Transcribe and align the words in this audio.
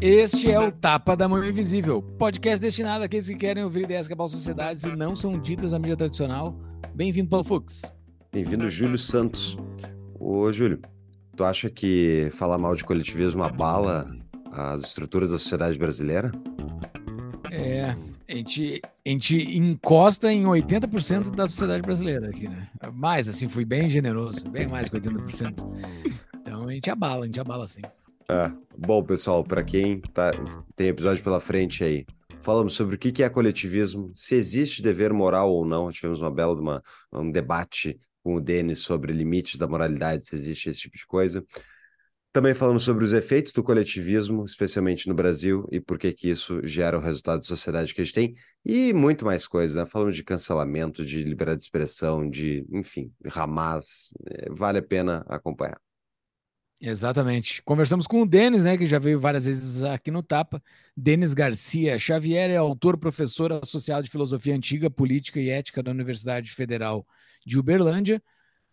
Este 0.00 0.48
é 0.48 0.60
o 0.60 0.70
Tapa 0.70 1.16
da 1.16 1.28
Mão 1.28 1.44
Invisível, 1.44 2.00
podcast 2.00 2.60
destinado 2.60 3.02
àqueles 3.02 3.26
que 3.26 3.34
querem 3.34 3.64
ouvir 3.64 3.82
ideias 3.82 4.06
que 4.06 4.12
abalam 4.12 4.28
sociedades 4.28 4.84
e 4.84 4.94
não 4.94 5.16
são 5.16 5.36
ditas 5.36 5.72
na 5.72 5.80
mídia 5.80 5.96
tradicional. 5.96 6.56
Bem-vindo, 6.94 7.28
Paulo 7.28 7.44
Fux. 7.44 7.82
Bem-vindo, 8.32 8.70
Júlio 8.70 8.96
Santos. 8.96 9.58
Ô, 10.20 10.52
Júlio, 10.52 10.80
tu 11.36 11.42
acha 11.42 11.68
que 11.68 12.28
falar 12.32 12.58
mal 12.58 12.76
de 12.76 12.84
coletivismo 12.84 13.42
abala 13.42 14.08
as 14.52 14.82
estruturas 14.82 15.32
da 15.32 15.38
sociedade 15.38 15.76
brasileira? 15.76 16.30
É, 17.50 17.96
a 18.28 18.34
gente, 18.36 18.80
a 19.04 19.08
gente 19.08 19.36
encosta 19.58 20.32
em 20.32 20.44
80% 20.44 21.34
da 21.34 21.48
sociedade 21.48 21.82
brasileira 21.82 22.28
aqui, 22.28 22.48
né? 22.48 22.68
Mais, 22.92 23.28
assim, 23.28 23.48
fui 23.48 23.64
bem 23.64 23.88
generoso, 23.88 24.48
bem 24.48 24.68
mais 24.68 24.88
que 24.88 24.96
80%. 24.96 26.21
A 26.72 26.74
gente 26.74 26.90
abala, 26.90 27.26
gente 27.26 27.38
abala 27.38 27.66
sim. 27.66 27.82
É. 28.30 28.50
Bom, 28.78 29.04
pessoal, 29.04 29.44
para 29.44 29.62
quem 29.62 30.00
tá, 30.00 30.30
tem 30.74 30.88
episódio 30.88 31.22
pela 31.22 31.38
frente 31.38 31.84
aí, 31.84 32.06
falamos 32.40 32.72
sobre 32.72 32.96
o 32.96 32.98
que 32.98 33.22
é 33.22 33.28
coletivismo, 33.28 34.10
se 34.14 34.34
existe 34.34 34.80
dever 34.80 35.12
moral 35.12 35.52
ou 35.52 35.66
não. 35.66 35.92
Tivemos 35.92 36.22
uma 36.22 36.30
bela 36.30 36.58
uma, 36.58 36.82
um 37.12 37.30
debate 37.30 38.00
com 38.22 38.36
o 38.36 38.40
Denis 38.40 38.78
sobre 38.78 39.12
limites 39.12 39.58
da 39.58 39.68
moralidade, 39.68 40.24
se 40.24 40.34
existe 40.34 40.70
esse 40.70 40.80
tipo 40.80 40.96
de 40.96 41.06
coisa. 41.06 41.44
Também 42.32 42.54
falamos 42.54 42.84
sobre 42.84 43.04
os 43.04 43.12
efeitos 43.12 43.52
do 43.52 43.62
coletivismo, 43.62 44.42
especialmente 44.46 45.06
no 45.06 45.14
Brasil, 45.14 45.68
e 45.70 45.78
por 45.78 45.98
que 45.98 46.10
que 46.10 46.30
isso 46.30 46.66
gera 46.66 46.96
o 46.96 47.02
resultado 47.02 47.40
de 47.40 47.46
sociedade 47.46 47.94
que 47.94 48.00
a 48.00 48.04
gente 48.04 48.14
tem, 48.14 48.34
e 48.64 48.94
muito 48.94 49.26
mais 49.26 49.46
coisas, 49.46 49.76
né? 49.76 49.84
Falamos 49.84 50.16
de 50.16 50.24
cancelamento, 50.24 51.04
de 51.04 51.22
liberdade 51.22 51.58
de 51.58 51.64
expressão, 51.64 52.30
de, 52.30 52.64
enfim, 52.72 53.12
Hamas, 53.36 54.08
é, 54.26 54.48
vale 54.50 54.78
a 54.78 54.82
pena 54.82 55.22
acompanhar. 55.28 55.78
Exatamente. 56.84 57.62
Conversamos 57.62 58.08
com 58.08 58.22
o 58.22 58.26
Denis, 58.26 58.64
né, 58.64 58.76
que 58.76 58.86
já 58.86 58.98
veio 58.98 59.20
várias 59.20 59.44
vezes 59.44 59.84
aqui 59.84 60.10
no 60.10 60.20
Tapa. 60.20 60.60
Denis 60.96 61.32
Garcia 61.32 61.96
Xavier 61.96 62.50
é 62.50 62.56
autor, 62.56 62.98
professor 62.98 63.52
associado 63.52 64.02
de 64.02 64.10
Filosofia 64.10 64.52
Antiga, 64.52 64.90
Política 64.90 65.38
e 65.38 65.48
Ética 65.48 65.80
da 65.80 65.92
Universidade 65.92 66.50
Federal 66.50 67.06
de 67.46 67.56
Uberlândia, 67.56 68.20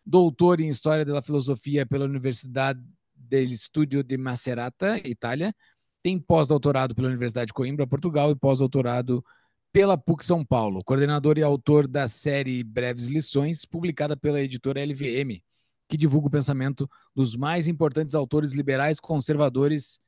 doutor 0.03 0.59
em 0.59 0.69
História 0.69 1.05
da 1.05 1.21
Filosofia 1.21 1.85
pela 1.85 2.05
Universidade 2.05 2.81
del 3.13 3.47
Studio 3.49 4.03
de 4.03 4.17
Macerata, 4.17 4.97
Itália, 5.07 5.53
tem 6.02 6.17
pós-doutorado 6.17 6.95
pela 6.95 7.09
Universidade 7.09 7.49
de 7.49 7.53
Coimbra, 7.53 7.85
Portugal, 7.85 8.31
e 8.31 8.35
pós-doutorado 8.35 9.23
pela 9.71 9.95
PUC 9.95 10.25
São 10.25 10.43
Paulo, 10.43 10.83
coordenador 10.83 11.37
e 11.37 11.43
autor 11.43 11.87
da 11.87 12.07
série 12.07 12.63
Breves 12.63 13.05
Lições, 13.05 13.65
publicada 13.65 14.17
pela 14.17 14.41
editora 14.41 14.83
LVM 14.83 15.43
que 15.89 15.97
divulga 15.97 16.27
o 16.27 16.31
pensamento 16.31 16.89
dos 17.15 17.35
mais 17.35 17.67
importantes 17.67 18.13
autores 18.15 18.53
liberais, 18.53 18.99
conservadores 18.99 19.99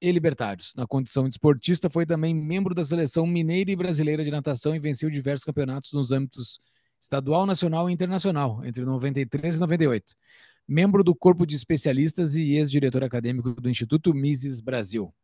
e 0.00 0.10
libertários. 0.10 0.74
Na 0.76 0.86
condição 0.86 1.24
de 1.24 1.30
esportista, 1.30 1.88
foi 1.88 2.04
também 2.04 2.34
membro 2.34 2.74
da 2.74 2.84
seleção 2.84 3.26
mineira 3.26 3.70
e 3.70 3.76
brasileira 3.76 4.24
de 4.24 4.30
natação 4.30 4.74
e 4.74 4.78
venceu 4.80 5.08
diversos 5.08 5.44
campeonatos 5.44 5.92
nos 5.92 6.12
âmbitos 6.12 6.58
estadual, 7.00 7.46
nacional 7.46 7.88
e 7.88 7.92
internacional, 7.92 8.64
entre 8.64 8.84
93 8.84 9.56
e 9.56 9.60
98. 9.60 10.14
Membro 10.66 11.02
do 11.02 11.14
corpo 11.14 11.46
de 11.46 11.56
especialistas 11.56 12.34
e 12.34 12.54
ex-diretor 12.54 13.02
acadêmico 13.04 13.52
do 13.54 13.70
Instituto 13.70 14.12
Mises 14.12 14.60
Brasil. 14.60 15.14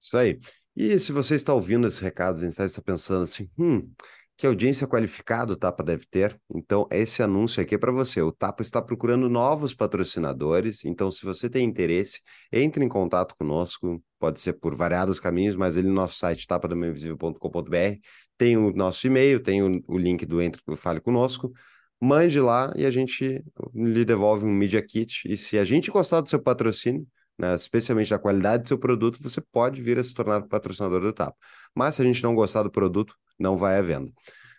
Isso 0.00 0.16
aí. 0.16 0.38
E 0.74 0.98
se 0.98 1.12
você 1.12 1.34
está 1.34 1.52
ouvindo 1.52 1.86
esses 1.86 2.00
recados, 2.00 2.42
está 2.42 2.80
pensando 2.80 3.24
assim, 3.24 3.50
hum, 3.58 3.92
que 4.36 4.46
audiência 4.46 4.86
qualificada 4.86 5.52
o 5.52 5.56
Tapa 5.56 5.82
deve 5.82 6.06
ter. 6.06 6.40
Então, 6.54 6.88
esse 6.90 7.22
anúncio 7.22 7.62
aqui 7.62 7.74
é 7.74 7.78
para 7.78 7.92
você. 7.92 8.20
O 8.22 8.32
Tapa 8.32 8.62
está 8.62 8.82
procurando 8.82 9.28
novos 9.28 9.74
patrocinadores. 9.74 10.84
Então, 10.84 11.10
se 11.10 11.24
você 11.24 11.48
tem 11.48 11.64
interesse, 11.64 12.20
entre 12.52 12.84
em 12.84 12.88
contato 12.88 13.34
conosco. 13.36 14.02
Pode 14.18 14.40
ser 14.40 14.52
por 14.54 14.74
variados 14.74 15.18
caminhos, 15.18 15.56
mas 15.56 15.76
ele 15.76 15.88
no 15.88 15.94
nosso 15.94 16.16
site 16.16 16.46
tapadamainvisível.com.br 16.46 17.98
tem 18.38 18.56
o 18.56 18.72
nosso 18.72 19.06
e-mail, 19.06 19.40
tem 19.40 19.62
o, 19.62 19.82
o 19.86 19.98
link 19.98 20.24
do 20.26 20.40
Entre 20.42 20.60
Fale 20.76 21.00
Conosco. 21.00 21.52
Mande 22.00 22.40
lá 22.40 22.72
e 22.74 22.84
a 22.84 22.90
gente 22.90 23.44
lhe 23.72 24.04
devolve 24.04 24.44
um 24.44 24.52
Media 24.52 24.82
Kit. 24.82 25.22
E 25.28 25.36
se 25.36 25.56
a 25.58 25.64
gente 25.64 25.90
gostar 25.90 26.20
do 26.20 26.28
seu 26.28 26.42
patrocínio, 26.42 27.06
né, 27.42 27.56
especialmente 27.56 28.10
da 28.10 28.20
qualidade 28.20 28.62
do 28.62 28.68
seu 28.68 28.78
produto, 28.78 29.20
você 29.20 29.40
pode 29.40 29.82
vir 29.82 29.98
a 29.98 30.04
se 30.04 30.14
tornar 30.14 30.42
patrocinador 30.42 31.00
do 31.00 31.12
Tapa. 31.12 31.36
Mas 31.74 31.96
se 31.96 32.02
a 32.02 32.04
gente 32.04 32.22
não 32.22 32.36
gostar 32.36 32.62
do 32.62 32.70
produto, 32.70 33.16
não 33.36 33.56
vai 33.56 33.78
à 33.78 33.82
venda. 33.82 34.12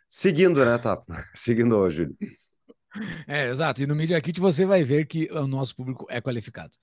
Seguindo, 0.10 0.64
né, 0.66 0.78
Tapa? 0.78 1.06
Seguindo 1.34 1.78
hoje, 1.78 2.04
Júlio. 2.04 2.18
É, 3.26 3.48
exato. 3.48 3.82
E 3.82 3.88
no 3.88 3.96
Media 3.96 4.20
Kit 4.22 4.40
você 4.40 4.66
vai 4.66 4.84
ver 4.84 5.08
que 5.08 5.30
o 5.32 5.48
nosso 5.48 5.74
público 5.76 6.06
é 6.10 6.20
qualificado. 6.20 6.74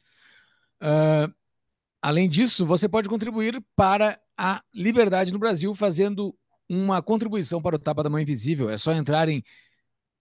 Uh, 0.83 1.31
além 2.01 2.29
disso, 2.29 2.65
você 2.65 2.89
pode 2.89 3.09
contribuir 3.09 3.63
para 3.77 4.19
a 4.39 4.63
liberdade 4.75 5.35
no 5.35 5.39
Brasil 5.39 5.75
fazendo 5.75 6.35
uma 6.67 7.03
contribuição 7.03 7.61
para 7.61 7.77
o 7.77 7.79
Tapa 7.79 8.03
da 8.03 8.09
Mãe 8.09 8.23
Invisível. 8.23 8.71
É 8.71 8.79
só 8.79 8.93
entrar 8.93 9.29
em 9.29 9.45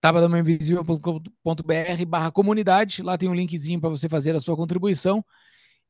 tapadamainvisível.com.br 0.02 2.06
barra 2.06 2.32
comunidade. 2.32 3.02
Lá 3.02 3.18
tem 3.18 3.30
um 3.30 3.34
linkzinho 3.34 3.80
para 3.80 3.90
você 3.90 4.10
fazer 4.10 4.36
a 4.36 4.40
sua 4.40 4.58
contribuição 4.58 5.24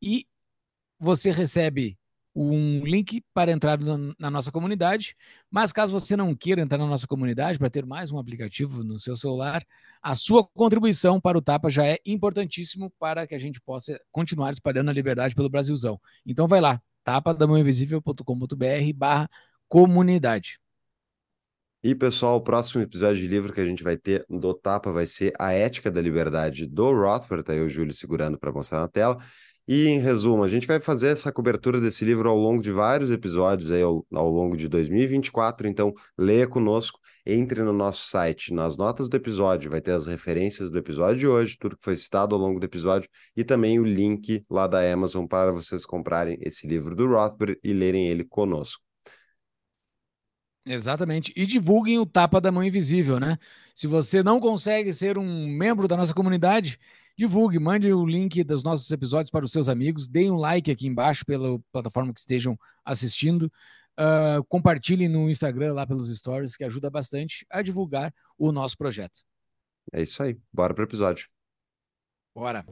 e 0.01 0.27
você 0.99 1.31
recebe 1.31 1.97
um 2.35 2.85
link 2.85 3.23
para 3.33 3.51
entrar 3.51 3.79
na 4.17 4.29
nossa 4.29 4.51
comunidade. 4.51 5.15
Mas 5.49 5.73
caso 5.73 5.91
você 5.91 6.15
não 6.15 6.35
queira 6.35 6.61
entrar 6.61 6.77
na 6.77 6.87
nossa 6.87 7.07
comunidade 7.07 7.57
para 7.57 7.69
ter 7.69 7.85
mais 7.85 8.11
um 8.11 8.17
aplicativo 8.17 8.83
no 8.83 8.99
seu 8.99 9.15
celular, 9.17 9.65
a 10.01 10.15
sua 10.15 10.47
contribuição 10.47 11.19
para 11.19 11.37
o 11.37 11.41
Tapa 11.41 11.69
já 11.69 11.85
é 11.85 11.97
importantíssimo 12.05 12.91
para 12.99 13.27
que 13.27 13.35
a 13.35 13.39
gente 13.39 13.59
possa 13.59 13.99
continuar 14.11 14.51
espalhando 14.51 14.89
a 14.89 14.93
liberdade 14.93 15.35
pelo 15.35 15.49
Brasilzão. 15.49 15.99
Então 16.25 16.47
vai 16.47 16.61
lá, 16.61 16.81
tapadamãoinvisível.com.br 17.03 18.93
barra 18.95 19.29
comunidade. 19.67 20.59
E 21.81 21.95
pessoal, 21.95 22.35
o 22.35 22.41
próximo 22.41 22.81
episódio 22.81 23.21
de 23.21 23.27
livro 23.27 23.53
que 23.53 23.61
a 23.61 23.65
gente 23.65 23.83
vai 23.83 23.95
ter 23.95 24.25
do 24.29 24.53
Tapa 24.53 24.91
vai 24.91 25.05
ser 25.05 25.31
A 25.39 25.53
Ética 25.53 25.89
da 25.89 26.01
Liberdade 26.01 26.67
do 26.67 26.91
Rothbard, 26.91 27.43
tá 27.43 27.53
aí 27.53 27.61
o 27.61 27.69
Júlio 27.69 27.93
segurando 27.93 28.37
para 28.37 28.51
mostrar 28.51 28.81
na 28.81 28.87
tela. 28.89 29.17
E, 29.71 29.87
em 29.87 29.99
resumo, 29.99 30.43
a 30.43 30.47
gente 30.47 30.65
vai 30.65 30.79
fazer 30.79 31.09
essa 31.09 31.31
cobertura 31.31 31.79
desse 31.79 32.03
livro 32.03 32.27
ao 32.27 32.35
longo 32.35 32.59
de 32.59 32.71
vários 32.71 33.11
episódios 33.11 33.71
aí 33.71 33.83
ao, 33.83 34.03
ao 34.11 34.27
longo 34.27 34.57
de 34.57 34.67
2024, 34.67 35.67
então 35.67 35.93
leia 36.17 36.47
conosco, 36.47 36.99
entre 37.23 37.61
no 37.61 37.71
nosso 37.71 38.07
site, 38.07 38.51
nas 38.51 38.77
notas 38.77 39.07
do 39.07 39.15
episódio, 39.15 39.69
vai 39.69 39.79
ter 39.79 39.91
as 39.91 40.07
referências 40.07 40.71
do 40.71 40.79
episódio 40.79 41.17
de 41.19 41.27
hoje, 41.27 41.55
tudo 41.55 41.77
que 41.77 41.83
foi 41.83 41.95
citado 41.95 42.33
ao 42.33 42.41
longo 42.41 42.59
do 42.59 42.65
episódio, 42.65 43.07
e 43.37 43.43
também 43.43 43.79
o 43.79 43.85
link 43.85 44.43
lá 44.49 44.65
da 44.65 44.81
Amazon 44.91 45.27
para 45.27 45.51
vocês 45.51 45.85
comprarem 45.85 46.39
esse 46.41 46.65
livro 46.65 46.95
do 46.95 47.05
Rothbard 47.05 47.55
e 47.63 47.71
lerem 47.71 48.07
ele 48.07 48.23
conosco. 48.23 48.81
Exatamente. 50.65 51.31
E 51.35 51.45
divulguem 51.45 51.99
o 51.99 52.07
Tapa 52.07 52.41
da 52.41 52.51
Mão 52.51 52.63
Invisível, 52.63 53.19
né? 53.19 53.37
Se 53.75 53.85
você 53.85 54.23
não 54.23 54.39
consegue 54.39 54.91
ser 54.91 55.17
um 55.19 55.47
membro 55.47 55.87
da 55.87 55.95
nossa 55.95 56.13
comunidade, 56.13 56.79
divulgue, 57.19 57.59
mande 57.59 57.91
o 57.91 58.05
link 58.05 58.41
dos 58.45 58.63
nossos 58.63 58.89
episódios 58.89 59.29
para 59.29 59.43
os 59.43 59.51
seus 59.51 59.67
amigos, 59.67 60.07
deem 60.07 60.31
um 60.31 60.37
like 60.37 60.71
aqui 60.71 60.87
embaixo 60.87 61.25
pela 61.25 61.59
plataforma 61.69 62.13
que 62.13 62.19
estejam 62.21 62.57
assistindo, 62.85 63.51
uh, 63.99 64.41
compartilhem 64.47 65.09
no 65.09 65.29
Instagram 65.29 65.73
lá 65.73 65.85
pelos 65.85 66.17
stories, 66.17 66.55
que 66.55 66.63
ajuda 66.63 66.89
bastante 66.89 67.45
a 67.49 67.61
divulgar 67.61 68.13
o 68.37 68.53
nosso 68.53 68.77
projeto. 68.77 69.19
É 69.91 70.01
isso 70.01 70.23
aí, 70.23 70.39
bora 70.53 70.73
para 70.73 70.81
o 70.81 70.85
episódio. 70.85 71.27
Bora. 72.33 72.65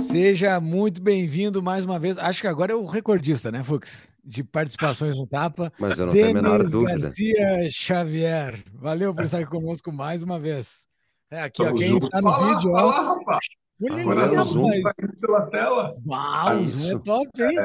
Seja 0.00 0.58
muito 0.60 1.02
bem-vindo 1.02 1.62
mais 1.62 1.84
uma 1.84 1.98
vez. 1.98 2.16
Acho 2.16 2.40
que 2.40 2.46
agora 2.46 2.72
é 2.72 2.74
o 2.74 2.86
recordista, 2.86 3.52
né, 3.52 3.62
Fux? 3.62 4.08
De 4.24 4.42
participações 4.42 5.18
no 5.18 5.26
Tapa. 5.26 5.70
Mas 5.78 5.98
eu 5.98 6.06
não 6.06 6.12
Denis 6.14 6.28
tenho 6.28 6.38
a 6.38 6.42
menor 6.42 6.64
dúvida. 6.64 7.00
Garcia 7.00 7.68
Xavier. 7.70 8.64
Valeu 8.72 9.14
por 9.14 9.24
estar 9.24 9.40
aqui 9.40 9.50
conosco 9.50 9.92
mais 9.92 10.22
uma 10.22 10.40
vez. 10.40 10.86
É, 11.30 11.42
aqui, 11.42 11.62
ó, 11.62 11.72
quem 11.72 11.96
está 11.96 12.20
no 12.20 12.30
fala, 12.30 12.54
vídeo, 12.54 12.72
fala, 12.72 12.86
ó. 12.86 13.14
rapaz. 13.14 13.44
Olha 13.82 14.02
Agora 14.02 14.28
aí, 14.28 14.38
o 14.38 14.44
Zoom 14.44 14.66
está 14.68 14.90
aqui 14.90 15.16
pela 15.16 15.46
tela. 15.50 15.96
Uau, 16.06 16.56
o 16.58 16.66
Zoom 16.66 16.96
é 16.96 16.98
top, 17.00 17.42
hein? 17.42 17.56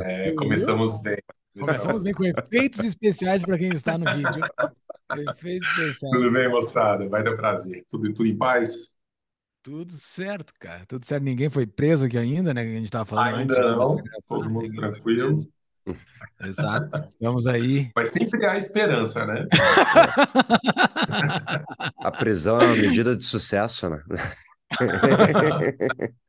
É, 0.00 0.28
é, 0.28 0.34
começamos 0.34 1.00
bem. 1.02 1.16
Começamos 1.58 2.04
bem 2.04 2.12
com 2.12 2.24
efeitos 2.24 2.80
especiais 2.84 3.42
para 3.42 3.56
quem 3.56 3.70
está 3.70 3.96
no 3.96 4.04
vídeo. 4.04 4.42
Efeitos 5.30 5.68
especiais. 5.70 6.14
Tudo 6.14 6.32
bem, 6.32 6.48
moçada? 6.50 7.08
Vai 7.08 7.24
dar 7.24 7.36
prazer. 7.36 7.84
Tudo, 7.88 8.12
tudo 8.12 8.28
em 8.28 8.36
paz? 8.36 8.96
Tudo 9.62 9.92
certo, 9.94 10.52
cara. 10.60 10.84
Tudo 10.86 11.06
certo. 11.06 11.24
Ninguém 11.24 11.48
foi 11.48 11.66
preso 11.66 12.04
aqui 12.04 12.18
ainda, 12.18 12.52
né? 12.52 12.62
Que 12.62 12.70
a 12.70 12.74
gente 12.74 12.84
estava 12.84 13.06
falando 13.06 13.36
ainda 13.36 13.54
antes. 13.54 13.58
Não. 13.58 14.02
Todo 14.26 14.50
mundo 14.50 14.72
tranquilo. 14.72 15.42
Exato, 16.42 16.96
estamos 16.98 17.46
aí. 17.46 17.90
Mas 17.94 18.10
sempre 18.10 18.44
há 18.46 18.56
esperança, 18.56 19.26
né? 19.26 19.46
A 21.98 22.10
prisão 22.10 22.60
é 22.60 22.66
uma 22.66 22.76
medida 22.76 23.16
de 23.16 23.24
sucesso, 23.24 23.88
né? 23.88 24.02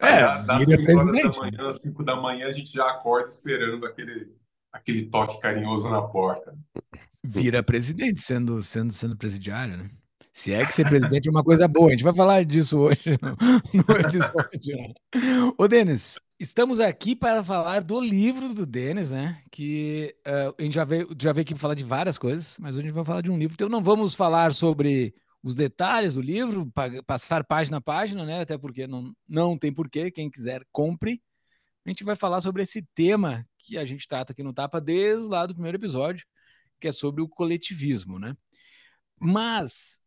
É, 0.00 0.22
das 0.44 0.64
5 0.64 0.92
horas 0.92 1.06
da 1.06 1.12
manhã, 1.40 1.68
às 1.68 1.76
5 1.76 2.04
da 2.04 2.16
manhã, 2.16 2.48
a 2.48 2.52
gente 2.52 2.72
já 2.72 2.88
acorda 2.88 3.28
esperando 3.28 3.86
aquele, 3.86 4.32
aquele 4.72 5.02
toque 5.02 5.38
carinhoso 5.40 5.90
na 5.90 6.00
porta. 6.00 6.56
Vira 7.22 7.62
presidente, 7.62 8.18
sendo, 8.20 8.62
sendo, 8.62 8.90
sendo 8.92 9.14
presidiário, 9.14 9.76
né? 9.76 9.90
Se 10.32 10.54
é 10.54 10.64
que 10.64 10.74
ser 10.74 10.88
presidente 10.88 11.28
é 11.28 11.30
uma 11.30 11.44
coisa 11.44 11.68
boa, 11.68 11.88
a 11.88 11.90
gente 11.90 12.02
vai 12.02 12.14
falar 12.14 12.42
disso 12.44 12.78
hoje 12.78 13.16
no, 13.20 13.82
no 13.82 14.00
episódio. 14.00 14.76
Né? 14.76 14.94
Ô, 15.58 15.68
Denis, 15.68 16.18
estamos 16.42 16.80
aqui 16.80 17.14
para 17.14 17.42
falar 17.42 17.84
do 17.84 18.00
livro 18.00 18.52
do 18.52 18.66
Denis, 18.66 19.10
né? 19.10 19.40
Que 19.50 20.14
uh, 20.26 20.54
a 20.58 20.62
gente 20.62 20.74
já 20.74 20.84
veio, 20.84 21.08
já 21.20 21.32
veio 21.32 21.42
aqui 21.42 21.54
para 21.54 21.60
falar 21.60 21.74
de 21.74 21.84
várias 21.84 22.18
coisas, 22.18 22.58
mas 22.58 22.74
hoje 22.74 22.80
a 22.80 22.88
gente 22.88 22.94
vai 22.94 23.04
falar 23.04 23.20
de 23.20 23.30
um 23.30 23.38
livro. 23.38 23.54
Então 23.54 23.68
não 23.68 23.82
vamos 23.82 24.12
falar 24.12 24.52
sobre 24.52 25.14
os 25.40 25.54
detalhes 25.54 26.14
do 26.14 26.20
livro, 26.20 26.70
passar 27.06 27.44
página 27.44 27.76
a 27.76 27.80
página, 27.80 28.24
né? 28.24 28.40
Até 28.40 28.58
porque 28.58 28.88
não, 28.88 29.12
não 29.28 29.56
tem 29.56 29.72
porquê, 29.72 30.10
quem 30.10 30.28
quiser 30.28 30.64
compre. 30.72 31.22
A 31.86 31.90
gente 31.90 32.02
vai 32.02 32.16
falar 32.16 32.40
sobre 32.40 32.62
esse 32.62 32.82
tema 32.94 33.46
que 33.58 33.78
a 33.78 33.84
gente 33.84 34.06
trata 34.08 34.32
aqui 34.32 34.42
no 34.42 34.52
Tapa 34.52 34.80
desde 34.80 35.28
lá 35.28 35.46
do 35.46 35.54
primeiro 35.54 35.78
episódio, 35.78 36.26
que 36.80 36.88
é 36.88 36.92
sobre 36.92 37.22
o 37.22 37.28
coletivismo, 37.28 38.18
né? 38.18 38.36
Mas 39.18 40.00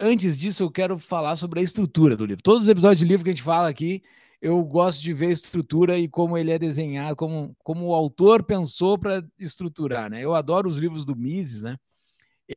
antes 0.00 0.38
disso, 0.38 0.62
eu 0.62 0.70
quero 0.70 0.98
falar 0.98 1.36
sobre 1.36 1.60
a 1.60 1.62
estrutura 1.62 2.16
do 2.16 2.24
livro. 2.24 2.42
Todos 2.42 2.62
os 2.62 2.68
episódios 2.70 2.98
de 2.98 3.04
livro 3.04 3.24
que 3.24 3.30
a 3.30 3.34
gente 3.34 3.42
fala 3.42 3.68
aqui, 3.68 4.02
eu 4.42 4.62
gosto 4.64 5.00
de 5.00 5.14
ver 5.14 5.28
a 5.28 5.30
estrutura 5.30 5.96
e 5.96 6.08
como 6.08 6.36
ele 6.36 6.50
é 6.50 6.58
desenhado, 6.58 7.14
como, 7.14 7.54
como 7.62 7.86
o 7.86 7.94
autor 7.94 8.42
pensou 8.42 8.98
para 8.98 9.24
estruturar, 9.38 10.10
né? 10.10 10.22
Eu 10.22 10.34
adoro 10.34 10.68
os 10.68 10.78
livros 10.78 11.04
do 11.04 11.14
Mises, 11.14 11.62
né? 11.62 11.76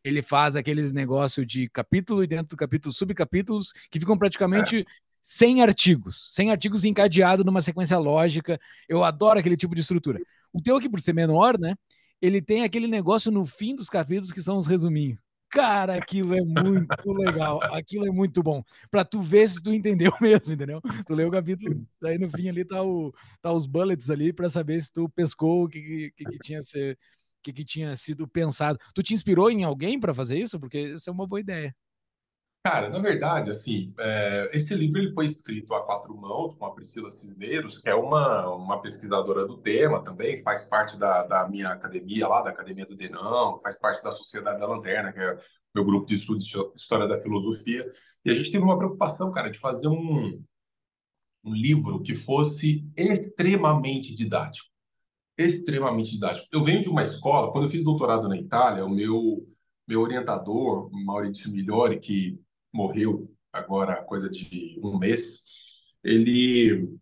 Ele 0.03 0.23
faz 0.23 0.55
aqueles 0.55 0.91
negócio 0.91 1.45
de 1.45 1.69
capítulo 1.69 2.23
e 2.23 2.27
dentro 2.27 2.47
do 2.47 2.57
capítulo 2.57 2.91
subcapítulos 2.91 3.71
que 3.91 3.99
ficam 3.99 4.17
praticamente 4.17 4.79
é. 4.79 4.83
100 5.21 5.61
artigos, 5.61 6.27
100 6.31 6.51
artigos 6.51 6.85
encadeados 6.85 7.45
numa 7.45 7.61
sequência 7.61 7.99
lógica. 7.99 8.59
Eu 8.89 9.03
adoro 9.03 9.39
aquele 9.39 9.55
tipo 9.55 9.75
de 9.75 9.81
estrutura. 9.81 10.19
O 10.51 10.59
teu 10.59 10.77
aqui, 10.77 10.89
por 10.89 10.99
ser 10.99 11.13
menor, 11.13 11.57
né? 11.59 11.75
Ele 12.19 12.41
tem 12.41 12.63
aquele 12.63 12.87
negócio 12.87 13.31
no 13.31 13.45
fim 13.45 13.75
dos 13.75 13.89
capítulos 13.89 14.31
que 14.31 14.41
são 14.41 14.57
os 14.57 14.65
resuminhos. 14.65 15.19
Cara, 15.55 15.95
aquilo 15.95 16.35
é 16.35 16.41
muito 16.41 17.13
legal. 17.13 17.63
Aquilo 17.73 18.05
é 18.05 18.11
muito 18.11 18.43
bom. 18.43 18.61
Para 18.91 19.05
tu 19.05 19.21
ver 19.21 19.47
se 19.47 19.63
tu 19.63 19.73
entendeu 19.73 20.11
mesmo, 20.19 20.53
entendeu? 20.53 20.81
Tu 20.81 21.13
leu 21.13 21.29
o 21.29 21.31
capítulo, 21.31 21.73
aí 22.03 22.17
no 22.17 22.29
fim 22.29 22.49
ali 22.49 22.65
tá, 22.65 22.83
o, 22.83 23.13
tá 23.41 23.53
os 23.53 23.65
bullets 23.65 24.09
ali 24.09 24.33
para 24.33 24.49
saber 24.49 24.81
se 24.81 24.91
tu 24.91 25.07
pescou 25.07 25.63
o 25.63 25.69
que, 25.69 26.11
que, 26.11 26.25
que 26.25 26.39
tinha 26.39 26.61
ser, 26.61 26.99
que, 27.41 27.53
que 27.53 27.63
tinha 27.63 27.95
sido 27.95 28.27
pensado. 28.27 28.77
Tu 28.93 29.01
te 29.01 29.13
inspirou 29.13 29.49
em 29.49 29.63
alguém 29.63 29.97
para 29.97 30.13
fazer 30.13 30.37
isso? 30.37 30.59
Porque 30.59 30.93
isso 30.93 31.09
é 31.09 31.13
uma 31.13 31.25
boa 31.25 31.39
ideia. 31.39 31.73
Cara, 32.65 32.89
na 32.89 32.97
verdade, 32.97 33.51
assim, 33.51 33.93
é, 33.99 34.49
esse 34.51 34.73
livro 34.73 34.97
ele 34.99 35.13
foi 35.13 35.25
escrito 35.25 35.71
a 35.75 35.85
quatro 35.85 36.17
mãos 36.17 36.55
com 36.55 36.65
a 36.65 36.73
Priscila 36.73 37.11
Cisneros, 37.11 37.77
que 37.77 37.87
é 37.87 37.93
uma, 37.93 38.49
uma 38.55 38.81
pesquisadora 38.81 39.45
do 39.45 39.59
tema 39.59 40.03
também, 40.03 40.41
faz 40.41 40.63
parte 40.67 40.97
da, 40.97 41.21
da 41.27 41.47
minha 41.47 41.69
academia 41.69 42.27
lá, 42.27 42.41
da 42.41 42.49
Academia 42.49 42.87
do 42.87 42.95
Denão, 42.95 43.59
faz 43.59 43.79
parte 43.79 44.03
da 44.03 44.11
Sociedade 44.11 44.59
da 44.59 44.65
Lanterna, 44.65 45.13
que 45.13 45.19
é 45.19 45.37
meu 45.75 45.85
grupo 45.85 46.07
de 46.07 46.15
estudos 46.15 46.43
de 46.43 46.57
História 46.75 47.07
da 47.07 47.19
Filosofia. 47.19 47.87
E 48.25 48.31
a 48.31 48.33
gente 48.33 48.51
teve 48.51 48.63
uma 48.63 48.79
preocupação, 48.79 49.31
cara, 49.31 49.51
de 49.51 49.59
fazer 49.59 49.87
um, 49.87 50.43
um 51.43 51.53
livro 51.53 52.01
que 52.01 52.15
fosse 52.15 52.83
extremamente 52.97 54.15
didático. 54.15 54.67
Extremamente 55.37 56.09
didático. 56.09 56.47
Eu 56.51 56.63
venho 56.63 56.81
de 56.81 56.89
uma 56.89 57.03
escola, 57.03 57.51
quando 57.51 57.65
eu 57.65 57.69
fiz 57.69 57.83
doutorado 57.83 58.27
na 58.27 58.35
Itália, 58.35 58.83
o 58.83 58.89
meu, 58.89 59.47
meu 59.87 60.01
orientador, 60.01 60.89
Maurício 60.91 61.51
Migliori, 61.51 61.99
que 61.99 62.43
morreu 62.75 63.33
agora 63.51 64.03
coisa 64.03 64.29
de 64.29 64.79
um 64.83 64.97
mês, 64.97 65.43
ele 66.03 66.99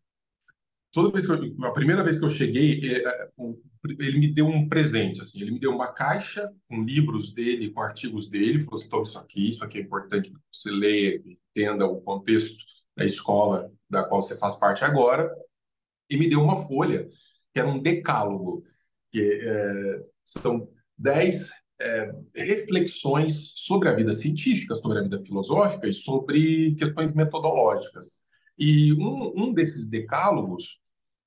toda 0.91 1.11
vez 1.11 1.25
que 1.25 1.31
eu, 1.31 1.65
a 1.65 1.71
primeira 1.71 2.03
vez 2.03 2.19
que 2.19 2.23
eu 2.23 2.29
cheguei, 2.29 2.95
é, 2.95 3.07
é, 3.07 3.29
ele 3.99 4.19
me 4.19 4.27
deu 4.27 4.45
um 4.45 4.69
presente, 4.69 5.19
assim, 5.19 5.41
ele 5.41 5.51
me 5.51 5.59
deu 5.59 5.71
uma 5.71 5.91
caixa 5.91 6.53
com 6.69 6.83
livros 6.83 7.33
dele, 7.33 7.71
com 7.71 7.81
artigos 7.81 8.29
dele, 8.29 8.59
falou 8.59 8.79
assim, 8.79 9.01
isso 9.01 9.17
aqui, 9.17 9.49
isso 9.49 9.63
aqui 9.65 9.79
é 9.79 9.81
importante 9.81 10.29
para 10.29 10.39
você 10.51 10.69
ler, 10.69 11.23
entenda 11.25 11.87
o 11.87 11.99
contexto 11.99 12.63
da 12.95 13.03
escola 13.03 13.71
da 13.89 14.03
qual 14.03 14.21
você 14.21 14.37
faz 14.37 14.59
parte 14.59 14.85
agora, 14.85 15.35
e 16.07 16.15
me 16.15 16.29
deu 16.29 16.41
uma 16.41 16.67
folha 16.67 17.09
que 17.51 17.59
era 17.59 17.67
um 17.67 17.81
decálogo, 17.81 18.63
que 19.11 19.41
é, 19.43 20.05
são 20.23 20.69
dez 20.95 21.49
é, 21.79 22.13
reflexões 22.35 23.53
sobre 23.55 23.89
a 23.89 23.93
vida 23.93 24.11
científica, 24.11 24.75
sobre 24.75 24.99
a 24.99 25.01
vida 25.03 25.21
filosófica 25.23 25.87
e 25.87 25.93
sobre 25.93 26.75
questões 26.75 27.13
metodológicas. 27.13 28.23
E 28.57 28.93
um, 28.93 29.33
um 29.35 29.53
desses 29.53 29.89
decálogos 29.89 30.79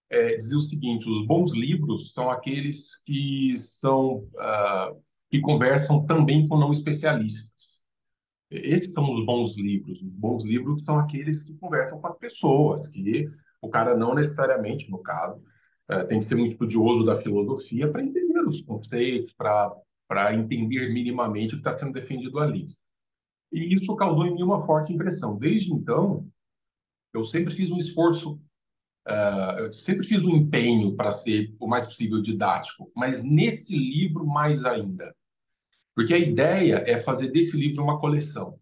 é, 0.09 0.37
dizia 0.37 0.59
o 0.59 0.61
seguinte: 0.61 1.09
os 1.09 1.27
bons 1.27 1.53
livros 1.53 2.13
são 2.13 2.31
aqueles 2.31 3.03
que 3.03 3.55
são 3.57 4.29
uh, 4.35 5.03
que 5.29 5.41
conversam 5.41 6.07
também 6.07 6.47
com 6.47 6.57
não 6.57 6.71
especialistas. 6.71 7.81
Esses 8.49 8.93
são 8.93 9.13
os 9.13 9.27
bons 9.27 9.57
livros. 9.57 10.01
Os 10.01 10.09
bons 10.09 10.45
livros 10.45 10.85
são 10.85 10.99
aqueles 10.99 11.47
que 11.47 11.59
conversam 11.59 12.01
com 12.01 12.07
as 12.07 12.17
pessoas, 12.19 12.87
que 12.89 13.29
o 13.61 13.69
cara 13.69 13.97
não 13.97 14.15
necessariamente, 14.15 14.89
no 14.89 14.99
caso, 14.99 15.43
uh, 15.91 16.07
tem 16.07 16.21
que 16.21 16.25
ser 16.25 16.37
muito 16.37 16.53
estudioso 16.53 17.05
da 17.05 17.21
filosofia 17.21 17.91
para 17.91 18.03
entender 18.03 18.41
os 18.47 18.61
conceitos, 18.61 19.33
para 19.33 19.75
para 20.09 20.35
entender 20.35 20.93
minimamente 20.93 21.55
o 21.55 21.61
que 21.61 21.69
está 21.69 21.77
sendo 21.77 21.93
defendido 21.93 22.39
ali. 22.39 22.77
E 23.53 23.75
isso 23.75 23.95
causou 23.97 24.27
em 24.27 24.35
mim 24.35 24.43
uma 24.43 24.65
forte 24.65 24.93
impressão. 24.93 25.37
Desde 25.37 25.73
então, 25.73 26.29
eu 27.13 27.25
sempre 27.25 27.55
fiz 27.55 27.71
um 27.71 27.79
esforço, 27.79 28.35
uh, 29.09 29.59
eu 29.59 29.73
sempre 29.73 30.07
fiz 30.07 30.23
um 30.23 30.31
empenho 30.31 30.95
para 30.95 31.13
ser 31.13 31.55
o 31.59 31.67
mais 31.67 31.87
possível 31.87 32.21
didático, 32.21 32.91
mas 32.95 33.23
nesse 33.23 33.77
livro 33.77 34.27
mais 34.27 34.65
ainda. 34.65 35.15
Porque 35.95 36.13
a 36.13 36.19
ideia 36.19 36.85
é 36.87 36.99
fazer 36.99 37.31
desse 37.31 37.57
livro 37.57 37.83
uma 37.83 37.99
coleção. 37.99 38.61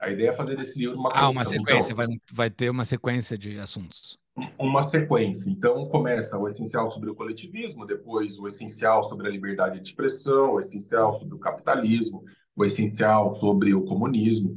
A 0.00 0.10
ideia 0.10 0.30
é 0.30 0.32
fazer 0.32 0.56
desse 0.56 0.78
livro 0.78 0.96
uma 0.96 1.10
coleção. 1.10 1.28
Ah, 1.28 1.30
uma 1.30 1.44
sequência, 1.44 1.92
então, 1.92 2.06
vai, 2.06 2.20
vai 2.32 2.50
ter 2.50 2.70
uma 2.70 2.84
sequência 2.84 3.36
de 3.36 3.58
assuntos 3.58 4.21
uma 4.58 4.82
sequência. 4.82 5.50
Então, 5.50 5.86
começa 5.88 6.38
o 6.38 6.48
essencial 6.48 6.90
sobre 6.90 7.10
o 7.10 7.14
coletivismo, 7.14 7.86
depois 7.86 8.38
o 8.38 8.46
essencial 8.46 9.08
sobre 9.08 9.28
a 9.28 9.30
liberdade 9.30 9.78
de 9.78 9.86
expressão, 9.86 10.54
o 10.54 10.60
essencial 10.60 11.18
sobre 11.18 11.34
o 11.34 11.38
capitalismo, 11.38 12.24
o 12.56 12.64
essencial 12.64 13.38
sobre 13.38 13.74
o 13.74 13.84
comunismo. 13.84 14.56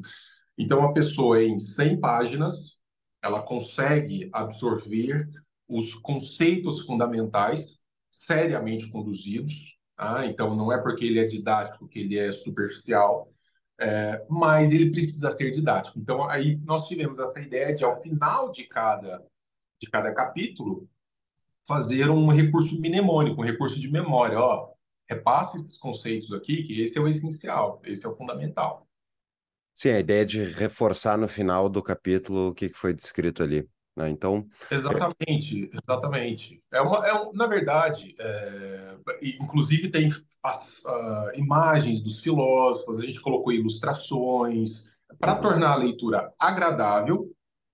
Então, 0.58 0.84
a 0.84 0.94
pessoa, 0.94 1.44
em 1.44 1.60
100 1.60 2.00
páginas, 2.00 2.82
ela 3.22 3.42
consegue 3.42 4.30
absorver 4.32 5.28
os 5.68 5.96
conceitos 5.96 6.86
fundamentais 6.86 7.84
seriamente 8.10 8.90
conduzidos. 8.90 9.76
Tá? 9.98 10.26
Então, 10.26 10.56
não 10.56 10.72
é 10.72 10.82
porque 10.82 11.06
ele 11.06 11.20
é 11.20 11.26
didático 11.26 11.88
que 11.88 12.00
ele 12.00 12.18
é 12.18 12.32
superficial, 12.32 13.30
é, 13.78 14.26
mas 14.30 14.72
ele 14.72 14.92
precisa 14.92 15.32
ser 15.32 15.52
didático. 15.52 16.00
Então, 16.00 16.24
aí 16.30 16.58
nós 16.64 16.88
tivemos 16.88 17.20
essa 17.20 17.42
ideia 17.42 17.74
de, 17.74 17.84
ao 17.84 18.02
final 18.02 18.52
de 18.52 18.64
cada 18.66 19.22
de 19.86 19.92
cada 19.92 20.14
capítulo, 20.14 20.90
fazer 21.68 22.10
um 22.10 22.28
recurso 22.28 22.80
mnemônico, 22.80 23.42
um 23.42 23.46
recurso 23.46 23.80
de 23.80 23.92
memória. 23.92 24.40
Ó, 24.40 24.74
repasse 25.10 25.58
esses 25.58 25.78
conceitos 25.78 26.32
aqui, 26.34 26.64
que 26.64 26.82
esse 26.82 26.98
é 26.98 27.02
o 27.02 27.08
essencial, 27.08 27.82
esse 27.84 28.06
é 28.06 28.10
o 28.10 28.16
fundamental. 28.16 28.88
Sim, 29.74 29.90
a 29.90 30.00
ideia 30.00 30.26
de 30.26 30.44
reforçar 30.44 31.18
no 31.18 31.28
final 31.28 31.68
do 31.68 31.84
capítulo 31.84 32.50
o 32.50 32.54
que 32.54 32.70
foi 32.70 32.94
descrito 32.94 33.44
ali. 33.44 33.68
Né? 33.96 34.10
Então, 34.10 34.48
exatamente, 34.70 35.70
é... 35.72 35.78
exatamente. 35.78 36.64
É 36.72 36.82
uma, 36.82 37.08
é 37.08 37.32
na 37.34 37.48
verdade, 37.48 38.16
é, 38.20 38.96
inclusive 39.40 39.90
tem 39.90 40.10
as 40.44 40.84
uh, 40.84 41.32
imagens 41.36 42.02
dos 42.02 42.20
filósofos, 42.20 43.00
a 43.00 43.06
gente 43.06 43.22
colocou 43.22 43.54
ilustrações 43.54 44.96
para 45.18 45.36
tornar 45.36 45.74
a 45.74 45.78
leitura 45.78 46.34
agradável, 46.40 47.32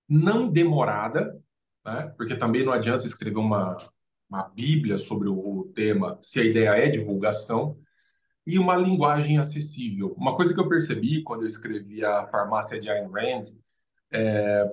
não 0.08 0.48
demorada 0.48 1.40
né? 1.85 2.13
porque 2.17 2.35
também 2.35 2.63
não 2.63 2.73
adianta 2.73 3.05
escrever 3.05 3.38
uma, 3.38 3.77
uma 4.29 4.43
Bíblia 4.50 4.97
sobre 4.97 5.27
o, 5.29 5.71
tema 5.75 6.17
se 6.21 6.39
a 6.39 6.43
ideia 6.43 6.69
é 6.69 6.89
divulgação, 6.89 7.77
e 8.45 8.57
uma 8.57 8.75
linguagem 8.75 9.38
acessível. 9.38 10.13
Uma 10.17 10.35
coisa 10.35 10.53
que 10.53 10.59
eu 10.59 10.67
percebi 10.67 11.21
quando 11.23 11.41
eu 11.41 11.47
escrevi 11.47 12.03
a 12.03 12.27
Farmácia 12.27 12.79
de 12.79 12.89
Ayn 12.89 13.07
Rand 13.09 13.43
é 14.11 14.67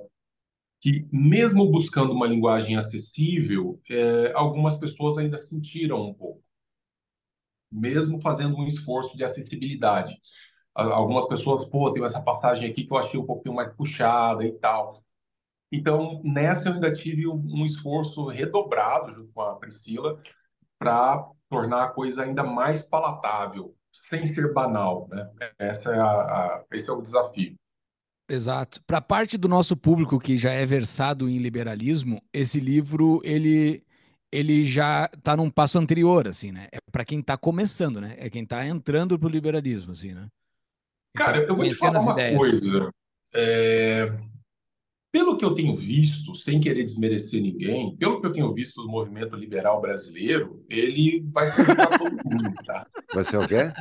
que, 0.81 1.07
mesmo 1.13 1.71
buscando 1.71 2.13
uma 2.13 2.27
linguagem 2.27 2.77
acessível, 2.77 3.81
é, 3.91 4.33
algumas 4.35 4.77
pessoas 4.77 5.19
ainda 5.19 5.37
sentiram 5.37 6.09
um 6.09 6.15
pouco, 6.15 6.41
mesmo 7.71 8.21
fazendo 8.21 8.57
um 8.57 8.65
esforço 8.65 9.17
de 9.17 9.25
acessibilidade. 9.25 10.17
Algumas 10.75 11.27
pessoas, 11.29 11.69
pô, 11.69 11.93
tem 11.93 12.05
essa 12.05 12.23
passagem 12.23 12.71
aqui 12.71 12.85
que 12.85 12.93
eu 12.93 12.97
achei 12.97 13.19
um 13.19 13.27
pouquinho 13.27 13.57
mais 13.57 13.75
puxada 13.75 14.45
e 14.45 14.53
tal. 14.53 15.03
Então, 15.71 16.23
nessa 16.25 16.69
eu 16.69 16.75
ainda 16.75 16.93
tive 16.93 17.27
um 17.27 17.65
esforço 17.65 18.27
redobrado 18.27 19.11
junto 19.11 19.33
com 19.33 19.43
a 19.43 19.57
Priscila 19.57 20.21
para 20.79 21.31
tornar 21.49 21.85
a 21.85 21.91
coisa 21.91 22.25
ainda 22.25 22.43
mais 22.43 22.83
palatável, 22.83 23.75
sem 23.93 24.25
ser 24.25 24.53
banal, 24.53 25.09
né? 25.11 25.31
Essa 25.59 25.91
é 25.91 25.99
a, 25.99 26.07
a 26.07 26.65
esse 26.73 26.89
é 26.89 26.93
o 26.93 27.03
desafio. 27.03 27.55
Exato. 28.29 28.83
Para 28.87 29.01
parte 29.01 29.39
do 29.39 29.49
nosso 29.49 29.77
público 29.77 30.19
que 30.19 30.37
já 30.37 30.53
é 30.53 30.65
versado 30.67 31.29
em 31.29 31.39
liberalismo, 31.39 32.21
esse 32.33 32.61
livro 32.61 33.21
ele 33.25 33.83
ele 34.31 34.67
já 34.67 35.09
está 35.13 35.35
num 35.35 35.51
passo 35.51 35.79
anterior, 35.79 36.29
assim, 36.29 36.53
né? 36.53 36.69
É 36.71 36.79
para 36.93 37.05
quem 37.05 37.21
está 37.21 37.37
começando, 37.37 37.99
né? 37.99 38.15
É 38.19 38.29
quem 38.29 38.43
está 38.43 38.67
entrando 38.67 39.19
para 39.19 39.27
o 39.27 39.31
liberalismo, 39.31 39.93
assim, 39.93 40.13
né? 40.13 40.29
Cara, 41.17 41.39
eu 41.39 41.57
vou 41.57 41.67
te 41.67 41.75
falar 41.75 41.99
uma 42.01 42.13
ideias. 42.13 42.37
coisa. 42.37 42.91
É... 43.35 44.13
Pelo 45.11 45.39
que 45.39 45.45
eu 45.45 45.55
tenho 45.55 45.75
visto, 45.75 46.35
sem 46.35 46.61
querer 46.61 46.85
desmerecer 46.85 47.41
ninguém, 47.41 47.97
pelo 47.97 48.21
que 48.21 48.27
eu 48.27 48.33
tenho 48.33 48.53
visto 48.53 48.83
do 48.83 48.89
movimento 48.89 49.35
liberal 49.37 49.81
brasileiro, 49.81 50.63
ele 50.69 51.25
vai 51.33 51.47
servir 51.47 51.75
para 51.75 51.99
todo 51.99 52.17
mundo, 52.25 52.55
tá? 52.67 52.87
Vai 53.15 53.25
ser 53.25 53.39
o 53.39 53.49
quê? 53.49 53.73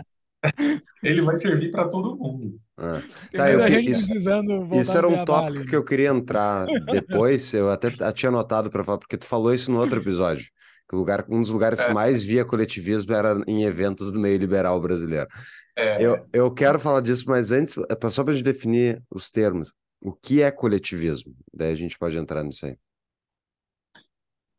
Ele 1.04 1.22
vai 1.22 1.36
servir 1.36 1.72
para 1.72 1.88
todo 1.88 2.16
mundo. 2.16 2.58
Ah. 2.78 3.02
Tá, 3.34 3.52
eu, 3.52 3.80
isso, 3.80 4.14
isso 4.14 4.98
era 4.98 5.08
um 5.08 5.26
tópico 5.26 5.60
ali. 5.60 5.68
que 5.68 5.76
eu 5.76 5.84
queria 5.84 6.10
entrar 6.10 6.66
depois. 6.86 7.54
Eu 7.54 7.72
até 7.72 7.90
tinha 8.14 8.30
anotado 8.30 8.70
para 8.70 8.84
falar, 8.84 9.00
porque 9.00 9.18
tu 9.18 9.26
falou 9.26 9.54
isso 9.54 9.72
no 9.72 9.80
outro 9.80 10.00
episódio. 10.00 10.46
Que 10.90 10.96
lugar, 10.96 11.26
um 11.30 11.42
dos 11.42 11.50
lugares 11.50 11.80
é. 11.80 11.88
que 11.88 11.94
mais 11.94 12.24
via 12.24 12.46
coletivismo 12.46 13.14
era 13.14 13.42
em 13.46 13.64
eventos 13.64 14.12
do 14.12 14.20
meio 14.20 14.38
liberal 14.38 14.80
brasileiro. 14.80 15.28
É. 15.76 16.04
Eu, 16.04 16.26
eu 16.32 16.52
quero 16.52 16.80
falar 16.80 17.02
disso, 17.02 17.26
mas 17.28 17.52
antes, 17.52 17.76
é 17.78 18.10
só 18.10 18.24
para 18.24 18.34
a 18.34 18.36
gente 18.36 18.46
definir 18.46 19.02
os 19.12 19.30
termos. 19.30 19.74
O 20.02 20.14
que 20.14 20.42
é 20.42 20.52
coletivismo? 20.52 21.36
Daí 21.54 21.72
a 21.72 21.76
gente 21.76 21.98
pode 21.98 22.18
entrar 22.18 22.44
nisso 22.44 22.66
aí. 22.66 22.78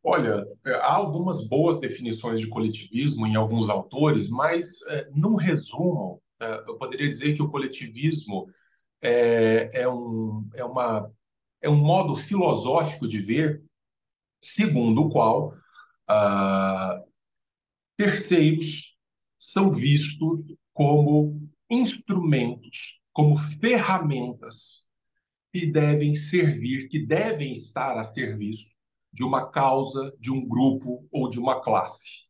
Olha, 0.03 0.45
é, 0.65 0.73
há 0.75 0.93
algumas 0.93 1.47
boas 1.47 1.79
definições 1.79 2.39
de 2.39 2.47
coletivismo 2.47 3.27
em 3.27 3.35
alguns 3.35 3.69
autores, 3.69 4.29
mas, 4.29 4.81
é, 4.87 5.09
num 5.13 5.35
resumo, 5.35 6.21
é, 6.39 6.63
eu 6.67 6.77
poderia 6.77 7.07
dizer 7.07 7.33
que 7.33 7.41
o 7.41 7.49
coletivismo 7.49 8.49
é, 9.01 9.69
é, 9.73 9.89
um, 9.89 10.49
é, 10.55 10.63
uma, 10.63 11.11
é 11.61 11.69
um 11.69 11.75
modo 11.75 12.15
filosófico 12.15 13.07
de 13.07 13.19
ver, 13.19 13.61
segundo 14.41 15.03
o 15.03 15.09
qual 15.09 15.53
ah, 16.07 17.03
terceiros 17.97 18.97
são 19.37 19.73
vistos 19.73 20.39
como 20.73 21.49
instrumentos, 21.69 22.99
como 23.13 23.37
ferramentas 23.37 24.88
que 25.51 25.65
devem 25.65 26.13
servir, 26.13 26.87
que 26.87 26.99
devem 26.99 27.51
estar 27.51 27.97
a 27.97 28.03
serviço 28.03 28.73
de 29.11 29.23
uma 29.23 29.49
causa, 29.49 30.13
de 30.19 30.31
um 30.31 30.47
grupo 30.47 31.07
ou 31.11 31.29
de 31.29 31.39
uma 31.39 31.61
classe. 31.61 32.27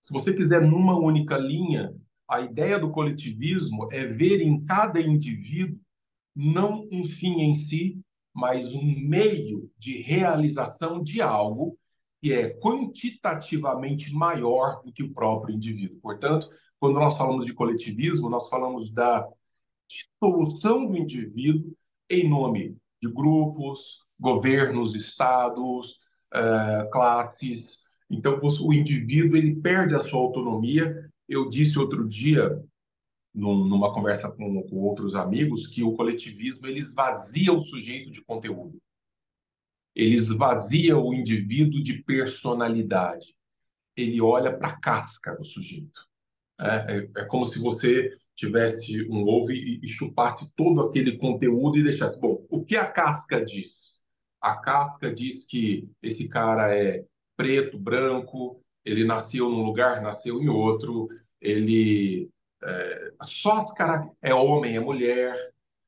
Se 0.00 0.12
você 0.12 0.32
quiser 0.32 0.62
numa 0.62 0.98
única 0.98 1.36
linha, 1.36 1.94
a 2.28 2.40
ideia 2.40 2.78
do 2.78 2.90
coletivismo 2.90 3.88
é 3.92 4.04
ver 4.06 4.40
em 4.40 4.64
cada 4.64 5.00
indivíduo 5.00 5.78
não 6.34 6.88
um 6.90 7.04
fim 7.04 7.42
em 7.42 7.54
si, 7.54 8.00
mas 8.32 8.74
um 8.74 8.82
meio 8.82 9.70
de 9.78 9.98
realização 9.98 11.02
de 11.02 11.22
algo 11.22 11.78
que 12.20 12.32
é 12.32 12.48
quantitativamente 12.58 14.12
maior 14.12 14.82
do 14.82 14.92
que 14.92 15.02
o 15.02 15.12
próprio 15.12 15.54
indivíduo. 15.54 16.00
Portanto, 16.00 16.48
quando 16.80 16.94
nós 16.94 17.16
falamos 17.16 17.46
de 17.46 17.54
coletivismo, 17.54 18.28
nós 18.28 18.48
falamos 18.48 18.90
da 18.90 19.28
dissolução 19.86 20.86
do 20.86 20.96
indivíduo 20.96 21.76
em 22.20 22.28
nome 22.28 22.76
de 23.02 23.08
grupos, 23.08 24.04
governos, 24.18 24.94
estados, 24.94 25.98
uh, 26.34 26.90
classes. 26.90 27.78
Então, 28.10 28.38
o 28.62 28.72
indivíduo 28.72 29.36
ele 29.36 29.56
perde 29.56 29.94
a 29.94 29.98
sua 29.98 30.20
autonomia. 30.20 31.10
Eu 31.28 31.48
disse 31.48 31.78
outro 31.78 32.06
dia, 32.06 32.62
numa 33.34 33.92
conversa 33.92 34.30
com, 34.30 34.62
com 34.62 34.76
outros 34.76 35.14
amigos, 35.14 35.66
que 35.66 35.82
o 35.82 35.92
coletivismo 35.92 36.66
ele 36.66 36.78
esvazia 36.78 37.52
o 37.52 37.64
sujeito 37.64 38.10
de 38.10 38.24
conteúdo. 38.24 38.80
Ele 39.94 40.14
esvazia 40.14 40.98
o 40.98 41.14
indivíduo 41.14 41.82
de 41.82 42.02
personalidade. 42.02 43.34
Ele 43.96 44.20
olha 44.20 44.56
para 44.56 44.68
a 44.68 44.80
casca 44.80 45.36
do 45.36 45.44
sujeito. 45.44 46.06
É, 46.60 46.66
é, 46.66 47.10
é, 47.16 47.24
como 47.24 47.44
se 47.44 47.58
você 47.58 48.10
tivesse 48.34 49.02
um 49.08 49.20
ovo 49.28 49.52
e, 49.52 49.80
e 49.82 49.88
chupasse 49.88 50.52
todo 50.56 50.80
aquele 50.80 51.16
conteúdo 51.16 51.78
e 51.78 51.82
deixasse. 51.82 52.18
Bom, 52.18 52.44
o 52.50 52.64
que 52.64 52.76
a 52.76 52.86
casca 52.86 53.44
diz? 53.44 54.00
A 54.40 54.56
casca 54.56 55.12
diz 55.12 55.46
que 55.46 55.88
esse 56.02 56.28
cara 56.28 56.74
é 56.76 57.04
preto, 57.36 57.78
branco, 57.78 58.60
ele 58.84 59.04
nasceu 59.04 59.48
num 59.48 59.64
lugar, 59.64 60.02
nasceu 60.02 60.40
em 60.40 60.48
outro, 60.48 61.08
ele 61.40 62.28
é, 62.62 63.12
só 63.22 63.64
é 64.20 64.34
homem, 64.34 64.76
é 64.76 64.80
mulher, 64.80 65.34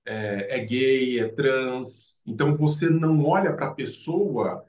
é, 0.04 0.58
é 0.58 0.64
gay, 0.64 1.20
é 1.20 1.28
trans. 1.28 2.22
Então 2.26 2.56
você 2.56 2.88
não 2.88 3.24
olha 3.24 3.54
para 3.54 3.66
a 3.66 3.74
pessoa 3.74 4.64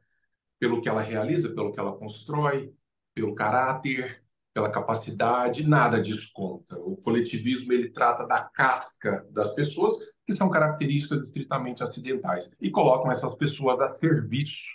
pelo 0.59 0.81
que 0.81 0.89
ela 0.89 1.01
realiza, 1.01 1.53
pelo 1.53 1.71
que 1.71 1.79
ela 1.79 1.97
constrói, 1.97 2.73
pelo 3.13 3.35
caráter, 3.35 4.23
pela 4.57 4.71
capacidade, 4.71 5.63
nada 5.63 6.01
disso 6.01 6.31
conta. 6.33 6.75
O 6.79 6.97
coletivismo 6.97 7.71
ele 7.71 7.89
trata 7.89 8.25
da 8.25 8.41
casca 8.41 9.23
das 9.29 9.53
pessoas, 9.53 9.99
que 10.25 10.35
são 10.35 10.49
características 10.49 11.27
estritamente 11.27 11.83
acidentais, 11.83 12.51
e 12.59 12.71
colocam 12.71 13.11
essas 13.11 13.35
pessoas 13.35 13.79
a 13.79 13.93
serviço 13.93 14.65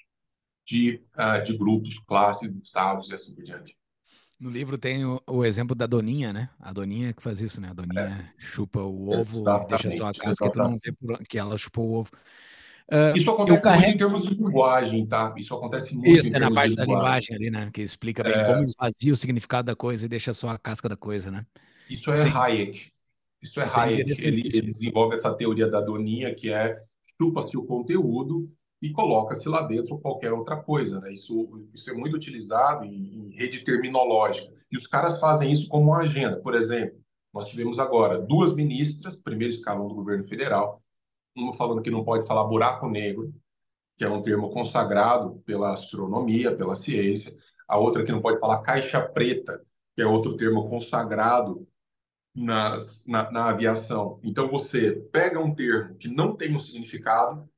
de, 0.65 1.03
uh, 1.19 1.43
de 1.43 1.57
grupos, 1.57 1.99
classes, 2.07 2.49
estados 2.57 3.11
e 3.11 3.15
assim 3.15 3.35
por 3.35 3.43
diante. 3.43 3.77
No 4.39 4.51
livro 4.51 4.79
tem 4.79 5.05
o, 5.05 5.21
o, 5.29 5.45
exemplo 5.45 5.75
da 5.75 5.87
Doninha, 5.87 6.33
né? 6.33 6.49
A 6.61 6.73
Doninha 6.73 7.13
que 7.13 7.21
faz 7.21 7.41
isso, 7.41 7.61
né? 7.61 7.71
A 7.71 7.75
Doninha 7.75 8.33
é. 8.33 8.41
chupa 8.41 8.81
o 8.81 9.11
ovo 9.11 9.43
e 9.65 9.67
deixa 9.67 9.91
só 9.91 10.07
a 10.07 10.15
casca 10.15 10.47
e 10.47 10.53
tu 10.53 10.59
não 10.61 10.79
vê 10.79 10.93
por, 10.93 11.19
que 11.29 11.39
ela 11.41 11.59
chupou 11.59 11.89
o 11.89 11.95
ovo. 11.95 12.11
Uh, 12.91 13.17
isso 13.17 13.31
acontece 13.31 13.63
carrego... 13.63 13.83
muito 13.83 13.95
em 13.95 13.99
termos 13.99 14.25
de 14.25 14.35
linguagem, 14.35 15.07
tá? 15.07 15.35
Isso 15.37 15.55
acontece 15.55 15.95
muito 15.95 16.09
Isso, 16.09 16.35
é 16.35 16.39
na 16.39 16.51
parte 16.51 16.75
da 16.75 16.85
linguagem 16.85 17.37
ali, 17.37 17.51
né? 17.51 17.71
Que 17.73 17.83
explica 17.83 18.23
bem 18.23 18.33
é... 18.33 18.45
como 18.45 18.63
esvazia 18.63 19.13
o 19.13 19.17
significado 19.17 19.67
da 19.67 19.77
coisa 19.77 20.05
e 20.05 20.09
deixa 20.09 20.35
só 20.35 20.51
a 20.51 20.59
casca 20.59 20.89
da 20.89 20.97
coisa, 20.97 21.31
né? 21.31 21.47
Isso 21.89 22.11
é 22.11 22.17
Sim. 22.17 22.31
Hayek. 22.35 22.91
Isso 23.43 23.61
é 23.61 23.69
Sim, 23.69 23.81
Hayek. 23.81 24.23
Ele, 24.23 24.43
ele, 24.45 24.73
desenvolve 24.73 25.17
essa 25.17 25.33
teoria 25.35 25.69
da 25.69 25.81
doninha, 25.81 26.35
que 26.35 26.51
é 26.51 26.81
chupa-se 27.21 27.57
o 27.57 27.65
conteúdo 27.65 28.51
e 28.81 28.91
coloca-se 28.91 29.49
lá 29.49 29.63
dentro 29.63 29.99
qualquer 29.99 30.33
outra 30.33 30.57
coisa, 30.57 31.01
né? 31.01 31.13
Isso, 31.13 31.69
isso 31.73 31.89
é 31.89 31.95
muito 31.95 32.17
utilizado 32.17 32.85
em, 32.85 33.29
em 33.29 33.31
rede 33.31 33.61
terminológica. 33.61 34.53
E 34.71 34.77
os 34.77 34.87
caras 34.87 35.21
fazem 35.21 35.53
isso 35.53 35.69
como 35.69 35.91
uma 35.91 36.01
agenda. 36.01 36.41
Por 36.41 36.55
exemplo, 36.55 36.99
nós 37.33 37.47
tivemos 37.47 37.79
agora 37.79 38.19
duas 38.19 38.55
ministras, 38.55 39.23
primeiro 39.23 39.55
escalão 39.55 39.87
do 39.87 39.95
governo 39.95 40.25
federal, 40.25 40.82
uma 41.35 41.53
falando 41.53 41.83
que 41.83 41.91
não 41.91 42.05
pode 42.05 42.27
falar 42.27 42.45
buraco 42.45 42.89
negro, 42.89 43.33
que 43.97 44.05
é 44.05 44.09
um 44.09 44.23
termo 44.23 44.51
consagrado 44.51 45.43
pela 45.47 45.73
astronomia, 45.73 46.55
pela 46.55 46.75
ciência, 46.75 47.33
a 47.69 47.79
outra 47.79 48.05
que 48.05 48.13
não 48.13 48.21
pode 48.21 48.39
falar 48.39 48.63
caixa 48.63 49.01
preta, 49.01 49.65
que 49.95 50.03
é 50.03 50.07
outro 50.07 50.37
termo 50.37 50.69
consagrado 50.69 51.67
nas, 52.35 53.07
na, 53.07 53.31
na 53.31 53.49
aviação. 53.51 54.19
Então 54.23 54.49
você 54.49 54.93
pega 55.13 55.41
um 55.41 55.55
termo 55.55 55.95
que 55.97 56.09
não 56.09 56.37
tem 56.37 56.55
um 56.55 56.59
significado 56.59 57.49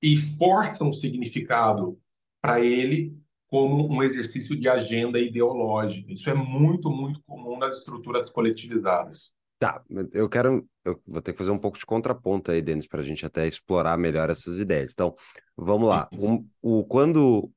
e 0.00 0.16
força 0.16 0.84
um 0.84 0.92
significado 0.92 1.98
para 2.40 2.60
ele 2.60 3.16
como 3.46 3.86
um 3.92 4.02
exercício 4.02 4.58
de 4.58 4.68
agenda 4.68 5.20
ideológica. 5.20 6.10
Isso 6.10 6.28
é 6.30 6.34
muito, 6.34 6.90
muito 6.90 7.22
comum 7.24 7.58
nas 7.58 7.76
estruturas 7.76 8.30
coletivizadas. 8.30 9.30
Tá, 9.62 9.80
eu 10.12 10.28
quero. 10.28 10.68
Eu 10.84 11.00
vou 11.06 11.22
ter 11.22 11.30
que 11.30 11.38
fazer 11.38 11.52
um 11.52 11.58
pouco 11.58 11.78
de 11.78 11.86
contraponto 11.86 12.50
aí, 12.50 12.60
Denis, 12.60 12.88
para 12.88 13.00
a 13.00 13.04
gente 13.04 13.24
até 13.24 13.46
explorar 13.46 13.96
melhor 13.96 14.28
essas 14.28 14.58
ideias. 14.58 14.90
Então, 14.92 15.14
vamos 15.56 15.88
lá. 15.88 16.08
Um, 16.14 16.44
o, 16.60 16.84
quando 16.84 17.48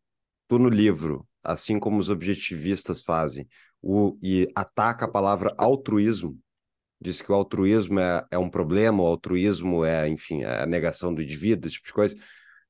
tu 0.47 0.59
no 0.59 0.69
livro, 0.69 1.25
assim 1.43 1.79
como 1.79 1.97
os 1.97 2.11
objetivistas 2.11 3.01
fazem, 3.01 3.47
o, 3.81 4.15
e 4.21 4.47
ataca 4.55 5.05
a 5.05 5.11
palavra 5.11 5.55
altruísmo, 5.57 6.37
diz 7.01 7.23
que 7.23 7.31
o 7.31 7.33
altruísmo 7.33 7.99
é, 7.99 8.23
é 8.29 8.37
um 8.37 8.51
problema, 8.51 9.01
o 9.01 9.07
altruísmo 9.07 9.83
é, 9.83 10.07
enfim, 10.07 10.43
é 10.43 10.61
a 10.61 10.67
negação 10.67 11.11
do 11.11 11.23
indivíduo, 11.23 11.65
esse 11.65 11.77
tipo 11.77 11.87
de 11.87 11.93
coisa. 11.93 12.15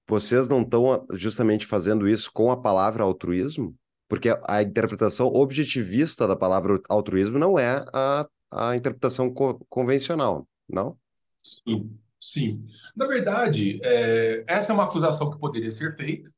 Vocês 0.07 0.47
não 0.47 0.61
estão 0.61 1.05
justamente 1.11 1.65
fazendo 1.65 2.07
isso 2.07 2.31
com 2.31 2.51
a 2.51 2.61
palavra 2.61 3.03
altruísmo? 3.03 3.75
Porque 4.07 4.29
a 4.47 4.63
interpretação 4.63 5.27
objetivista 5.27 6.25
da 6.25 6.37
palavra 6.37 6.79
altruísmo 6.87 7.37
não 7.37 7.59
é 7.59 7.83
a 7.93 8.25
a 8.55 8.75
interpretação 8.75 9.29
co 9.31 9.59
convencional, 9.69 10.47
não? 10.67 10.97
Sim, 11.43 11.99
sim. 12.19 12.61
Na 12.95 13.05
verdade, 13.05 13.79
é, 13.83 14.45
essa 14.47 14.71
é 14.71 14.73
uma 14.73 14.85
acusação 14.85 15.29
que 15.29 15.37
poderia 15.37 15.69
ser 15.69 15.95
feita, 15.95 16.31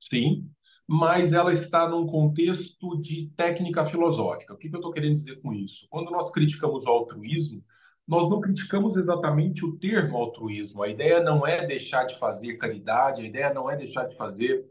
sim, 0.00 0.50
mas 0.86 1.32
ela 1.32 1.52
está 1.52 1.88
num 1.88 2.04
contexto 2.04 3.00
de 3.00 3.30
técnica 3.36 3.86
filosófica. 3.86 4.52
O 4.52 4.56
que, 4.56 4.68
que 4.68 4.74
eu 4.74 4.80
estou 4.80 4.92
querendo 4.92 5.14
dizer 5.14 5.40
com 5.40 5.52
isso? 5.52 5.86
Quando 5.88 6.10
nós 6.10 6.32
criticamos 6.32 6.84
o 6.84 6.90
altruísmo, 6.90 7.64
nós 8.06 8.28
não 8.28 8.40
criticamos 8.40 8.96
exatamente 8.96 9.64
o 9.64 9.76
termo 9.78 10.16
altruísmo. 10.16 10.82
A 10.82 10.88
ideia 10.88 11.22
não 11.22 11.46
é 11.46 11.64
deixar 11.64 12.04
de 12.04 12.18
fazer 12.18 12.56
caridade, 12.56 13.22
a 13.22 13.24
ideia 13.24 13.54
não 13.54 13.70
é 13.70 13.76
deixar 13.76 14.08
de 14.08 14.16
fazer 14.16 14.66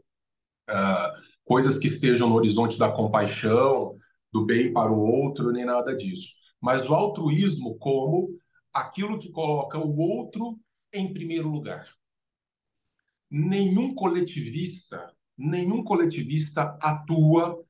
uh, 0.68 1.20
coisas 1.42 1.78
que 1.78 1.86
estejam 1.86 2.28
no 2.28 2.34
horizonte 2.34 2.78
da 2.78 2.92
compaixão, 2.92 3.96
do 4.30 4.44
bem 4.44 4.70
para 4.70 4.92
o 4.92 5.00
outro, 5.00 5.50
nem 5.50 5.64
nada 5.64 5.96
disso 5.96 6.39
mas 6.60 6.88
o 6.88 6.94
altruísmo 6.94 7.78
como 7.78 8.38
aquilo 8.72 9.18
que 9.18 9.30
coloca 9.30 9.78
o 9.78 9.96
outro 9.98 10.60
em 10.92 11.12
primeiro 11.12 11.48
lugar. 11.48 11.88
Nenhum 13.30 13.94
coletivista, 13.94 15.14
nenhum 15.36 15.82
coletivista 15.82 16.76
atua 16.82 17.64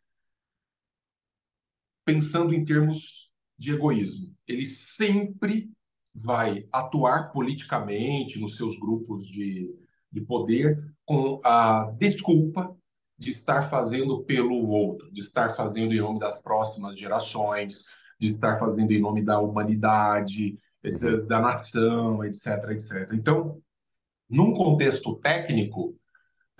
pensando 2.04 2.54
em 2.54 2.64
termos 2.64 3.30
de 3.56 3.73
egoísmo. 3.73 4.35
Ele 4.49 4.68
sempre 4.68 5.70
vai 6.14 6.66
atuar 6.73 7.30
politicamente 7.30 8.40
nos 8.40 8.56
seus 8.56 8.76
grupos 8.78 9.26
de, 9.26 9.73
de 10.11 10.20
poder 10.23 10.92
com 11.04 11.38
a 11.44 11.94
desculpa 11.99 12.76
de 13.16 13.32
estar 13.32 13.68
fazendo 13.68 14.25
pelo 14.25 14.66
outro, 14.66 15.12
de 15.12 15.20
estar 15.20 15.50
fazendo 15.50 15.92
em 15.92 16.00
nome 16.00 16.18
das 16.18 16.40
próximas 16.40 16.99
gerações, 16.99 17.85
de 18.21 18.33
estar 18.33 18.59
fazendo 18.59 18.93
em 18.93 19.00
nome 19.00 19.23
da 19.23 19.41
humanidade, 19.41 20.59
etc, 20.85 21.27
da 21.27 21.41
nação, 21.41 22.23
etc, 22.25 22.47
etc. 22.71 23.12
Então, 23.15 23.61
num 24.29 24.53
contexto 24.53 25.17
técnico, 25.17 25.97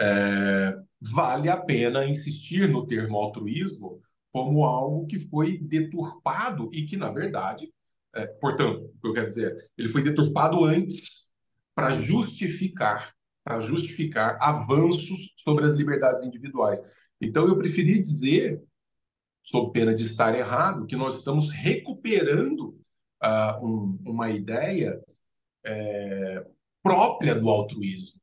é, 0.01 0.77
vale 1.01 1.51
a 1.51 1.57
pena 1.57 2.07
insistir 2.07 2.69
no 2.69 2.87
termo 2.87 3.19
altruísmo 3.19 4.01
como 4.33 4.65
algo 4.65 5.07
que 5.07 5.19
foi 5.29 5.59
deturpado 5.59 6.71
e 6.73 6.85
que, 6.85 6.97
na 6.97 7.11
verdade, 7.11 7.71
é, 8.15 8.27
portanto, 8.27 8.91
o 8.97 9.01
que 9.01 9.09
eu 9.09 9.13
quero 9.13 9.29
dizer, 9.29 9.55
ele 9.77 9.89
foi 9.89 10.03
deturpado 10.03 10.65
antes 10.65 11.31
para 11.75 11.95
justificar, 11.95 13.15
para 13.45 13.61
justificar 13.61 14.39
avanços 14.41 15.33
sobre 15.37 15.65
as 15.65 15.75
liberdades 15.75 16.25
individuais. 16.25 16.81
Então, 17.21 17.47
eu 17.47 17.57
preferi 17.59 18.01
dizer, 18.01 18.63
sob 19.43 19.73
pena 19.73 19.95
de 19.95 20.05
estar 20.05 20.35
errado, 20.37 20.87
que 20.87 20.97
nós 20.97 21.17
estamos 21.17 21.51
recuperando 21.51 22.79
uh, 23.23 23.65
um, 23.65 23.99
uma 24.05 24.31
ideia 24.31 25.03
é, 25.65 26.47
própria 26.83 27.35
do 27.35 27.49
altruísmo 27.49 28.21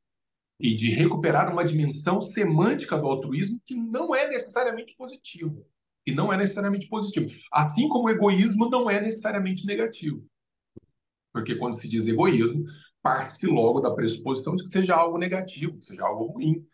e 0.60 0.74
de 0.74 0.90
recuperar 0.90 1.52
uma 1.52 1.64
dimensão 1.64 2.20
semântica 2.20 2.98
do 2.98 3.06
altruísmo 3.06 3.60
que 3.64 3.74
não 3.74 4.14
é 4.14 4.28
necessariamente 4.28 4.94
positiva. 4.96 5.64
E 6.06 6.12
não 6.12 6.32
é 6.32 6.36
necessariamente 6.36 6.88
positivo. 6.88 7.30
Assim 7.52 7.86
como 7.88 8.06
o 8.06 8.10
egoísmo 8.10 8.68
não 8.70 8.88
é 8.88 9.00
necessariamente 9.00 9.66
negativo. 9.66 10.24
Porque 11.32 11.54
quando 11.54 11.74
se 11.74 11.88
diz 11.88 12.06
egoísmo, 12.06 12.64
parte-se 13.02 13.46
logo 13.46 13.80
da 13.80 13.94
pressuposição 13.94 14.56
de 14.56 14.64
que 14.64 14.70
seja 14.70 14.96
algo 14.96 15.18
negativo, 15.18 15.76
que 15.76 15.84
seja 15.84 16.04
algo 16.04 16.32
ruim. 16.32 16.66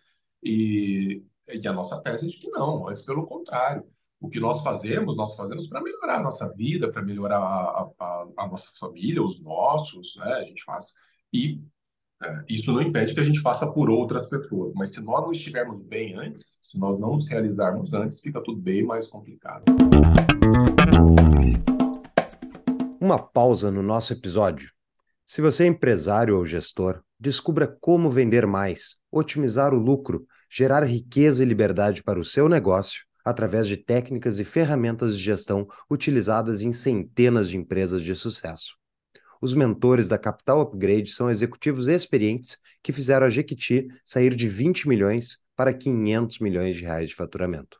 E, 0.43 1.25
e 1.53 1.67
a 1.67 1.73
nossa 1.73 2.01
tese 2.01 2.27
é 2.27 2.29
de 2.29 2.39
que 2.39 2.49
não, 2.51 2.89
antes 2.89 3.03
pelo 3.03 3.27
contrário. 3.27 3.85
O 4.25 4.29
que 4.31 4.41
nós 4.41 4.63
fazemos, 4.63 5.19
nós 5.19 5.37
fazemos 5.37 5.69
para 5.69 5.83
melhorar 5.83 6.17
a 6.17 6.23
nossa 6.23 6.49
vida, 6.49 6.91
para 6.91 7.03
melhorar 7.03 7.37
a, 7.37 7.91
a, 8.01 8.27
a, 8.39 8.49
nossa 8.49 8.69
família, 8.81 9.23
os 9.23 9.45
nossos, 9.45 10.17
né? 10.17 10.33
A 10.33 10.45
gente 10.45 10.65
faz. 10.65 10.95
E 11.31 11.61
é, 12.23 12.45
isso 12.49 12.73
não 12.73 12.81
impede 12.81 13.13
que 13.13 13.21
a 13.21 13.23
gente 13.23 13.43
faça 13.43 13.71
por 13.71 13.91
outras 13.91 14.27
pessoas, 14.31 14.73
mas 14.75 14.93
se 14.93 15.03
nós 15.03 15.23
não 15.23 15.31
estivermos 15.31 15.79
bem 15.79 16.15
antes, 16.15 16.59
se 16.63 16.81
nós 16.81 16.99
não 16.99 17.17
nos 17.17 17.29
realizarmos 17.29 17.93
antes, 17.93 18.19
fica 18.19 18.43
tudo 18.43 18.59
bem 18.63 18.83
mais 18.83 19.07
complicado. 19.09 19.65
Uma 22.99 23.19
pausa 23.19 23.71
no 23.71 23.83
nosso 23.83 24.15
episódio. 24.15 24.71
Se 25.27 25.43
você 25.43 25.65
é 25.65 25.67
empresário 25.67 26.39
ou 26.39 26.47
gestor, 26.47 27.03
descubra 27.21 27.67
como 27.79 28.09
vender 28.09 28.47
mais, 28.47 28.97
otimizar 29.13 29.75
o 29.75 29.79
lucro, 29.79 30.27
gerar 30.49 30.83
riqueza 30.83 31.43
e 31.43 31.47
liberdade 31.47 32.03
para 32.03 32.19
o 32.19 32.25
seu 32.25 32.49
negócio 32.49 33.05
através 33.25 33.67
de 33.67 33.77
técnicas 33.77 34.39
e 34.39 34.45
ferramentas 34.45 35.17
de 35.17 35.23
gestão 35.23 35.67
utilizadas 35.91 36.61
em 36.61 36.73
centenas 36.73 37.49
de 37.49 37.57
empresas 37.57 38.03
de 38.03 38.15
sucesso. 38.15 38.77
Os 39.41 39.55
mentores 39.55 40.09
da 40.09 40.19
Capital 40.19 40.61
Upgrade 40.61 41.11
são 41.11 41.31
executivos 41.31 41.87
experientes 41.87 42.59
que 42.83 42.93
fizeram 42.93 43.27
a 43.27 43.31
Jequiti 43.31 43.89
sair 44.05 44.35
de 44.35 44.49
20 44.49 44.89
milhões 44.89 45.39
para 45.57 45.73
500 45.73 46.39
milhões 46.39 46.77
de 46.77 46.83
reais 46.83 47.09
de 47.09 47.15
faturamento. 47.15 47.79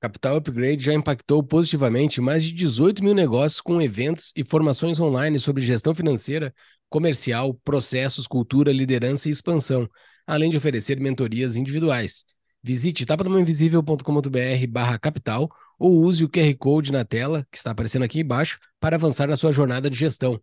Capital 0.00 0.36
Upgrade 0.36 0.84
já 0.84 0.92
impactou 0.92 1.42
positivamente 1.42 2.20
mais 2.20 2.44
de 2.44 2.52
18 2.52 3.02
mil 3.02 3.14
negócios 3.14 3.60
com 3.60 3.80
eventos 3.80 4.32
e 4.36 4.44
formações 4.44 5.00
online 5.00 5.38
sobre 5.38 5.64
gestão 5.64 5.94
financeira, 5.94 6.54
comercial, 6.88 7.54
processos, 7.64 8.26
cultura, 8.26 8.72
liderança 8.72 9.28
e 9.28 9.32
expansão, 9.32 9.88
além 10.26 10.50
de 10.50 10.56
oferecer 10.56 11.00
mentorias 11.00 11.56
individuais. 11.56 12.24
Visite 12.66 13.06
tapadamainvisível.com.br 13.06 14.66
barra 14.68 14.98
capital 14.98 15.48
ou 15.78 16.00
use 16.00 16.24
o 16.24 16.28
QR 16.28 16.52
Code 16.58 16.90
na 16.90 17.04
tela, 17.04 17.46
que 17.48 17.56
está 17.56 17.70
aparecendo 17.70 18.02
aqui 18.02 18.18
embaixo, 18.18 18.58
para 18.80 18.96
avançar 18.96 19.28
na 19.28 19.36
sua 19.36 19.52
jornada 19.52 19.88
de 19.88 19.96
gestão. 19.96 20.36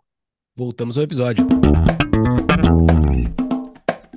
Voltamos 0.56 0.98
ao 0.98 1.04
episódio. 1.04 1.45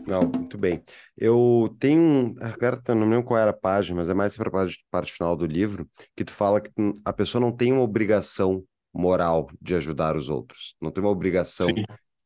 Não, 0.07 0.21
muito 0.21 0.57
bem. 0.57 0.85
Eu 1.19 1.75
tenho. 1.81 2.37
Agora 2.41 2.81
não 2.95 3.11
lembro 3.11 3.25
qual 3.25 3.41
era 3.41 3.51
a 3.51 3.53
página, 3.53 3.97
mas 3.97 4.09
é 4.09 4.15
mais 4.15 4.37
para 4.37 4.51
a 4.51 4.53
parte, 4.53 4.87
parte 4.89 5.13
final 5.13 5.37
do 5.37 5.45
livro, 5.45 5.91
que 6.15 6.25
tu 6.25 6.31
fala 6.31 6.61
que 6.61 6.71
a 7.05 7.13
pessoa 7.13 7.41
não 7.41 7.51
tem 7.51 7.73
uma 7.73 7.83
obrigação 7.83 8.63
moral 8.95 9.51
de 9.61 9.75
ajudar 9.75 10.17
os 10.17 10.29
outros. 10.29 10.77
Não 10.81 10.93
tem 10.93 11.03
uma 11.03 11.11
obrigação. 11.11 11.67
Sim. 11.67 11.83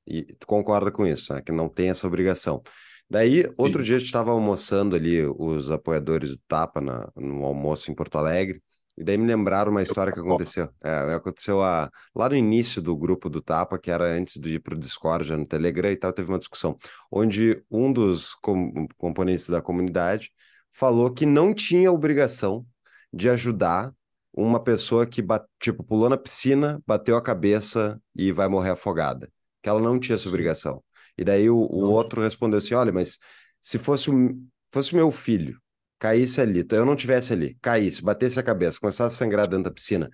E 0.07 0.25
tu 0.25 0.47
concorda 0.47 0.91
com 0.91 1.07
isso, 1.07 1.33
né? 1.33 1.41
Que 1.41 1.53
não 1.53 1.71
tem 1.71 1.89
essa 1.89 2.07
obrigação. 2.07 2.63
Daí, 3.11 3.45
outro 3.59 3.81
Sim. 3.81 3.87
dia, 3.87 3.97
a 3.97 3.99
gente 3.99 4.07
estava 4.07 4.31
almoçando 4.31 4.95
ali, 4.95 5.27
os 5.27 5.69
apoiadores 5.69 6.31
do 6.31 6.39
Tapa, 6.47 6.81
na, 6.81 7.11
no 7.17 7.45
almoço 7.45 7.91
em 7.91 7.95
Porto 7.95 8.17
Alegre, 8.17 8.63
e 8.97 9.03
daí 9.03 9.19
me 9.19 9.27
lembraram 9.27 9.73
uma 9.73 9.83
história 9.83 10.13
que 10.13 10.21
aconteceu. 10.21 10.69
É, 10.85 11.15
aconteceu 11.15 11.61
a, 11.61 11.91
lá 12.15 12.29
no 12.29 12.37
início 12.37 12.81
do 12.81 12.97
grupo 12.97 13.29
do 13.29 13.43
Tapa, 13.43 13.79
que 13.79 13.91
era 13.91 14.05
antes 14.17 14.39
de 14.39 14.55
ir 14.55 14.61
para 14.61 14.75
o 14.75 14.79
Discord, 14.79 15.27
já 15.27 15.37
no 15.37 15.45
Telegram 15.45 15.91
e 15.91 15.97
tal, 15.97 16.13
teve 16.13 16.31
uma 16.31 16.39
discussão, 16.39 16.77
onde 17.11 17.61
um 17.69 17.93
dos 17.93 18.35
com, 18.37 18.87
componentes 18.97 19.49
da 19.49 19.61
comunidade 19.61 20.31
falou 20.73 21.13
que 21.13 21.27
não 21.27 21.53
tinha 21.53 21.91
obrigação 21.91 22.65
de 23.13 23.29
ajudar 23.29 23.93
uma 24.33 24.63
pessoa 24.63 25.05
que, 25.05 25.25
tipo, 25.59 25.83
pulou 25.83 26.09
na 26.09 26.17
piscina, 26.17 26.81
bateu 26.87 27.17
a 27.17 27.23
cabeça 27.23 28.01
e 28.15 28.31
vai 28.31 28.47
morrer 28.49 28.71
afogada. 28.71 29.29
Que 29.63 29.69
ela 29.69 29.81
não 29.81 29.99
tinha 29.99 30.15
essa 30.15 30.29
obrigação. 30.29 30.83
E 31.19 31.25
daí 31.25 31.49
o, 31.51 31.57
o 31.57 31.91
outro 31.91 32.23
respondeu 32.23 32.59
assim: 32.59 32.75
olha, 32.75 32.93
mas 32.93 33.19
se 33.61 33.79
fosse 33.79 34.11
o, 34.11 34.41
fosse 34.71 34.95
meu 34.95 35.11
filho 35.11 35.61
caísse 35.99 36.41
ali, 36.41 36.67
eu 36.71 36.87
não 36.87 36.97
tivesse 36.97 37.35
ali, 37.35 37.57
caísse, 37.61 38.03
batesse 38.03 38.41
a 38.41 38.43
cabeça, 38.43 38.81
começasse 38.81 39.15
a 39.15 39.19
sangrar 39.19 39.47
dentro 39.47 39.65
da 39.65 39.71
piscina, 39.71 40.11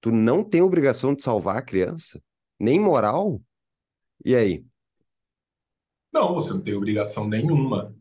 tu 0.00 0.10
não 0.10 0.42
tem 0.42 0.62
obrigação 0.62 1.14
de 1.14 1.22
salvar 1.22 1.58
a 1.58 1.62
criança? 1.62 2.20
Nem 2.58 2.80
moral? 2.80 3.40
E 4.24 4.34
aí? 4.34 4.64
Não, 6.12 6.32
você 6.34 6.50
não 6.50 6.62
tem 6.62 6.74
obrigação 6.74 7.28
nenhuma. 7.28 7.94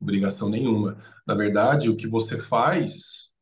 Obrigação 0.00 0.48
nenhuma. 0.48 1.00
Na 1.24 1.34
verdade, 1.34 1.88
o 1.88 1.96
que 1.96 2.08
você 2.08 2.36
faz 2.36 3.32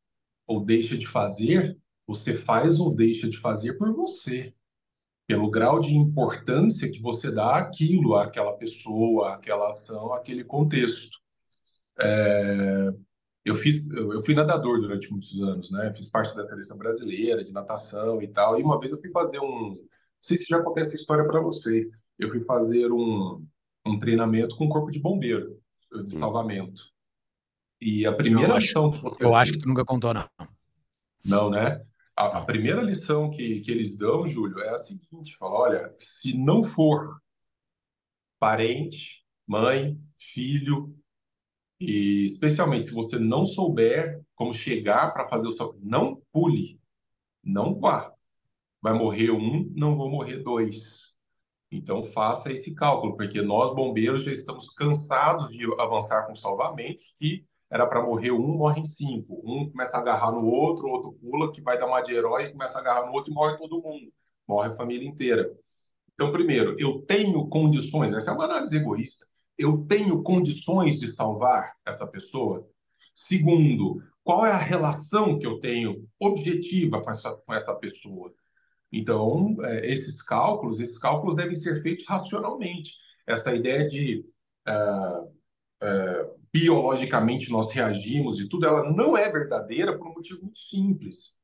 ou 0.47 0.63
deixa 0.63 0.97
de 0.97 1.07
fazer, 1.07 1.79
você 2.07 2.37
faz 2.37 2.79
ou 2.79 2.95
deixa 2.95 3.29
de 3.29 3.39
fazer 3.39 3.79
por 3.79 3.95
você. 3.95 4.55
Pelo 5.31 5.49
grau 5.49 5.79
de 5.79 5.95
importância 5.95 6.91
que 6.91 7.01
você 7.01 7.31
dá 7.31 7.59
àquilo, 7.59 8.17
àquela 8.17 8.53
pessoa, 8.55 9.35
àquela 9.35 9.71
ação, 9.71 10.13
àquele 10.13 10.43
contexto. 10.43 11.21
É, 12.01 12.93
eu 13.45 13.55
fiz, 13.55 13.89
eu 13.93 14.21
fui 14.23 14.35
nadador 14.35 14.81
durante 14.81 15.09
muitos 15.09 15.41
anos, 15.41 15.71
né? 15.71 15.93
Fiz 15.95 16.09
parte 16.09 16.35
da 16.35 16.45
seleção 16.49 16.77
brasileira 16.77 17.45
de 17.45 17.53
natação 17.53 18.21
e 18.21 18.27
tal. 18.27 18.59
E 18.59 18.63
uma 18.65 18.81
vez 18.81 18.91
eu 18.91 19.01
fui 19.01 19.11
fazer 19.13 19.39
um, 19.39 19.69
não 19.71 19.79
sei 20.21 20.37
se 20.37 20.47
já 20.49 20.61
contei 20.61 20.83
essa 20.83 20.97
história 20.97 21.25
para 21.25 21.41
vocês. 21.41 21.89
Eu 22.19 22.29
fui 22.29 22.41
fazer 22.41 22.91
um, 22.91 23.47
um 23.87 24.01
treinamento 24.01 24.57
com 24.57 24.65
um 24.65 24.69
corpo 24.69 24.91
de 24.91 24.99
bombeiro 24.99 25.61
de 26.05 26.17
hum. 26.17 26.19
salvamento. 26.19 26.83
E 27.81 28.05
a 28.05 28.13
primeira 28.13 28.59
lição 28.59 28.91
que 28.91 28.99
você 28.99 29.25
eu 29.25 29.33
acho 29.33 29.53
que 29.53 29.59
tu 29.61 29.69
nunca 29.69 29.85
contou 29.85 30.13
não. 30.13 30.29
Não, 31.25 31.51
né? 31.51 31.87
A, 32.21 32.37
a, 32.37 32.45
primeira 32.45 32.83
lição 32.83 33.31
que, 33.31 33.61
que 33.61 33.71
eles 33.71 33.97
dão, 33.97 34.27
Júlio, 34.27 34.61
é 34.61 34.69
a 34.69 34.77
seguinte: 34.77 35.35
fala, 35.39 35.55
olha, 35.55 35.97
se 35.99 36.37
não 36.37 36.63
for 36.63 37.19
parente, 38.39 39.25
mãe, 39.47 39.99
filho, 40.15 40.95
e 41.81 42.27
especialmente 42.27 42.89
se 42.89 42.93
você 42.93 43.19
não 43.19 43.47
souber 43.47 44.21
como 44.35 44.53
chegar 44.53 45.15
para 45.15 45.27
fazer 45.29 45.49
o 45.49 45.53
seu. 45.53 45.75
Não 45.81 46.21
pule. 46.31 46.79
Não 47.43 47.73
vá. 47.73 48.13
Vai 48.83 48.93
morrer 48.93 49.31
um, 49.31 49.73
não 49.75 49.97
vão 49.97 50.11
morrer 50.11 50.43
dois. 50.43 51.17
Então 51.73 52.05
faça 52.05 52.53
esse 52.53 52.75
cálculo, 52.75 53.17
porque 53.17 53.41
nós, 53.41 53.75
bombeiros, 53.75 54.25
já 54.25 54.33
estamos 54.33 54.69
cansados 54.69 55.49
de 55.57 55.65
avançar 55.81 56.27
com 56.27 56.35
salvamentos 56.35 57.15
que 57.17 57.47
era 57.71 57.87
para 57.87 58.03
morrer 58.03 58.33
um, 58.33 58.57
morrem 58.57 58.85
cinco. 58.85 59.41
Um 59.45 59.71
começa 59.71 59.97
a 59.97 60.01
agarrar 60.01 60.33
no 60.33 60.45
outro, 60.47 60.87
o 60.87 60.91
outro 60.91 61.13
pula, 61.13 61.53
que 61.53 61.63
vai 61.63 61.79
dar 61.79 61.87
uma 61.87 62.01
de 62.01 62.15
herói, 62.15 62.51
começa 62.51 62.79
a 62.79 62.81
agarrar 62.81 63.07
no 63.07 63.13
outro 63.13 63.31
e 63.31 63.35
morre 63.35 63.57
todo 63.57 63.83
mundo. 63.83 64.13
Morre 64.49 64.69
a 64.69 64.73
família 64.73 65.09
inteira. 65.09 65.51
Então, 66.15 66.33
primeiro, 66.33 66.77
eu 66.79 67.03
tenho 67.03 67.49
condições, 67.49 68.13
essa 68.13 68.31
é 68.31 68.35
uma 68.35 68.45
análise 68.45 68.77
egoísta 68.77 69.31
eu 69.61 69.85
tenho 69.87 70.23
condições 70.23 70.99
de 70.99 71.13
salvar 71.13 71.75
essa 71.85 72.07
pessoa? 72.07 72.67
Segundo, 73.15 74.03
qual 74.25 74.47
é 74.47 74.51
a 74.51 74.57
relação 74.57 75.39
que 75.39 75.47
eu 75.47 75.61
tenho 75.61 76.09
objetiva 76.19 77.03
com 77.03 77.11
essa, 77.11 77.33
com 77.33 77.53
essa 77.53 77.75
pessoa? 77.75 78.33
Então, 78.91 79.55
é, 79.63 79.87
esses 79.87 80.23
cálculos, 80.23 80.81
esses 80.81 80.97
cálculos 80.97 81.37
devem 81.37 81.55
ser 81.55 81.83
feitos 81.83 82.07
racionalmente. 82.09 82.95
Essa 83.27 83.55
ideia 83.55 83.87
de 83.87 84.25
uh, 84.67 85.25
uh, 85.27 86.40
biologicamente 86.53 87.51
nós 87.51 87.71
reagimos 87.71 88.41
e 88.41 88.49
tudo, 88.49 88.67
ela 88.67 88.93
não 88.93 89.17
é 89.17 89.31
verdadeira 89.31 89.97
por 89.97 90.09
um 90.09 90.15
motivo 90.15 90.43
muito 90.43 90.59
simples. 90.59 91.39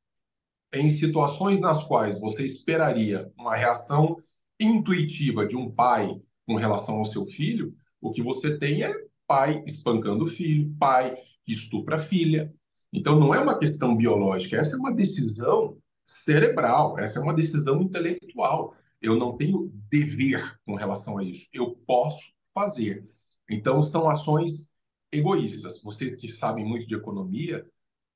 Em 0.73 0.89
situações 0.89 1.59
nas 1.59 1.83
quais 1.83 2.19
você 2.19 2.43
esperaria 2.43 3.31
uma 3.37 3.55
reação 3.55 4.17
intuitiva 4.59 5.45
de 5.45 5.55
um 5.55 5.71
pai 5.71 6.19
com 6.45 6.55
relação 6.55 6.95
ao 6.95 7.05
seu 7.05 7.25
filho, 7.25 7.73
o 8.01 8.11
que 8.11 8.21
você 8.21 8.57
tem 8.57 8.83
é 8.83 8.93
pai 9.25 9.63
espancando 9.65 10.25
o 10.25 10.27
filho, 10.27 10.73
pai 10.79 11.15
que 11.43 11.53
estupra 11.53 11.95
a 11.97 11.99
filha. 11.99 12.53
Então 12.91 13.19
não 13.19 13.33
é 13.33 13.39
uma 13.39 13.57
questão 13.57 13.95
biológica, 13.95 14.57
essa 14.57 14.75
é 14.75 14.79
uma 14.79 14.93
decisão 14.93 15.77
cerebral, 16.05 16.97
essa 16.97 17.19
é 17.19 17.21
uma 17.21 17.33
decisão 17.33 17.81
intelectual. 17.81 18.73
Eu 19.01 19.15
não 19.15 19.37
tenho 19.37 19.71
dever 19.89 20.57
com 20.65 20.75
relação 20.75 21.17
a 21.17 21.23
isso, 21.23 21.47
eu 21.53 21.71
posso 21.85 22.23
fazer. 22.53 23.07
Então 23.49 23.83
são 23.83 24.09
ações 24.09 24.73
egoístas. 25.11 25.81
Vocês 25.83 26.15
que 26.15 26.27
sabem 26.27 26.65
muito 26.65 26.87
de 26.87 26.95
economia, 26.95 27.65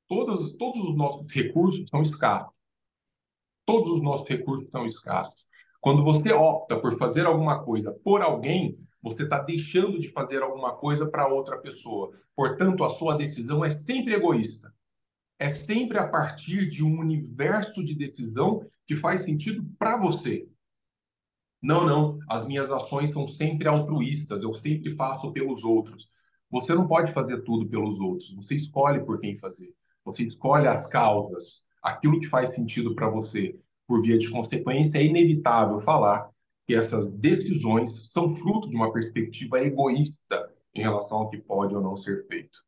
todos, 0.07 0.55
todos 0.57 0.81
os 0.81 0.95
nossos 0.95 1.27
recursos 1.29 1.85
são 1.89 2.01
escassos. 2.01 2.53
Todos 3.65 3.89
os 3.91 4.01
nossos 4.01 4.27
recursos 4.27 4.69
são 4.69 4.85
escassos. 4.85 5.47
Quando 5.79 6.03
você 6.03 6.31
opta 6.31 6.79
por 6.79 6.97
fazer 6.97 7.25
alguma 7.25 7.63
coisa 7.63 7.91
por 8.03 8.21
alguém, 8.21 8.77
você 9.01 9.23
está 9.23 9.39
deixando 9.39 9.99
de 9.99 10.09
fazer 10.09 10.43
alguma 10.43 10.75
coisa 10.75 11.09
para 11.09 11.27
outra 11.27 11.57
pessoa. 11.57 12.11
Portanto, 12.35 12.83
a 12.83 12.89
sua 12.89 13.15
decisão 13.15 13.65
é 13.65 13.69
sempre 13.69 14.13
egoísta. 14.13 14.73
É 15.39 15.53
sempre 15.53 15.97
a 15.97 16.07
partir 16.07 16.67
de 16.67 16.83
um 16.83 16.99
universo 16.99 17.83
de 17.83 17.95
decisão 17.95 18.61
que 18.85 18.95
faz 18.95 19.21
sentido 19.21 19.65
para 19.79 19.97
você. 19.97 20.47
Não, 21.59 21.85
não. 21.85 22.19
As 22.29 22.47
minhas 22.47 22.69
ações 22.71 23.09
são 23.09 23.27
sempre 23.27 23.67
altruístas. 23.67 24.43
Eu 24.43 24.53
sempre 24.53 24.95
faço 24.95 25.31
pelos 25.31 25.63
outros. 25.63 26.09
Você 26.51 26.73
não 26.75 26.85
pode 26.85 27.13
fazer 27.13 27.41
tudo 27.41 27.65
pelos 27.65 27.99
outros. 27.99 28.33
Você 28.35 28.55
escolhe 28.55 28.99
por 28.99 29.19
quem 29.19 29.35
fazer. 29.35 29.73
Você 30.03 30.23
escolhe 30.23 30.67
as 30.67 30.85
causas, 30.85 31.65
aquilo 31.81 32.19
que 32.19 32.27
faz 32.27 32.49
sentido 32.49 32.93
para 32.93 33.09
você. 33.09 33.57
Por 33.87 34.01
via 34.01 34.17
de 34.17 34.29
consequência, 34.29 34.97
é 34.97 35.05
inevitável 35.05 35.79
falar 35.79 36.29
que 36.67 36.75
essas 36.75 37.13
decisões 37.15 38.11
são 38.11 38.35
fruto 38.35 38.69
de 38.69 38.75
uma 38.75 38.91
perspectiva 38.91 39.59
egoísta 39.61 40.51
em 40.75 40.81
relação 40.81 41.19
ao 41.19 41.29
que 41.29 41.37
pode 41.37 41.73
ou 41.75 41.81
não 41.81 41.95
ser 41.95 42.25
feito. 42.27 42.59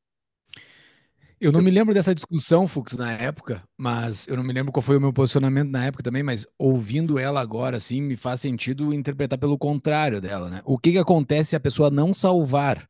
Eu 1.40 1.52
não 1.52 1.62
me 1.62 1.72
lembro 1.72 1.94
dessa 1.94 2.16
discussão, 2.16 2.70
Fux, 2.70 2.96
na 2.96 3.12
época, 3.12 3.62
mas 3.78 4.26
eu 4.30 4.38
não 4.38 4.46
me 4.46 4.54
lembro 4.54 4.72
qual 4.72 4.82
foi 4.82 4.96
o 4.96 5.02
meu 5.02 5.12
posicionamento 5.12 5.70
na 5.70 5.86
época 5.86 6.02
também, 6.02 6.24
mas 6.24 6.48
ouvindo 6.58 7.20
ela 7.20 7.42
agora, 7.42 7.76
assim, 7.76 8.02
me 8.02 8.16
faz 8.16 8.40
sentido 8.40 8.94
interpretar 8.94 9.38
pelo 9.38 9.58
contrário 9.58 10.22
dela, 10.22 10.50
né? 10.50 10.62
O 10.64 10.78
que, 10.78 10.94
que 10.94 10.98
acontece 10.98 11.50
se 11.50 11.56
a 11.58 11.60
pessoa 11.60 11.90
não 11.90 12.14
salvar? 12.14 12.88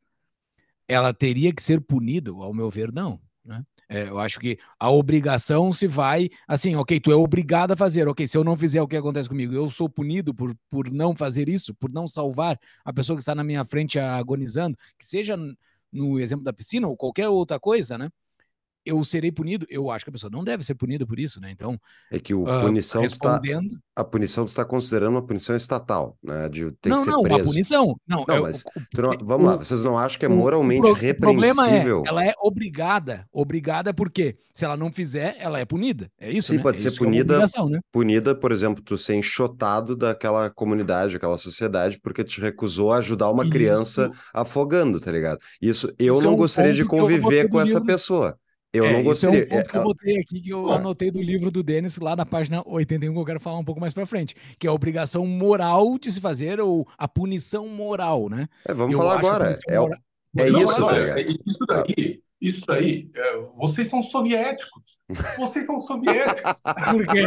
Ela 0.88 1.14
teria 1.14 1.54
que 1.54 1.64
ser 1.64 1.82
punida? 1.82 2.32
Ao 2.32 2.54
meu 2.54 2.70
ver, 2.70 2.92
não, 2.92 3.20
né? 3.44 3.64
É, 3.90 4.08
eu 4.08 4.18
acho 4.18 4.40
que 4.40 4.58
a 4.80 4.90
obrigação 4.90 5.72
se 5.72 5.88
vai 5.88 6.30
assim, 6.48 6.76
ok, 6.76 7.00
tu 7.00 7.12
é 7.12 7.16
obrigado 7.16 7.72
a 7.74 7.76
fazer, 7.76 8.08
ok, 8.08 8.26
se 8.26 8.38
eu 8.38 8.44
não 8.44 8.58
fizer 8.58 8.82
o 8.82 8.88
que 8.88 8.96
acontece 8.96 9.30
comigo, 9.30 9.54
eu 9.54 9.70
sou 9.70 9.90
punido 9.90 10.34
por, 10.34 10.56
por 10.70 10.90
não 10.90 11.16
fazer 11.16 11.50
isso, 11.50 11.76
por 11.76 11.92
não 11.92 12.08
salvar 12.08 12.60
a 12.84 12.94
pessoa 12.94 13.16
que 13.16 13.22
está 13.22 13.36
na 13.36 13.44
minha 13.44 13.64
frente 13.66 14.00
agonizando, 14.00 14.78
que 14.98 15.06
seja 15.06 15.38
no 15.92 16.20
exemplo 16.20 16.44
da 16.44 16.54
piscina 16.54 16.88
ou 16.88 16.98
qualquer 16.98 17.30
outra 17.30 17.60
coisa, 17.60 17.98
né? 17.98 18.10
Eu 18.86 19.04
serei 19.04 19.32
punido. 19.32 19.66
Eu 19.70 19.90
acho 19.90 20.06
que 20.06 20.10
a 20.10 20.14
pessoa 20.14 20.30
não 20.32 20.44
deve 20.44 20.64
ser 20.64 20.76
punida 20.76 21.06
por 21.06 21.20
isso, 21.20 21.40
né? 21.40 21.52
Então. 21.52 21.80
É 22.12 22.20
que 22.20 22.34
o 22.34 22.44
uh, 22.44 22.62
punição 22.62 23.02
respondendo... 23.02 23.72
Tá, 23.72 23.80
a 23.96 24.04
punição 24.04 24.46
está 24.46 24.66
considerando 24.66 25.12
uma 25.12 25.26
punição 25.26 25.56
estatal, 25.56 26.18
né? 26.22 26.50
De 26.50 26.72
ter 26.74 26.90
não, 26.90 26.98
que 26.98 27.04
ser 27.04 27.12
não, 27.12 27.22
preso. 27.22 27.40
uma 27.40 27.46
punição. 27.46 28.00
Não, 28.08 28.26
não 28.28 28.36
é, 28.36 28.40
mas 28.42 28.64
não, 28.96 29.10
vamos 29.22 29.48
o, 29.48 29.50
lá, 29.52 29.56
vocês 29.58 29.84
não 29.84 29.98
acham 29.98 30.20
que 30.20 30.26
é 30.26 30.30
moralmente 30.30 30.88
o, 30.88 30.94
repreensível? 30.94 32.00
O 32.00 32.04
problema 32.04 32.08
é, 32.08 32.10
ela 32.10 32.26
é 32.26 32.34
obrigada. 32.42 33.28
Obrigada 33.32 33.94
porque 33.94 34.36
se 34.52 34.66
ela 34.66 34.76
não 34.76 34.92
fizer, 34.92 35.36
ela 35.40 35.60
é 35.60 35.66
punida. 35.66 36.10
É 36.20 36.32
isso, 36.32 36.52
Sim, 36.52 36.58
né? 36.58 36.64
pode 36.64 36.78
é 36.78 36.80
ser 36.80 36.98
punida, 36.98 37.36
é 37.36 37.70
né? 37.70 37.80
punida, 37.92 38.36
por 38.36 38.52
exemplo, 38.52 38.84
tu 38.84 38.98
ser 38.98 39.16
enxotado 39.16 39.96
daquela 39.96 40.50
comunidade, 40.50 41.16
aquela 41.16 41.38
sociedade, 41.38 42.00
porque 42.02 42.24
te 42.24 42.42
recusou 42.42 42.92
a 42.92 42.98
ajudar 42.98 43.30
uma 43.30 43.44
isso. 43.44 43.52
criança 43.52 44.12
afogando, 44.34 45.00
tá 45.00 45.12
ligado? 45.12 45.40
Isso 45.62 45.94
eu 46.00 46.16
isso 46.16 46.24
não 46.24 46.32
é 46.32 46.34
um 46.34 46.38
gostaria 46.38 46.74
de 46.74 46.86
conviver 46.86 47.50
com 47.50 47.60
essa 47.60 47.80
pessoa. 47.82 48.38
Eu 48.74 48.86
é, 48.86 48.94
não 48.94 49.04
gostaria. 49.04 49.42
é 49.42 49.46
um 49.46 49.48
ponto 49.48 49.70
que 49.70 49.78
eu 49.78 49.84
botei 49.84 50.20
aqui, 50.20 50.42
que 50.42 50.50
eu 50.50 50.72
anotei 50.72 51.12
do 51.12 51.22
livro 51.22 51.52
do 51.52 51.62
Denis, 51.62 51.98
lá 51.98 52.16
na 52.16 52.26
página 52.26 52.64
81, 52.66 53.14
que 53.14 53.20
eu 53.20 53.26
quero 53.26 53.40
falar 53.40 53.60
um 53.60 53.64
pouco 53.64 53.80
mais 53.80 53.94
para 53.94 54.06
frente, 54.06 54.36
que 54.58 54.66
é 54.66 54.70
a 54.70 54.74
obrigação 54.74 55.28
moral 55.28 56.00
de 56.00 56.12
se 56.12 56.20
fazer, 56.20 56.60
ou 56.60 56.88
a 56.98 57.08
punição 57.08 57.68
moral, 57.68 58.30
né? 58.30 58.50
É, 58.68 58.74
vamos 58.74 58.94
eu 58.94 59.00
falar 59.00 59.20
agora. 59.20 59.52
É, 59.68 59.80
moral... 59.80 60.00
é, 60.38 60.50
isso, 60.50 60.88
tá 60.88 60.98
é 60.98 61.22
isso 61.46 61.66
daí 61.68 62.24
isso 62.44 62.66
daí, 62.68 63.10
é, 63.16 63.38
vocês 63.56 63.88
são 63.88 64.04
soviéticos. 64.04 65.00
Vocês 65.38 65.66
são 65.66 65.80
soviéticos. 65.80 66.60
Por 66.92 67.08
quê? 67.08 67.24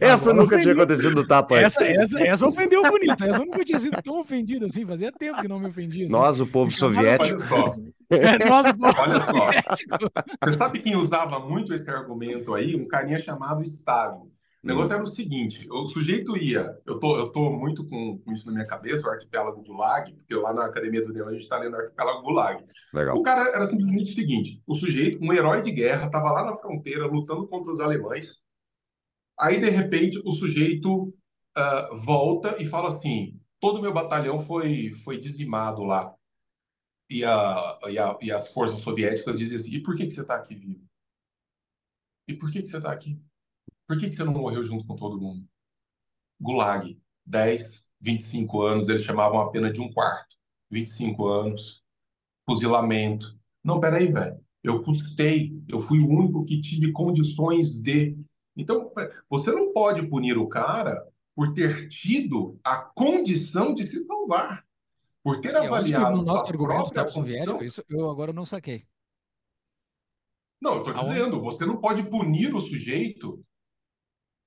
essa 0.00 0.30
Agora 0.30 0.42
nunca 0.42 0.60
tinha 0.60 0.74
acontecido 0.74 1.14
no 1.14 1.24
tapa. 1.24 1.60
Essa, 1.60 1.84
essa, 1.84 2.20
essa 2.20 2.48
ofendeu 2.48 2.82
bonita. 2.82 3.24
Essa 3.24 3.38
nunca 3.38 3.64
tinha 3.64 3.78
sido 3.78 4.02
tão 4.02 4.20
ofendido 4.20 4.66
assim. 4.66 4.84
Fazia 4.84 5.12
tempo 5.12 5.40
que 5.40 5.46
não 5.46 5.60
me 5.60 5.68
ofendia. 5.68 6.06
Assim. 6.06 6.12
Nós, 6.12 6.40
o 6.40 6.46
povo 6.48 6.72
soviético. 6.72 7.40
É, 8.10 8.48
nós, 8.48 8.66
Olha. 8.98 9.20
Só. 9.20 9.50
Você 10.44 10.58
sabe 10.58 10.80
quem 10.80 10.96
usava 10.96 11.38
muito 11.38 11.72
esse 11.72 11.88
argumento 11.88 12.54
aí? 12.54 12.74
Um 12.74 12.88
carinha 12.88 13.18
chamado 13.18 13.62
Stalin. 13.62 14.30
O 14.62 14.66
negócio 14.66 14.92
era 14.92 15.02
o 15.02 15.06
seguinte: 15.06 15.66
o 15.70 15.86
sujeito 15.86 16.36
ia. 16.36 16.76
Eu 16.86 16.98
tô, 16.98 17.16
eu 17.16 17.30
tô 17.30 17.50
muito 17.50 17.86
com, 17.86 18.18
com 18.18 18.32
isso 18.32 18.46
na 18.46 18.52
minha 18.52 18.66
cabeça, 18.66 19.06
o 19.06 19.10
arquipélago 19.10 19.62
Gulag, 19.62 20.12
porque 20.12 20.34
lá 20.34 20.52
na 20.52 20.66
Academia 20.66 21.02
do 21.02 21.12
Leão 21.12 21.28
a 21.28 21.32
gente 21.32 21.42
está 21.42 21.58
lendo 21.58 21.74
o 21.74 21.76
arquipélago 21.76 22.22
Gulag. 22.22 22.64
Legal. 22.92 23.16
O 23.16 23.22
cara 23.22 23.48
era 23.54 23.64
simplesmente 23.64 24.10
o 24.10 24.14
seguinte: 24.14 24.62
o 24.66 24.74
sujeito, 24.74 25.18
um 25.22 25.32
herói 25.32 25.62
de 25.62 25.70
guerra, 25.70 26.06
estava 26.06 26.30
lá 26.30 26.44
na 26.44 26.56
fronteira 26.56 27.06
lutando 27.06 27.46
contra 27.46 27.72
os 27.72 27.80
alemães. 27.80 28.42
Aí, 29.38 29.58
de 29.58 29.70
repente, 29.70 30.20
o 30.24 30.32
sujeito 30.32 31.04
uh, 31.04 31.96
volta 32.04 32.56
e 32.60 32.66
fala 32.66 32.88
assim: 32.88 33.40
todo 33.58 33.78
o 33.78 33.82
meu 33.82 33.94
batalhão 33.94 34.38
foi, 34.38 34.92
foi 35.04 35.18
dizimado 35.18 35.82
lá. 35.82 36.12
E, 37.10 37.24
a, 37.24 37.78
e, 37.88 37.98
a, 37.98 38.18
e 38.22 38.30
as 38.30 38.52
forças 38.52 38.78
soviéticas 38.78 39.36
dizem 39.36 39.56
assim: 39.56 39.74
e 39.74 39.82
por 39.82 39.96
que, 39.96 40.06
que 40.06 40.12
você 40.12 40.20
está 40.20 40.36
aqui 40.36 40.54
vivo? 40.54 40.86
E 42.28 42.34
por 42.34 42.50
que, 42.50 42.62
que 42.62 42.68
você 42.68 42.76
está 42.76 42.92
aqui? 42.92 43.20
Por 43.88 43.98
que, 43.98 44.08
que 44.08 44.14
você 44.14 44.22
não 44.22 44.32
morreu 44.32 44.62
junto 44.62 44.84
com 44.84 44.94
todo 44.94 45.20
mundo? 45.20 45.44
Gulag, 46.40 46.96
10, 47.26 47.90
25 48.00 48.62
anos, 48.62 48.88
eles 48.88 49.02
chamavam 49.02 49.40
a 49.40 49.50
pena 49.50 49.72
de 49.72 49.80
um 49.80 49.92
quarto. 49.92 50.36
25 50.70 51.26
anos, 51.26 51.82
fuzilamento. 52.46 53.36
Não, 53.64 53.80
peraí, 53.80 54.10
velho. 54.10 54.40
Eu 54.62 54.82
custei, 54.82 55.60
eu 55.68 55.80
fui 55.80 56.00
o 56.00 56.08
único 56.08 56.44
que 56.44 56.60
tive 56.60 56.92
condições 56.92 57.82
de. 57.82 58.16
Então, 58.56 58.92
você 59.28 59.50
não 59.50 59.72
pode 59.72 60.06
punir 60.06 60.38
o 60.38 60.48
cara 60.48 61.04
por 61.34 61.52
ter 61.52 61.88
tido 61.88 62.58
a 62.62 62.76
condição 62.76 63.74
de 63.74 63.84
se 63.84 64.04
salvar, 64.04 64.64
por 65.34 65.40
ter 65.40 65.54
eu 65.54 65.64
avaliado 65.64 66.18
no 66.18 66.24
nosso 66.24 66.44
argumento 66.44 66.90
tá 66.90 67.08
soviético, 67.08 67.62
isso 67.62 67.84
eu 67.88 68.10
agora 68.10 68.32
não 68.32 68.44
saquei. 68.44 68.86
Não, 70.60 70.74
eu 70.74 70.78
estou 70.80 70.94
dizendo, 70.94 71.40
você 71.40 71.64
não 71.64 71.80
pode 71.80 72.02
punir 72.08 72.54
o 72.54 72.60
sujeito 72.60 73.44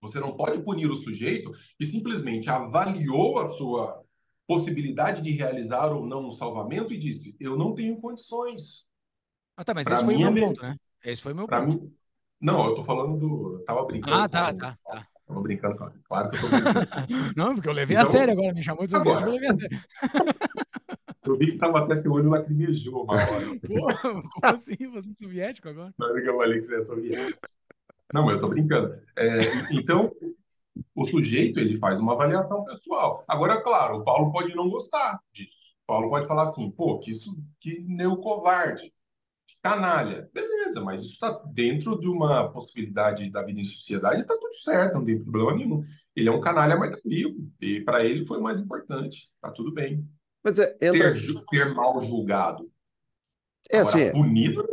você 0.04 0.20
não 0.20 0.36
pode 0.36 0.62
punir 0.62 0.92
o 0.92 0.96
sujeito 0.98 1.50
que 1.80 1.86
simplesmente 1.86 2.50
avaliou 2.50 3.40
a 3.40 3.48
sua 3.48 4.04
possibilidade 4.46 5.22
de 5.22 5.32
realizar 5.32 5.94
ou 5.94 6.06
não 6.06 6.28
um 6.28 6.32
salvamento 6.32 6.92
e 6.92 6.98
disse: 6.98 7.38
Eu 7.40 7.56
não 7.58 7.74
tenho 7.74 7.96
condições. 8.02 8.86
Ah, 9.56 9.64
tá, 9.64 9.74
mas 9.74 9.86
pra 9.86 9.96
esse 9.96 10.06
foi 10.06 10.16
o 10.16 10.32
meu 10.32 10.48
ponto, 10.48 10.62
né? 10.62 10.78
Esse 11.06 11.22
foi 11.22 11.32
o 11.32 11.36
meu 11.38 11.48
ponto. 11.48 11.66
Mim... 11.66 11.96
Não, 12.42 12.66
eu 12.66 12.74
tô 12.76 12.84
falando 12.84 13.18
do. 13.18 13.60
Eu 13.60 13.64
tava 13.64 13.86
brincando. 13.86 14.18
Ah, 14.18 14.28
tá, 14.28 14.54
tá, 14.54 14.78
tá. 14.84 15.08
Tava 15.26 15.42
brincando 15.42 15.78
com 15.78 15.90
Claro 16.04 16.30
que 16.30 16.36
eu 16.36 16.42
tô 16.42 16.48
brincando. 16.50 16.80
não, 17.38 17.54
porque 17.56 17.70
eu 17.70 17.74
levei 17.74 17.96
então... 17.96 18.06
a 18.06 18.12
sério 18.12 18.34
agora, 18.34 18.54
me 18.54 18.62
chamou 18.62 18.84
de 18.84 18.90
soviético, 18.90 19.30
eu 19.30 19.34
levei 19.34 19.50
a 19.50 19.54
sério. 19.54 19.82
Eu 21.26 21.38
vi 21.38 21.52
que 21.52 21.58
tava 21.58 21.80
até 21.80 21.96
seu 21.96 22.12
olho 22.12 22.30
lacrimejou 22.30 23.04
uma 23.04 23.14
hora. 23.14 23.46
Pô, 23.68 24.22
como 24.30 24.30
assim? 24.44 24.76
Você 24.92 25.12
é 25.12 25.14
soviético 25.14 25.70
agora? 25.70 25.94
Na 25.98 26.08
hora 26.08 26.22
que 26.22 26.30
eu 26.30 26.38
falei 26.38 26.60
que 26.60 26.68
você 26.68 26.80
é 26.80 26.84
soviético. 26.84 27.40
Não, 28.14 28.30
eu 28.30 28.36
estou 28.36 28.50
brincando. 28.50 28.94
É, 29.18 29.74
então, 29.74 30.12
o 30.96 31.08
sujeito 31.08 31.60
ele 31.60 31.78
faz 31.78 32.00
uma 32.00 32.14
avaliação 32.14 32.64
pessoal. 32.64 33.24
Agora, 33.28 33.62
claro, 33.62 33.98
o 33.98 34.04
Paulo 34.04 34.32
pode 34.32 34.54
não 34.56 34.70
gostar 34.70 35.20
disso. 35.32 35.52
O 35.84 35.88
Paulo 35.88 36.10
pode 36.10 36.28
falar 36.28 36.44
assim, 36.44 36.70
pô, 36.72 37.00
que 37.00 37.12
isso 37.12 37.36
que 37.60 37.80
neo 37.82 38.18
covarde, 38.18 38.94
que 39.48 39.56
canalha. 39.62 40.30
Beleza, 40.34 40.82
mas 40.82 41.02
isso 41.02 41.14
está 41.14 41.32
dentro 41.52 42.00
de 42.00 42.08
uma 42.08 42.50
possibilidade 42.50 43.30
da 43.32 43.44
vida 43.44 43.62
em 43.62 43.66
sociedade, 43.66 44.22
está 44.22 44.38
tudo 44.38 44.54
certo, 44.56 44.96
não 44.96 45.06
tem 45.06 45.22
problema 45.22 45.56
nenhum. 45.56 45.84
Ele 46.16 46.30
é 46.30 46.32
um 46.32 46.42
canalha, 46.42 46.78
mas 46.78 46.92
tá 46.92 47.02
vivo. 47.04 47.52
E 47.60 47.82
para 47.82 48.06
ele 48.06 48.26
foi 48.26 48.38
o 48.40 48.44
mais 48.44 48.60
importante. 48.60 49.32
Tá 49.42 49.52
tudo 49.52 49.74
bem. 49.74 50.08
Mas 50.44 50.60
é, 50.60 50.76
entra... 50.82 51.16
ser, 51.16 51.40
ser 51.50 51.74
mal 51.74 52.02
julgado. 52.02 52.70
É 53.72 53.80
Agora, 53.80 53.90
assim. 53.90 54.12
Punido 54.12 54.64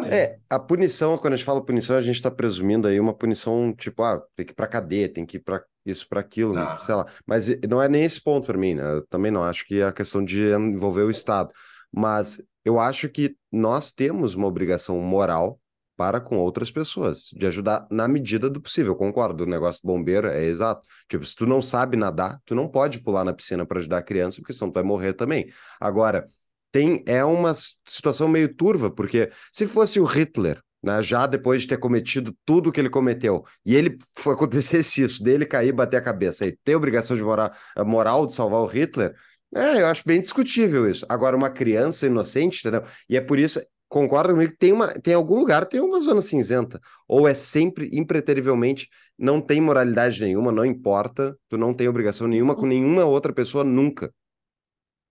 né? 0.00 0.16
É, 0.16 0.38
a 0.48 0.58
punição, 0.58 1.18
quando 1.18 1.32
a 1.32 1.36
gente 1.36 1.44
fala 1.44 1.64
punição, 1.64 1.96
a 1.96 2.00
gente 2.00 2.16
está 2.16 2.30
presumindo 2.30 2.86
aí 2.86 3.00
uma 3.00 3.14
punição 3.14 3.74
tipo, 3.76 4.02
ah, 4.02 4.22
tem 4.36 4.46
que 4.46 4.52
ir 4.52 4.54
para 4.54 4.66
cadeia, 4.66 5.08
tem 5.08 5.26
que 5.26 5.38
ir 5.38 5.40
para 5.40 5.62
isso, 5.84 6.08
para 6.08 6.20
aquilo, 6.20 6.56
ah. 6.56 6.78
sei 6.78 6.94
lá. 6.94 7.06
Mas 7.26 7.48
não 7.68 7.82
é 7.82 7.88
nem 7.88 8.04
esse 8.04 8.20
ponto 8.20 8.46
para 8.46 8.58
mim, 8.58 8.74
né? 8.74 8.82
Eu 8.94 9.06
também 9.06 9.30
não 9.30 9.42
acho 9.42 9.66
que 9.66 9.80
é 9.80 9.84
a 9.84 9.92
questão 9.92 10.24
de 10.24 10.52
envolver 10.52 11.02
o 11.02 11.10
Estado. 11.10 11.52
Mas 11.90 12.40
eu 12.64 12.78
acho 12.78 13.08
que 13.08 13.36
nós 13.50 13.92
temos 13.92 14.34
uma 14.34 14.46
obrigação 14.46 14.98
moral 15.00 15.58
para 16.02 16.20
com 16.20 16.36
outras 16.36 16.68
pessoas, 16.68 17.28
de 17.32 17.46
ajudar 17.46 17.86
na 17.88 18.08
medida 18.08 18.50
do 18.50 18.60
possível. 18.60 18.96
Concordo, 18.96 19.44
o 19.44 19.46
negócio 19.46 19.80
do 19.84 19.86
bombeiro 19.86 20.26
é 20.26 20.44
exato. 20.44 20.84
Tipo, 21.08 21.24
se 21.24 21.36
tu 21.36 21.46
não 21.46 21.62
sabe 21.62 21.96
nadar, 21.96 22.40
tu 22.44 22.56
não 22.56 22.66
pode 22.66 22.98
pular 22.98 23.22
na 23.22 23.32
piscina 23.32 23.64
para 23.64 23.78
ajudar 23.78 23.98
a 23.98 24.02
criança, 24.02 24.38
porque 24.38 24.52
senão 24.52 24.68
tu 24.68 24.74
vai 24.74 24.82
morrer 24.82 25.12
também. 25.12 25.48
Agora, 25.80 26.26
tem 26.72 27.04
é 27.06 27.24
uma 27.24 27.52
situação 27.54 28.26
meio 28.26 28.52
turva, 28.52 28.90
porque 28.90 29.30
se 29.52 29.64
fosse 29.64 30.00
o 30.00 30.04
Hitler, 30.04 30.60
né, 30.82 31.00
já 31.04 31.24
depois 31.24 31.62
de 31.62 31.68
ter 31.68 31.76
cometido 31.78 32.36
tudo 32.44 32.72
que 32.72 32.80
ele 32.80 32.90
cometeu, 32.90 33.44
e 33.64 33.76
ele 33.76 33.96
foi 34.18 34.34
acontecesse 34.34 35.04
isso, 35.04 35.22
dele 35.22 35.46
cair, 35.46 35.70
bater 35.70 35.98
a 35.98 36.02
cabeça, 36.02 36.44
e 36.44 36.58
ter 36.64 36.74
obrigação 36.74 37.16
de 37.16 37.22
morar, 37.22 37.56
a 37.76 37.84
moral 37.84 38.26
de 38.26 38.34
salvar 38.34 38.60
o 38.60 38.66
Hitler, 38.66 39.14
é, 39.54 39.82
eu 39.82 39.86
acho 39.86 40.02
bem 40.04 40.20
discutível 40.20 40.90
isso. 40.90 41.04
Agora, 41.08 41.36
uma 41.36 41.50
criança 41.50 42.06
inocente, 42.06 42.60
entendeu? 42.60 42.82
E 43.08 43.16
é 43.16 43.20
por 43.20 43.38
isso, 43.38 43.60
concorda 43.92 44.32
comigo 44.32 44.52
que 44.52 44.58
tem, 44.58 44.72
uma, 44.72 44.88
tem 44.88 45.12
algum 45.12 45.38
lugar, 45.38 45.66
tem 45.66 45.78
uma 45.78 46.00
zona 46.00 46.22
cinzenta. 46.22 46.80
Ou 47.06 47.28
é 47.28 47.34
sempre, 47.34 47.90
impreterivelmente, 47.92 48.88
não 49.18 49.38
tem 49.38 49.60
moralidade 49.60 50.18
nenhuma, 50.18 50.50
não 50.50 50.64
importa, 50.64 51.38
tu 51.46 51.58
não 51.58 51.74
tem 51.74 51.88
obrigação 51.88 52.26
nenhuma 52.26 52.56
com 52.56 52.64
nenhuma 52.64 53.04
outra 53.04 53.34
pessoa 53.34 53.62
nunca. 53.62 54.12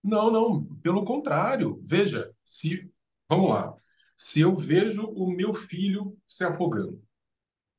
Não, 0.04 0.32
não, 0.32 0.66
pelo 0.82 1.06
contrário. 1.06 1.80
Veja, 1.84 2.34
se 2.44 2.92
vamos 3.30 3.52
lá, 3.52 3.76
se 4.18 4.40
eu 4.40 4.56
vejo 4.56 5.06
o 5.06 5.32
meu 5.32 5.54
filho 5.54 6.18
se 6.28 6.44
afogando 6.44 7.00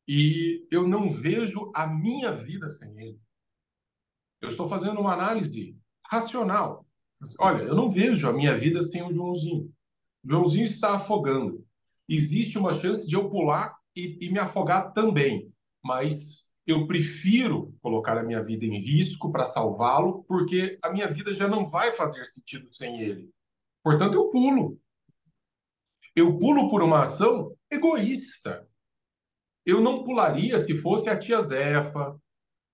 e 0.07 0.65
eu 0.71 0.87
não 0.87 1.11
vejo 1.11 1.73
a 1.75 1.85
minha 1.85 2.33
vida 2.33 2.71
sem 2.71 2.97
ele, 2.97 3.21
eu 4.41 4.49
estou 4.49 4.69
fazendo 4.69 5.01
uma 5.01 5.15
análise 5.15 5.77
racional. 6.07 6.87
Olha, 7.41 7.63
eu 7.65 7.75
não 7.75 7.91
vejo 7.91 8.29
a 8.29 8.33
minha 8.33 8.57
vida 8.57 8.81
sem 8.83 9.03
o 9.03 9.13
Joãozinho. 9.13 9.73
Joãozinho 10.25 10.65
está 10.65 10.97
afogando. 10.97 11.65
Existe 12.09 12.59
uma 12.59 12.75
chance 12.75 13.07
de 13.07 13.15
eu 13.15 13.29
pular 13.29 13.77
e, 13.95 14.19
e 14.21 14.31
me 14.31 14.39
afogar 14.39 14.93
também, 14.93 15.53
mas 15.83 16.43
eu 16.67 16.87
prefiro 16.87 17.75
colocar 17.81 18.17
a 18.17 18.23
minha 18.23 18.43
vida 18.43 18.65
em 18.65 18.79
risco 18.79 19.33
para 19.33 19.47
salvá-lo, 19.47 20.25
porque 20.25 20.79
a 20.83 20.91
minha 20.93 21.09
vida 21.09 21.35
já 21.35 21.49
não 21.49 21.67
vai 21.67 21.93
fazer 21.93 22.25
sentido 22.27 22.73
sem 22.73 23.01
ele. 23.01 23.31
Portanto, 23.83 24.15
eu 24.15 24.31
pulo. 24.31 24.79
Eu 26.15 26.39
pulo 26.39 26.71
por 26.71 26.83
uma 26.83 27.03
ação 27.03 27.57
egoísta. 27.71 28.69
Eu 29.65 29.81
não 29.81 30.05
pularia 30.05 30.59
se 30.59 30.79
fosse 30.81 31.09
a 31.09 31.19
tia 31.19 31.41
Zefa, 31.41 32.17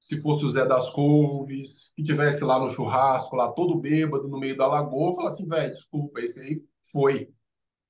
se 0.01 0.21
fosse 0.21 0.45
o 0.45 0.51
Zé 0.51 0.65
das 0.65 0.89
Couves, 0.91 1.93
que 1.97 2.03
tivesse 2.03 2.45
lá 2.45 2.59
no 2.59 2.69
churrasco, 2.69 3.37
lá 3.37 3.53
todo 3.53 3.79
bêbado 3.79 4.29
no 4.29 4.39
meio 4.39 4.57
da 4.57 4.67
lagoa, 4.67 5.15
falar 5.15 5.31
assim, 5.31 5.47
velho, 5.47 5.71
desculpa, 5.71 6.21
esse 6.21 6.41
aí 6.41 6.63
foi. 6.91 7.31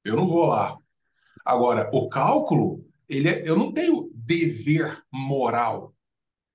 Eu 0.09 0.16
não 0.16 0.27
vou 0.27 0.47
lá. 0.47 0.77
Agora, 1.44 1.90
o 1.92 2.09
cálculo, 2.09 2.85
ele 3.09 3.29
é, 3.29 3.49
eu 3.49 3.57
não 3.57 3.73
tenho 3.73 4.11
dever 4.14 5.03
moral. 5.12 5.94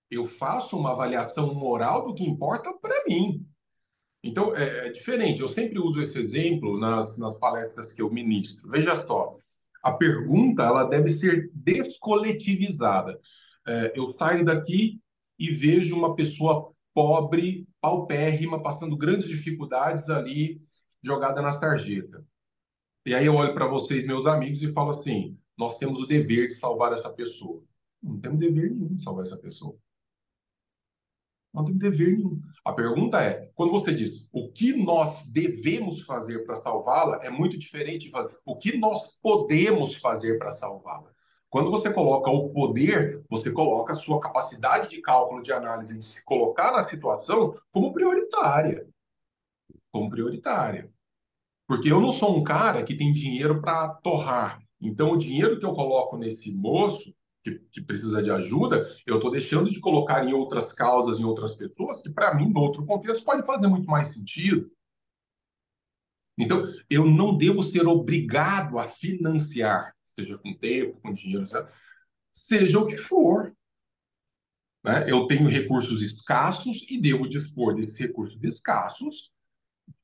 Eu 0.09 0.25
faço 0.25 0.77
uma 0.77 0.91
avaliação 0.91 1.53
moral 1.53 2.05
do 2.05 2.13
que 2.13 2.23
importa 2.23 2.73
para 2.73 3.03
mim. 3.07 3.45
Então, 4.23 4.55
é, 4.55 4.87
é, 4.87 4.91
diferente. 4.91 5.41
Eu 5.41 5.49
sempre 5.49 5.79
uso 5.79 6.01
esse 6.01 6.17
exemplo 6.19 6.79
nas, 6.79 7.17
nas 7.17 7.37
palestras 7.39 7.91
que 7.91 8.01
eu 8.01 8.11
ministro. 8.11 8.69
Veja 8.69 8.95
só, 8.95 9.37
a 9.81 9.91
pergunta 9.91 10.63
ela 10.63 10.85
deve 10.85 11.09
ser 11.09 11.51
descoletivizada. 11.53 13.19
É, 13.67 13.93
eu 13.95 14.15
saio 14.17 14.45
daqui 14.45 15.01
e 15.37 15.51
vejo 15.51 15.95
uma 15.95 16.15
pessoa 16.15 16.71
pobre, 16.93 17.67
paupérrima, 17.81 18.61
passando 18.61 18.95
grandes 18.95 19.27
dificuldades 19.27 20.09
ali, 20.09 20.61
jogada 21.03 21.41
na 21.41 21.51
sarjeta. 21.51 22.23
E 23.05 23.13
aí 23.13 23.25
eu 23.25 23.35
olho 23.35 23.53
para 23.53 23.67
vocês, 23.67 24.05
meus 24.05 24.25
amigos, 24.25 24.61
e 24.63 24.71
falo 24.71 24.91
assim: 24.91 25.37
nós 25.57 25.77
temos 25.77 26.01
o 26.01 26.07
dever 26.07 26.47
de 26.47 26.55
salvar 26.55 26.93
essa 26.93 27.11
pessoa. 27.11 27.61
Não 28.01 28.19
temos 28.19 28.39
dever 28.39 28.71
nenhum 28.71 28.95
de 28.95 29.03
salvar 29.03 29.23
essa 29.25 29.37
pessoa. 29.37 29.77
Não 31.53 31.63
tem 31.63 31.77
dever 31.77 32.17
nenhum. 32.17 32.41
A 32.65 32.73
pergunta 32.73 33.21
é: 33.21 33.51
quando 33.53 33.71
você 33.71 33.93
diz 33.93 34.29
o 34.33 34.51
que 34.51 34.73
nós 34.73 35.25
devemos 35.31 36.01
fazer 36.01 36.45
para 36.45 36.55
salvá-la, 36.55 37.19
é 37.23 37.29
muito 37.29 37.57
diferente 37.57 38.09
de 38.09 38.11
o 38.45 38.57
que 38.57 38.77
nós 38.77 39.19
podemos 39.21 39.95
fazer 39.95 40.37
para 40.39 40.51
salvá-la. 40.51 41.11
Quando 41.49 41.69
você 41.69 41.93
coloca 41.93 42.31
o 42.31 42.49
poder, 42.49 43.23
você 43.29 43.51
coloca 43.51 43.93
a 43.93 43.95
sua 43.95 44.19
capacidade 44.19 44.89
de 44.89 45.01
cálculo, 45.01 45.43
de 45.43 45.51
análise, 45.51 45.99
de 45.99 46.03
se 46.03 46.25
colocar 46.25 46.71
na 46.71 46.81
situação 46.81 47.55
como 47.71 47.93
prioritária. 47.93 48.87
Como 49.91 50.09
prioritária. 50.09 50.91
Porque 51.73 51.91
eu 51.91 51.99
não 51.99 52.11
sou 52.11 52.37
um 52.37 52.43
cara 52.43 52.83
que 52.83 52.93
tem 52.93 53.11
dinheiro 53.11 53.59
para 53.59 53.95
torrar. 53.95 54.61
Então, 54.79 55.11
o 55.11 55.17
dinheiro 55.17 55.59
que 55.59 55.65
eu 55.65 55.73
coloco 55.73 56.15
nesse 56.15 56.51
moço, 56.51 57.11
que, 57.43 57.57
que 57.71 57.81
precisa 57.81 58.21
de 58.21 58.29
ajuda, 58.29 58.87
eu 59.07 59.15
estou 59.15 59.31
deixando 59.31 59.71
de 59.71 59.79
colocar 59.79 60.23
em 60.23 60.33
outras 60.33 60.71
causas, 60.71 61.19
em 61.19 61.23
outras 61.23 61.55
pessoas, 61.55 62.03
que 62.03 62.11
para 62.11 62.35
mim, 62.35 62.47
no 62.47 62.59
outro 62.59 62.85
contexto, 62.85 63.25
pode 63.25 63.43
fazer 63.43 63.65
muito 63.65 63.87
mais 63.87 64.09
sentido. 64.09 64.71
Então, 66.37 66.63
eu 66.87 67.07
não 67.07 67.35
devo 67.35 67.63
ser 67.63 67.87
obrigado 67.87 68.77
a 68.77 68.83
financiar, 68.83 69.95
seja 70.05 70.37
com 70.37 70.53
tempo, 70.53 71.01
com 71.01 71.11
dinheiro, 71.11 71.43
seja 72.31 72.77
o 72.77 72.85
que 72.85 72.97
for. 72.97 73.51
Né? 74.85 75.09
Eu 75.09 75.25
tenho 75.25 75.49
recursos 75.49 76.03
escassos 76.03 76.85
e 76.87 77.01
devo 77.01 77.27
dispor 77.27 77.73
desses 77.73 77.97
recursos 77.97 78.37
escassos 78.43 79.32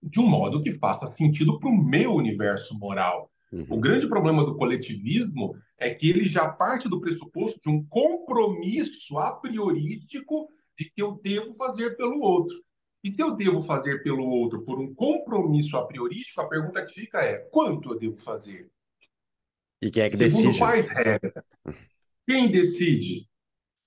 de 0.01 0.19
um 0.19 0.27
modo 0.27 0.61
que 0.61 0.73
faça 0.73 1.07
sentido 1.07 1.59
para 1.59 1.69
o 1.69 1.77
meu 1.77 2.13
universo 2.13 2.77
moral. 2.77 3.31
Uhum. 3.51 3.65
O 3.69 3.79
grande 3.79 4.07
problema 4.07 4.45
do 4.45 4.55
coletivismo 4.55 5.55
é 5.77 5.89
que 5.89 6.09
ele 6.09 6.23
já 6.23 6.49
parte 6.49 6.87
do 6.87 7.01
pressuposto 7.01 7.59
de 7.59 7.69
um 7.69 7.83
compromisso 7.85 9.17
a 9.17 9.35
priorístico 9.35 10.47
de 10.77 10.85
que 10.85 11.01
eu 11.01 11.19
devo 11.21 11.53
fazer 11.53 11.97
pelo 11.97 12.21
outro. 12.21 12.55
E 13.03 13.13
se 13.13 13.21
eu 13.21 13.35
devo 13.35 13.61
fazer 13.61 14.03
pelo 14.03 14.27
outro 14.27 14.63
por 14.63 14.79
um 14.79 14.93
compromisso 14.93 15.77
a 15.77 15.85
priorístico, 15.85 16.41
a 16.41 16.47
pergunta 16.47 16.85
que 16.85 16.93
fica 16.93 17.21
é: 17.21 17.37
quanto 17.37 17.91
eu 17.91 17.99
devo 17.99 18.17
fazer? 18.17 18.69
E 19.81 19.89
quem 19.89 20.03
é 20.03 20.09
que 20.09 20.17
Segundo 20.17 20.33
decide? 20.33 20.59
quais 20.59 20.87
regras? 20.87 21.45
Quem 22.27 22.51
decide? 22.51 23.27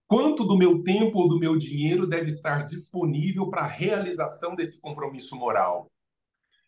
Quanto 0.06 0.44
do 0.44 0.56
meu 0.56 0.82
tempo 0.82 1.18
ou 1.18 1.28
do 1.28 1.38
meu 1.38 1.56
dinheiro 1.56 2.06
deve 2.06 2.26
estar 2.26 2.64
disponível 2.64 3.48
para 3.48 3.62
a 3.62 3.66
realização 3.66 4.54
desse 4.54 4.80
compromisso 4.80 5.36
moral? 5.36 5.91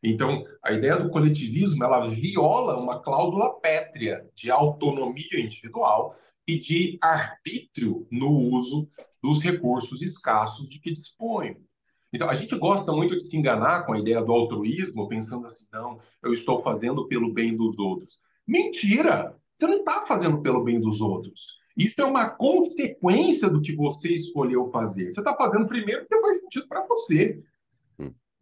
Então, 0.04 0.44
a 0.62 0.72
ideia 0.72 0.98
do 0.98 1.08
coletivismo, 1.08 1.82
ela 1.82 2.06
viola 2.08 2.78
uma 2.78 3.00
cláusula 3.00 3.58
pétrea 3.58 4.28
de 4.34 4.50
autonomia 4.50 5.40
individual 5.40 6.14
e 6.46 6.58
de 6.58 6.98
arbítrio 7.00 8.06
no 8.12 8.30
uso 8.30 8.86
dos 9.22 9.40
recursos 9.40 10.02
escassos 10.02 10.68
de 10.68 10.78
que 10.78 10.92
dispõe. 10.92 11.56
Então, 12.12 12.28
a 12.28 12.34
gente 12.34 12.54
gosta 12.56 12.92
muito 12.92 13.16
de 13.16 13.24
se 13.24 13.34
enganar 13.34 13.86
com 13.86 13.94
a 13.94 13.98
ideia 13.98 14.22
do 14.22 14.30
altruísmo, 14.30 15.08
pensando 15.08 15.46
assim, 15.46 15.64
não, 15.72 15.98
eu 16.22 16.34
estou 16.34 16.62
fazendo 16.62 17.08
pelo 17.08 17.32
bem 17.32 17.56
dos 17.56 17.78
outros. 17.78 18.20
Mentira! 18.46 19.34
Você 19.56 19.66
não 19.66 19.78
está 19.78 20.04
fazendo 20.04 20.42
pelo 20.42 20.62
bem 20.62 20.78
dos 20.80 21.00
outros. 21.00 21.58
Isso 21.76 22.00
é 22.00 22.04
uma 22.04 22.28
consequência 22.28 23.48
do 23.48 23.60
que 23.60 23.74
você 23.74 24.08
escolheu 24.12 24.70
fazer. 24.70 25.12
Você 25.12 25.20
está 25.20 25.34
fazendo 25.34 25.66
primeiro 25.66 26.02
porque 26.02 26.20
faz 26.20 26.40
sentido 26.40 26.68
para 26.68 26.86
você. 26.86 27.42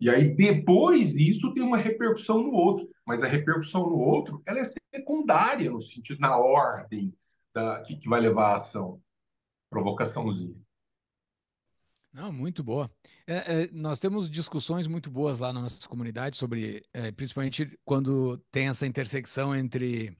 E 0.02 0.10
aí, 0.10 0.34
depois 0.34 1.14
disso, 1.14 1.54
tem 1.54 1.62
uma 1.62 1.76
repercussão 1.76 2.42
no 2.42 2.50
outro. 2.50 2.90
Mas 3.06 3.22
a 3.22 3.28
repercussão 3.28 3.82
no 3.82 3.96
outro, 3.96 4.42
ela 4.44 4.58
é 4.58 4.64
secundária, 4.92 5.70
no 5.70 5.80
sentido, 5.80 6.18
na 6.18 6.36
ordem 6.36 7.14
da, 7.54 7.80
que, 7.82 7.94
que 7.94 8.08
vai 8.08 8.20
levar 8.20 8.48
a 8.48 8.56
ação. 8.56 9.00
Provocaçãozinha. 9.70 10.60
Não, 12.12 12.32
muito 12.32 12.64
boa. 12.64 12.90
É, 13.28 13.62
é, 13.62 13.70
nós 13.70 14.00
temos 14.00 14.28
discussões 14.28 14.88
muito 14.88 15.08
boas 15.08 15.38
lá 15.38 15.52
na 15.52 15.60
nossa 15.60 15.88
comunidade 15.88 16.36
sobre, 16.36 16.84
é, 16.92 17.12
principalmente 17.12 17.78
quando 17.84 18.38
tem 18.50 18.66
essa 18.66 18.88
intersecção 18.88 19.54
entre 19.54 20.18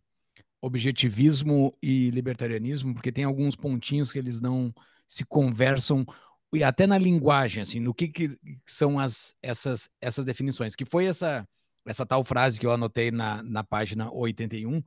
objetivismo 0.61 1.77
e 1.83 2.09
libertarianismo, 2.11 2.95
porque 2.95 3.11
tem 3.11 3.25
alguns 3.25 3.57
pontinhos 3.57 4.13
que 4.13 4.19
eles 4.21 4.41
não 4.41 4.73
se 5.09 5.25
conversam 5.25 6.07
e 6.55 6.63
até 6.63 6.87
na 6.87 6.99
linguagem, 6.99 7.63
assim, 7.63 7.81
no 7.81 7.95
que, 7.95 8.09
que 8.09 8.39
são 8.67 8.99
as, 8.99 9.35
essas, 9.43 9.89
essas 10.01 10.25
definições, 10.25 10.77
que 10.77 10.85
foi 10.85 11.07
essa, 11.07 11.49
essa 11.87 12.05
tal 12.05 12.23
frase 12.23 12.61
que 12.61 12.67
eu 12.67 12.73
anotei 12.73 13.11
na, 13.11 13.43
na 13.43 13.65
página 13.65 14.13
81, 14.13 14.83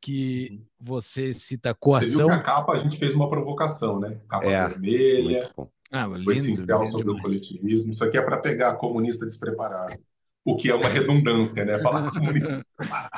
que 0.00 0.48
uhum. 0.50 0.64
você 0.80 1.32
cita 1.32 1.74
coação. 1.74 2.10
Você 2.10 2.16
viu 2.18 2.28
que 2.28 2.32
a 2.32 2.42
capa 2.42 2.72
a 2.72 2.78
gente 2.80 2.96
fez 2.96 3.12
uma 3.12 3.28
provocação, 3.28 3.98
né? 3.98 4.20
Capa 4.28 4.46
é, 4.46 4.68
vermelha, 4.68 5.50
ah, 5.90 6.08
o 6.08 6.30
essencial 6.30 6.86
sobre 6.86 7.08
demais. 7.08 7.20
o 7.20 7.22
coletivismo. 7.22 7.92
Isso 7.92 8.04
aqui 8.04 8.16
é 8.16 8.22
para 8.22 8.38
pegar 8.38 8.76
comunista 8.76 9.26
despreparado. 9.26 9.98
O 10.44 10.56
que 10.56 10.70
é 10.70 10.74
uma 10.74 10.88
redundância, 10.88 11.64
né? 11.64 11.78
Falar 11.80 12.08
comunista 12.10 12.56
despreparado. 12.56 13.10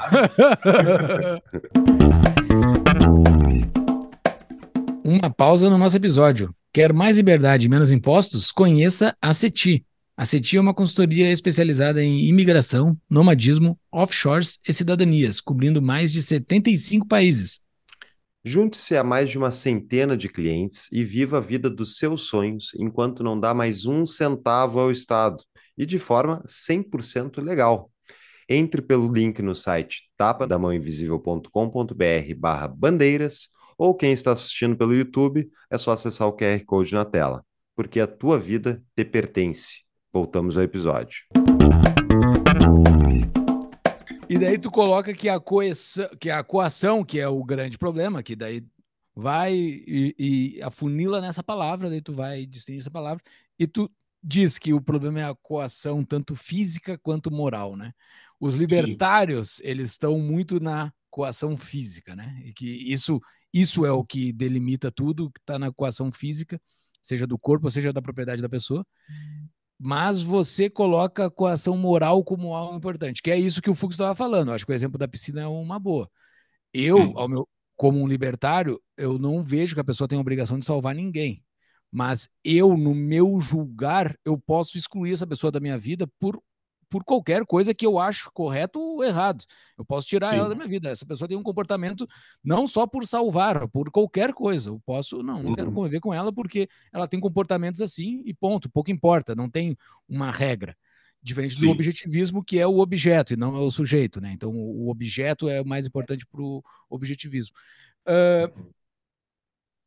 uma 5.05 5.31
pausa 5.31 5.68
no 5.68 5.76
nosso 5.76 5.96
episódio. 5.96 6.55
Quer 6.74 6.90
mais 6.94 7.18
liberdade 7.18 7.66
e 7.66 7.68
menos 7.68 7.92
impostos? 7.92 8.50
Conheça 8.50 9.14
a 9.20 9.35
CETI. 9.35 9.85
A 10.16 10.24
CETI 10.24 10.56
é 10.56 10.61
uma 10.61 10.72
consultoria 10.72 11.30
especializada 11.30 12.02
em 12.02 12.26
imigração, 12.26 12.96
nomadismo, 13.11 13.78
offshores 13.92 14.58
e 14.66 14.72
cidadanias, 14.72 15.38
cobrindo 15.38 15.82
mais 15.82 16.11
de 16.11 16.22
75 16.22 17.06
países. 17.06 17.61
Junte-se 18.42 18.96
a 18.96 19.04
mais 19.04 19.28
de 19.28 19.37
uma 19.37 19.50
centena 19.50 20.16
de 20.16 20.30
clientes 20.30 20.88
e 20.90 21.04
viva 21.04 21.37
a 21.37 21.42
vida 21.42 21.68
dos 21.68 21.98
seus 21.98 22.22
sonhos 22.22 22.70
enquanto 22.78 23.22
não 23.22 23.38
dá 23.38 23.52
mais 23.52 23.85
um 23.85 24.06
centavo 24.06 24.80
ao 24.80 24.90
Estado 24.90 25.44
e 25.76 25.85
de 25.85 25.98
forma 25.98 26.42
100% 26.46 27.42
legal. 27.42 27.90
Entre 28.48 28.80
pelo 28.80 29.12
link 29.12 29.42
no 29.42 29.54
site 29.54 30.04
tapadamãoinvisível.com.br 30.16 32.35
barra 32.38 32.66
bandeiras 32.66 33.50
ou 33.76 33.94
quem 33.94 34.12
está 34.12 34.32
assistindo 34.32 34.76
pelo 34.76 34.94
YouTube 34.94 35.50
é 35.70 35.78
só 35.78 35.92
acessar 35.92 36.28
o 36.28 36.37
QR 36.37 36.64
Code 36.64 36.94
na 36.94 37.04
tela, 37.04 37.44
porque 37.74 38.00
a 38.00 38.06
tua 38.06 38.38
vida 38.38 38.82
te 38.96 39.04
pertence. 39.04 39.82
Voltamos 40.12 40.56
ao 40.56 40.62
episódio. 40.62 41.24
E 44.28 44.38
daí 44.38 44.58
tu 44.58 44.70
coloca 44.70 45.12
que 45.12 45.28
a 45.28 45.38
coação, 45.38 46.08
que 46.18 46.30
a 46.30 46.42
coação, 46.42 47.04
que 47.04 47.18
é 47.18 47.28
o 47.28 47.44
grande 47.44 47.76
problema, 47.76 48.22
que 48.22 48.35
daí 48.35 48.64
vai 49.14 49.54
e, 49.54 50.14
e 50.18 50.62
afunila 50.62 51.20
nessa 51.20 51.42
palavra, 51.42 51.90
daí 51.90 52.00
tu 52.00 52.14
vai 52.14 52.46
distinguir 52.46 52.80
essa 52.80 52.90
palavra, 52.90 53.22
e 53.58 53.66
tu 53.66 53.90
diz 54.22 54.58
que 54.58 54.72
o 54.72 54.80
problema 54.80 55.20
é 55.20 55.24
a 55.24 55.35
coação 55.35 56.04
tanto 56.04 56.35
física 56.35 56.96
quanto 56.98 57.30
moral, 57.30 57.76
né? 57.76 57.92
Os 58.40 58.54
libertários, 58.54 59.56
Sim. 59.56 59.62
eles 59.64 59.90
estão 59.90 60.18
muito 60.18 60.61
na 60.61 60.92
coação 61.11 61.56
física, 61.56 62.16
né? 62.16 62.40
E 62.44 62.52
que 62.52 62.66
isso, 62.66 63.20
isso 63.52 63.84
é 63.84 63.92
o 63.92 64.04
que 64.04 64.32
delimita 64.32 64.90
tudo 64.90 65.30
que 65.30 65.40
está 65.40 65.58
na 65.58 65.72
coação 65.72 66.10
física, 66.10 66.60
seja 67.02 67.26
do 67.26 67.38
corpo, 67.38 67.70
seja 67.70 67.92
da 67.92 68.02
propriedade 68.02 68.40
da 68.40 68.48
pessoa 68.48 68.86
mas 69.84 70.22
você 70.22 70.70
coloca 70.70 71.26
a 71.26 71.30
coação 71.30 71.76
moral 71.76 72.22
como 72.22 72.54
algo 72.54 72.76
importante, 72.76 73.20
que 73.20 73.32
é 73.32 73.36
isso 73.36 73.60
que 73.60 73.68
o 73.68 73.74
Fux 73.74 73.94
estava 73.94 74.14
falando. 74.14 74.52
acho 74.52 74.64
que 74.64 74.70
o 74.70 74.74
exemplo 74.74 74.96
da 74.96 75.08
piscina 75.08 75.40
é 75.40 75.46
uma 75.48 75.76
boa. 75.76 76.08
Eu, 76.72 77.18
ao 77.18 77.28
meu, 77.28 77.48
como 77.74 78.00
um 78.00 78.06
libertário, 78.06 78.80
eu 78.96 79.18
não 79.18 79.42
vejo 79.42 79.74
que 79.74 79.80
a 79.80 79.84
pessoa 79.84 80.06
tem 80.06 80.16
a 80.16 80.20
obrigação 80.20 80.56
de 80.56 80.64
salvar 80.64 80.94
ninguém. 80.94 81.44
Mas 81.90 82.28
eu, 82.44 82.76
no 82.76 82.94
meu 82.94 83.40
julgar, 83.40 84.16
eu 84.24 84.38
posso 84.38 84.78
excluir 84.78 85.14
essa 85.14 85.26
pessoa 85.26 85.50
da 85.50 85.58
minha 85.58 85.76
vida 85.76 86.06
por 86.20 86.40
por 86.92 87.02
qualquer 87.02 87.46
coisa 87.46 87.72
que 87.72 87.87
eu 87.87 87.98
acho 87.98 88.31
correto 88.33 88.78
ou 88.78 89.02
errado. 89.02 89.46
Eu 89.78 89.85
posso 89.85 90.07
tirar 90.07 90.28
Sim. 90.28 90.37
ela 90.37 90.50
da 90.50 90.55
minha 90.55 90.68
vida. 90.68 90.90
Essa 90.90 91.07
pessoa 91.07 91.26
tem 91.26 91.38
um 91.38 91.42
comportamento 91.42 92.07
não 92.44 92.68
só 92.68 92.87
por 92.87 93.07
salvar, 93.07 93.66
por 93.68 93.90
qualquer 93.90 94.35
coisa. 94.35 94.68
Eu 94.68 94.78
posso, 94.85 95.22
não, 95.22 95.42
não 95.42 95.50
uhum. 95.50 95.57
quero 95.57 95.72
conviver 95.72 96.00
com 96.00 96.12
ela 96.12 96.31
porque 96.31 96.68
ela 96.92 97.09
tem 97.09 97.18
comportamentos 97.18 97.81
assim 97.81 98.22
e 98.26 98.35
ponto. 98.35 98.68
Pouco 98.68 98.90
importa, 98.90 99.35
não 99.35 99.48
tem 99.48 99.74
uma 100.07 100.31
regra. 100.31 100.76
Diferente 101.22 101.55
Sim. 101.55 101.62
do 101.62 101.70
objetivismo, 101.70 102.44
que 102.44 102.59
é 102.59 102.66
o 102.66 102.78
objeto 102.78 103.33
e 103.33 103.37
não 103.37 103.57
é 103.57 103.61
o 103.61 103.70
sujeito, 103.70 104.20
né? 104.20 104.31
Então, 104.35 104.50
o 104.52 104.90
objeto 104.90 105.48
é 105.48 105.62
o 105.62 105.66
mais 105.66 105.87
importante 105.87 106.26
para 106.26 106.42
o 106.42 106.62
objetivismo. 106.90 107.55
Uh, 108.07 108.70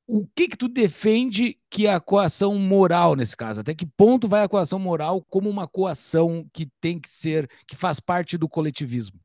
o 0.08 0.28
que 0.36 0.48
que 0.48 0.58
tu 0.58 0.68
defende 0.68 1.58
que 1.70 1.88
é 1.88 1.94
a 1.94 2.00
coação 2.00 2.58
moral 2.60 3.16
nesse 3.16 3.36
caso? 3.36 3.62
Até 3.62 3.74
que 3.74 3.86
ponto 3.86 4.28
vai 4.28 4.44
a 4.44 4.50
coação 4.50 4.78
moral 4.78 5.22
como 5.30 5.50
uma 5.50 5.68
coação 5.68 6.48
que 6.54 6.68
tem 6.80 7.00
que 7.00 7.10
ser, 7.10 7.50
que 7.68 7.76
faz 7.76 8.00
parte 8.00 8.38
do 8.38 8.48
coletivismo? 8.48 9.20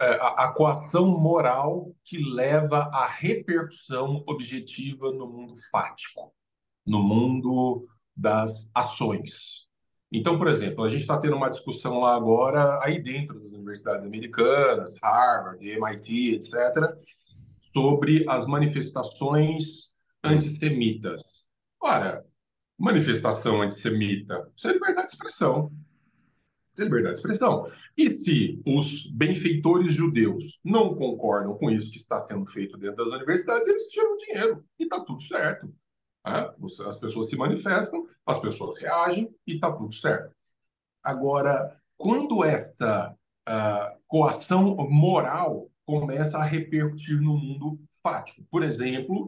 É, 0.00 0.06
a, 0.20 0.28
a 0.44 0.54
coação 0.54 1.18
moral 1.18 1.92
que 2.04 2.18
leva 2.30 2.90
à 2.92 3.06
repercussão 3.06 4.22
objetiva 4.28 5.10
no 5.12 5.26
mundo 5.26 5.54
fático, 5.70 6.32
no 6.86 7.02
mundo 7.02 7.88
das 8.14 8.70
ações. 8.74 9.66
Então, 10.12 10.38
por 10.38 10.48
exemplo, 10.48 10.84
a 10.84 10.88
gente 10.88 11.00
está 11.00 11.18
tendo 11.18 11.36
uma 11.36 11.50
discussão 11.50 12.00
lá 12.00 12.14
agora, 12.14 12.78
aí 12.82 13.02
dentro 13.02 13.38
das 13.40 13.52
universidades 13.52 14.06
americanas, 14.06 14.96
Harvard, 15.02 15.68
MIT, 15.68 16.34
etc., 16.34 16.54
sobre 17.74 18.24
as 18.28 18.46
manifestações 18.46 19.88
antissemitas. 20.22 21.48
Ora, 21.80 22.24
manifestação 22.78 23.62
antissemita, 23.62 24.50
isso 24.56 24.68
é 24.68 24.72
liberdade 24.72 25.08
de 25.08 25.12
expressão. 25.14 25.72
Isso 26.72 26.82
é 26.82 26.84
liberdade 26.84 27.14
de 27.14 27.20
expressão. 27.20 27.70
E 27.96 28.14
se 28.14 28.62
os 28.64 29.06
benfeitores 29.10 29.94
judeus 29.94 30.60
não 30.64 30.94
concordam 30.94 31.56
com 31.56 31.70
isso 31.70 31.90
que 31.90 31.96
está 31.96 32.20
sendo 32.20 32.46
feito 32.46 32.76
dentro 32.76 33.04
das 33.04 33.14
universidades, 33.14 33.68
eles 33.68 33.88
tiram 33.88 34.16
dinheiro 34.16 34.64
e 34.78 34.84
está 34.84 35.00
tudo 35.00 35.20
certo. 35.20 35.72
É? 36.26 36.54
As 36.86 36.96
pessoas 36.98 37.28
se 37.28 37.36
manifestam, 37.36 38.06
as 38.26 38.38
pessoas 38.38 38.78
reagem 38.78 39.34
e 39.46 39.54
está 39.54 39.72
tudo 39.72 39.94
certo. 39.94 40.34
Agora, 41.02 41.76
quando 41.96 42.44
essa 42.44 43.14
uh, 43.48 43.98
coação 44.06 44.76
moral 44.90 45.70
começa 45.86 46.38
a 46.38 46.44
repercutir 46.44 47.20
no 47.20 47.36
mundo 47.36 47.80
fático, 48.02 48.46
por 48.50 48.62
exemplo, 48.62 49.26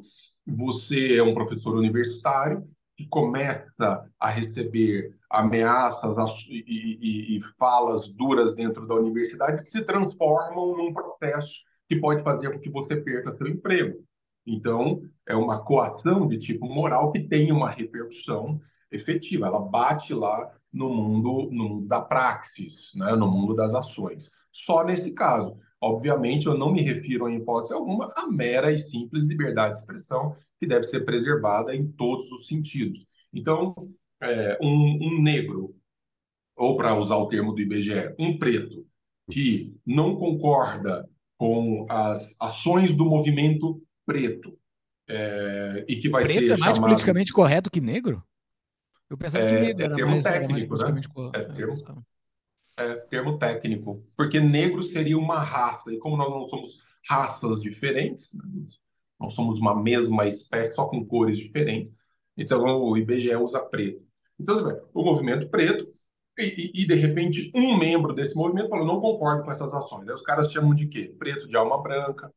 você 0.54 1.16
é 1.16 1.22
um 1.22 1.34
professor 1.34 1.74
universitário 1.74 2.66
que 2.96 3.06
começa 3.06 4.10
a 4.18 4.28
receber 4.28 5.14
ameaças 5.30 6.44
e, 6.48 6.64
e, 6.66 7.36
e, 7.36 7.40
falas 7.58 8.08
duras 8.08 8.54
dentro 8.54 8.86
da 8.86 8.94
universidade 8.94 9.62
que 9.62 9.68
se 9.70 9.82
transformam 9.82 10.76
num 10.76 10.92
processo 10.92 11.60
que 11.88 11.96
pode 11.96 12.22
fazer 12.22 12.52
com 12.52 12.58
que 12.58 12.68
você 12.68 12.96
perca 12.96 13.32
seu 13.32 13.46
emprego. 13.48 14.04
Então, 14.46 15.02
é 15.26 15.34
uma 15.34 15.64
coação 15.64 16.26
de 16.26 16.36
tipo 16.36 16.66
moral 16.66 17.12
que 17.12 17.20
tem 17.20 17.52
uma 17.52 17.70
repercussão 17.70 18.60
efetiva. 18.90 19.46
Ela 19.46 19.60
bate 19.60 20.12
lá 20.12 20.52
no 20.72 20.88
mundo, 20.88 21.48
no 21.50 21.68
mundo 21.68 21.86
da 21.86 22.00
praxis, 22.00 22.92
né? 22.94 23.12
no 23.12 23.30
mundo 23.30 23.54
das 23.54 23.74
ações. 23.74 24.32
Só 24.52 24.84
nesse 24.84 25.14
caso. 25.14 25.56
Obviamente, 25.80 26.46
eu 26.46 26.56
não 26.56 26.70
me 26.70 26.82
refiro, 26.82 27.28
em 27.28 27.36
hipótese 27.36 27.72
alguma, 27.72 28.12
à 28.14 28.26
mera 28.26 28.70
e 28.70 28.78
simples 28.78 29.26
liberdade 29.26 29.74
de 29.74 29.80
expressão, 29.80 30.36
que 30.58 30.66
deve 30.66 30.82
ser 30.82 31.00
preservada 31.00 31.74
em 31.74 31.86
todos 31.86 32.30
os 32.30 32.46
sentidos. 32.46 33.06
Então, 33.32 33.74
é, 34.20 34.58
um, 34.60 34.98
um 35.00 35.22
negro, 35.22 35.74
ou 36.54 36.76
para 36.76 36.94
usar 36.94 37.16
o 37.16 37.26
termo 37.26 37.54
do 37.54 37.62
IBGE, 37.62 38.14
um 38.18 38.38
preto, 38.38 38.86
que 39.30 39.74
não 39.86 40.16
concorda 40.16 41.08
com 41.38 41.86
as 41.88 42.36
ações 42.38 42.92
do 42.92 43.06
movimento 43.06 43.82
preto, 44.04 44.58
é, 45.08 45.84
e 45.88 45.96
que 45.96 46.10
vai 46.10 46.24
preto 46.24 46.38
ser 46.38 46.44
é 46.44 46.56
mais 46.56 46.76
chamado... 46.76 46.90
politicamente 46.90 47.32
correto 47.32 47.70
que 47.70 47.80
negro? 47.80 48.22
Eu 49.08 49.16
pensava 49.16 49.44
é, 49.44 49.48
que 49.48 49.66
negro 49.66 49.82
é 49.82 49.86
era, 49.86 50.06
mais, 50.06 50.24
técnico, 50.24 50.76
era 50.76 50.92
mais 50.92 51.06
né? 51.06 51.30
É 51.34 51.44
termo, 51.44 51.74
é, 52.80 52.96
termo 52.96 53.38
técnico, 53.38 54.02
porque 54.16 54.40
negro 54.40 54.82
seria 54.82 55.18
uma 55.18 55.38
raça, 55.38 55.92
e 55.92 55.98
como 55.98 56.16
nós 56.16 56.30
não 56.30 56.48
somos 56.48 56.82
raças 57.08 57.60
diferentes, 57.60 58.34
né, 58.34 58.66
nós 59.18 59.34
somos 59.34 59.58
uma 59.58 59.80
mesma 59.80 60.26
espécie, 60.26 60.74
só 60.74 60.86
com 60.86 61.04
cores 61.04 61.36
diferentes, 61.36 61.94
então 62.36 62.64
o 62.64 62.96
IBGE 62.96 63.36
usa 63.36 63.60
preto. 63.60 64.02
Então, 64.38 64.54
você 64.54 64.64
vê, 64.64 64.82
o 64.94 65.04
movimento 65.04 65.48
preto, 65.50 65.86
e, 66.38 66.82
e, 66.82 66.86
de 66.86 66.94
repente 66.94 67.52
um 67.54 67.76
membro 67.76 68.14
desse 68.14 68.34
movimento 68.34 68.70
falou, 68.70 68.86
não 68.86 68.98
concordo 68.98 69.44
com 69.44 69.50
essas 69.50 69.74
ações. 69.74 70.08
Aí 70.08 70.14
os 70.14 70.22
caras 70.22 70.50
chamam 70.50 70.72
de 70.72 70.86
quê? 70.86 71.14
Preto 71.18 71.46
de 71.46 71.54
alma 71.54 71.82
branca, 71.82 72.32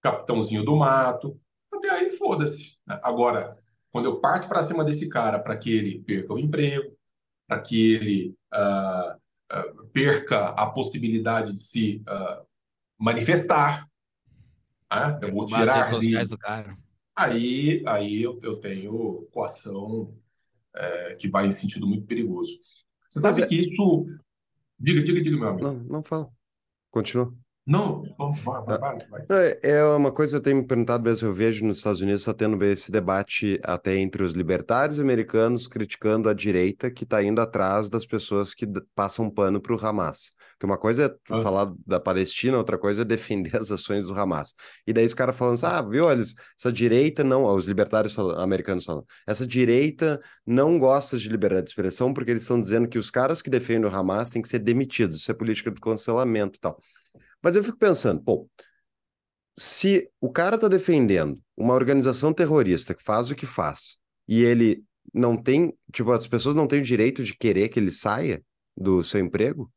capitãozinho 0.00 0.64
do 0.64 0.74
mato, 0.74 1.38
até 1.70 1.90
aí 1.90 2.08
foda-se. 2.16 2.78
Né? 2.86 2.98
Agora, 3.02 3.58
quando 3.92 4.06
eu 4.06 4.20
parto 4.20 4.48
para 4.48 4.62
cima 4.62 4.84
desse 4.84 5.08
cara 5.10 5.38
para 5.38 5.56
que 5.56 5.70
ele 5.70 6.02
perca 6.02 6.32
o 6.32 6.38
emprego, 6.38 6.96
para 7.46 7.60
que 7.60 7.92
ele 7.94 8.36
uh, 8.54 9.19
uh, 9.52 9.86
perca 9.88 10.48
a 10.48 10.70
possibilidade 10.70 11.52
de 11.52 11.60
se 11.60 12.02
uh, 12.08 12.46
manifestar. 12.98 13.86
Né? 14.92 15.18
Eu 15.22 15.32
vou 15.32 15.46
tirar 15.46 15.84
as 15.84 15.90
sociais 15.90 16.30
do 16.30 16.38
cara. 16.38 16.76
Aí, 17.16 17.82
aí 17.86 18.22
eu, 18.22 18.38
eu 18.42 18.56
tenho 18.56 19.28
coação 19.32 20.14
é, 20.74 21.14
que 21.16 21.28
vai 21.28 21.46
em 21.46 21.50
sentido 21.50 21.86
muito 21.86 22.06
perigoso. 22.06 22.52
Você 23.08 23.20
sabe 23.20 23.42
é... 23.42 23.46
que 23.46 23.54
isso. 23.56 24.06
Diga, 24.78 25.02
diga, 25.02 25.20
diga, 25.20 25.36
meu 25.36 25.48
amigo. 25.48 25.66
Não, 25.66 25.74
não 25.84 26.02
fala. 26.02 26.30
Continua. 26.90 27.34
Não, 27.66 28.02
vamos, 28.18 28.40
vai, 28.40 28.62
vai, 28.64 28.78
vai, 28.78 28.98
vai. 29.08 29.26
É, 29.30 29.70
é 29.70 29.84
uma 29.84 30.10
coisa 30.10 30.32
que 30.32 30.36
eu 30.38 30.42
tenho 30.42 30.56
me 30.56 30.66
perguntado 30.66 31.04
mesmo, 31.04 31.28
eu 31.28 31.32
vejo 31.32 31.64
nos 31.64 31.76
Estados 31.76 32.00
Unidos 32.00 32.22
está 32.22 32.32
tendo 32.32 32.62
esse 32.64 32.90
debate 32.90 33.60
até 33.62 33.96
entre 33.96 34.24
os 34.24 34.32
libertários 34.32 34.98
americanos 34.98 35.68
criticando 35.68 36.28
a 36.28 36.34
direita 36.34 36.90
que 36.90 37.04
está 37.04 37.22
indo 37.22 37.40
atrás 37.40 37.90
das 37.90 38.06
pessoas 38.06 38.54
que 38.54 38.66
passam 38.94 39.30
pano 39.30 39.60
para 39.60 39.74
o 39.74 39.86
Hamas. 39.86 40.30
Porque 40.52 40.66
uma 40.66 40.78
coisa 40.78 41.04
é 41.04 41.34
ah. 41.34 41.40
falar 41.40 41.72
da 41.86 42.00
Palestina, 42.00 42.56
outra 42.56 42.76
coisa 42.78 43.02
é 43.02 43.04
defender 43.04 43.54
as 43.56 43.70
ações 43.70 44.06
do 44.06 44.18
Hamas. 44.18 44.54
E 44.86 44.92
daí 44.92 45.04
os 45.04 45.14
caras 45.14 45.36
falando 45.36 45.54
assim, 45.54 45.66
ah, 45.66 45.82
viu, 45.82 46.06
olha, 46.06 46.22
essa 46.22 46.72
direita 46.72 47.22
não, 47.22 47.44
os 47.44 47.66
libertários 47.66 48.14
falam, 48.14 48.38
americanos 48.40 48.84
falam, 48.84 49.04
essa 49.26 49.46
direita 49.46 50.18
não 50.46 50.78
gosta 50.78 51.16
de 51.18 51.28
liberdade 51.28 51.64
de 51.64 51.70
expressão 51.70 52.12
porque 52.12 52.30
eles 52.30 52.42
estão 52.42 52.60
dizendo 52.60 52.88
que 52.88 52.98
os 52.98 53.10
caras 53.10 53.42
que 53.42 53.50
defendem 53.50 53.90
o 53.90 53.94
Hamas 53.94 54.30
têm 54.30 54.42
que 54.42 54.48
ser 54.48 54.58
demitidos, 54.58 55.18
isso 55.18 55.30
é 55.30 55.34
política 55.34 55.70
de 55.70 55.80
cancelamento 55.80 56.58
e 56.58 56.60
tal. 56.60 56.80
Mas 57.42 57.56
eu 57.56 57.64
fico 57.64 57.78
pensando, 57.78 58.22
pô, 58.22 58.48
se 59.56 60.10
o 60.20 60.30
cara 60.30 60.58
tá 60.58 60.68
defendendo 60.68 61.40
uma 61.56 61.74
organização 61.74 62.32
terrorista 62.32 62.94
que 62.94 63.02
faz 63.02 63.30
o 63.30 63.34
que 63.34 63.46
faz 63.46 63.98
e 64.26 64.42
ele 64.42 64.82
não 65.12 65.36
tem, 65.36 65.76
tipo, 65.92 66.10
as 66.12 66.26
pessoas 66.26 66.54
não 66.54 66.66
têm 66.66 66.80
o 66.80 66.84
direito 66.84 67.22
de 67.22 67.36
querer 67.36 67.68
que 67.68 67.78
ele 67.78 67.92
saia 67.92 68.42
do 68.76 69.02
seu 69.04 69.20
emprego, 69.20 69.70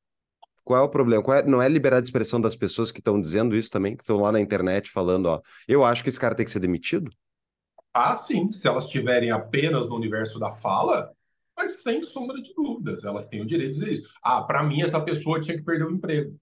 Qual 0.63 0.79
é 0.79 0.83
o 0.83 0.89
problema? 0.89 1.23
É, 1.37 1.43
não 1.45 1.61
é 1.61 1.69
liberdade 1.69 2.03
de 2.03 2.09
expressão 2.09 2.39
das 2.41 2.55
pessoas 2.55 2.91
que 2.91 2.99
estão 2.99 3.19
dizendo 3.19 3.55
isso 3.55 3.69
também, 3.71 3.95
que 3.97 4.03
estão 4.03 4.17
lá 4.19 4.31
na 4.31 4.39
internet 4.41 4.89
falando, 4.91 5.27
ó, 5.27 5.41
eu 5.67 5.83
acho 5.83 6.03
que 6.03 6.09
esse 6.09 6.19
cara 6.19 6.35
tem 6.35 6.45
que 6.45 6.51
ser 6.51 6.59
demitido? 6.61 7.11
Ah, 7.93 8.15
sim. 8.15 8.51
Se 8.51 8.67
elas 8.67 8.85
estiverem 8.85 9.31
apenas 9.31 9.87
no 9.87 9.95
universo 9.95 10.39
da 10.39 10.55
fala, 10.55 11.11
mas 11.55 11.81
sem 11.83 12.01
sombra 12.01 12.41
de 12.41 12.53
dúvidas, 12.53 13.03
elas 13.03 13.27
têm 13.27 13.41
o 13.41 13.45
direito 13.45 13.73
de 13.73 13.79
dizer 13.79 13.93
isso. 13.93 14.09
Ah, 14.23 14.41
para 14.43 14.63
mim, 14.63 14.81
essa 14.81 14.99
pessoa 15.01 15.39
tinha 15.39 15.57
que 15.57 15.63
perder 15.63 15.85
o 15.85 15.91
emprego. 15.91 16.35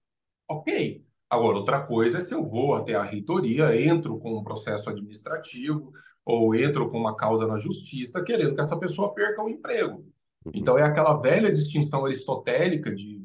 Ok. 0.48 1.04
Agora, 1.32 1.56
outra 1.56 1.80
coisa 1.80 2.18
é 2.18 2.20
se 2.20 2.34
eu 2.34 2.44
vou 2.44 2.74
até 2.74 2.94
a 2.94 3.02
reitoria, 3.02 3.74
entro 3.82 4.18
com 4.18 4.36
um 4.36 4.44
processo 4.44 4.90
administrativo 4.90 5.90
ou 6.26 6.54
entro 6.54 6.90
com 6.90 6.98
uma 6.98 7.16
causa 7.16 7.46
na 7.46 7.56
justiça 7.56 8.22
querendo 8.22 8.54
que 8.54 8.60
essa 8.60 8.78
pessoa 8.78 9.14
perca 9.14 9.42
o 9.42 9.48
emprego. 9.48 10.04
Uhum. 10.44 10.52
Então, 10.54 10.76
é 10.76 10.82
aquela 10.82 11.14
velha 11.14 11.50
distinção 11.50 12.04
aristotélica 12.04 12.94
de 12.94 13.18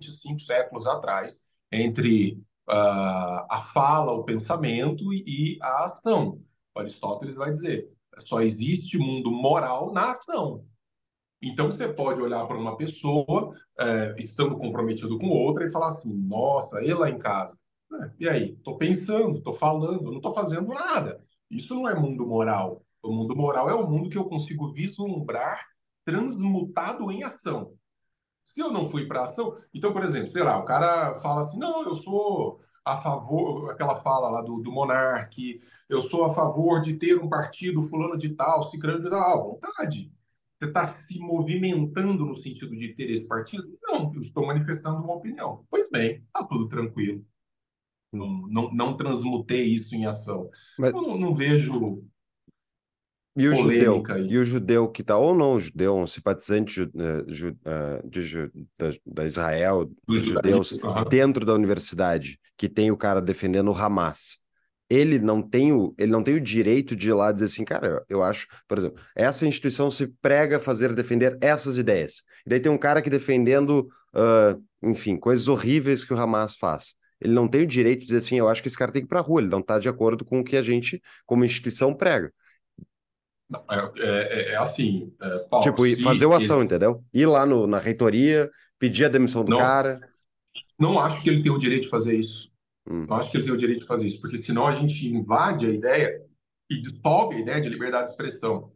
25 0.00 0.40
séculos 0.40 0.86
atrás 0.86 1.50
entre 1.70 2.42
uh, 2.70 3.44
a 3.50 3.70
fala, 3.74 4.12
o 4.12 4.24
pensamento 4.24 5.12
e, 5.12 5.22
e 5.26 5.58
a 5.60 5.84
ação. 5.84 6.40
Aristóteles 6.74 7.36
vai 7.36 7.50
dizer: 7.50 7.86
só 8.16 8.40
existe 8.40 8.96
mundo 8.96 9.30
moral 9.30 9.92
na 9.92 10.12
ação. 10.12 10.64
Então 11.42 11.70
você 11.70 11.88
pode 11.88 12.20
olhar 12.20 12.46
para 12.46 12.56
uma 12.56 12.76
pessoa, 12.76 13.54
é, 13.78 14.14
estando 14.18 14.56
comprometido 14.56 15.18
com 15.18 15.28
outra, 15.28 15.64
e 15.64 15.72
falar 15.72 15.88
assim: 15.88 16.16
nossa, 16.16 16.80
ele 16.80 16.94
lá 16.94 17.10
em 17.10 17.18
casa. 17.18 17.58
É, 17.92 18.10
e 18.20 18.28
aí? 18.28 18.52
Estou 18.52 18.78
pensando, 18.78 19.38
estou 19.38 19.52
falando, 19.52 20.04
não 20.04 20.16
estou 20.16 20.32
fazendo 20.32 20.68
nada. 20.68 21.20
Isso 21.50 21.74
não 21.74 21.88
é 21.88 21.94
mundo 21.94 22.26
moral. 22.26 22.84
O 23.02 23.12
mundo 23.12 23.36
moral 23.36 23.68
é 23.68 23.74
o 23.74 23.88
mundo 23.88 24.08
que 24.08 24.16
eu 24.16 24.24
consigo 24.26 24.72
vislumbrar 24.72 25.60
transmutado 26.04 27.10
em 27.10 27.24
ação. 27.24 27.74
Se 28.44 28.60
eu 28.60 28.72
não 28.72 28.86
fui 28.86 29.06
para 29.06 29.22
ação, 29.22 29.56
então, 29.74 29.92
por 29.92 30.02
exemplo, 30.04 30.28
sei 30.28 30.42
lá, 30.42 30.58
o 30.58 30.64
cara 30.64 31.14
fala 31.20 31.44
assim: 31.44 31.58
não, 31.58 31.82
eu 31.84 31.94
sou 31.96 32.60
a 32.84 33.00
favor, 33.00 33.70
aquela 33.70 33.96
fala 33.96 34.30
lá 34.30 34.42
do, 34.42 34.58
do 34.60 34.72
monarque, 34.72 35.60
eu 35.88 36.00
sou 36.02 36.24
a 36.24 36.32
favor 36.32 36.80
de 36.80 36.94
ter 36.94 37.18
um 37.18 37.28
partido 37.28 37.84
fulano 37.84 38.16
de 38.16 38.30
tal, 38.30 38.64
ciclano 38.64 39.02
de 39.02 39.10
tal, 39.10 39.50
vontade. 39.52 40.12
Você 40.62 40.68
está 40.68 40.86
se 40.86 41.18
movimentando 41.18 42.24
no 42.24 42.36
sentido 42.36 42.76
de 42.76 42.94
ter 42.94 43.10
esse 43.10 43.26
partido? 43.26 43.76
Não, 43.82 44.14
eu 44.14 44.20
estou 44.20 44.46
manifestando 44.46 45.02
uma 45.02 45.16
opinião. 45.16 45.66
Pois 45.68 45.90
bem, 45.90 46.22
está 46.24 46.44
tudo 46.44 46.68
tranquilo. 46.68 47.26
Não, 48.12 48.46
não, 48.46 48.72
não 48.72 48.96
transmutei 48.96 49.62
isso 49.62 49.92
em 49.96 50.06
ação. 50.06 50.48
Mas... 50.78 50.94
Eu 50.94 51.02
não, 51.02 51.18
não 51.18 51.34
vejo 51.34 52.04
e 53.34 53.48
o 53.48 53.56
judeu, 53.56 54.02
aí. 54.10 54.28
e 54.28 54.38
o 54.38 54.44
judeu 54.44 54.86
que 54.88 55.00
está, 55.00 55.16
ou 55.16 55.34
não 55.34 55.58
judeu, 55.58 55.96
um 55.96 56.06
simpatizante 56.06 56.88
ju, 57.26 57.48
uh, 57.48 58.08
de, 58.08 58.50
da, 58.78 58.92
da, 59.06 59.24
Israel, 59.24 59.90
dos 60.06 60.22
judeus, 60.26 60.72
uhum. 60.72 61.04
dentro 61.08 61.46
da 61.46 61.54
universidade, 61.54 62.38
que 62.58 62.68
tem 62.68 62.90
o 62.90 62.96
cara 62.96 63.22
defendendo 63.22 63.70
o 63.70 63.74
Hamas, 63.74 64.41
ele 64.92 65.18
não 65.18 65.40
tem 65.40 65.72
o, 65.72 65.94
ele 65.96 66.12
não 66.12 66.22
tem 66.22 66.34
o 66.34 66.40
direito 66.40 66.94
de 66.94 67.08
ir 67.08 67.14
lá 67.14 67.32
dizer 67.32 67.46
assim, 67.46 67.64
cara, 67.64 68.04
eu 68.10 68.22
acho, 68.22 68.46
por 68.68 68.76
exemplo, 68.76 69.02
essa 69.16 69.46
instituição 69.46 69.90
se 69.90 70.06
prega 70.20 70.58
a 70.58 70.60
fazer 70.60 70.94
defender 70.94 71.38
essas 71.40 71.78
ideias. 71.78 72.24
E 72.44 72.50
daí 72.50 72.60
tem 72.60 72.70
um 72.70 72.76
cara 72.76 73.00
que 73.00 73.08
defendendo, 73.08 73.88
uh, 74.14 74.62
enfim, 74.82 75.16
coisas 75.16 75.48
horríveis 75.48 76.04
que 76.04 76.12
o 76.12 76.20
Hamas 76.20 76.56
faz. 76.56 76.94
Ele 77.18 77.32
não 77.32 77.48
tem 77.48 77.62
o 77.62 77.66
direito 77.66 78.00
de 78.00 78.06
dizer 78.06 78.18
assim, 78.18 78.36
eu 78.36 78.48
acho 78.48 78.60
que 78.60 78.68
esse 78.68 78.76
cara 78.76 78.92
tem 78.92 79.00
que 79.00 79.06
ir 79.06 79.08
para 79.08 79.20
a 79.20 79.22
rua, 79.22 79.40
ele 79.40 79.48
não 79.48 79.60
está 79.60 79.78
de 79.78 79.88
acordo 79.88 80.26
com 80.26 80.40
o 80.40 80.44
que 80.44 80.58
a 80.58 80.62
gente, 80.62 81.00
como 81.24 81.44
instituição, 81.44 81.94
prega. 81.94 82.30
É, 83.70 83.78
é, 83.98 84.52
é, 84.52 84.56
assim, 84.56 85.10
é, 85.22 85.38
Paulo, 85.48 85.64
Tipo, 85.64 86.02
fazer 86.02 86.26
o 86.26 86.34
ação, 86.34 86.56
ele... 86.56 86.66
entendeu? 86.66 87.02
Ir 87.14 87.26
lá 87.26 87.46
no, 87.46 87.66
na 87.66 87.78
reitoria, 87.78 88.50
pedir 88.78 89.06
a 89.06 89.08
demissão 89.08 89.42
do 89.42 89.52
não, 89.52 89.58
cara. 89.58 90.00
Não 90.78 90.98
acho 90.98 91.22
que 91.22 91.30
ele 91.30 91.42
tem 91.42 91.52
o 91.52 91.58
direito 91.58 91.84
de 91.84 91.88
fazer 91.88 92.14
isso. 92.14 92.51
Hum. 92.86 93.06
Não 93.08 93.16
acho 93.16 93.30
que 93.30 93.36
ele 93.36 93.44
tem 93.44 93.52
o 93.52 93.56
direito 93.56 93.80
de 93.80 93.86
fazer 93.86 94.06
isso, 94.06 94.20
porque 94.20 94.38
senão 94.38 94.66
a 94.66 94.72
gente 94.72 95.08
invade 95.08 95.66
a 95.66 95.70
ideia 95.70 96.20
e 96.68 96.80
dissolve 96.80 97.36
a 97.36 97.40
ideia 97.40 97.60
de 97.60 97.68
liberdade 97.68 98.06
de 98.06 98.10
expressão. 98.12 98.72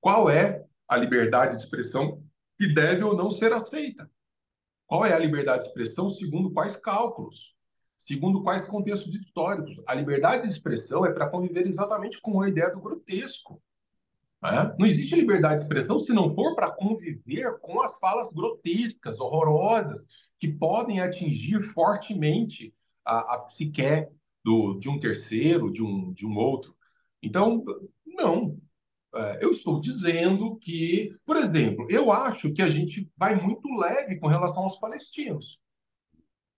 Qual 0.00 0.28
é 0.28 0.64
a 0.88 0.96
liberdade 0.96 1.56
de 1.56 1.62
expressão 1.62 2.22
que 2.58 2.72
deve 2.72 3.02
ou 3.02 3.16
não 3.16 3.30
ser 3.30 3.52
aceita? 3.52 4.10
Qual 4.86 5.04
é 5.04 5.12
a 5.12 5.18
liberdade 5.18 5.64
de 5.64 5.68
expressão 5.68 6.08
segundo 6.08 6.52
quais 6.52 6.76
cálculos? 6.76 7.54
Segundo 7.98 8.42
quais 8.42 8.62
contextos 8.62 9.14
históricos? 9.14 9.82
A 9.86 9.94
liberdade 9.94 10.42
de 10.42 10.52
expressão 10.52 11.04
é 11.04 11.12
para 11.12 11.28
conviver 11.28 11.66
exatamente 11.66 12.20
com 12.20 12.40
a 12.40 12.48
ideia 12.48 12.70
do 12.70 12.80
grotesco. 12.80 13.60
Né? 14.42 14.74
Não 14.78 14.86
existe 14.86 15.16
liberdade 15.16 15.56
de 15.56 15.62
expressão 15.62 15.98
se 15.98 16.12
não 16.12 16.34
for 16.34 16.54
para 16.54 16.70
conviver 16.70 17.58
com 17.60 17.80
as 17.80 17.98
falas 17.98 18.30
grotescas, 18.30 19.18
horrorosas, 19.18 20.06
que 20.38 20.48
podem 20.48 21.00
atingir 21.00 21.62
fortemente 21.72 22.74
a, 23.06 23.34
a 23.34 23.38
psique 23.44 24.08
do, 24.44 24.74
de 24.78 24.88
um 24.88 24.98
terceiro, 24.98 25.70
de 25.70 25.82
um, 25.82 26.12
de 26.12 26.26
um 26.26 26.36
outro. 26.36 26.76
Então, 27.22 27.64
não. 28.04 28.58
É, 29.14 29.44
eu 29.44 29.50
estou 29.50 29.80
dizendo 29.80 30.56
que, 30.58 31.16
por 31.24 31.36
exemplo, 31.36 31.86
eu 31.88 32.12
acho 32.12 32.52
que 32.52 32.60
a 32.60 32.68
gente 32.68 33.10
vai 33.16 33.34
muito 33.34 33.68
leve 33.76 34.18
com 34.18 34.26
relação 34.26 34.64
aos 34.64 34.76
palestinos. 34.76 35.58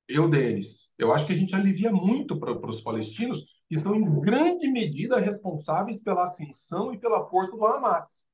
Eu 0.09 0.29
deles. 0.29 0.95
Eu 0.99 1.13
acho 1.13 1.27
que 1.27 1.33
a 1.33 1.37
gente 1.37 1.55
alivia 1.55 1.93
muito 1.93 2.39
para 2.39 2.67
os 2.67 2.81
palestinos, 2.81 3.59
que 3.69 3.79
são 3.79 3.95
em 3.95 4.21
grande 4.21 4.67
medida 4.67 5.21
responsáveis 5.21 6.03
pela 6.03 6.25
ascensão 6.25 6.93
e 6.93 6.99
pela 6.99 7.29
força 7.29 7.55
do 7.57 7.67
Hamas. 7.67 8.27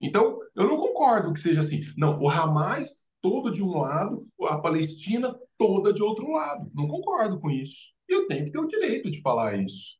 Então, 0.00 0.38
eu 0.54 0.68
não 0.68 0.76
concordo 0.76 1.32
que 1.32 1.40
seja 1.40 1.60
assim. 1.60 1.82
Não, 1.96 2.18
o 2.18 2.28
Hamas 2.28 3.10
todo 3.24 3.50
de 3.50 3.62
um 3.62 3.78
lado, 3.78 4.28
a 4.42 4.58
Palestina 4.58 5.34
toda 5.56 5.94
de 5.94 6.02
outro 6.02 6.30
lado. 6.30 6.70
Não 6.74 6.86
concordo 6.86 7.40
com 7.40 7.50
isso. 7.50 7.94
Eu 8.06 8.28
tenho 8.28 8.44
que 8.44 8.50
ter 8.50 8.58
o 8.58 8.68
direito 8.68 9.10
de 9.10 9.22
falar 9.22 9.56
isso. 9.56 9.96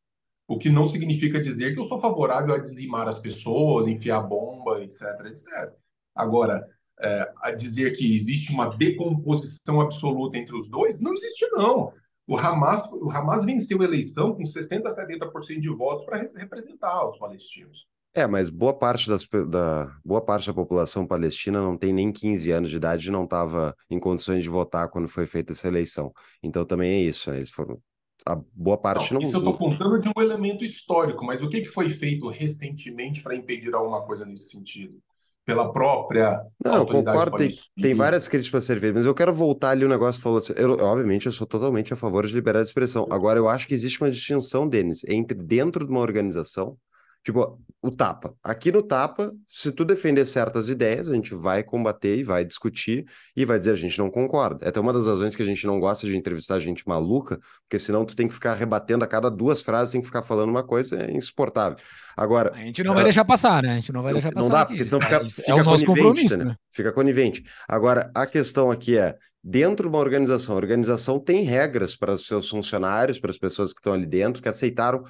O 0.47 0.59
que 0.59 0.69
não 0.69 0.87
significa 0.87 1.41
dizer 1.41 1.73
que 1.73 1.81
eu 1.81 1.89
sou 1.89 1.99
favorável 2.03 2.55
a 2.55 2.59
dizimar 2.59 3.09
as 3.09 3.19
pessoas, 3.19 3.89
enfiar 3.89 4.21
bomba, 4.21 4.85
etc, 4.85 5.05
etc. 5.25 5.73
Agora, 6.15 6.69
é, 7.01 7.33
a 7.41 7.51
dizer 7.51 7.97
que 7.97 8.15
existe 8.15 8.53
uma 8.53 8.77
decomposição 8.77 9.81
absoluta 9.81 10.37
entre 10.37 10.55
os 10.55 10.69
dois, 10.69 11.01
não 11.01 11.15
existe 11.15 11.49
não. 11.53 11.95
O 12.27 12.37
Hamas, 12.37 12.83
o 12.93 13.11
Hamas 13.11 13.47
venceu 13.47 13.81
a 13.81 13.85
eleição 13.87 14.35
com 14.35 14.45
60 14.45 14.87
a 14.87 14.95
70% 14.95 15.61
de 15.61 15.71
votos 15.71 16.05
para 16.05 16.19
representar 16.19 17.09
os 17.09 17.19
palestinos. 17.19 17.87
É, 18.17 18.29
mas 18.29 18.49
boa 18.49 18.73
parte, 18.73 19.09
das, 19.09 19.27
da, 19.49 19.93
boa 20.05 20.21
parte 20.25 20.47
da 20.47 20.55
população 20.55 21.05
palestina 21.05 21.61
não 21.61 21.77
tem 21.77 21.93
nem 21.93 22.13
15 22.13 22.49
anos 22.53 22.71
de 22.71 22.77
idade 22.77 23.09
e 23.09 23.11
não 23.11 23.25
estava 23.25 23.75
em 23.91 23.99
condições 23.99 24.45
de 24.45 24.49
votar 24.49 24.89
quando 24.89 25.09
foi 25.09 25.27
feita 25.27 25.53
essa 25.53 25.67
eleição. 25.67 26.13
Então 26.41 26.65
também 26.65 26.93
é 26.93 27.01
isso, 27.01 27.29
né? 27.31 27.39
Eles 27.39 27.51
foram. 27.51 27.77
A 28.25 28.41
boa 28.55 28.79
parte 28.79 29.13
não. 29.13 29.21
não 29.21 29.27
isso 29.27 29.37
eu 29.37 29.41
estou 29.41 29.59
contando 29.59 29.99
de 29.99 30.09
um 30.09 30.23
elemento 30.23 30.65
histórico, 30.65 31.25
mas 31.25 31.43
o 31.43 31.49
que, 31.49 31.61
que 31.61 31.69
foi 31.69 31.91
feito 31.91 32.29
recentemente 32.29 33.21
para 33.21 33.35
impedir 33.35 33.75
alguma 33.75 34.03
coisa 34.03 34.25
nesse 34.25 34.51
sentido? 34.51 34.97
Pela 35.45 35.73
própria. 35.73 36.41
Não, 36.65 36.87
concordo, 36.87 37.37
tem, 37.37 37.51
tem 37.83 37.95
várias 37.95 38.29
críticas 38.29 38.51
para 38.51 38.61
ser 38.63 38.81
feitas, 38.81 39.01
mas 39.01 39.07
eu 39.07 39.15
quero 39.15 39.35
voltar 39.35 39.71
ali 39.71 39.85
o 39.85 39.89
um 39.89 39.91
negócio 39.91 40.23
falou 40.23 40.39
assim. 40.39 40.55
Eu, 40.57 40.79
obviamente, 40.79 41.27
eu 41.27 41.33
sou 41.33 41.47
totalmente 41.47 41.93
a 41.93 41.97
favor 41.97 42.25
de 42.25 42.33
liberdade 42.33 42.65
de 42.65 42.71
expressão. 42.71 43.07
Agora, 43.11 43.39
eu 43.39 43.49
acho 43.49 43.67
que 43.67 43.75
existe 43.75 44.01
uma 44.01 44.11
distinção, 44.11 44.69
Denis, 44.69 45.03
entre 45.05 45.37
dentro 45.37 45.85
de 45.85 45.91
uma 45.91 46.01
organização 46.01 46.79
Tipo, 47.25 47.59
o 47.81 47.91
tapa. 47.91 48.35
Aqui 48.45 48.71
no 48.71 48.83
tapa, 48.83 49.33
se 49.49 49.73
tu 49.73 49.83
defender 49.83 50.27
certas 50.27 50.69
ideias, 50.69 51.09
a 51.09 51.15
gente 51.15 51.35
vai 51.35 51.63
combater 51.63 52.19
e 52.19 52.23
vai 52.23 52.45
discutir 52.45 53.07
e 53.35 53.47
vai 53.47 53.59
dizer 53.59 53.71
a 53.71 53.77
gente 53.77 53.99
não 53.99 54.11
concorda. 54.11 54.65
É 54.65 54.69
até 54.69 54.79
uma 54.79 54.93
das 54.93 55.07
razões 55.07 55.35
que 55.35 55.43
a 55.43 55.47
gente 55.47 55.67
não 55.67 55.81
gosta 55.81 56.07
de 56.07 56.17
entrevistar 56.17 56.59
gente 56.59 56.87
maluca, 56.87 57.39
porque 57.63 57.79
senão 57.79 58.05
tu 58.05 58.15
tem 58.15 58.29
que 58.29 58.35
ficar 58.35 58.53
rebatendo 58.55 59.05
a 59.05 59.09
cada 59.09 59.31
duas 59.31 59.63
frases, 59.63 59.91
tem 59.91 60.03
que 60.03 60.07
ficar 60.07 60.21
falando 60.23 60.51
uma 60.51 60.63
coisa 60.63 61.03
é 61.03 61.13
insuportável. 61.13 61.79
Agora, 62.15 62.53
a 62.55 62.59
gente 62.59 62.85
não 62.85 62.93
vai 62.93 63.03
uh, 63.03 63.05
deixar 63.05 63.25
passar, 63.25 63.63
né? 63.63 63.73
A 63.73 63.75
gente 63.77 63.93
não 63.93 64.03
vai 64.03 64.13
deixar 64.13 64.33
passar. 64.33 64.47
Não 64.47 64.55
dá, 64.55 64.63
aqui. 64.63 64.73
porque 64.73 64.85
senão 64.85 65.01
fica, 65.01 65.17
é 65.17 65.25
fica 65.25 65.51
é 65.51 65.55
o 65.55 65.65
nosso 65.65 65.85
compromisso, 65.85 66.39
né? 66.39 66.45
né? 66.45 66.57
Fica 66.71 66.93
conivente. 66.93 67.43
Agora, 67.67 68.11
a 68.15 68.27
questão 68.27 68.71
aqui 68.71 68.99
é 68.99 69.17
dentro 69.43 69.89
de 69.89 69.95
uma 69.95 70.03
organização, 70.03 70.55
a 70.55 70.59
organização 70.59 71.19
tem 71.19 71.43
regras 71.43 71.97
para 71.97 72.13
os 72.13 72.27
seus 72.27 72.49
funcionários, 72.49 73.19
para 73.19 73.31
as 73.31 73.39
pessoas 73.39 73.73
que 73.73 73.81
estão 73.81 73.95
ali 73.95 74.07
dentro, 74.07 74.43
que 74.43 74.49
aceitaram 74.49 75.05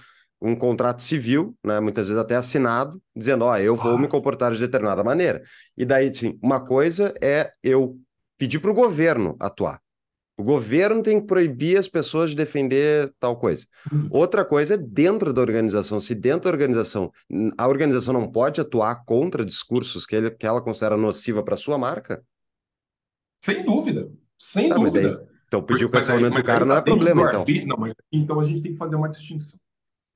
um 0.44 0.54
contrato 0.54 1.02
civil, 1.02 1.56
né, 1.64 1.80
muitas 1.80 2.08
vezes 2.08 2.22
até 2.22 2.36
assinado, 2.36 3.00
dizendo, 3.16 3.46
ó, 3.46 3.52
oh, 3.52 3.56
eu 3.56 3.74
vou 3.74 3.94
ah. 3.94 3.98
me 3.98 4.06
comportar 4.06 4.52
de 4.52 4.60
determinada 4.60 5.02
maneira. 5.02 5.42
E 5.76 5.86
daí, 5.86 6.12
sim, 6.12 6.38
uma 6.42 6.62
coisa 6.62 7.14
é 7.22 7.50
eu 7.62 7.98
pedir 8.36 8.58
para 8.58 8.70
o 8.70 8.74
governo 8.74 9.36
atuar. 9.40 9.80
O 10.36 10.42
governo 10.42 11.02
tem 11.02 11.20
que 11.20 11.26
proibir 11.26 11.78
as 11.78 11.88
pessoas 11.88 12.30
de 12.30 12.36
defender 12.36 13.10
tal 13.20 13.36
coisa. 13.36 13.66
Uhum. 13.90 14.08
Outra 14.10 14.44
coisa 14.44 14.74
é 14.74 14.76
dentro 14.76 15.32
da 15.32 15.40
organização. 15.40 16.00
Se 16.00 16.12
dentro 16.12 16.42
da 16.42 16.50
organização 16.50 17.12
a 17.56 17.68
organização 17.68 18.12
não 18.12 18.26
pode 18.26 18.60
atuar 18.60 19.04
contra 19.04 19.44
discursos 19.44 20.04
que, 20.04 20.16
ele, 20.16 20.30
que 20.32 20.44
ela 20.44 20.60
considera 20.60 20.96
nociva 20.96 21.42
para 21.42 21.56
sua 21.56 21.78
marca. 21.78 22.22
Sem 23.44 23.64
dúvida. 23.64 24.10
Sem 24.36 24.68
Sabe, 24.68 24.84
dúvida. 24.84 25.16
Daí, 25.18 25.26
então 25.46 25.62
pedir 25.62 25.84
o 25.84 25.90
cancelamento 25.90 26.34
do 26.34 26.42
cara 26.42 26.64
não 26.64 26.76
é 26.76 26.82
problema. 26.82 27.28
Então. 27.28 27.44
Não, 27.66 27.76
mas 27.76 27.94
então 28.10 28.40
a 28.40 28.42
gente 28.42 28.60
tem 28.60 28.72
que 28.72 28.78
fazer 28.78 28.96
uma 28.96 29.08
distinção. 29.08 29.60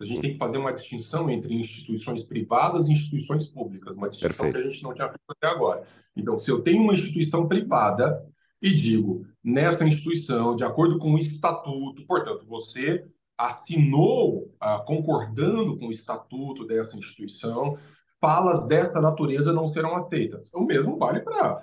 A 0.00 0.04
gente 0.04 0.20
tem 0.20 0.32
que 0.32 0.38
fazer 0.38 0.58
uma 0.58 0.72
distinção 0.72 1.28
entre 1.28 1.54
instituições 1.54 2.22
privadas 2.22 2.88
e 2.88 2.92
instituições 2.92 3.46
públicas, 3.46 3.96
uma 3.96 4.08
distinção 4.08 4.46
Perfeito. 4.46 4.54
que 4.54 4.68
a 4.68 4.70
gente 4.70 4.82
não 4.82 4.94
tinha 4.94 5.08
feito 5.08 5.24
até 5.28 5.48
agora. 5.48 5.84
Então, 6.16 6.38
se 6.38 6.50
eu 6.50 6.60
tenho 6.60 6.82
uma 6.82 6.92
instituição 6.92 7.48
privada 7.48 8.24
e 8.62 8.72
digo, 8.72 9.26
nessa 9.42 9.84
instituição, 9.84 10.54
de 10.54 10.64
acordo 10.64 10.98
com 10.98 11.14
o 11.14 11.18
estatuto, 11.18 12.04
portanto, 12.06 12.46
você 12.46 13.04
assinou, 13.36 14.52
ah, 14.60 14.80
concordando 14.80 15.76
com 15.76 15.86
o 15.86 15.90
estatuto 15.92 16.66
dessa 16.66 16.96
instituição, 16.96 17.78
falas 18.20 18.66
dessa 18.66 19.00
natureza 19.00 19.52
não 19.52 19.68
serão 19.68 19.94
aceitas. 19.96 20.52
O 20.52 20.64
mesmo 20.64 20.96
vale 20.96 21.20
para 21.20 21.62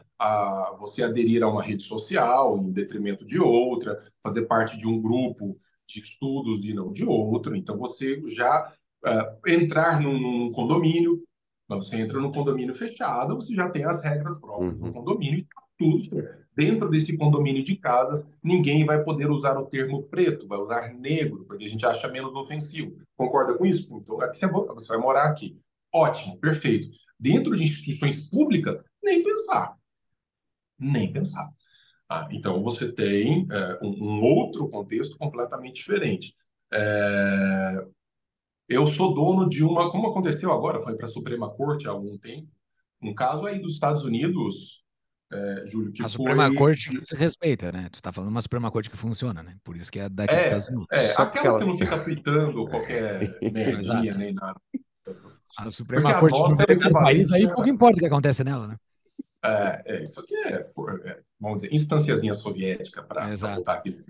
você 0.80 1.04
aderir 1.04 1.44
a 1.44 1.50
uma 1.50 1.62
rede 1.62 1.84
social 1.84 2.58
em 2.58 2.72
detrimento 2.72 3.26
de 3.26 3.40
outra, 3.40 4.02
fazer 4.24 4.44
parte 4.44 4.78
de 4.78 4.88
um 4.88 5.02
grupo 5.02 5.58
de 5.88 6.02
estudos 6.02 6.64
e 6.66 6.74
não 6.74 6.92
de 6.92 7.06
outro. 7.06 7.56
Então, 7.56 7.78
você 7.78 8.22
já 8.28 8.74
uh, 9.06 9.50
entrar 9.50 10.02
num, 10.02 10.20
num, 10.20 10.52
condomínio, 10.52 11.24
você 11.68 11.98
entra 11.98 12.20
num 12.20 12.32
condomínio 12.32 12.74
fechado, 12.74 13.36
você 13.36 13.54
já 13.54 13.70
tem 13.70 13.84
as 13.84 14.02
regras 14.02 14.40
próprias 14.40 14.74
uhum. 14.74 14.80
do 14.80 14.94
condomínio 14.94 15.40
e 15.40 15.44
tá 15.44 15.62
tudo 15.78 16.06
certo. 16.06 16.46
Dentro 16.56 16.90
desse 16.90 17.18
condomínio 17.18 17.64
de 17.64 17.76
casas, 17.76 18.24
ninguém 18.42 18.86
vai 18.86 19.04
poder 19.04 19.30
usar 19.30 19.58
o 19.58 19.66
termo 19.66 20.04
preto, 20.04 20.48
vai 20.48 20.58
usar 20.58 20.94
negro, 20.94 21.44
porque 21.46 21.66
a 21.66 21.70
gente 21.70 21.86
acha 21.86 22.08
menos 22.08 22.34
ofensivo. 22.34 22.96
Concorda 23.18 23.58
com 23.58 23.66
isso? 23.66 23.94
Então, 23.98 24.22
aqui 24.22 24.40
você 24.40 24.88
vai 24.88 24.98
morar 24.98 25.26
aqui. 25.26 25.60
Ótimo, 25.94 26.38
perfeito. 26.38 26.88
Dentro 27.20 27.56
de 27.56 27.64
instituições 27.64 28.30
públicas, 28.30 28.84
nem 29.04 29.22
pensar. 29.22 29.76
Nem 30.80 31.12
pensar. 31.12 31.50
Ah, 32.16 32.28
então, 32.32 32.64
você 32.64 32.90
tem 32.90 33.46
é, 33.52 33.80
um, 33.82 33.90
um, 33.90 34.24
outro 34.24 34.70
contexto 34.70 35.18
completamente 35.18 35.76
diferente. 35.76 36.34
É, 36.74 37.86
eu 38.70 38.88
sou 38.88 39.14
dono 39.14 39.50
de 39.50 39.66
uma, 39.66 39.92
como 39.92 40.08
aconteceu 40.08 40.50
agora, 40.50 40.82
foi 40.82 40.96
para 40.96 41.08
a 41.08 41.10
Suprema 41.10 41.50
Corte 41.50 41.88
há 41.88 41.92
algum 41.92 42.18
tempo, 42.18 42.48
um 43.02 43.14
caso 43.14 43.46
aí 43.46 43.60
dos 43.60 43.74
Estados 43.74 44.04
Unidos, 44.04 44.82
é, 45.30 45.64
Júlio, 45.68 45.92
que 45.92 46.04
A 46.04 46.08
Suprema 46.08 46.48
foi... 46.48 46.56
Corte 46.56 46.90
que 46.90 47.06
se 47.06 47.18
respeita, 47.18 47.70
né? 47.74 47.90
Tu 47.92 47.96
está 47.96 48.14
falando 48.14 48.30
uma 48.30 48.42
Suprema 48.42 48.72
Corte 48.72 48.90
que 48.90 48.96
funciona, 48.96 49.44
né? 49.44 49.58
Por 49.62 49.76
isso 49.76 49.92
que 49.92 50.00
é 50.00 50.08
daqui 50.08 50.34
é, 50.34 50.38
dos 50.38 50.46
Estados 50.46 50.70
Unidos. 50.70 50.88
É, 50.94 51.22
aquela 51.22 51.48
ela... 51.48 51.60
que 51.60 51.66
não 51.66 51.78
fica 51.78 51.96
apitando 51.96 52.66
qualquer 52.66 53.20
merdinha 53.52 54.14
nem 54.14 54.34
nada. 54.34 54.60
A 55.60 55.70
Suprema 55.70 56.18
Porque 56.18 56.38
Corte 56.38 56.62
a 56.62 56.76
de 56.76 56.88
um 56.88 56.94
país 56.94 57.32
aí 57.34 57.46
pouco 57.54 57.68
importa 57.68 57.98
o 57.98 58.00
que 58.00 58.06
acontece 58.08 58.42
nela, 58.42 58.68
né? 58.68 58.78
É, 59.46 59.84
é, 59.86 60.04
isso 60.04 60.20
aqui 60.20 60.36
é, 60.36 60.54
é, 60.56 61.22
vamos 61.40 61.62
dizer, 61.62 61.74
instanciazinha 61.74 62.34
soviética 62.34 63.04
para 63.04 63.28
voltar 63.36 63.74
aqui. 63.74 64.04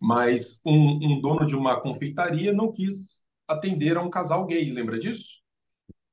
Mas 0.00 0.62
um, 0.64 0.98
um, 1.02 1.20
dono 1.20 1.44
de 1.44 1.56
uma 1.56 1.80
confeitaria 1.80 2.52
não 2.52 2.70
quis 2.70 3.26
atender 3.46 3.96
a 3.96 4.02
um 4.02 4.10
casal 4.10 4.46
gay, 4.46 4.70
lembra 4.70 4.98
disso? 4.98 5.38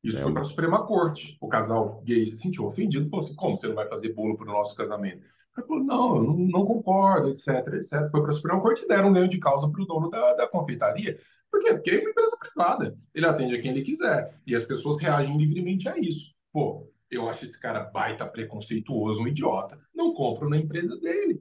Isso 0.04 0.18
é. 0.18 0.22
foi 0.22 0.32
para 0.32 0.42
a 0.42 0.46
Suprema 0.46 0.86
Corte. 0.86 1.38
O 1.40 1.48
casal 1.48 2.02
gay 2.04 2.26
se 2.26 2.38
sentiu 2.38 2.66
ofendido 2.66 3.06
e 3.06 3.10
falou 3.10 3.26
assim: 3.26 3.36
como 3.36 3.56
você 3.56 3.68
não 3.68 3.76
vai 3.76 3.88
fazer 3.88 4.14
bolo 4.14 4.36
para 4.36 4.50
o 4.50 4.54
nosso 4.54 4.76
casamento? 4.76 5.24
Ele 5.58 5.68
falou: 5.68 5.84
não, 5.84 6.16
eu 6.18 6.24
não, 6.24 6.38
não 6.38 6.66
concordo, 6.66 7.30
etc, 7.30 7.48
etc. 7.74 8.10
Foi 8.12 8.22
para 8.22 8.30
a 8.30 8.34
Suprema 8.34 8.62
Corte 8.62 8.84
e 8.84 8.88
deram 8.88 9.10
um 9.10 9.14
ganho 9.14 9.28
de 9.28 9.40
causa 9.40 9.72
para 9.72 9.82
o 9.82 9.86
dono 9.86 10.10
da, 10.10 10.34
da 10.34 10.48
confeitaria. 10.48 11.18
Por 11.50 11.62
quê? 11.62 11.74
Porque 11.74 11.92
é 11.92 12.00
uma 12.00 12.10
empresa 12.10 12.38
privada. 12.38 12.98
Ele 13.14 13.26
atende 13.26 13.56
a 13.56 13.62
quem 13.62 13.72
ele 13.72 13.82
quiser. 13.82 14.40
E 14.46 14.56
as 14.56 14.64
pessoas 14.64 14.98
reagem 14.98 15.38
livremente 15.38 15.88
a 15.88 15.98
isso. 15.98 16.34
Pô, 16.52 16.92
eu 17.10 17.30
acho 17.30 17.46
esse 17.46 17.60
cara 17.60 17.82
baita 17.82 18.26
preconceituoso, 18.26 19.22
um 19.22 19.28
idiota. 19.28 19.80
Não 19.94 20.14
compro 20.14 20.50
na 20.50 20.58
empresa 20.58 21.00
dele. 21.00 21.40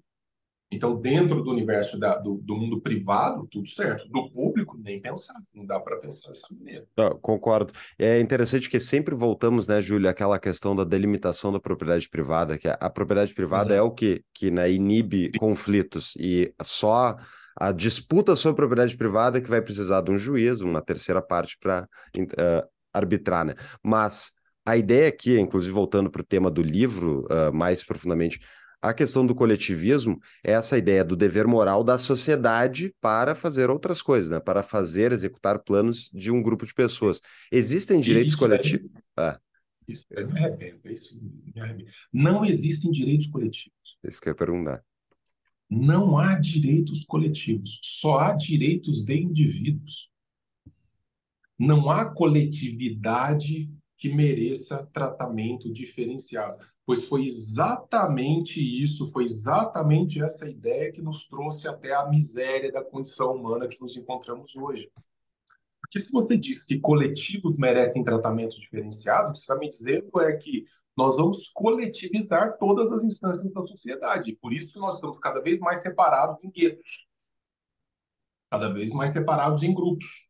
Então, 0.73 1.01
dentro 1.01 1.43
do 1.43 1.51
universo 1.51 1.99
da, 1.99 2.19
do, 2.19 2.37
do, 2.39 2.57
mundo 2.57 2.81
privado, 2.81 3.47
tudo 3.49 3.69
certo. 3.69 4.09
Do 4.09 4.31
público, 4.31 4.77
nem 4.83 5.01
pensar. 5.01 5.35
Não 5.55 5.65
dá 5.65 5.79
para 5.79 5.99
pensar 5.99 6.31
dessa 6.31 6.53
maneira. 6.55 6.85
Não, 6.97 7.17
concordo. 7.21 7.73
É 7.97 8.19
interessante 8.19 8.69
que 8.69 8.81
sempre 8.81 9.15
voltamos, 9.15 9.69
né, 9.69 9.81
Júlia, 9.81 10.11
àquela 10.11 10.39
questão 10.39 10.75
da 10.75 10.83
delimitação 10.83 11.53
da 11.53 11.61
propriedade 11.61 12.09
privada, 12.09 12.59
que 12.59 12.67
a, 12.67 12.73
a 12.73 12.91
propriedade 12.91 13.33
privada 13.35 13.75
Exato. 13.75 13.75
é 13.75 13.83
o 13.83 13.91
que, 13.91 14.25
que 14.35 14.51
né, 14.51 14.71
inibe 14.71 15.31
conflitos 15.39 16.15
e 16.19 16.53
só 16.61 17.17
a 17.57 17.71
disputa 17.71 18.35
sobre 18.35 18.57
propriedade 18.57 18.97
privada 18.97 19.41
que 19.41 19.49
vai 19.49 19.63
precisar 19.63 20.01
de 20.01 20.11
um 20.11 20.19
juiz, 20.19 20.61
uma 20.61 20.83
terceira 20.83 21.23
parte 21.23 21.57
para 21.61 21.89
uh, 22.17 22.69
arbitrar, 22.93 23.45
né? 23.45 23.55
Mas 23.83 24.33
a 24.65 24.77
ideia 24.77 25.09
aqui, 25.09 25.39
inclusive 25.39 25.73
voltando 25.73 26.11
para 26.11 26.23
o 26.23 26.25
tema 26.25 26.51
do 26.51 26.63
livro 26.63 27.27
uh, 27.27 27.53
mais 27.53 27.85
profundamente, 27.85 28.41
a 28.85 28.93
questão 28.93 29.25
do 29.25 29.35
coletivismo 29.35 30.21
é 30.45 30.53
essa 30.53 30.77
ideia 30.77 31.03
do 31.03 31.17
dever 31.17 31.47
moral 31.47 31.83
da 31.83 31.97
sociedade 31.97 32.95
para 33.01 33.35
fazer 33.35 33.71
outras 33.71 34.03
coisas, 34.03 34.31
né? 34.31 34.41
Para 34.41 34.63
fazer, 34.63 35.11
executar 35.11 35.59
planos 35.59 36.11
de 36.13 36.31
um 36.31 36.43
grupo 36.43 36.67
de 36.67 36.75
pessoas. 36.75 37.21
Existem 37.51 37.99
direitos 37.99 38.35
coletivos. 38.35 38.91
Ah. 39.17 39.39
Isso 39.89 40.05
me 40.15 40.39
arrebenta, 40.39 40.93
isso 40.93 41.19
me. 41.23 41.87
Não 42.13 42.45
existem 42.45 42.91
direitos 42.91 43.27
coletivos. 43.27 43.73
Isso 44.03 44.21
que 44.21 44.29
eu 44.29 44.33
ia 44.33 44.37
perguntar. 44.37 44.85
Não 45.71 46.19
há 46.19 46.39
direitos 46.39 47.05
coletivos, 47.05 47.81
só 47.83 48.19
há 48.19 48.37
direitos 48.37 49.03
de 49.03 49.15
indivíduos. 49.15 50.11
Não 51.59 51.91
há 51.91 52.13
coletividade 52.13 53.71
que 54.05 54.13
mereça 54.13 54.87
tratamento 54.93 55.73
diferenciado, 55.73 56.63
pois 56.85 57.07
foi 57.07 57.25
exatamente 57.25 58.61
isso, 58.61 59.09
foi 59.09 59.25
exatamente 59.25 60.23
essa 60.23 60.47
ideia 60.47 60.93
que 60.93 61.01
nos 61.01 61.27
trouxe 61.27 61.67
até 61.67 61.95
a 61.95 62.07
miséria 62.07 62.71
da 62.71 62.85
condição 62.85 63.35
humana 63.35 63.67
que 63.67 63.81
nos 63.81 63.97
encontramos 63.97 64.55
hoje. 64.57 64.93
Porque 65.81 65.99
se 65.99 66.13
você 66.13 66.37
diz 66.37 66.63
que 66.65 66.79
coletivos 66.79 67.57
merecem 67.57 68.05
tratamento 68.05 68.61
diferenciado, 68.61 69.31
o 69.31 69.33
que 69.33 69.39
você 69.39 69.45
está 69.45 69.59
me 69.59 69.71
dizendo 69.71 70.21
é 70.21 70.37
que 70.37 70.67
nós 70.95 71.17
vamos 71.17 71.49
coletivizar 71.55 72.59
todas 72.59 72.93
as 72.93 73.05
instâncias 73.05 73.55
da 73.55 73.67
sociedade. 73.67 74.37
Por 74.37 74.53
isso 74.53 74.79
nós 74.79 74.97
estamos 74.97 75.19
cada 75.19 75.41
vez 75.41 75.59
mais 75.61 75.81
separados 75.81 76.45
em 76.45 76.51
guetos, 76.51 77.07
cada 78.51 78.71
vez 78.71 78.93
mais 78.93 79.13
separados 79.13 79.63
em 79.63 79.73
grupos. 79.73 80.24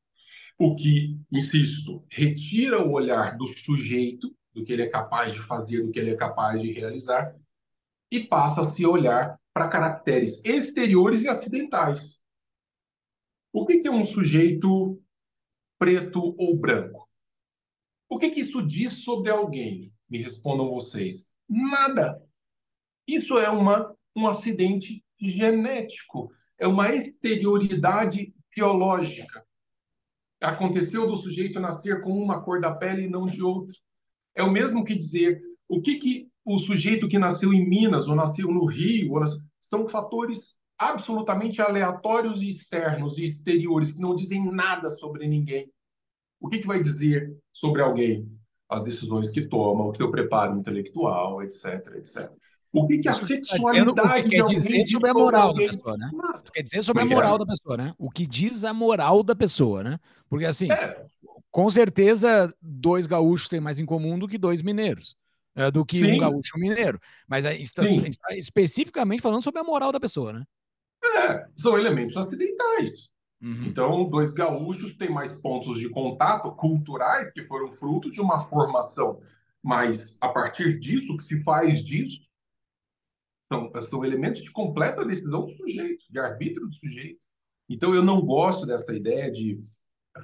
O 0.59 0.77
que, 0.77 1.19
insisto, 1.33 2.05
retira 2.09 2.83
o 2.83 2.93
olhar 2.93 3.37
do 3.37 3.47
sujeito, 3.59 4.35
do 4.53 4.63
que 4.63 4.73
ele 4.73 4.83
é 4.83 4.89
capaz 4.89 5.33
de 5.33 5.41
fazer, 5.41 5.83
do 5.83 5.91
que 5.91 5.99
ele 5.99 6.11
é 6.11 6.17
capaz 6.17 6.61
de 6.61 6.73
realizar, 6.73 7.35
e 8.11 8.21
passa 8.21 8.61
a 8.61 8.69
se 8.69 8.87
olhar 8.87 9.39
para 9.53 9.69
caracteres 9.69 10.45
exteriores 10.45 11.25
e 11.25 11.29
acidentais. 11.29 12.23
O 13.53 13.67
que 13.67 13.83
é 13.85 13.91
um 13.91 14.07
sujeito 14.07 15.01
preto 15.79 16.35
ou 16.39 16.57
branco? 16.57 17.09
O 18.09 18.19
que, 18.19 18.31
que 18.31 18.41
isso 18.41 18.63
diz 18.63 19.05
sobre 19.05 19.31
alguém? 19.31 19.93
Me 20.09 20.19
respondam 20.19 20.71
vocês. 20.71 21.35
Nada. 21.49 22.23
Isso 23.07 23.37
é 23.39 23.51
uma, 23.51 23.95
um 24.15 24.27
acidente 24.27 25.05
genético, 25.21 26.33
é 26.59 26.67
uma 26.67 26.95
exterioridade 26.95 28.35
biológica. 28.55 29.45
Aconteceu 30.45 31.07
do 31.07 31.17
sujeito 31.17 31.59
nascer 31.59 32.01
com 32.01 32.13
uma 32.13 32.43
cor 32.43 32.61
da 32.61 32.75
pele 32.75 33.03
e 33.03 33.09
não 33.09 33.27
de 33.27 33.43
outra. 33.43 33.77
É 34.35 34.43
o 34.43 34.51
mesmo 34.51 34.85
que 34.85 34.95
dizer 34.95 35.41
o 35.69 35.81
que, 35.81 35.97
que 35.97 36.29
o 36.45 36.59
sujeito 36.59 37.09
que 37.09 37.19
nasceu 37.19 37.53
em 37.53 37.67
Minas 37.67 38.09
ou 38.09 38.15
nasceu 38.15 38.49
no 38.49 38.67
Rio 38.67 39.15
são 39.61 39.89
fatores 39.89 40.59
absolutamente 40.79 41.63
aleatórios 41.63 42.43
e 42.43 42.49
externos 42.49 43.19
e 43.19 43.25
exteriores 43.25 43.93
que 43.93 44.01
não 44.01 44.15
dizem 44.15 44.45
nada 44.53 44.91
sobre 44.91 45.27
ninguém. 45.27 45.73
O 46.41 46.49
que, 46.49 46.59
que 46.59 46.67
vai 46.67 46.81
dizer 46.81 47.35
sobre 47.53 47.81
alguém? 47.81 48.29
as 48.69 48.83
decisões 48.83 49.29
que 49.29 49.47
toma, 49.47 49.85
o 49.85 49.95
seu 49.95 50.11
preparo 50.11 50.59
intelectual, 50.59 51.43
etc, 51.43 51.95
etc. 51.97 52.31
O 52.75 52.89
que, 52.89 52.99
que 52.99 53.09
a 53.09 53.13
sexualidade 53.13 53.95
tá 53.95 54.03
o 54.03 54.23
que 54.23 54.31
quer 54.31 54.45
dizer 54.47 54.87
sobre 54.87 55.09
a 55.09 55.15
moral 55.15 55.55
da 55.55 55.61
pessoa, 55.65 55.97
né? 55.97 56.11
quer 56.53 56.63
dizer 56.63 56.83
sobre 56.83 57.03
a 57.05 57.07
moral 57.07 57.39
da 57.39 57.47
pessoa, 57.47 57.77
né? 57.77 57.95
O 57.97 58.11
que 58.11 58.27
diz 58.27 58.65
a 58.65 58.75
moral 58.75 59.23
da 59.23 59.37
pessoa, 59.37 59.85
né? 59.85 60.01
Porque 60.29 60.45
assim, 60.45 60.73
é. 60.73 61.07
com 61.53 61.71
certeza, 61.71 62.53
dois 62.61 63.07
gaúchos 63.07 63.49
têm 63.49 63.61
mais 63.61 63.79
em 63.79 63.87
comum 63.87 64.19
do 64.19 64.27
que 64.27 64.37
dois 64.37 64.61
mineiros. 64.61 65.17
É, 65.55 65.71
do 65.71 65.87
que 65.87 66.05
Sim. 66.05 66.17
um 66.17 66.19
gaúcho 66.19 66.59
mineiro. 66.59 67.01
Mas 67.29 67.47
a 67.47 67.53
gente 67.53 67.63
está 67.63 68.35
especificamente 68.35 69.23
falando 69.23 69.43
sobre 69.45 69.61
a 69.61 69.65
moral 69.65 69.93
da 69.93 70.01
pessoa, 70.01 70.33
né? 70.33 70.45
É, 71.05 71.47
são 71.57 71.79
elementos 71.79 72.17
acidentais. 72.17 73.09
Uhum. 73.41 73.67
Então, 73.67 74.11
dois 74.11 74.33
gaúchos 74.33 74.97
têm 74.97 75.11
mais 75.11 75.31
pontos 75.41 75.79
de 75.79 75.89
contato 75.89 76.51
culturais 76.57 77.31
que 77.31 77.45
foram 77.45 77.71
fruto 77.71 78.11
de 78.11 78.21
uma 78.21 78.41
formação. 78.41 79.21
Mas, 79.63 80.19
a 80.21 80.29
partir 80.29 80.81
disso, 80.81 81.13
o 81.13 81.17
que 81.17 81.23
se 81.23 81.41
faz 81.45 81.85
disso 81.85 82.34
são, 83.53 83.71
são 83.83 84.05
elementos 84.05 84.43
de 84.43 84.51
completa 84.51 85.05
decisão 85.05 85.47
do 85.47 85.57
sujeito, 85.57 86.05
de 86.11 86.19
arbítrio 86.19 86.67
do 86.67 86.75
sujeito. 86.75 87.21
Então, 87.69 87.95
eu 87.95 88.03
não 88.03 88.21
gosto 88.21 88.67
dessa 88.67 88.95
ideia 88.95 89.31
de 89.31 89.61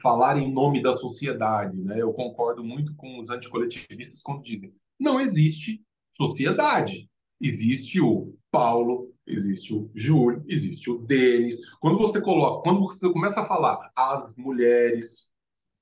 falar 0.03 0.39
em 0.39 0.53
nome 0.53 0.83
da 0.83 0.93
sociedade. 0.93 1.81
Né? 1.81 2.01
Eu 2.01 2.12
concordo 2.12 2.62
muito 2.62 2.95
com 2.95 3.21
os 3.21 3.31
anticoletivistas 3.31 4.21
quando 4.23 4.43
dizem 4.43 4.73
não 4.99 5.21
existe 5.21 5.83
sociedade. 6.16 7.09
Existe 7.41 8.01
o 8.01 8.37
Paulo, 8.51 9.14
existe 9.27 9.75
o 9.75 9.91
Júlio, 9.95 10.45
existe 10.47 10.91
o 10.91 10.99
Denis. 10.99 11.71
Quando 11.77 11.97
você 11.97 12.21
coloca, 12.21 12.62
quando 12.62 12.81
você 12.81 13.11
começa 13.11 13.41
a 13.41 13.47
falar 13.47 13.91
as 13.97 14.35
mulheres, 14.37 15.31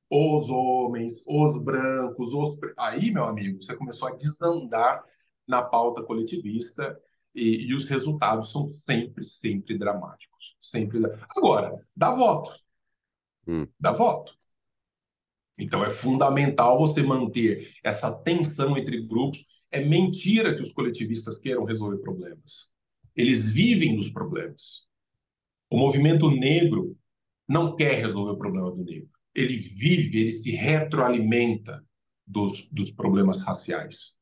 os 0.09 0.49
homens, 0.49 1.25
os 1.27 1.59
brancos, 1.59 2.33
os... 2.33 2.57
aí, 2.77 3.11
meu 3.11 3.25
amigo, 3.25 3.61
você 3.61 3.77
começou 3.77 4.09
a 4.09 4.15
desandar 4.15 5.05
na 5.47 5.63
pauta 5.63 6.03
coletivista 6.05 6.99
e, 7.39 7.69
e 7.69 7.75
os 7.75 7.85
resultados 7.85 8.51
são 8.51 8.71
sempre, 8.73 9.23
sempre 9.25 9.79
dramáticos. 9.79 10.57
Sempre. 10.59 11.01
Agora, 11.37 11.73
dá 11.97 12.13
voto. 12.13 12.53
Hum. 13.47 13.67
Dá 13.79 13.93
voto. 13.93 14.37
Então 15.59 15.85
é 15.85 15.91
fundamental 15.91 16.79
você 16.79 17.03
manter 17.03 17.75
essa 17.83 18.13
tensão 18.23 18.77
entre 18.77 19.07
grupos. 19.07 19.45
É 19.71 19.85
mentira 19.85 20.55
que 20.55 20.63
os 20.63 20.73
coletivistas 20.73 21.39
queiram 21.39 21.65
resolver 21.65 21.99
problemas. 21.99 22.73
Eles 23.15 23.53
vivem 23.53 23.97
dos 23.97 24.11
problemas. 24.11 24.89
O 25.71 25.77
movimento 25.77 26.31
negro 26.31 26.97
não 27.49 27.75
quer 27.75 27.95
resolver 28.01 28.33
o 28.33 28.39
problema 28.39 28.71
do 28.71 28.85
negro. 28.85 29.11
Ele 29.35 29.57
vive, 29.57 30.21
ele 30.21 30.31
se 30.31 30.51
retroalimenta 30.51 31.85
dos, 32.27 32.71
dos 32.71 32.91
problemas 32.91 33.43
raciais. 33.43 34.19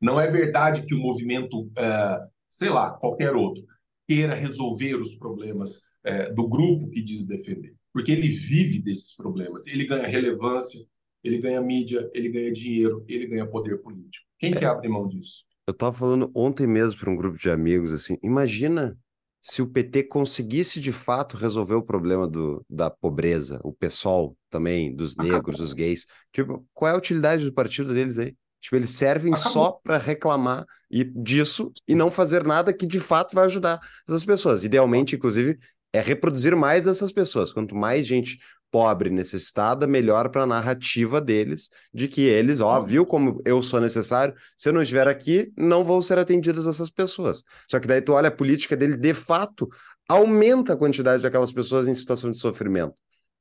Não 0.00 0.20
é 0.20 0.30
verdade 0.30 0.86
que 0.86 0.94
o 0.94 0.98
movimento, 0.98 1.70
é, 1.76 2.28
sei 2.48 2.68
lá, 2.68 2.92
qualquer 2.92 3.34
outro, 3.34 3.64
queira 4.06 4.34
resolver 4.34 4.94
os 4.94 5.14
problemas 5.14 5.88
é, 6.04 6.32
do 6.32 6.48
grupo 6.48 6.88
que 6.90 7.02
diz 7.02 7.26
defender. 7.26 7.74
Porque 7.92 8.12
ele 8.12 8.28
vive 8.28 8.80
desses 8.80 9.14
problemas. 9.16 9.66
Ele 9.66 9.84
ganha 9.84 10.06
relevância, 10.06 10.80
ele 11.22 11.38
ganha 11.38 11.60
mídia, 11.60 12.08
ele 12.14 12.28
ganha 12.28 12.52
dinheiro, 12.52 13.04
ele 13.08 13.26
ganha 13.26 13.46
poder 13.46 13.78
político. 13.78 14.26
Quem 14.38 14.52
é. 14.52 14.56
quer 14.56 14.66
abrir 14.66 14.88
mão 14.88 15.06
disso? 15.06 15.44
Eu 15.66 15.72
estava 15.72 15.94
falando 15.94 16.30
ontem 16.34 16.66
mesmo 16.66 16.98
para 16.98 17.10
um 17.10 17.16
grupo 17.16 17.36
de 17.36 17.50
amigos 17.50 17.92
assim, 17.92 18.16
imagina 18.22 18.96
se 19.40 19.62
o 19.62 19.66
PT 19.66 20.04
conseguisse 20.04 20.80
de 20.80 20.92
fato 20.92 21.36
resolver 21.36 21.74
o 21.74 21.82
problema 21.82 22.26
do, 22.26 22.64
da 22.68 22.90
pobreza, 22.90 23.60
o 23.62 23.72
pessoal 23.72 24.36
também, 24.50 24.94
dos 24.94 25.16
negros, 25.16 25.58
dos 25.58 25.72
gays. 25.72 26.06
Tipo, 26.32 26.66
qual 26.72 26.90
é 26.90 26.94
a 26.94 26.98
utilidade 26.98 27.44
do 27.44 27.52
partido 27.52 27.94
deles 27.94 28.18
aí? 28.18 28.34
Tipo, 28.60 28.76
eles 28.76 28.90
servem 28.90 29.32
Acabou. 29.32 29.52
só 29.52 29.72
para 29.82 29.98
reclamar 29.98 30.64
e 30.90 31.04
disso 31.04 31.72
e 31.86 31.94
não 31.94 32.10
fazer 32.10 32.44
nada 32.44 32.72
que 32.72 32.86
de 32.86 32.98
fato 32.98 33.34
vai 33.34 33.44
ajudar 33.44 33.80
essas 34.08 34.24
pessoas. 34.24 34.64
Idealmente, 34.64 35.16
inclusive, 35.16 35.58
é 35.92 36.00
reproduzir 36.00 36.56
mais 36.56 36.84
dessas 36.84 37.12
pessoas. 37.12 37.52
Quanto 37.52 37.74
mais 37.74 38.06
gente 38.06 38.38
pobre, 38.70 39.10
necessitada, 39.10 39.86
melhor 39.86 40.28
para 40.28 40.42
a 40.42 40.46
narrativa 40.46 41.20
deles 41.20 41.70
de 41.92 42.06
que 42.06 42.22
eles, 42.22 42.60
ó, 42.60 42.80
viu 42.80 43.06
como 43.06 43.40
eu 43.44 43.62
sou 43.62 43.80
necessário, 43.80 44.34
se 44.56 44.68
eu 44.68 44.72
não 44.72 44.82
estiver 44.82 45.08
aqui, 45.08 45.52
não 45.56 45.82
vão 45.82 46.02
ser 46.02 46.18
atendidas 46.18 46.66
essas 46.66 46.90
pessoas. 46.90 47.42
Só 47.70 47.80
que 47.80 47.86
daí 47.86 48.02
tu 48.02 48.12
olha 48.12 48.28
a 48.28 48.32
política 48.32 48.76
dele, 48.76 48.96
de 48.96 49.14
fato, 49.14 49.68
aumenta 50.08 50.74
a 50.74 50.76
quantidade 50.76 51.22
daquelas 51.22 51.52
pessoas 51.52 51.88
em 51.88 51.94
situação 51.94 52.30
de 52.30 52.38
sofrimento. 52.38 52.94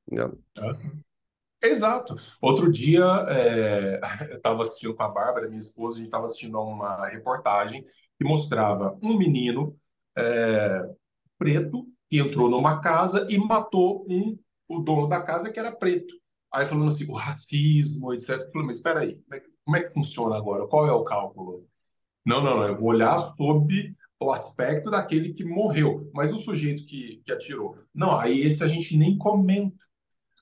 Entendeu? 0.07 0.39
Exato. 1.68 2.15
Outro 2.41 2.72
dia, 2.72 3.05
é, 3.30 3.99
eu 4.32 4.38
estava 4.38 4.63
assistindo 4.63 4.95
com 4.95 5.03
a 5.03 5.09
Bárbara, 5.09 5.47
minha 5.47 5.59
esposa, 5.59 5.95
a 5.95 5.97
gente 5.99 6.07
estava 6.07 6.26
assistindo 6.26 6.57
a 6.57 6.63
uma 6.63 7.07
reportagem 7.07 7.84
que 8.18 8.26
mostrava 8.26 8.97
um 9.01 9.18
menino 9.18 9.78
é, 10.18 10.89
preto 11.38 11.88
que 12.09 12.20
entrou 12.20 12.49
numa 12.49 12.80
casa 12.80 13.28
e 13.30 13.38
matou 13.38 14.05
um 14.09 14.38
o 14.70 14.80
dono 14.80 15.07
da 15.07 15.22
casa 15.22 15.49
que 15.49 15.59
era 15.59 15.72
preto. 15.72 16.13
Aí 16.51 16.65
falando 16.65 16.88
assim, 16.88 17.09
o 17.09 17.13
racismo, 17.13 18.13
etc. 18.13 18.30
Eu 18.30 18.49
falei, 18.49 18.68
mas 18.68 18.78
espera 18.78 19.01
aí, 19.01 19.15
como 19.15 19.36
é, 19.36 19.39
que, 19.39 19.49
como 19.63 19.78
é 19.78 19.82
que 19.82 19.93
funciona 19.93 20.38
agora? 20.38 20.68
Qual 20.68 20.88
é 20.88 20.91
o 20.91 21.03
cálculo? 21.03 21.65
Não, 22.26 22.43
não, 22.43 22.57
não, 22.57 22.68
eu 22.68 22.76
vou 22.76 22.89
olhar 22.89 23.18
sob 23.38 23.95
o 24.20 24.32
aspecto 24.32 24.89
daquele 24.89 25.34
que 25.34 25.45
morreu, 25.45 26.09
mas 26.13 26.34
o 26.34 26.41
sujeito 26.41 26.84
que, 26.86 27.22
que 27.24 27.32
atirou. 27.32 27.78
Não, 27.93 28.18
aí 28.18 28.41
esse 28.41 28.63
a 28.63 28.68
gente 28.68 28.97
nem 28.97 29.18
comenta, 29.18 29.86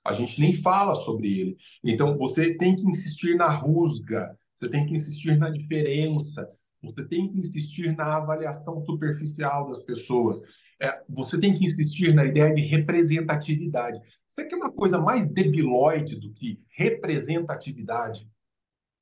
a 0.06 0.14
gente 0.14 0.40
nem 0.40 0.54
fala 0.54 0.94
sobre 0.94 1.40
ele. 1.40 1.58
Então 1.84 2.16
você 2.18 2.56
tem 2.58 2.76
que 2.76 2.88
insistir 2.88 3.36
na 3.36 3.48
rusga, 3.48 4.38
você 4.54 4.70
tem 4.70 4.86
que 4.86 4.94
insistir 4.94 5.36
na 5.38 5.50
diferença, 5.50 6.48
você 6.82 7.04
tem 7.04 7.28
que 7.28 7.40
insistir 7.40 7.96
na 7.96 8.18
avaliação 8.18 8.80
superficial 8.80 9.68
das 9.68 9.84
pessoas. 9.84 10.44
É, 10.80 11.02
você 11.10 11.40
tem 11.40 11.54
que 11.54 11.66
insistir 11.66 12.14
na 12.14 12.26
ideia 12.26 12.54
de 12.54 12.62
representatividade. 12.62 14.00
Isso 14.28 14.48
quer 14.48 14.56
uma 14.56 14.72
coisa 14.72 15.00
mais 15.00 15.26
debilóide 15.26 16.20
do 16.20 16.32
que 16.34 16.62
representatividade? 16.70 18.30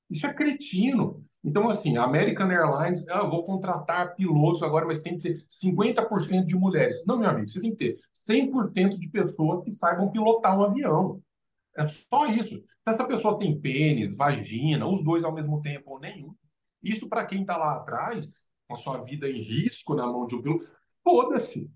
Isso 0.10 0.26
é 0.26 0.34
cretino. 0.34 1.26
Então, 1.44 1.68
assim, 1.68 1.98
a 1.98 2.04
American 2.04 2.50
Airlines, 2.50 3.08
ah, 3.10 3.20
eu 3.20 3.30
vou 3.30 3.44
contratar 3.44 4.16
pilotos 4.16 4.64
agora, 4.64 4.86
mas 4.86 5.02
tem 5.02 5.18
que 5.20 5.34
ter 5.34 5.46
50% 5.50 6.46
de 6.46 6.56
mulheres. 6.56 7.06
Não, 7.06 7.18
meu 7.18 7.30
amigo, 7.30 7.50
você 7.50 7.60
tem 7.60 7.72
que 7.72 7.78
ter 7.78 8.00
100% 8.14 8.98
de 8.98 9.10
pessoas 9.10 9.64
que 9.64 9.72
saibam 9.72 10.10
pilotar 10.10 10.58
um 10.58 10.64
avião. 10.64 11.22
É 11.76 11.86
só 11.88 12.28
isso. 12.28 12.56
Se 12.56 12.90
essa 12.94 13.04
pessoa 13.06 13.38
tem 13.38 13.60
pênis, 13.60 14.16
vagina, 14.16 14.88
os 14.88 15.04
dois 15.04 15.24
ao 15.24 15.34
mesmo 15.34 15.62
tempo 15.62 15.92
ou 15.92 16.00
nenhum, 16.00 16.34
isso 16.82 17.10
para 17.10 17.26
quem 17.26 17.42
está 17.42 17.58
lá 17.58 17.76
atrás, 17.76 18.48
com 18.68 18.76
a 18.76 18.78
sua 18.78 19.00
vida 19.00 19.30
em 19.30 19.42
risco 19.42 19.96
na 19.96 20.06
mão 20.06 20.26
de 20.26 20.36
um 20.36 20.42
piloto, 20.42 20.66
Foda-se. 21.04 21.70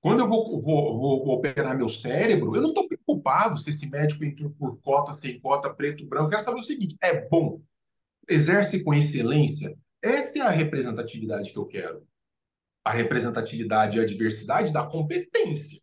Quando 0.00 0.20
eu 0.20 0.28
vou, 0.28 0.60
vou, 0.60 0.98
vou, 0.98 1.28
operar 1.28 1.76
meu 1.76 1.88
cérebro, 1.88 2.54
eu 2.54 2.62
não 2.62 2.70
estou 2.70 2.88
preocupado 2.88 3.58
se 3.58 3.70
esse 3.70 3.88
médico 3.88 4.24
entrou 4.24 4.50
por 4.50 4.78
cota, 4.80 5.12
sem 5.12 5.38
cota, 5.38 5.72
preto, 5.72 6.06
branco. 6.06 6.26
Eu 6.26 6.30
quero 6.30 6.44
saber 6.44 6.60
o 6.60 6.62
seguinte: 6.62 6.96
é 7.00 7.26
bom? 7.28 7.60
Exerce 8.28 8.82
com 8.82 8.94
excelência? 8.94 9.76
Essa 10.02 10.38
é 10.38 10.42
a 10.42 10.50
representatividade 10.50 11.50
que 11.52 11.58
eu 11.58 11.66
quero. 11.66 12.06
A 12.84 12.90
representatividade 12.90 13.98
e 13.98 14.00
a 14.00 14.06
diversidade 14.06 14.72
da 14.72 14.86
competência, 14.86 15.80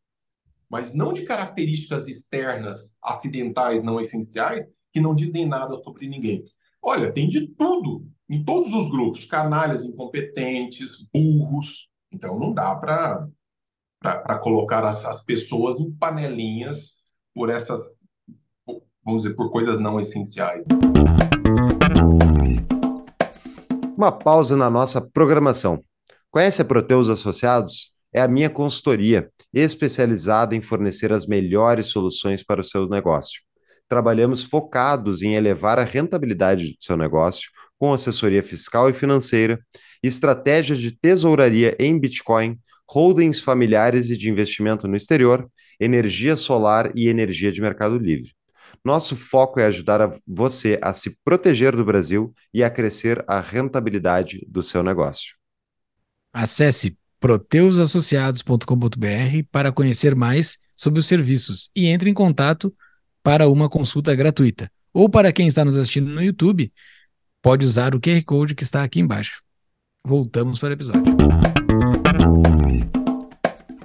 mas 0.69 0.93
não 0.93 1.13
de 1.13 1.23
características 1.23 2.07
externas, 2.07 2.97
acidentais, 3.03 3.81
não 3.81 3.99
essenciais, 3.99 4.65
que 4.91 5.01
não 5.01 5.15
dizem 5.15 5.47
nada 5.47 5.77
sobre 5.83 6.07
ninguém. 6.07 6.43
Olha, 6.81 7.11
tem 7.11 7.27
de 7.27 7.47
tudo, 7.47 8.07
em 8.29 8.43
todos 8.43 8.73
os 8.73 8.89
grupos: 8.89 9.25
canalhas 9.25 9.83
incompetentes, 9.83 11.07
burros, 11.13 11.89
então 12.11 12.39
não 12.39 12.53
dá 12.53 12.75
para 12.75 14.39
colocar 14.39 14.83
as, 14.83 15.03
as, 15.05 15.23
pessoas 15.23 15.79
em 15.79 15.91
panelinhas 15.91 16.97
por 17.33 17.49
essas, 17.49 17.83
vamos 19.03 19.23
dizer, 19.23 19.35
por 19.35 19.49
coisas 19.49 19.79
não 19.79 19.99
essenciais. 19.99 20.63
Uma 23.97 24.11
pausa 24.11 24.57
na 24.57 24.69
nossa 24.69 25.01
programação. 25.01 25.83
Conhece 26.29 26.61
a 26.61 26.65
Proteus 26.65 27.09
Associados? 27.09 27.91
É 28.13 28.21
a 28.21 28.27
minha 28.27 28.49
consultoria, 28.49 29.29
especializada 29.53 30.55
em 30.55 30.61
fornecer 30.61 31.11
as 31.11 31.25
melhores 31.25 31.87
soluções 31.87 32.43
para 32.43 32.61
o 32.61 32.63
seu 32.63 32.87
negócio. 32.87 33.41
Trabalhamos 33.87 34.43
focados 34.43 35.21
em 35.21 35.35
elevar 35.35 35.79
a 35.79 35.83
rentabilidade 35.83 36.71
do 36.71 36.77
seu 36.79 36.97
negócio 36.97 37.49
com 37.77 37.93
assessoria 37.93 38.43
fiscal 38.43 38.89
e 38.89 38.93
financeira, 38.93 39.59
estratégias 40.03 40.79
de 40.79 40.91
tesouraria 40.91 41.75
em 41.79 41.99
Bitcoin, 41.99 42.57
holdings 42.89 43.39
familiares 43.39 44.09
e 44.09 44.17
de 44.17 44.29
investimento 44.29 44.87
no 44.87 44.95
exterior, 44.95 45.49
energia 45.79 46.35
solar 46.35 46.91
e 46.95 47.07
energia 47.07 47.51
de 47.51 47.61
mercado 47.61 47.97
livre. 47.97 48.31
Nosso 48.83 49.15
foco 49.15 49.59
é 49.59 49.67
ajudar 49.67 50.01
a 50.01 50.09
você 50.27 50.79
a 50.81 50.91
se 50.91 51.15
proteger 51.23 51.75
do 51.75 51.85
Brasil 51.85 52.33
e 52.51 52.63
a 52.63 52.69
crescer 52.69 53.23
a 53.27 53.39
rentabilidade 53.39 54.43
do 54.49 54.63
seu 54.63 54.81
negócio. 54.81 55.35
Acesse 56.33 56.97
proteusassociados.com.br 57.19 59.43
para 59.51 59.71
conhecer 59.71 60.15
mais 60.15 60.57
sobre 60.75 60.99
os 60.99 61.05
serviços 61.05 61.69
e 61.75 61.85
entre 61.85 62.09
em 62.09 62.13
contato 62.13 62.73
para 63.21 63.47
uma 63.47 63.69
consulta 63.69 64.15
gratuita. 64.15 64.71
Ou 64.91 65.07
para 65.07 65.31
quem 65.31 65.47
está 65.47 65.63
nos 65.63 65.77
assistindo 65.77 66.09
no 66.09 66.23
YouTube, 66.23 66.73
pode 67.39 67.65
usar 67.65 67.93
o 67.93 68.01
QR 68.01 68.23
Code 68.25 68.55
que 68.55 68.63
está 68.63 68.83
aqui 68.83 68.99
embaixo. 68.99 69.43
Voltamos 70.03 70.57
para 70.57 70.69
o 70.69 70.73
episódio. 70.73 71.03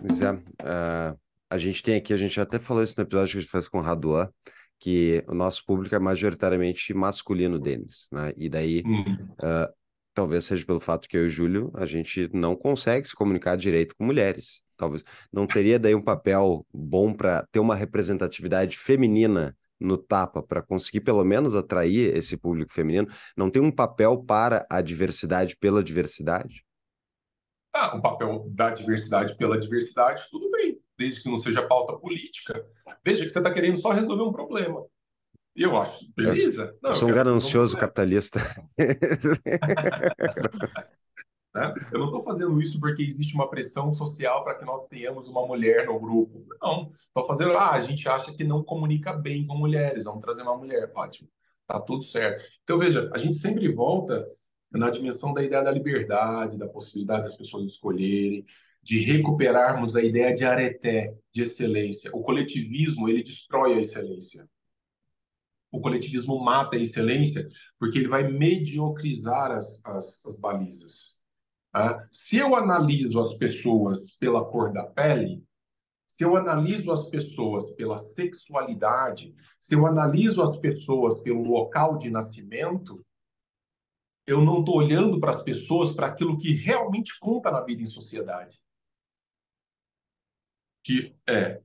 Pois 0.01 0.23
é, 0.23 0.33
uh, 0.33 1.19
a 1.51 1.59
gente 1.59 1.83
tem 1.83 1.97
aqui, 1.97 2.15
a 2.15 2.17
gente 2.17 2.41
até 2.41 2.59
falou 2.59 2.83
isso 2.83 2.95
no 2.97 3.03
episódio 3.03 3.33
que 3.33 3.39
a 3.39 3.41
gente 3.43 3.51
fez 3.51 3.69
com 3.69 3.79
o 3.79 3.83
Raduan, 3.83 4.31
que 4.79 5.25
o 5.27 5.35
nosso 5.35 5.65
público 5.65 5.95
é 5.95 5.99
majoritariamente 5.99 6.93
masculino, 6.93 7.59
Denis, 7.59 8.09
né? 8.13 8.33
E 8.37 8.49
daí, 8.49 8.83
uh, 8.83 9.73
talvez 10.13 10.45
seja 10.45 10.65
pelo 10.65 10.81
fato 10.81 11.09
que 11.09 11.17
eu 11.17 11.25
e 11.25 11.27
o 11.27 11.31
Júlio, 11.31 11.71
a 11.75 11.87
gente 11.87 12.29
não 12.33 12.55
consegue 12.55 13.09
se 13.09 13.15
comunicar 13.15 13.57
direito 13.57 13.95
com 13.97 14.05
mulheres. 14.05 14.63
Talvez 14.77 15.03
não 15.33 15.47
teria 15.47 15.79
daí 15.79 15.95
um 15.95 16.03
papel 16.03 16.67
bom 16.73 17.13
para 17.13 17.47
ter 17.51 17.61
uma 17.61 17.75
representatividade 17.75 18.77
feminina 18.77 19.57
no 19.79 19.99
tapa 19.99 20.43
para 20.43 20.63
conseguir 20.63 21.01
pelo 21.01 21.25
menos 21.25 21.55
atrair 21.55 22.17
esse 22.17 22.37
público 22.37 22.73
feminino? 22.73 23.09
Não 23.37 23.51
tem 23.51 23.63
um 23.63 23.71
papel 23.71 24.23
para 24.23 24.67
a 24.71 24.81
diversidade 24.81 25.57
pela 25.57 25.83
diversidade? 25.83 26.65
Ah, 27.75 27.95
um 27.95 28.01
papel 28.01 28.47
da 28.51 28.71
diversidade 28.71 29.37
pela 29.37 29.59
diversidade, 29.59 30.23
tudo 30.31 30.51
bem, 30.51 30.81
desde 30.99 31.23
que 31.23 31.29
não 31.29 31.37
seja 31.37 31.67
pauta 31.67 31.95
política. 31.95 32.65
Veja 33.05 33.25
que 33.25 33.31
você 33.31 33.39
está 33.39 33.53
querendo 33.53 33.77
só 33.77 33.91
resolver 33.91 34.23
um 34.23 34.33
problema. 34.33 34.85
E 35.55 35.63
eu 35.63 35.77
acho, 35.77 36.07
beleza. 36.15 36.65
Eu, 36.65 36.79
não, 36.83 36.91
eu 36.91 36.95
sou 36.95 37.09
um 37.09 37.13
ganancioso 37.13 37.77
capitalista. 37.77 38.41
Né? 41.57 41.73
Eu 41.91 42.01
não 42.01 42.07
estou 42.07 42.21
fazendo 42.21 42.61
isso 42.61 42.79
porque 42.79 43.03
existe 43.03 43.35
uma 43.35 43.49
pressão 43.49 43.95
social 43.95 44.45
para 44.45 44.57
que 44.57 44.65
nós 44.67 44.87
tenhamos 44.89 45.27
uma 45.31 45.47
mulher 45.47 45.87
no 45.87 45.99
grupo. 45.99 46.45
Não. 46.61 46.93
Estou 47.09 47.27
fazendo, 47.27 47.53
ah, 47.53 47.73
a 47.73 47.81
gente 47.81 48.07
acha 48.07 48.31
que 48.35 48.45
não 48.45 48.63
comunica 48.63 49.15
bem 49.15 49.47
com 49.47 49.57
mulheres, 49.57 50.05
vamos 50.05 50.21
trazer 50.21 50.43
uma 50.43 50.55
mulher. 50.55 50.93
Ótimo, 50.95 51.31
tá 51.67 51.81
tudo 51.81 52.03
certo. 52.03 52.45
Então, 52.63 52.79
veja, 52.79 53.11
a 53.15 53.17
gente 53.17 53.39
sempre 53.39 53.73
volta 53.73 54.29
na 54.71 54.91
dimensão 54.91 55.33
da 55.33 55.43
ideia 55.43 55.65
da 55.65 55.71
liberdade, 55.71 56.59
da 56.59 56.69
possibilidade 56.69 57.29
das 57.29 57.37
pessoas 57.37 57.65
escolherem, 57.65 58.45
de 58.87 59.01
recuperarmos 59.01 59.97
a 59.97 60.03
ideia 60.05 60.33
de 60.33 60.45
areté, 60.45 61.13
de 61.35 61.43
excelência. 61.43 62.09
O 62.15 62.23
coletivismo, 62.23 63.09
ele 63.09 63.21
destrói 63.21 63.75
a 63.75 63.81
excelência. 63.81 64.49
O 65.73 65.81
coletivismo 65.81 66.39
mata 66.39 66.77
a 66.77 66.81
excelência 66.81 67.49
porque 67.81 67.99
ele 67.99 68.07
vai 68.07 68.31
mediocrizar 68.31 69.51
as, 69.51 69.85
as, 69.85 70.25
as 70.25 70.39
balizas. 70.39 71.19
Tá? 71.73 72.07
Se 72.13 72.37
eu 72.37 72.55
analiso 72.55 73.21
as 73.21 73.35
pessoas 73.35 74.17
pela 74.21 74.45
cor 74.45 74.73
da 74.73 74.85
pele, 74.85 75.45
se 76.07 76.23
eu 76.23 76.37
analiso 76.37 76.93
as 76.93 77.11
pessoas 77.11 77.69
pela 77.75 77.99
sexualidade, 77.99 79.35
se 79.59 79.75
eu 79.75 79.85
analiso 79.85 80.41
as 80.41 80.57
pessoas 80.59 81.21
pelo 81.23 81.43
local 81.43 81.99
de 81.99 82.09
nascimento, 82.09 83.05
eu 84.25 84.41
não 84.41 84.61
estou 84.61 84.77
olhando 84.77 85.19
para 85.19 85.31
as 85.31 85.43
pessoas 85.43 85.91
para 85.91 86.07
aquilo 86.07 86.39
que 86.39 86.53
realmente 86.53 87.19
conta 87.19 87.51
na 87.51 87.63
vida 87.63 87.83
em 87.83 87.87
sociedade. 87.87 88.57
Que 90.87 91.17
é 91.29 91.61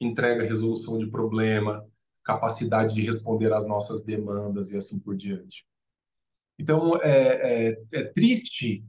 entrega 0.00 0.44
resolução 0.44 0.98
de 0.98 1.06
problema, 1.06 1.84
capacidade 2.24 2.94
de 2.94 3.02
responder 3.02 3.52
às 3.52 3.66
nossas 3.66 4.02
demandas 4.04 4.70
e 4.70 4.76
assim 4.76 4.98
por 4.98 5.16
diante. 5.16 5.66
Então, 6.58 6.96
é, 7.02 7.70
é, 7.70 7.82
é 7.92 8.04
triste 8.04 8.84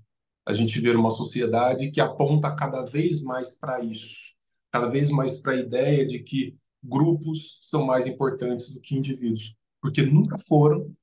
a 0.46 0.54
gente 0.54 0.80
ver 0.80 0.96
uma 0.96 1.12
sociedade 1.12 1.90
que 1.90 2.02
aponta 2.02 2.56
cada 2.56 2.84
vez 2.86 3.22
mais 3.22 3.58
para 3.58 3.84
isso 3.84 4.32
cada 4.72 4.90
vez 4.90 5.10
mais 5.10 5.42
para 5.42 5.54
a 5.54 5.60
ideia 5.60 6.06
de 6.06 6.20
que 6.20 6.58
grupos 6.82 7.60
são 7.62 7.86
mais 7.86 8.08
importantes 8.08 8.74
do 8.74 8.80
que 8.80 8.96
indivíduos, 8.96 9.56
porque 9.82 10.02
nunca 10.02 10.38
foram, 10.38 10.96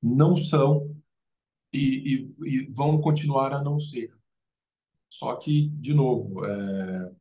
não 0.00 0.36
são 0.36 0.96
e, 1.72 2.32
e, 2.40 2.48
e 2.48 2.66
vão 2.72 3.00
continuar 3.00 3.52
a 3.52 3.62
não 3.62 3.78
ser. 3.78 4.14
Só 5.10 5.34
que, 5.36 5.68
de 5.70 5.92
novo, 5.92 6.44
é, 6.46 7.12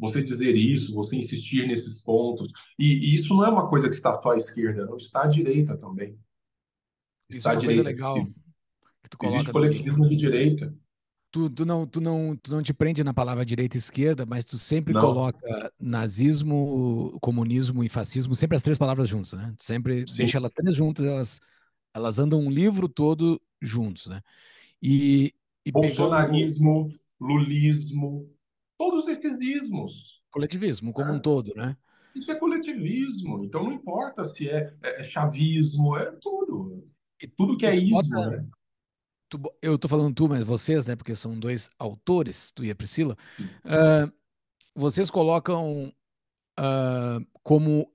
você 0.00 0.22
dizer 0.22 0.56
isso, 0.56 0.94
você 0.94 1.16
insistir 1.16 1.68
nesses 1.68 2.02
pontos, 2.02 2.50
e, 2.78 3.12
e, 3.12 3.14
isso 3.14 3.34
não 3.34 3.44
é 3.44 3.50
uma 3.50 3.68
coisa 3.68 3.88
que 3.88 3.94
está 3.94 4.20
só 4.20 4.30
à 4.30 4.36
esquerda, 4.36 4.86
não 4.86 4.96
está 4.96 5.24
à 5.24 5.26
direita 5.28 5.76
também. 5.76 6.18
Isso 7.28 7.38
está 7.38 7.50
é 7.50 7.54
uma 7.54 7.60
direita. 7.60 7.82
legal. 7.82 8.16
Existe 9.22 9.52
coletivismo 9.52 10.08
de 10.08 10.16
direita 10.16 10.74
tu, 11.30 11.48
tu, 11.48 11.64
não, 11.64 11.86
tu, 11.86 12.00
não, 12.00 12.36
tu 12.36 12.50
não 12.50 12.62
te 12.62 12.74
prende 12.74 13.04
na 13.04 13.14
palavra 13.14 13.44
direita 13.44 13.76
e 13.76 13.78
esquerda, 13.78 14.26
mas 14.26 14.44
tu 14.44 14.58
sempre 14.58 14.92
não. 14.92 15.00
coloca 15.00 15.72
nazismo, 15.78 17.16
comunismo 17.20 17.84
e 17.84 17.88
fascismo, 17.88 18.34
sempre 18.34 18.56
as 18.56 18.62
três 18.62 18.76
palavras 18.76 19.08
juntas, 19.08 19.32
né? 19.34 19.54
Tu 19.56 19.64
sempre 19.64 20.06
Sim. 20.06 20.18
deixa 20.18 20.38
elas 20.38 20.52
três 20.52 20.74
juntas, 20.74 21.06
elas, 21.06 21.40
elas 21.94 22.18
andam 22.18 22.40
um 22.40 22.50
livro 22.50 22.88
todo 22.88 23.40
juntos, 23.60 24.06
né? 24.06 24.20
E, 24.82 25.32
e 25.64 25.70
Bolsonarismo, 25.70 26.88
pegando... 26.88 27.00
lulismo, 27.20 28.28
todos 28.80 29.06
esses 29.08 29.38
ismos. 29.38 30.22
Coletivismo 30.30 30.90
como 30.90 31.10
é. 31.10 31.12
um 31.12 31.20
todo, 31.20 31.52
né? 31.54 31.76
Isso 32.14 32.30
é 32.30 32.34
coletivismo, 32.34 33.44
então 33.44 33.64
não 33.64 33.72
importa 33.72 34.24
se 34.24 34.48
é, 34.48 34.74
é, 34.82 35.02
é 35.02 35.04
chavismo, 35.04 35.98
é 35.98 36.10
tudo. 36.12 36.82
E 37.22 37.28
tudo 37.28 37.58
que 37.58 37.66
é 37.66 37.78
bota... 37.78 38.30
né? 38.30 38.48
eu 39.60 39.78
tô 39.78 39.86
falando 39.86 40.14
tu, 40.14 40.30
mas 40.30 40.46
vocês, 40.46 40.86
né? 40.86 40.96
Porque 40.96 41.14
são 41.14 41.38
dois 41.38 41.70
autores, 41.78 42.50
tu 42.52 42.64
e 42.64 42.70
a 42.70 42.74
Priscila. 42.74 43.18
Uh, 43.38 44.10
vocês 44.74 45.10
colocam 45.10 45.92
uh, 46.58 47.26
como 47.42 47.92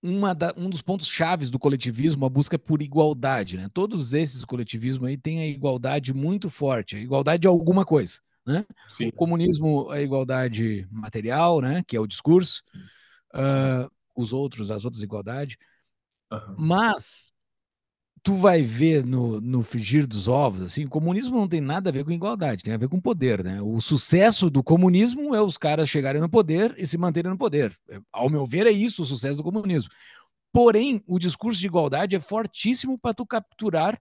uma 0.00 0.32
da, 0.32 0.54
um 0.56 0.70
dos 0.70 0.80
pontos 0.80 1.08
chaves 1.08 1.50
do 1.50 1.58
coletivismo 1.58 2.24
a 2.24 2.28
busca 2.28 2.56
por 2.56 2.80
igualdade, 2.80 3.56
né? 3.56 3.68
Todos 3.74 4.14
esses 4.14 4.44
coletivismos 4.44 5.08
aí 5.08 5.16
têm 5.16 5.40
a 5.40 5.46
igualdade 5.48 6.14
muito 6.14 6.48
forte, 6.48 6.94
a 6.96 7.00
igualdade 7.00 7.42
de 7.42 7.48
alguma 7.48 7.84
coisa, 7.84 8.20
né? 8.46 8.64
Sim. 8.88 9.08
O 9.08 9.12
comunismo 9.12 9.92
é 9.92 9.98
a 9.98 10.02
igualdade 10.02 10.86
material, 10.90 11.60
né? 11.60 11.82
Que 11.86 11.96
é 11.96 12.00
o 12.00 12.06
discurso. 12.06 12.62
Uh, 13.34 13.90
os 14.14 14.32
outros, 14.32 14.70
as 14.70 14.84
outras 14.84 15.02
igualdade. 15.02 15.58
Uhum. 16.32 16.54
Mas 16.58 17.32
tu 18.22 18.34
vai 18.36 18.62
ver 18.62 19.04
no, 19.04 19.38
no 19.40 19.62
frigir 19.62 20.06
dos 20.06 20.28
ovos, 20.28 20.62
assim, 20.62 20.86
o 20.86 20.88
comunismo 20.88 21.36
não 21.36 21.46
tem 21.46 21.60
nada 21.60 21.90
a 21.90 21.92
ver 21.92 22.04
com 22.04 22.10
igualdade, 22.10 22.62
tem 22.62 22.72
a 22.72 22.78
ver 22.78 22.88
com 22.88 22.98
poder, 22.98 23.44
né? 23.44 23.60
O 23.60 23.80
sucesso 23.82 24.48
do 24.48 24.62
comunismo 24.62 25.34
é 25.34 25.42
os 25.42 25.58
caras 25.58 25.90
chegarem 25.90 26.22
no 26.22 26.28
poder 26.28 26.74
e 26.78 26.86
se 26.86 26.96
manterem 26.96 27.30
no 27.30 27.36
poder. 27.36 27.78
É, 27.86 28.00
ao 28.10 28.30
meu 28.30 28.46
ver, 28.46 28.66
é 28.66 28.70
isso 28.70 29.02
o 29.02 29.06
sucesso 29.06 29.36
do 29.36 29.44
comunismo. 29.44 29.90
Porém, 30.50 31.02
o 31.06 31.18
discurso 31.18 31.60
de 31.60 31.66
igualdade 31.66 32.16
é 32.16 32.20
fortíssimo 32.20 32.98
para 32.98 33.12
tu 33.12 33.26
capturar 33.26 34.00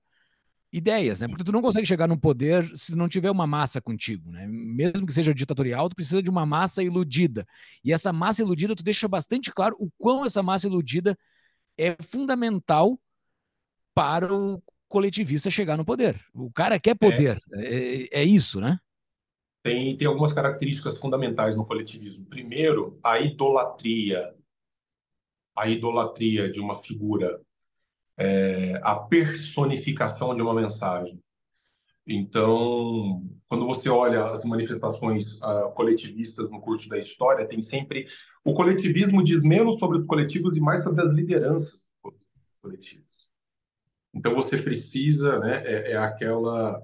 ideias, 0.73 1.21
né? 1.21 1.27
Porque 1.27 1.43
tu 1.43 1.51
não 1.51 1.61
consegue 1.61 1.85
chegar 1.85 2.07
no 2.07 2.19
poder 2.19 2.69
se 2.75 2.95
não 2.95 3.07
tiver 3.07 3.29
uma 3.29 3.45
massa 3.45 3.79
contigo, 3.79 4.31
né? 4.31 4.47
Mesmo 4.47 5.05
que 5.05 5.13
seja 5.13 5.33
ditatorial, 5.33 5.87
tu 5.87 5.95
precisa 5.95 6.21
de 6.21 6.31
uma 6.31 6.47
massa 6.47 6.81
iludida. 6.81 7.45
E 7.83 7.93
essa 7.93 8.11
massa 8.11 8.41
iludida, 8.41 8.75
tu 8.75 8.83
deixa 8.83 9.07
bastante 9.07 9.51
claro 9.51 9.75
o 9.79 9.91
quão 9.99 10.25
essa 10.25 10.41
massa 10.41 10.65
iludida 10.65 11.15
é 11.77 11.95
fundamental 12.01 12.99
para 13.93 14.33
o 14.33 14.61
coletivista 14.87 15.51
chegar 15.51 15.77
no 15.77 15.85
poder. 15.85 16.19
O 16.33 16.51
cara 16.51 16.79
quer 16.79 16.95
poder, 16.95 17.39
é, 17.53 18.07
é, 18.11 18.21
é 18.21 18.23
isso, 18.23 18.59
né? 18.59 18.79
Tem, 19.61 19.95
tem 19.95 20.07
algumas 20.07 20.33
características 20.33 20.97
fundamentais 20.97 21.55
no 21.55 21.65
coletivismo. 21.65 22.25
Primeiro, 22.25 22.99
a 23.03 23.19
idolatria. 23.19 24.33
A 25.55 25.69
idolatria 25.69 26.51
de 26.51 26.59
uma 26.59 26.75
figura, 26.75 27.39
é, 28.17 28.79
a 28.83 28.95
personificação 28.95 30.35
de 30.35 30.41
uma 30.41 30.53
mensagem. 30.53 31.19
Então, 32.05 33.23
quando 33.47 33.65
você 33.65 33.87
olha 33.87 34.25
as 34.25 34.43
manifestações 34.43 35.41
uh, 35.41 35.71
coletivistas 35.73 36.49
no 36.49 36.59
curso 36.59 36.89
da 36.89 36.97
história, 36.97 37.47
tem 37.47 37.61
sempre. 37.61 38.07
O 38.43 38.53
coletivismo 38.53 39.23
diz 39.23 39.41
menos 39.41 39.79
sobre 39.79 39.99
os 39.99 40.05
coletivos 40.05 40.57
e 40.57 40.61
mais 40.61 40.83
sobre 40.83 41.01
as 41.05 41.13
lideranças 41.13 41.87
coletivas. 42.61 43.29
Então 44.13 44.35
você 44.35 44.61
precisa, 44.61 45.39
né, 45.39 45.63
é, 45.65 45.91
é 45.93 45.97
aquela 45.97 46.81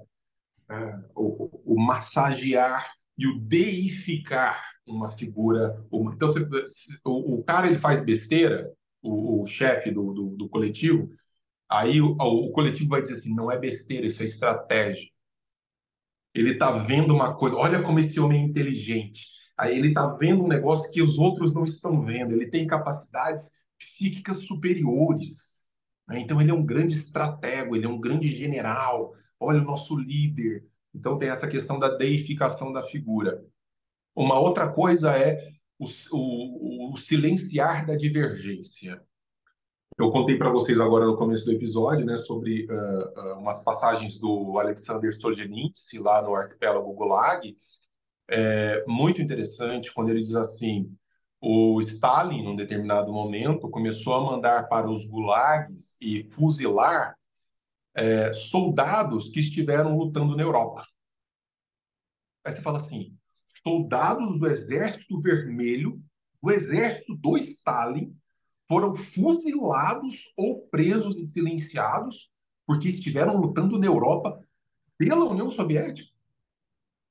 é, 0.70 0.98
o, 1.14 1.74
o, 1.74 1.80
massagear 1.80 2.92
e 3.16 3.26
o 3.26 3.38
deificar 3.38 4.62
uma 4.86 5.08
figura. 5.08 5.84
Uma, 5.90 6.14
então 6.14 6.28
você, 6.28 6.46
o, 7.04 7.34
o, 7.34 7.44
cara 7.44 7.66
ele 7.66 7.78
faz 7.78 8.00
besteira, 8.00 8.70
o, 9.02 9.42
o 9.42 9.46
chefe 9.46 9.90
do, 9.90 10.12
do, 10.12 10.36
do, 10.36 10.48
coletivo, 10.48 11.08
aí 11.68 12.00
o, 12.00 12.12
o 12.12 12.50
coletivo 12.50 12.90
vai 12.90 13.02
dizer 13.02 13.14
assim, 13.14 13.34
não 13.34 13.50
é 13.50 13.58
besteira, 13.58 14.06
isso 14.06 14.22
é 14.22 14.26
estratégia. 14.26 15.08
Ele 16.34 16.52
está 16.52 16.70
vendo 16.70 17.14
uma 17.14 17.34
coisa, 17.36 17.56
olha 17.56 17.82
como 17.82 17.98
esse 17.98 18.18
homem 18.20 18.42
é 18.42 18.44
inteligente. 18.44 19.26
Aí 19.58 19.76
ele 19.76 19.88
está 19.88 20.14
vendo 20.14 20.44
um 20.44 20.48
negócio 20.48 20.90
que 20.92 21.02
os 21.02 21.18
outros 21.18 21.54
não 21.54 21.64
estão 21.64 22.02
vendo. 22.02 22.34
Ele 22.34 22.46
tem 22.48 22.66
capacidades 22.66 23.50
psíquicas 23.78 24.38
superiores 24.38 25.50
né? 26.10 26.18
Então, 26.18 26.40
ele 26.40 26.50
é 26.50 26.54
um 26.54 26.66
grande 26.66 26.98
estratego, 26.98 27.76
ele 27.76 27.86
é 27.86 27.88
um 27.88 28.00
grande 28.00 28.26
general. 28.28 29.14
Olha 29.38 29.60
o 29.60 29.64
nosso 29.64 29.96
líder. 29.96 30.66
Então, 30.92 31.16
tem 31.16 31.28
essa 31.28 31.46
questão 31.48 31.78
da 31.78 31.88
deificação 31.96 32.72
da 32.72 32.82
figura. 32.82 33.40
Uma 34.14 34.38
outra 34.40 34.68
coisa 34.72 35.16
é 35.16 35.38
o, 35.80 35.86
o, 36.12 36.92
o 36.92 36.96
silenciar 36.96 37.86
da 37.86 37.96
divergência. 37.96 39.02
Eu 39.98 40.10
contei 40.10 40.36
para 40.36 40.50
vocês 40.50 40.78
agora 40.78 41.06
no 41.06 41.16
começo 41.16 41.44
do 41.44 41.52
episódio 41.52 42.04
né, 42.04 42.16
sobre 42.16 42.66
uh, 42.66 43.20
uh, 43.20 43.38
umas 43.38 43.64
passagens 43.64 44.18
do 44.18 44.58
Alexander 44.58 45.12
Solzhenitsyn 45.18 46.00
lá 46.00 46.22
no 46.22 46.34
arquipélago 46.34 46.92
Gulag. 46.92 47.56
É 48.28 48.84
muito 48.86 49.20
interessante 49.20 49.92
quando 49.92 50.10
ele 50.10 50.20
diz 50.20 50.36
assim: 50.36 50.94
o 51.40 51.80
Stalin, 51.80 52.44
num 52.44 52.56
determinado 52.56 53.12
momento, 53.12 53.68
começou 53.68 54.14
a 54.14 54.24
mandar 54.24 54.68
para 54.68 54.90
os 54.90 55.04
gulags 55.06 56.00
e 56.00 56.28
fuzilar 56.30 57.16
é, 57.94 58.32
soldados 58.32 59.30
que 59.30 59.40
estiveram 59.40 59.96
lutando 59.96 60.36
na 60.36 60.42
Europa. 60.42 60.86
Aí 62.44 62.52
você 62.52 62.62
fala 62.62 62.78
assim: 62.78 63.18
soldados 63.66 64.38
do 64.38 64.46
Exército 64.46 65.20
Vermelho, 65.20 66.02
do 66.42 66.50
Exército 66.50 67.14
do 67.16 67.36
Stalin, 67.36 68.16
foram 68.68 68.94
fuzilados 68.94 70.32
ou 70.36 70.62
presos 70.68 71.16
e 71.16 71.26
silenciados 71.26 72.30
porque 72.66 72.88
estiveram 72.88 73.36
lutando 73.36 73.78
na 73.78 73.86
Europa 73.86 74.40
pela 74.96 75.24
União 75.24 75.50
Soviética? 75.50 76.08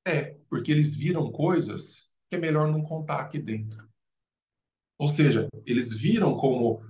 É, 0.07 0.37
porque 0.49 0.71
eles 0.71 0.93
viram 0.93 1.31
coisas 1.31 2.09
que 2.29 2.37
é 2.37 2.39
melhor 2.39 2.71
não 2.71 2.81
contar 2.81 3.19
aqui 3.19 3.39
dentro. 3.39 3.89
Ou 4.97 5.07
seja, 5.07 5.49
eles 5.65 5.91
viram 5.99 6.35
como 6.37 6.81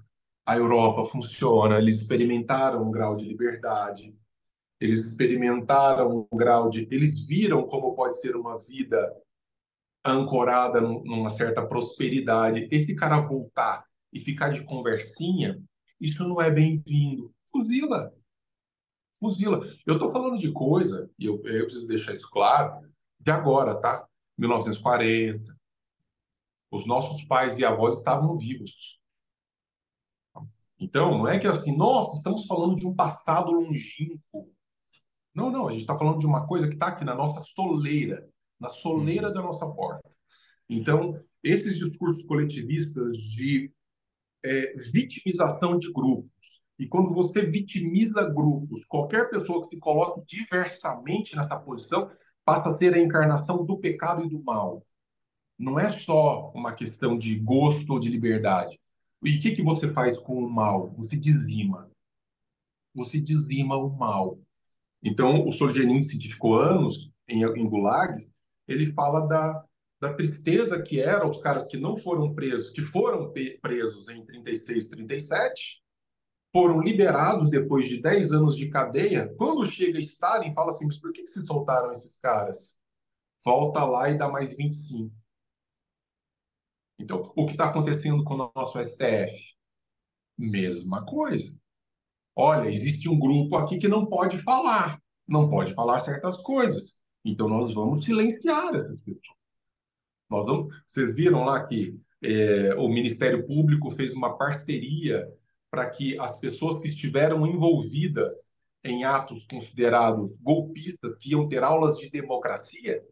a 0.45 0.57
Europa 0.57 1.05
funciona, 1.05 1.77
eles 1.77 2.01
experimentaram 2.01 2.87
um 2.87 2.91
grau 2.91 3.15
de 3.15 3.25
liberdade, 3.25 4.15
eles 4.79 4.99
experimentaram 4.99 6.27
um 6.31 6.37
grau 6.37 6.69
de. 6.69 6.87
Eles 6.91 7.27
viram 7.27 7.67
como 7.67 7.95
pode 7.95 8.19
ser 8.19 8.35
uma 8.35 8.57
vida 8.57 9.15
ancorada 10.03 10.81
numa 10.81 11.29
certa 11.29 11.65
prosperidade. 11.65 12.67
Esse 12.71 12.95
cara 12.95 13.21
voltar 13.21 13.85
e 14.11 14.19
ficar 14.19 14.49
de 14.49 14.63
conversinha, 14.63 15.61
isso 15.99 16.27
não 16.27 16.41
é 16.41 16.49
bem-vindo. 16.49 17.33
Fuzila. 17.51 18.13
Fuzila. 19.19 19.67
Eu 19.85 19.95
estou 19.95 20.11
falando 20.11 20.37
de 20.37 20.51
coisa, 20.51 21.09
e 21.19 21.25
eu, 21.25 21.41
eu 21.45 21.65
preciso 21.65 21.87
deixar 21.87 22.13
isso 22.13 22.29
claro, 22.29 22.89
de 23.19 23.31
agora, 23.31 23.79
tá? 23.79 24.07
1940. 24.37 25.57
Os 26.71 26.85
nossos 26.85 27.23
pais 27.23 27.57
e 27.57 27.65
avós 27.65 27.97
estavam 27.97 28.37
vivos. 28.37 28.99
Então, 30.79 31.17
não 31.17 31.27
é 31.27 31.37
que 31.37 31.47
assim, 31.47 31.75
nossa, 31.75 32.17
estamos 32.17 32.45
falando 32.45 32.77
de 32.77 32.87
um 32.87 32.95
passado 32.95 33.51
longínquo. 33.51 34.49
Não, 35.35 35.49
não, 35.49 35.67
a 35.67 35.71
gente 35.71 35.81
está 35.81 35.97
falando 35.97 36.19
de 36.19 36.25
uma 36.25 36.47
coisa 36.47 36.67
que 36.67 36.75
está 36.75 36.87
aqui 36.87 37.03
na 37.03 37.13
nossa 37.13 37.43
soleira, 37.53 38.27
na 38.59 38.69
soleira 38.69 39.27
uhum. 39.27 39.33
da 39.33 39.41
nossa 39.41 39.69
porta. 39.71 40.09
Então, 40.69 41.19
esses 41.43 41.77
discursos 41.77 42.23
coletivistas 42.25 43.17
de 43.17 43.71
é, 44.43 44.73
vitimização 44.91 45.77
de 45.77 45.91
grupos, 45.91 46.59
e 46.77 46.87
quando 46.87 47.13
você 47.13 47.45
vitimiza 47.45 48.23
grupos, 48.23 48.85
qualquer 48.85 49.29
pessoa 49.29 49.61
que 49.61 49.67
se 49.67 49.77
coloque 49.77 50.21
diversamente 50.25 51.35
nessa 51.35 51.57
posição 51.57 52.09
passa 52.45 52.69
a 52.69 52.77
ser 52.77 52.93
a 52.93 52.99
encarnação 52.99 53.65
do 53.65 53.77
pecado 53.77 54.23
e 54.23 54.29
do 54.29 54.41
mal. 54.41 54.85
Não 55.57 55.77
é 55.77 55.91
só 55.91 56.51
uma 56.55 56.73
questão 56.73 57.17
de 57.17 57.35
gosto 57.35 57.91
ou 57.91 57.99
de 57.99 58.09
liberdade. 58.09 58.79
E 59.21 59.37
o 59.37 59.41
que, 59.41 59.51
que 59.51 59.61
você 59.61 59.91
faz 59.91 60.17
com 60.17 60.35
o 60.41 60.49
mal? 60.49 60.89
Você 60.95 61.17
dizima. 61.17 61.91
Você 62.95 63.19
dizima 63.19 63.75
o 63.75 63.89
mal. 63.89 64.39
Então, 65.03 65.47
o 65.47 65.51
Solzhenitsyn 65.51 66.19
ficou 66.29 66.57
anos 66.57 67.11
em, 67.27 67.43
em 67.43 67.67
gulags, 67.67 68.31
ele 68.69 68.91
fala 68.93 69.21
da, 69.27 69.65
da 69.99 70.13
tristeza 70.13 70.81
que 70.81 71.01
eram 71.01 71.29
os 71.29 71.39
caras 71.39 71.67
que 71.67 71.77
não 71.77 71.97
foram 71.97 72.33
presos, 72.33 72.69
que 72.69 72.81
foram 72.81 73.33
presos 73.61 74.07
em 74.07 74.23
36, 74.23 74.89
37, 74.89 75.81
foram 76.53 76.81
liberados 76.81 77.49
depois 77.49 77.87
de 77.87 78.01
10 78.01 78.31
anos 78.31 78.55
de 78.55 78.69
cadeia. 78.69 79.33
Quando 79.37 79.65
chega 79.65 79.99
Stalin, 79.99 80.53
fala 80.53 80.71
assim: 80.71 80.85
mas 80.85 80.99
por 80.99 81.11
que, 81.11 81.23
que 81.23 81.29
se 81.29 81.41
soltaram 81.41 81.91
esses 81.91 82.19
caras? 82.19 82.77
Volta 83.43 83.83
lá 83.83 84.09
e 84.09 84.17
dá 84.17 84.29
mais 84.29 84.55
25. 84.55 85.13
Então, 86.99 87.31
o 87.35 87.45
que 87.45 87.53
está 87.53 87.69
acontecendo 87.69 88.23
com 88.23 88.33
o 88.33 88.51
nosso 88.53 88.77
STF? 88.83 89.55
Mesma 90.37 91.05
coisa. 91.05 91.59
Olha, 92.35 92.69
existe 92.69 93.09
um 93.09 93.17
grupo 93.17 93.55
aqui 93.55 93.77
que 93.77 93.87
não 93.87 94.05
pode 94.05 94.37
falar, 94.43 95.01
não 95.27 95.49
pode 95.49 95.73
falar 95.73 96.01
certas 96.01 96.37
coisas. 96.37 96.98
Então, 97.23 97.47
nós 97.47 97.73
vamos 97.73 98.03
silenciar 98.03 98.75
essas 98.75 98.99
pessoas. 98.99 99.37
Nós 100.29 100.45
vamos... 100.45 100.75
Vocês 100.85 101.13
viram 101.13 101.43
lá 101.43 101.65
que 101.67 101.99
é, 102.21 102.73
o 102.75 102.87
Ministério 102.87 103.45
Público 103.45 103.91
fez 103.91 104.13
uma 104.13 104.37
parceria 104.37 105.31
para 105.71 105.89
que 105.89 106.17
as 106.19 106.39
pessoas 106.39 106.81
que 106.81 106.89
estiveram 106.89 107.45
envolvidas 107.45 108.49
em 108.83 109.03
atos 109.03 109.45
considerados 109.49 110.31
golpistas, 110.41 111.15
que 111.19 111.31
iam 111.31 111.47
ter 111.47 111.63
aulas 111.63 111.97
de 111.97 112.09
democracia, 112.09 113.03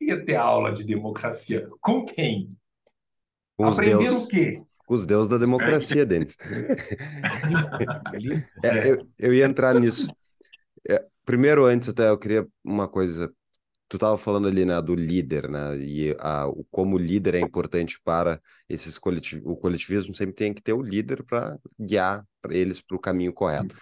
ia 0.00 0.24
ter 0.24 0.36
aula 0.36 0.72
de 0.72 0.84
democracia 0.84 1.66
com 1.80 2.04
quem? 2.04 2.48
Com 3.56 3.66
Aprender 3.66 4.10
o 4.10 4.26
quê? 4.26 4.62
Com 4.86 4.94
os 4.94 5.06
deuses 5.06 5.28
da 5.28 5.38
democracia, 5.38 6.04
Denis. 6.04 6.36
é, 8.64 8.90
eu, 8.90 9.08
eu 9.18 9.34
ia 9.34 9.44
entrar 9.44 9.78
nisso. 9.78 10.12
É, 10.88 11.06
primeiro, 11.30 11.64
antes 11.64 11.88
até, 11.88 12.08
eu 12.08 12.18
queria 12.18 12.44
uma 12.64 12.88
coisa. 12.88 13.32
Tu 13.88 13.96
estava 13.96 14.18
falando 14.18 14.48
ali, 14.48 14.64
né, 14.64 14.82
do 14.82 14.96
líder, 14.96 15.48
né, 15.48 15.78
e 15.78 16.16
a, 16.18 16.48
o, 16.48 16.64
como 16.72 16.96
o 16.96 16.98
líder 16.98 17.36
é 17.36 17.40
importante 17.40 18.00
para 18.02 18.40
esses 18.68 18.98
coletiv, 18.98 19.40
o 19.44 19.56
coletivismo 19.56 20.12
sempre 20.12 20.34
tem 20.34 20.52
que 20.52 20.60
ter 20.60 20.72
o 20.72 20.82
líder 20.82 21.22
para 21.22 21.56
guiar 21.78 22.24
para 22.42 22.54
eles 22.54 22.80
para 22.80 22.96
o 22.96 23.00
caminho 23.00 23.32
correto. 23.32 23.76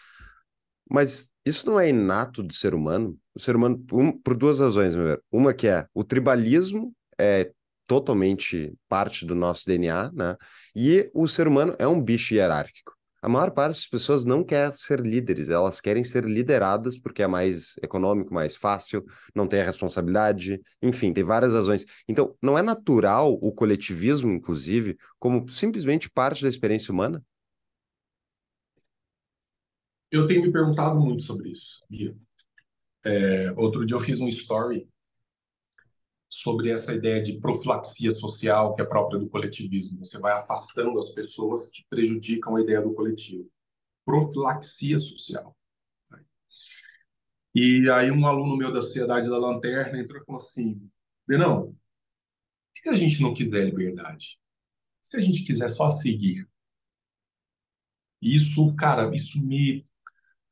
Mas 0.91 1.31
isso 1.45 1.67
não 1.67 1.81
é 1.81 1.89
inato 1.89 2.43
do 2.43 2.53
ser 2.53 2.75
humano? 2.75 3.19
O 3.35 3.41
ser 3.41 3.57
humano, 3.57 3.83
um, 3.93 4.13
por 4.13 4.37
duas 4.37 4.61
razões, 4.61 4.95
meu 4.95 5.07
ver. 5.07 5.23
Uma 5.33 5.55
que 5.55 5.69
é 5.69 5.87
o 5.95 6.05
tribalismo 6.05 6.95
é 7.19 7.51
totalmente 7.87 8.75
parte 8.91 9.25
do 9.25 9.35
nosso 9.35 9.65
DNA, 9.67 10.11
né? 10.13 10.37
E 10.77 11.11
o 11.15 11.27
ser 11.27 11.49
humano 11.49 11.75
é 11.79 11.89
um 11.89 12.01
bicho 12.01 12.35
hierárquico. 12.35 12.98
A 13.21 13.29
maior 13.29 13.51
parte 13.51 13.75
das 13.75 13.87
pessoas 13.87 14.25
não 14.25 14.45
quer 14.45 14.73
ser 14.75 15.01
líderes, 15.01 15.49
elas 15.49 15.81
querem 15.81 16.05
ser 16.05 16.25
lideradas 16.25 16.97
porque 16.97 17.23
é 17.23 17.27
mais 17.27 17.75
econômico, 17.83 18.33
mais 18.33 18.55
fácil, 18.55 19.05
não 19.35 19.47
tem 19.47 19.61
a 19.61 19.65
responsabilidade, 19.65 20.61
enfim, 20.81 21.13
tem 21.13 21.25
várias 21.25 21.53
razões. 21.53 21.85
Então, 22.09 22.37
não 22.41 22.57
é 22.57 22.63
natural 22.63 23.33
o 23.33 23.53
coletivismo, 23.53 24.31
inclusive, 24.31 24.97
como 25.19 25.49
simplesmente 25.49 26.09
parte 26.09 26.43
da 26.43 26.49
experiência 26.49 26.93
humana? 26.93 27.25
Eu 30.11 30.27
tenho 30.27 30.43
me 30.43 30.53
perguntado 30.53 30.99
muito 30.99 31.25
sobre 31.25 31.51
isso, 31.51 31.85
Bia. 31.91 32.17
É, 33.05 33.53
outro 33.57 33.85
dia 33.85 33.97
eu 33.97 34.01
fiz 34.01 34.21
um 34.21 34.29
story 34.29 34.89
sobre 36.29 36.71
essa 36.71 36.93
ideia 36.93 37.23
de 37.23 37.41
profilaxia 37.41 38.11
social 38.11 38.75
que 38.75 38.83
é 38.83 38.85
própria 38.85 39.19
do 39.19 39.29
coletivismo. 39.29 40.05
Você 40.05 40.19
vai 40.19 40.33
afastando 40.33 40.99
as 40.99 41.11
pessoas 41.11 41.71
que 41.71 41.85
prejudicam 41.89 42.57
a 42.57 42.61
ideia 42.61 42.83
do 42.83 42.95
coletivo. 42.95 43.51
Profilaxia 44.05 44.99
social. 44.99 45.57
E 47.55 47.91
aí 47.91 48.11
um 48.11 48.27
aluno 48.27 48.57
meu 48.57 48.71
da 48.71 48.81
Sociedade 48.81 49.29
da 49.29 49.39
Lanterna 49.39 49.99
entrou 49.99 50.21
e 50.21 50.25
falou 50.25 50.41
assim, 50.41 50.89
Denão, 51.27 51.75
se 52.77 52.89
a 52.89 52.95
gente 52.95 53.21
não 53.21 53.35
quiser 53.35 53.65
liberdade? 53.65 54.39
Se 55.03 55.17
a 55.17 55.21
gente 55.21 55.45
quiser 55.45 55.69
só 55.69 55.97
seguir? 55.97 56.49
Isso, 58.23 58.75
cara, 58.77 59.11
isso 59.15 59.45
me... 59.45 59.87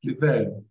Velho, 0.03 0.66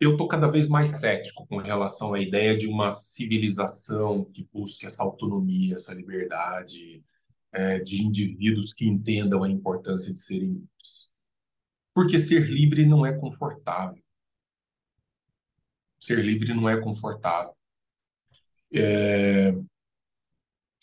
eu 0.00 0.12
estou 0.12 0.28
cada 0.28 0.48
vez 0.48 0.68
mais 0.68 0.90
cético 0.90 1.46
com 1.46 1.56
relação 1.56 2.14
à 2.14 2.20
ideia 2.20 2.56
de 2.56 2.68
uma 2.68 2.90
civilização 2.90 4.24
que 4.24 4.48
busque 4.52 4.86
essa 4.86 5.02
autonomia, 5.02 5.74
essa 5.74 5.92
liberdade, 5.92 7.04
é, 7.52 7.80
de 7.80 8.02
indivíduos 8.02 8.72
que 8.72 8.86
entendam 8.86 9.42
a 9.42 9.48
importância 9.50 10.12
de 10.12 10.20
serem 10.20 10.52
livres. 10.52 11.12
Porque 11.92 12.18
ser 12.18 12.48
livre 12.48 12.86
não 12.86 13.04
é 13.04 13.18
confortável. 13.18 14.00
Ser 15.98 16.20
livre 16.20 16.54
não 16.54 16.68
é 16.68 16.80
confortável. 16.80 17.56
É... 18.72 19.52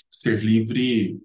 Ser 0.09 0.43
livre 0.43 1.21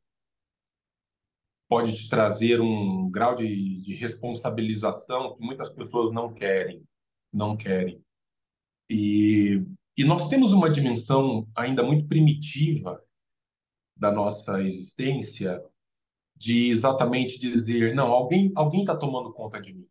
pode 1.68 1.96
te 1.96 2.08
trazer 2.08 2.60
um 2.60 3.10
grau 3.10 3.34
de, 3.34 3.80
de 3.80 3.94
responsabilização 3.94 5.34
que 5.36 5.44
muitas 5.44 5.70
pessoas 5.70 6.12
não 6.12 6.32
querem 6.32 6.84
não 7.32 7.56
querem. 7.56 8.02
E, 8.88 9.62
e 9.96 10.04
nós 10.04 10.28
temos 10.28 10.52
uma 10.52 10.70
dimensão 10.70 11.46
ainda 11.54 11.82
muito 11.82 12.06
primitiva 12.08 13.02
da 13.96 14.10
nossa 14.10 14.62
existência 14.62 15.62
de 16.36 16.70
exatamente 16.70 17.38
dizer, 17.38 17.94
não, 17.94 18.10
alguém 18.10 18.50
alguém 18.54 18.80
está 18.80 18.96
tomando 18.96 19.32
conta 19.32 19.60
de 19.60 19.74
mim. 19.74 19.86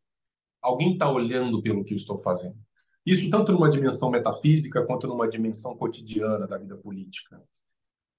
Alguém 0.62 0.94
está 0.94 1.10
olhando 1.10 1.62
pelo 1.62 1.84
que 1.84 1.94
eu 1.94 1.98
estou 1.98 2.18
fazendo. 2.18 2.58
Isso 3.06 3.30
tanto 3.30 3.52
numa 3.52 3.70
dimensão 3.70 4.10
metafísica 4.10 4.86
quanto 4.86 5.08
numa 5.08 5.30
dimensão 5.30 5.78
cotidiana 5.78 6.48
da 6.48 6.58
vida 6.58 6.76
política. 6.76 7.42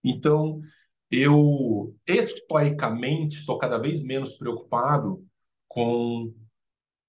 Então, 0.03 0.62
eu, 1.11 1.95
historicamente, 2.07 3.41
estou 3.41 3.59
cada 3.59 3.79
vez 3.79 4.03
menos 4.03 4.35
preocupado 4.35 5.27
com 5.68 6.33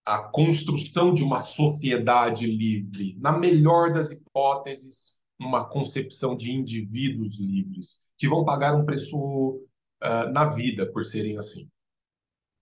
a 0.06 0.20
construção 0.20 1.14
de 1.14 1.24
uma 1.24 1.40
sociedade 1.40 2.46
livre, 2.46 3.16
na 3.20 3.32
melhor 3.32 3.94
das 3.94 4.10
hipóteses, 4.12 5.20
uma 5.40 5.68
concepção 5.68 6.36
de 6.36 6.52
indivíduos 6.52 7.40
livres, 7.40 8.12
que 8.18 8.28
vão 8.28 8.46
pagar 8.46 8.76
um 8.76 8.86
preço 8.86 9.18
uh, 9.18 10.32
na 10.32 10.50
vida 10.50 10.92
por 10.92 11.06
serem 11.06 11.38
assim. 11.38 11.70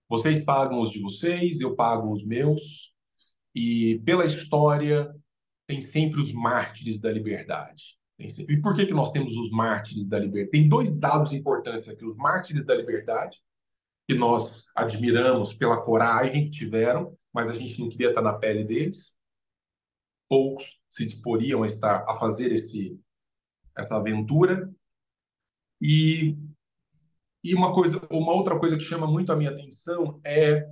Vocês 0.08 0.40
pagam 0.40 0.80
os 0.80 0.90
de 0.90 1.00
vocês, 1.00 1.60
eu 1.60 1.74
pago 1.76 2.12
os 2.12 2.24
meus, 2.24 2.92
e 3.54 4.00
pela 4.04 4.24
história 4.24 5.14
tem 5.66 5.80
sempre 5.80 6.20
os 6.20 6.32
mártires 6.32 6.98
da 6.98 7.10
liberdade. 7.10 7.96
Sempre... 8.28 8.54
E 8.54 8.60
por 8.60 8.74
que, 8.74 8.86
que 8.86 8.94
nós 8.94 9.12
temos 9.12 9.36
os 9.36 9.50
mártires 9.50 10.06
da 10.06 10.18
liberdade? 10.18 10.50
Tem 10.50 10.68
dois 10.68 10.96
dados 10.96 11.32
importantes 11.32 11.88
aqui: 11.88 12.04
os 12.04 12.16
mártires 12.16 12.64
da 12.64 12.74
liberdade, 12.74 13.38
que 14.08 14.14
nós 14.14 14.66
admiramos 14.74 15.54
pela 15.54 15.80
coragem 15.80 16.44
que 16.44 16.50
tiveram, 16.50 17.16
mas 17.32 17.50
a 17.50 17.54
gente 17.54 17.78
não 17.80 17.88
queria 17.88 18.08
estar 18.08 18.22
na 18.22 18.34
pele 18.34 18.64
deles. 18.64 19.18
Poucos 20.28 20.80
se 20.90 21.04
disporiam 21.04 21.62
a 21.62 21.66
estar 21.66 22.04
a 22.08 22.18
fazer 22.18 22.52
esse 22.52 23.00
essa 23.76 23.96
aventura. 23.96 24.70
E 25.80 26.36
e 27.42 27.54
uma 27.54 27.72
coisa, 27.72 28.06
uma 28.10 28.32
outra 28.32 28.58
coisa 28.58 28.76
que 28.76 28.84
chama 28.84 29.06
muito 29.06 29.32
a 29.32 29.36
minha 29.36 29.50
atenção 29.50 30.20
é 30.24 30.62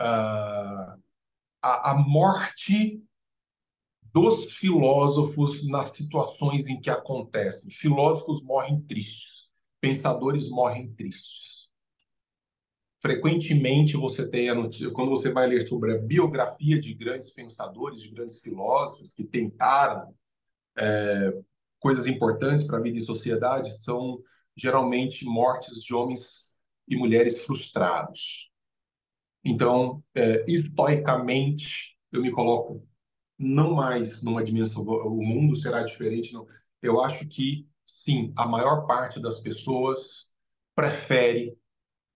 uh, 0.00 1.00
a, 1.62 1.90
a 1.92 1.94
morte 1.94 3.00
dos 4.12 4.52
filósofos 4.52 5.66
nas 5.68 5.88
situações 5.90 6.68
em 6.68 6.80
que 6.80 6.90
acontecem. 6.90 7.70
Filósofos 7.70 8.42
morrem 8.42 8.80
tristes, 8.82 9.48
pensadores 9.80 10.48
morrem 10.48 10.92
tristes. 10.94 11.53
Frequentemente 13.04 13.98
você 13.98 14.26
tem 14.26 14.48
a 14.48 14.54
notícia, 14.54 14.90
quando 14.90 15.10
você 15.10 15.30
vai 15.30 15.46
ler 15.46 15.68
sobre 15.68 15.92
a 15.92 15.98
biografia 15.98 16.80
de 16.80 16.94
grandes 16.94 17.28
pensadores, 17.34 18.00
de 18.00 18.10
grandes 18.10 18.40
filósofos 18.40 19.12
que 19.12 19.22
tentaram 19.22 20.14
é, 20.74 21.38
coisas 21.78 22.06
importantes 22.06 22.66
para 22.66 22.78
a 22.78 22.80
vida 22.80 22.96
e 22.96 23.02
sociedade, 23.02 23.78
são 23.78 24.22
geralmente 24.56 25.22
mortes 25.26 25.82
de 25.82 25.92
homens 25.94 26.54
e 26.88 26.96
mulheres 26.96 27.44
frustrados. 27.44 28.50
Então, 29.44 30.02
é, 30.14 30.42
historicamente, 30.48 31.98
eu 32.10 32.22
me 32.22 32.30
coloco 32.30 32.88
não 33.38 33.74
mais 33.74 34.22
numa 34.22 34.42
dimensão, 34.42 34.82
o 34.82 35.22
mundo 35.22 35.54
será 35.54 35.82
diferente, 35.82 36.32
não. 36.32 36.46
Eu 36.80 37.02
acho 37.02 37.28
que, 37.28 37.68
sim, 37.84 38.32
a 38.34 38.48
maior 38.48 38.86
parte 38.86 39.20
das 39.20 39.42
pessoas 39.42 40.34
prefere 40.74 41.54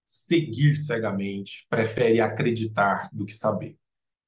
seguir 0.08 0.74
cegamente, 0.74 1.66
prefere 1.68 2.18
acreditar 2.18 3.10
do 3.12 3.26
que 3.26 3.34
saber. 3.34 3.76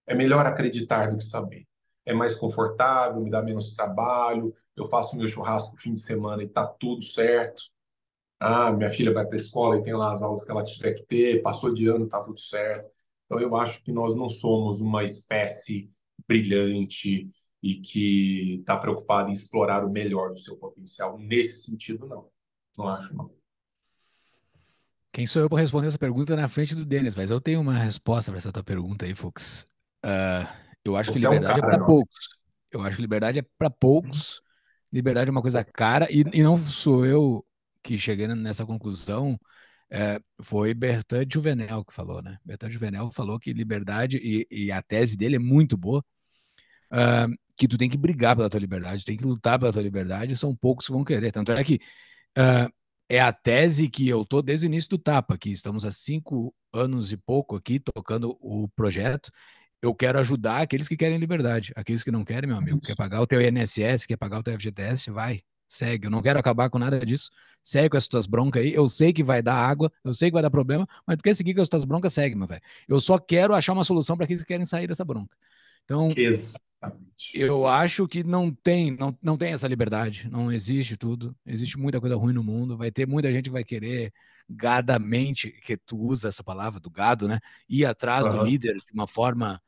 É 0.06 0.14
melhor 0.14 0.44
acreditar 0.44 1.06
do 1.08 1.16
que 1.16 1.24
saber. 1.24 1.66
É 2.04 2.12
mais 2.12 2.34
confortável, 2.34 3.22
me 3.22 3.30
dá 3.30 3.42
menos 3.42 3.72
trabalho, 3.72 4.54
eu 4.76 4.86
faço 4.88 5.16
meu 5.16 5.26
churrasco 5.26 5.72
no 5.72 5.78
fim 5.78 5.94
de 5.94 6.00
semana 6.02 6.42
e 6.42 6.48
tá 6.48 6.66
tudo 6.66 7.02
certo. 7.02 7.62
Ah, 8.38 8.70
minha 8.72 8.90
filha 8.90 9.10
vai 9.10 9.24
para 9.24 9.36
a 9.36 9.40
escola 9.40 9.78
e 9.78 9.82
tem 9.82 9.94
lá 9.94 10.12
as 10.12 10.20
aulas 10.20 10.44
que 10.44 10.50
ela 10.50 10.62
tiver 10.62 10.92
que 10.92 11.02
ter, 11.04 11.40
passou 11.40 11.72
de 11.72 11.88
ano, 11.88 12.06
tá 12.06 12.22
tudo 12.22 12.38
certo. 12.38 12.90
Então 13.24 13.40
eu 13.40 13.56
acho 13.56 13.82
que 13.82 13.90
nós 13.90 14.14
não 14.14 14.28
somos 14.28 14.82
uma 14.82 15.02
espécie 15.02 15.90
brilhante 16.28 17.30
e 17.62 17.76
que 17.76 18.56
está 18.60 18.76
preocupada 18.76 19.30
em 19.30 19.32
explorar 19.32 19.82
o 19.82 19.90
melhor 19.90 20.30
do 20.30 20.38
seu 20.38 20.58
potencial. 20.58 21.18
Nesse 21.18 21.70
sentido, 21.70 22.06
não. 22.06 22.28
Não 22.76 22.86
acho, 22.86 23.16
não. 23.16 23.39
Quem 25.12 25.26
sou 25.26 25.42
eu 25.42 25.48
para 25.48 25.60
responder 25.60 25.88
essa 25.88 25.98
pergunta 25.98 26.36
na 26.36 26.48
frente 26.48 26.74
do 26.74 26.84
Denis? 26.84 27.14
Mas 27.14 27.30
eu 27.30 27.40
tenho 27.40 27.60
uma 27.60 27.76
resposta 27.76 28.30
para 28.30 28.38
essa 28.38 28.52
tua 28.52 28.62
pergunta 28.62 29.04
aí, 29.04 29.14
Fux. 29.14 29.66
Uh, 30.04 30.46
eu 30.84 30.96
acho 30.96 31.10
Você 31.10 31.18
que 31.18 31.24
liberdade 31.24 31.60
é, 31.60 31.62
um 31.62 31.66
é 31.66 31.70
para 31.70 31.84
poucos. 31.84 32.28
Eu 32.70 32.82
acho 32.82 32.96
que 32.96 33.02
liberdade 33.02 33.38
é 33.40 33.44
para 33.58 33.70
poucos. 33.70 34.40
Liberdade 34.92 35.28
é 35.28 35.32
uma 35.32 35.42
coisa 35.42 35.64
cara. 35.64 36.06
E, 36.10 36.24
e 36.32 36.42
não 36.42 36.56
sou 36.56 37.04
eu 37.04 37.44
que 37.82 37.98
cheguei 37.98 38.26
nessa 38.28 38.64
conclusão. 38.64 39.38
É, 39.92 40.20
foi 40.40 40.72
Bertrand 40.72 41.26
Juvenel 41.28 41.84
que 41.84 41.92
falou, 41.92 42.22
né? 42.22 42.38
Bertrand 42.44 42.70
Juvenel 42.70 43.10
falou 43.10 43.40
que 43.40 43.52
liberdade, 43.52 44.18
e, 44.18 44.46
e 44.48 44.70
a 44.70 44.80
tese 44.80 45.16
dele 45.16 45.34
é 45.34 45.38
muito 45.40 45.76
boa, 45.76 46.04
uh, 46.92 47.34
que 47.56 47.66
tu 47.66 47.76
tem 47.76 47.90
que 47.90 47.98
brigar 47.98 48.36
pela 48.36 48.48
tua 48.48 48.60
liberdade, 48.60 49.04
tem 49.04 49.16
que 49.16 49.24
lutar 49.24 49.58
pela 49.58 49.72
tua 49.72 49.82
liberdade, 49.82 50.36
são 50.36 50.54
poucos 50.54 50.86
que 50.86 50.92
vão 50.92 51.04
querer. 51.04 51.32
Tanto 51.32 51.50
é 51.50 51.64
que 51.64 51.80
uh, 52.38 52.72
é 53.10 53.18
a 53.18 53.32
tese 53.32 53.88
que 53.88 54.08
eu 54.08 54.24
tô 54.24 54.40
desde 54.40 54.66
o 54.66 54.68
início 54.68 54.88
do 54.90 54.98
Tapa, 54.98 55.36
que 55.36 55.50
estamos 55.50 55.84
há 55.84 55.90
cinco 55.90 56.54
anos 56.72 57.10
e 57.10 57.16
pouco 57.16 57.56
aqui 57.56 57.80
tocando 57.80 58.38
o 58.40 58.68
projeto. 58.68 59.32
Eu 59.82 59.92
quero 59.92 60.20
ajudar 60.20 60.60
aqueles 60.60 60.86
que 60.86 60.96
querem 60.96 61.18
liberdade. 61.18 61.72
Aqueles 61.74 62.04
que 62.04 62.12
não 62.12 62.24
querem, 62.24 62.48
meu 62.48 62.56
amigo, 62.56 62.80
quer 62.80 62.94
pagar 62.94 63.20
o 63.20 63.26
teu 63.26 63.40
INSS, 63.40 64.06
quer 64.06 64.16
pagar 64.16 64.38
o 64.38 64.42
teu 64.44 64.54
FGTS, 64.54 65.10
vai, 65.10 65.40
segue. 65.66 66.06
Eu 66.06 66.10
não 66.10 66.22
quero 66.22 66.38
acabar 66.38 66.70
com 66.70 66.78
nada 66.78 67.04
disso. 67.04 67.30
Segue 67.64 67.90
com 67.90 67.96
as 67.96 68.06
tuas 68.06 68.28
broncas 68.28 68.62
aí. 68.62 68.72
Eu 68.72 68.86
sei 68.86 69.12
que 69.12 69.24
vai 69.24 69.42
dar 69.42 69.56
água, 69.56 69.90
eu 70.04 70.14
sei 70.14 70.30
que 70.30 70.34
vai 70.34 70.42
dar 70.42 70.50
problema, 70.50 70.86
mas 71.04 71.16
tu 71.16 71.24
quer 71.24 71.34
seguir 71.34 71.52
com 71.52 71.62
as 71.62 71.68
tuas 71.68 71.84
broncas, 71.84 72.12
segue, 72.12 72.36
meu 72.36 72.46
velho. 72.46 72.62
Eu 72.86 73.00
só 73.00 73.18
quero 73.18 73.54
achar 73.54 73.72
uma 73.72 73.82
solução 73.82 74.16
para 74.16 74.24
aqueles 74.24 74.44
que 74.44 74.48
querem 74.48 74.64
sair 74.64 74.86
dessa 74.86 75.04
bronca. 75.04 75.36
Então, 75.84 76.14
Exatamente. 76.16 76.69
Eu 77.34 77.66
acho 77.66 78.08
que 78.08 78.24
não 78.24 78.52
tem, 78.52 78.90
não, 78.90 79.16
não 79.22 79.36
tem 79.36 79.52
essa 79.52 79.68
liberdade. 79.68 80.28
Não 80.30 80.50
existe 80.50 80.96
tudo. 80.96 81.36
Existe 81.46 81.78
muita 81.78 82.00
coisa 82.00 82.16
ruim 82.16 82.32
no 82.32 82.42
mundo. 82.42 82.76
Vai 82.76 82.90
ter 82.90 83.06
muita 83.06 83.30
gente 83.30 83.44
que 83.44 83.50
vai 83.50 83.64
querer 83.64 84.12
gadamente, 84.48 85.52
que 85.62 85.76
tu 85.76 85.96
usa 85.96 86.28
essa 86.28 86.42
palavra 86.42 86.80
do 86.80 86.90
gado, 86.90 87.28
né? 87.28 87.38
Ir 87.68 87.84
atrás 87.84 88.26
uhum. 88.26 88.32
do 88.32 88.42
líder 88.42 88.74
de 88.74 88.92
uma 88.92 89.06
forma 89.06 89.60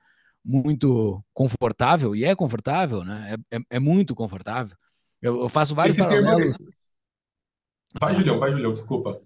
muito 0.44 1.24
confortável, 1.32 2.16
e 2.16 2.24
é 2.24 2.34
confortável, 2.34 3.04
né? 3.04 3.36
É, 3.50 3.56
é, 3.56 3.60
é 3.70 3.78
muito 3.78 4.12
confortável. 4.14 4.76
Eu, 5.20 5.42
eu 5.42 5.48
faço 5.48 5.74
vários 5.74 5.96
Esse 5.96 6.04
paralelos. 6.04 6.56
Termo... 6.56 6.72
Vai, 8.00 8.14
Julião, 8.14 8.40
vai, 8.40 8.50
Julião, 8.50 8.72
desculpa. 8.72 9.22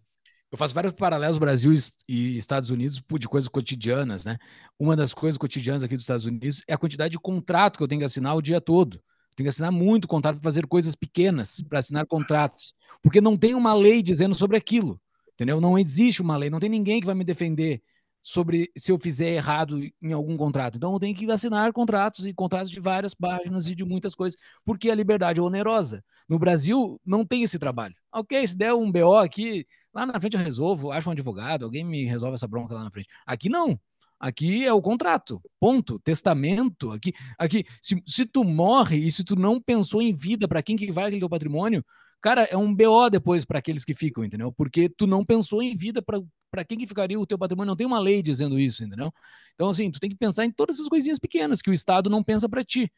Eu 0.50 0.56
faço 0.56 0.74
vários 0.74 0.92
paralelos 0.92 1.38
Brasil 1.38 1.72
e 2.08 2.36
Estados 2.36 2.70
Unidos 2.70 3.02
de 3.18 3.28
coisas 3.28 3.48
cotidianas, 3.48 4.24
né? 4.24 4.38
Uma 4.78 4.94
das 4.94 5.12
coisas 5.12 5.36
cotidianas 5.36 5.82
aqui 5.82 5.94
dos 5.94 6.04
Estados 6.04 6.24
Unidos 6.24 6.62
é 6.68 6.74
a 6.74 6.78
quantidade 6.78 7.12
de 7.12 7.18
contrato 7.18 7.76
que 7.76 7.82
eu 7.82 7.88
tenho 7.88 8.00
que 8.00 8.04
assinar 8.04 8.36
o 8.36 8.42
dia 8.42 8.60
todo. 8.60 9.02
Tenho 9.34 9.44
que 9.44 9.50
assinar 9.50 9.72
muito 9.72 10.08
contrato 10.08 10.36
para 10.36 10.44
fazer 10.44 10.66
coisas 10.66 10.94
pequenas, 10.94 11.60
para 11.68 11.80
assinar 11.80 12.06
contratos, 12.06 12.72
porque 13.02 13.20
não 13.20 13.36
tem 13.36 13.54
uma 13.54 13.74
lei 13.74 14.02
dizendo 14.02 14.34
sobre 14.34 14.56
aquilo, 14.56 15.00
entendeu? 15.34 15.60
Não 15.60 15.78
existe 15.78 16.22
uma 16.22 16.36
lei, 16.36 16.48
não 16.48 16.60
tem 16.60 16.70
ninguém 16.70 17.00
que 17.00 17.06
vai 17.06 17.14
me 17.14 17.24
defender 17.24 17.82
sobre 18.22 18.72
se 18.76 18.90
eu 18.90 18.98
fizer 18.98 19.34
errado 19.34 19.80
em 20.02 20.12
algum 20.12 20.36
contrato. 20.36 20.76
Então 20.76 20.92
eu 20.92 20.98
tenho 20.98 21.14
que 21.14 21.30
assinar 21.30 21.72
contratos 21.72 22.26
e 22.26 22.34
contratos 22.34 22.70
de 22.70 22.80
várias 22.80 23.14
páginas 23.14 23.68
e 23.68 23.74
de 23.74 23.84
muitas 23.84 24.14
coisas, 24.14 24.36
porque 24.64 24.90
a 24.90 24.94
liberdade 24.94 25.38
é 25.38 25.42
onerosa. 25.42 26.04
No 26.28 26.38
Brasil 26.38 27.00
não 27.04 27.24
tem 27.24 27.42
esse 27.42 27.58
trabalho. 27.58 27.94
Ok, 28.12 28.44
se 28.46 28.56
der 28.56 28.74
um 28.74 28.90
BO 28.90 29.14
aqui, 29.16 29.64
lá 29.96 30.04
na 30.04 30.20
frente 30.20 30.36
eu 30.36 30.42
resolvo, 30.42 30.92
acho 30.92 31.08
um 31.08 31.12
advogado, 31.12 31.64
alguém 31.64 31.82
me 31.82 32.04
resolve 32.04 32.34
essa 32.34 32.46
bronca 32.46 32.74
lá 32.74 32.84
na 32.84 32.90
frente. 32.90 33.08
Aqui 33.26 33.48
não. 33.48 33.80
Aqui 34.20 34.64
é 34.64 34.72
o 34.72 34.80
contrato, 34.82 35.40
ponto. 35.58 35.98
Testamento. 36.00 36.90
Aqui, 36.92 37.12
aqui 37.38 37.64
se, 37.80 38.02
se 38.06 38.26
tu 38.26 38.44
morre 38.44 38.98
e 38.98 39.10
se 39.10 39.24
tu 39.24 39.36
não 39.36 39.60
pensou 39.60 40.02
em 40.02 40.14
vida 40.14 40.46
para 40.46 40.62
quem 40.62 40.76
que 40.76 40.92
vai 40.92 41.06
aquele 41.06 41.20
teu 41.20 41.28
patrimônio, 41.28 41.84
cara, 42.20 42.44
é 42.44 42.56
um 42.56 42.74
BO 42.74 43.08
depois 43.10 43.44
para 43.44 43.58
aqueles 43.58 43.84
que 43.84 43.94
ficam, 43.94 44.24
entendeu? 44.24 44.52
Porque 44.52 44.88
tu 44.88 45.06
não 45.06 45.24
pensou 45.24 45.62
em 45.62 45.74
vida 45.74 46.02
para 46.02 46.64
quem 46.64 46.78
que 46.78 46.86
ficaria 46.86 47.18
o 47.18 47.26
teu 47.26 47.38
patrimônio? 47.38 47.70
Não 47.70 47.76
tem 47.76 47.86
uma 47.86 47.98
lei 47.98 48.22
dizendo 48.22 48.58
isso, 48.58 48.84
entendeu? 48.84 49.12
Então, 49.54 49.70
assim, 49.70 49.90
tu 49.90 49.98
tem 49.98 50.10
que 50.10 50.16
pensar 50.16 50.44
em 50.44 50.50
todas 50.50 50.76
essas 50.76 50.88
coisinhas 50.88 51.18
pequenas 51.18 51.62
que 51.62 51.70
o 51.70 51.72
Estado 51.72 52.10
não 52.10 52.22
pensa 52.22 52.48
para 52.48 52.64
ti. 52.64 52.90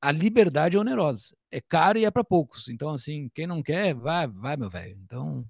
A 0.00 0.10
liberdade 0.12 0.76
é 0.76 0.80
onerosa, 0.80 1.34
é 1.50 1.60
caro 1.62 1.98
e 1.98 2.04
é 2.04 2.10
para 2.10 2.22
poucos. 2.22 2.68
Então, 2.68 2.90
assim, 2.90 3.30
quem 3.34 3.46
não 3.46 3.62
quer, 3.62 3.94
vai, 3.94 4.26
vai, 4.26 4.56
meu 4.56 4.68
velho. 4.68 4.98
Então, 5.02 5.46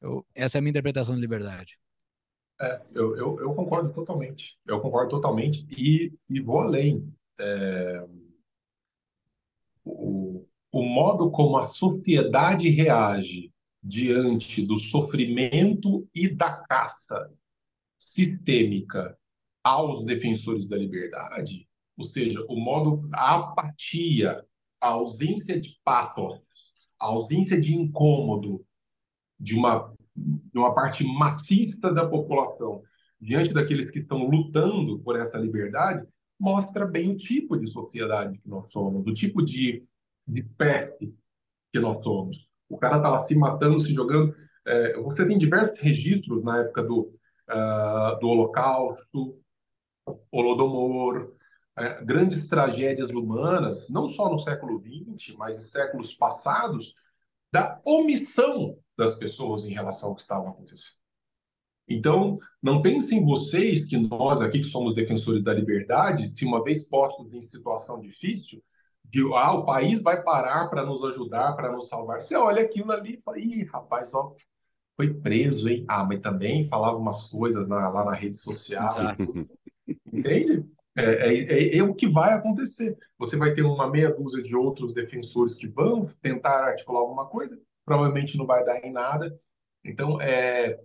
eu, 0.00 0.26
essa 0.34 0.56
é 0.56 0.58
a 0.58 0.62
minha 0.62 0.70
interpretação 0.70 1.14
de 1.14 1.20
liberdade. 1.20 1.78
É, 2.60 2.82
eu, 2.94 3.16
eu, 3.16 3.40
eu, 3.40 3.54
concordo 3.54 3.92
totalmente. 3.92 4.58
Eu 4.66 4.80
concordo 4.80 5.10
totalmente 5.10 5.64
e, 5.70 6.12
e 6.28 6.40
vou 6.40 6.58
além. 6.58 7.12
É, 7.38 8.04
o, 9.84 10.44
o 10.72 10.82
modo 10.82 11.30
como 11.30 11.56
a 11.56 11.66
sociedade 11.66 12.68
reage 12.68 13.52
diante 13.82 14.60
do 14.60 14.78
sofrimento 14.78 16.08
e 16.14 16.28
da 16.28 16.52
caça 16.68 17.32
sistêmica 17.96 19.16
aos 19.62 20.04
defensores 20.04 20.68
da 20.68 20.76
liberdade, 20.76 21.68
ou 21.96 22.04
seja, 22.04 22.44
o 22.48 22.56
modo 22.56 23.08
a 23.12 23.36
apatia, 23.36 24.44
a 24.80 24.88
ausência 24.88 25.60
de 25.60 25.78
pathos, 25.84 26.40
a 27.00 27.06
ausência 27.06 27.60
de 27.60 27.74
incômodo 27.74 28.64
de 29.38 29.54
uma 29.54 29.92
de 30.16 30.58
uma 30.58 30.74
parte 30.74 31.04
maciça 31.04 31.92
da 31.94 32.04
população 32.04 32.82
diante 33.20 33.54
daqueles 33.54 33.88
que 33.88 34.00
estão 34.00 34.28
lutando 34.28 34.98
por 34.98 35.14
essa 35.14 35.38
liberdade, 35.38 36.04
mostra 36.36 36.84
bem 36.84 37.12
o 37.12 37.16
tipo 37.16 37.56
de 37.56 37.70
sociedade 37.70 38.36
que 38.38 38.48
nós 38.48 38.72
somos, 38.72 39.06
o 39.06 39.12
tipo 39.12 39.44
de, 39.44 39.86
de 40.26 40.40
espécie 40.40 41.14
que 41.72 41.78
nós 41.78 42.02
somos 42.02 42.48
o 42.68 42.76
cara 42.76 42.98
estava 42.98 43.24
se 43.24 43.34
matando, 43.34 43.80
se 43.80 43.94
jogando. 43.94 44.34
É, 44.66 45.00
você 45.00 45.26
tem 45.26 45.38
diversos 45.38 45.78
registros 45.80 46.44
na 46.44 46.58
época 46.58 46.82
do, 46.82 47.14
uh, 47.50 48.18
do 48.20 48.28
Holocausto, 48.28 49.40
Holodomor, 50.30 51.32
é, 51.76 52.04
grandes 52.04 52.48
tragédias 52.48 53.08
humanas, 53.10 53.88
não 53.90 54.08
só 54.08 54.30
no 54.30 54.38
século 54.38 54.80
XX, 54.80 55.34
mas 55.36 55.56
em 55.56 55.68
séculos 55.68 56.12
passados, 56.12 56.94
da 57.50 57.80
omissão 57.86 58.76
das 58.98 59.14
pessoas 59.14 59.64
em 59.64 59.72
relação 59.72 60.08
ao 60.08 60.16
que 60.16 60.22
estava 60.22 60.50
acontecendo. 60.50 60.98
Então, 61.88 62.36
não 62.62 62.82
pensem 62.82 63.24
vocês 63.24 63.86
que 63.86 63.96
nós 63.96 64.42
aqui 64.42 64.58
que 64.58 64.66
somos 64.66 64.94
defensores 64.94 65.42
da 65.42 65.54
liberdade, 65.54 66.28
se 66.28 66.44
uma 66.44 66.62
vez 66.62 66.86
postos 66.88 67.32
em 67.32 67.40
situação 67.40 67.98
difícil, 67.98 68.62
de 69.04 69.22
ah, 69.32 69.54
o 69.54 69.64
país 69.64 70.02
vai 70.02 70.22
parar 70.22 70.68
para 70.68 70.84
nos 70.84 71.02
ajudar, 71.04 71.54
para 71.54 71.72
nos 71.72 71.88
salvar. 71.88 72.20
Você 72.20 72.36
olha 72.36 72.60
aquilo 72.60 72.92
ali 72.92 73.14
e 73.14 73.22
fala, 73.22 73.38
ih, 73.38 73.64
rapaz, 73.64 74.12
ó, 74.12 74.34
foi 74.96 75.14
preso, 75.14 75.66
hein? 75.68 75.84
Ah, 75.88 76.04
mas 76.04 76.20
também 76.20 76.68
falava 76.68 76.98
umas 76.98 77.30
coisas 77.30 77.66
na, 77.66 77.88
lá 77.88 78.04
na 78.04 78.12
rede 78.12 78.36
social. 78.36 78.94
Entende? 80.12 80.66
É, 80.94 81.04
é, 81.04 81.34
é, 81.34 81.78
é, 81.78 81.82
o 81.82 81.94
que 81.94 82.08
vai 82.08 82.34
acontecer. 82.34 82.98
Você 83.16 83.36
vai 83.36 83.54
ter 83.54 83.62
uma 83.62 83.88
meia 83.88 84.12
dúzia 84.12 84.42
de 84.42 84.54
outros 84.54 84.92
defensores 84.92 85.54
que 85.54 85.68
vão 85.68 86.02
tentar 86.20 86.64
articular 86.64 87.00
alguma 87.00 87.26
coisa, 87.26 87.58
provavelmente 87.88 88.36
não 88.36 88.46
vai 88.46 88.64
dar 88.64 88.84
em 88.84 88.92
nada. 88.92 89.34
Então, 89.82 90.20
é, 90.20 90.78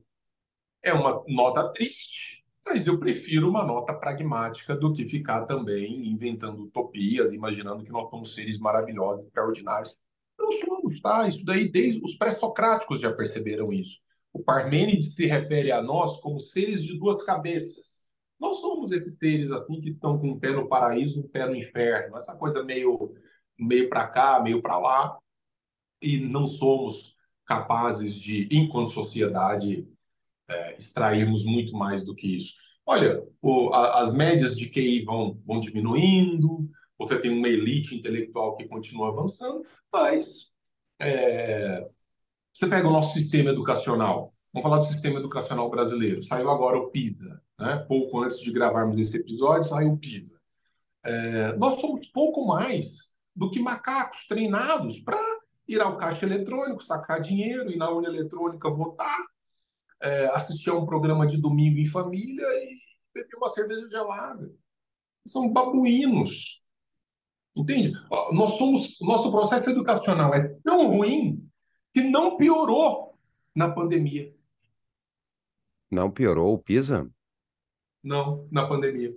é 0.82 0.94
uma 0.94 1.24
nota 1.28 1.70
triste, 1.74 2.44
mas 2.66 2.88
eu 2.88 2.98
prefiro 2.98 3.50
uma 3.50 3.66
nota 3.66 3.94
pragmática 3.94 4.76
do 4.76 4.94
que 4.94 5.04
ficar 5.04 5.46
também 5.46 6.08
inventando 6.08 6.64
utopias, 6.64 7.34
imaginando 7.34 7.84
que 7.84 7.92
nós 7.92 8.10
somos 8.10 8.34
seres 8.34 8.58
maravilhosos, 8.58 9.26
extraordinários. 9.26 9.96
Não 10.40 10.52
somos, 10.52 11.02
tá? 11.02 11.28
Isso 11.28 11.44
daí, 11.44 11.70
desde 11.70 12.02
os 12.04 12.16
pré-socráticos 12.16 13.00
já 13.02 13.12
perceberam 13.12 13.72
isso. 13.74 14.00
O 14.32 14.42
Parmênides 14.42 15.14
se 15.14 15.26
refere 15.26 15.72
a 15.72 15.82
nós 15.82 16.18
como 16.22 16.40
seres 16.40 16.84
de 16.84 16.98
duas 16.98 17.24
cabeças. 17.26 18.08
Nós 18.40 18.58
somos 18.60 18.92
esses 18.92 19.16
seres 19.18 19.52
assim 19.52 19.80
que 19.80 19.90
estão 19.90 20.18
com 20.18 20.30
um 20.30 20.40
pé 20.40 20.52
no 20.52 20.68
paraíso, 20.68 21.20
um 21.20 21.28
pé 21.28 21.46
no 21.46 21.56
inferno, 21.56 22.18
essa 22.18 22.36
coisa 22.36 22.64
meio 22.64 23.14
meio 23.58 23.88
para 23.88 24.08
cá, 24.08 24.42
meio 24.42 24.62
para 24.62 24.80
lá, 24.80 25.18
e 26.04 26.20
não 26.20 26.46
somos 26.46 27.16
capazes 27.46 28.16
de, 28.16 28.48
enquanto 28.52 28.92
sociedade, 28.92 29.88
é, 30.48 30.78
extrairmos 30.78 31.46
muito 31.46 31.74
mais 31.76 32.04
do 32.04 32.16
que 32.16 32.38
isso. 32.38 32.56
Olha, 32.86 33.24
o, 33.42 33.74
a, 33.74 34.02
as 34.02 34.14
médias 34.14 34.58
de 34.58 34.70
QI 34.70 35.04
vão, 35.04 35.40
vão 35.46 35.60
diminuindo, 35.60 36.70
você 36.98 37.20
tem 37.20 37.32
uma 37.32 37.48
elite 37.48 37.96
intelectual 37.96 38.54
que 38.54 38.68
continua 38.68 39.10
avançando, 39.10 39.66
mas 39.92 40.54
é, 41.00 41.88
você 42.54 42.68
pega 42.68 42.88
o 42.88 42.92
nosso 42.92 43.18
sistema 43.18 43.50
educacional. 43.50 44.34
Vamos 44.54 44.64
falar 44.64 44.78
do 44.78 44.86
sistema 44.86 45.20
educacional 45.20 45.70
brasileiro. 45.70 46.22
Saiu 46.22 46.50
agora 46.50 46.78
o 46.78 46.90
PISA, 46.90 47.42
né? 47.60 47.78
pouco 47.88 48.22
antes 48.22 48.40
de 48.40 48.52
gravarmos 48.52 48.98
esse 48.98 49.18
episódio, 49.18 49.70
saiu 49.70 49.94
o 49.94 49.98
PISA. 49.98 50.34
É, 51.04 51.54
nós 51.58 51.82
somos 51.82 52.08
pouco 52.08 52.46
mais 52.46 53.14
do 53.36 53.50
que 53.50 53.60
macacos 53.60 54.28
treinados 54.28 55.00
para 55.00 55.20
ir 55.68 55.82
ao 55.82 55.98
caixa 55.98 56.26
eletrônico, 56.26 56.84
sacar 56.84 57.22
dinheiro, 57.22 57.72
ir 57.72 57.78
na 57.78 57.90
urna 57.90 58.10
eletrônica 58.10 58.70
votar, 58.70 59.20
é, 60.02 60.26
assistir 60.28 60.70
a 60.70 60.76
um 60.76 60.86
programa 60.86 61.26
de 61.26 61.38
domingo 61.38 61.80
em 61.80 61.86
família 61.86 62.46
e 62.64 62.78
beber 63.14 63.36
uma 63.38 63.50
cerveja 63.50 63.88
gelada. 63.90 64.54
São 65.26 65.52
babuínos. 65.52 66.64
Entende? 67.56 67.94
Nós 68.32 68.52
somos, 68.58 68.98
nosso 69.00 69.32
processo 69.32 69.70
educacional 69.70 70.34
é 70.34 70.50
tão 70.64 70.90
ruim 70.92 71.48
que 71.94 72.02
não 72.02 72.36
piorou 72.36 73.18
na 73.56 73.70
pandemia. 73.70 74.34
Não 75.92 76.10
piorou 76.10 76.54
o 76.54 76.58
PISA? 76.58 77.08
Não, 78.04 78.48
na 78.52 78.68
pandemia. 78.68 79.16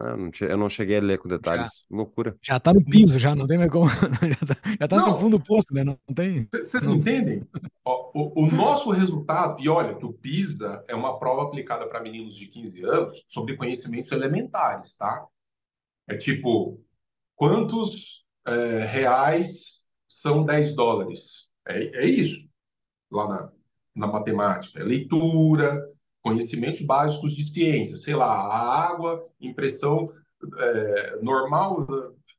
Ah, 0.00 0.16
não, 0.16 0.30
eu 0.40 0.56
não 0.56 0.68
cheguei 0.68 0.98
a 0.98 1.00
ler 1.00 1.18
com 1.18 1.28
detalhes. 1.28 1.68
Já, 1.68 1.96
Loucura. 1.96 2.36
Já 2.42 2.60
tá 2.60 2.72
no 2.72 2.84
piso, 2.84 3.18
já, 3.18 3.34
não 3.34 3.46
tem 3.46 3.58
mais 3.58 3.70
como. 3.70 3.88
já 3.90 4.46
tá, 4.46 4.76
já 4.80 4.88
tá 4.88 4.96
no 4.96 5.18
fundo 5.18 5.38
do 5.38 5.44
poço, 5.44 5.68
né? 5.72 5.84
Não, 5.84 5.98
não 6.06 6.14
tem. 6.14 6.48
Vocês 6.52 6.86
entendem? 6.88 7.46
o, 7.84 8.44
o, 8.44 8.50
nosso 8.50 8.90
resultado, 8.90 9.60
e 9.60 9.68
olha 9.68 9.94
que 9.94 10.04
o 10.04 10.12
PISA 10.12 10.84
é 10.88 10.94
uma 10.94 11.18
prova 11.18 11.42
aplicada 11.42 11.86
para 11.88 12.02
meninos 12.02 12.36
de 12.36 12.46
15 12.46 12.82
anos 12.84 13.24
sobre 13.28 13.56
conhecimentos 13.56 14.10
elementares, 14.12 14.96
tá? 14.96 15.26
É 16.08 16.16
tipo, 16.16 16.80
quantos 17.34 18.24
é, 18.46 18.84
reais 18.84 19.84
são 20.08 20.44
10 20.44 20.74
dólares? 20.74 21.48
É, 21.66 22.04
é 22.04 22.06
isso, 22.06 22.48
lá 23.10 23.28
na, 23.28 23.52
na 23.94 24.06
matemática. 24.06 24.80
É 24.80 24.84
leitura, 24.84 25.82
conhecimentos 26.26 26.84
básicos 26.84 27.36
de 27.36 27.46
ciência, 27.46 27.96
sei 27.98 28.16
lá, 28.16 28.26
a 28.26 28.90
água, 28.90 29.24
impressão 29.40 30.08
é, 30.58 31.20
normal, 31.22 31.86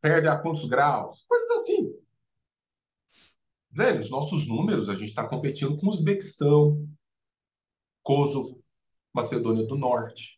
perde 0.01 0.27
a 0.27 0.37
quantos 0.37 0.67
graus, 0.67 1.23
coisas 1.25 1.49
assim. 1.51 1.95
Velho, 3.71 4.01
os 4.01 4.09
nossos 4.09 4.45
números, 4.45 4.89
a 4.89 4.93
gente 4.93 5.07
está 5.07 5.25
competindo 5.25 5.77
com 5.77 5.87
Uzbequistão, 5.87 6.85
Kosovo, 8.03 8.61
Macedônia 9.13 9.65
do 9.65 9.77
Norte. 9.77 10.37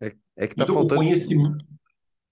É, 0.00 0.14
é 0.36 0.46
que 0.46 0.54
está 0.54 0.62
então, 0.62 0.76
faltando. 0.76 1.00
Conhecimento... 1.00 1.66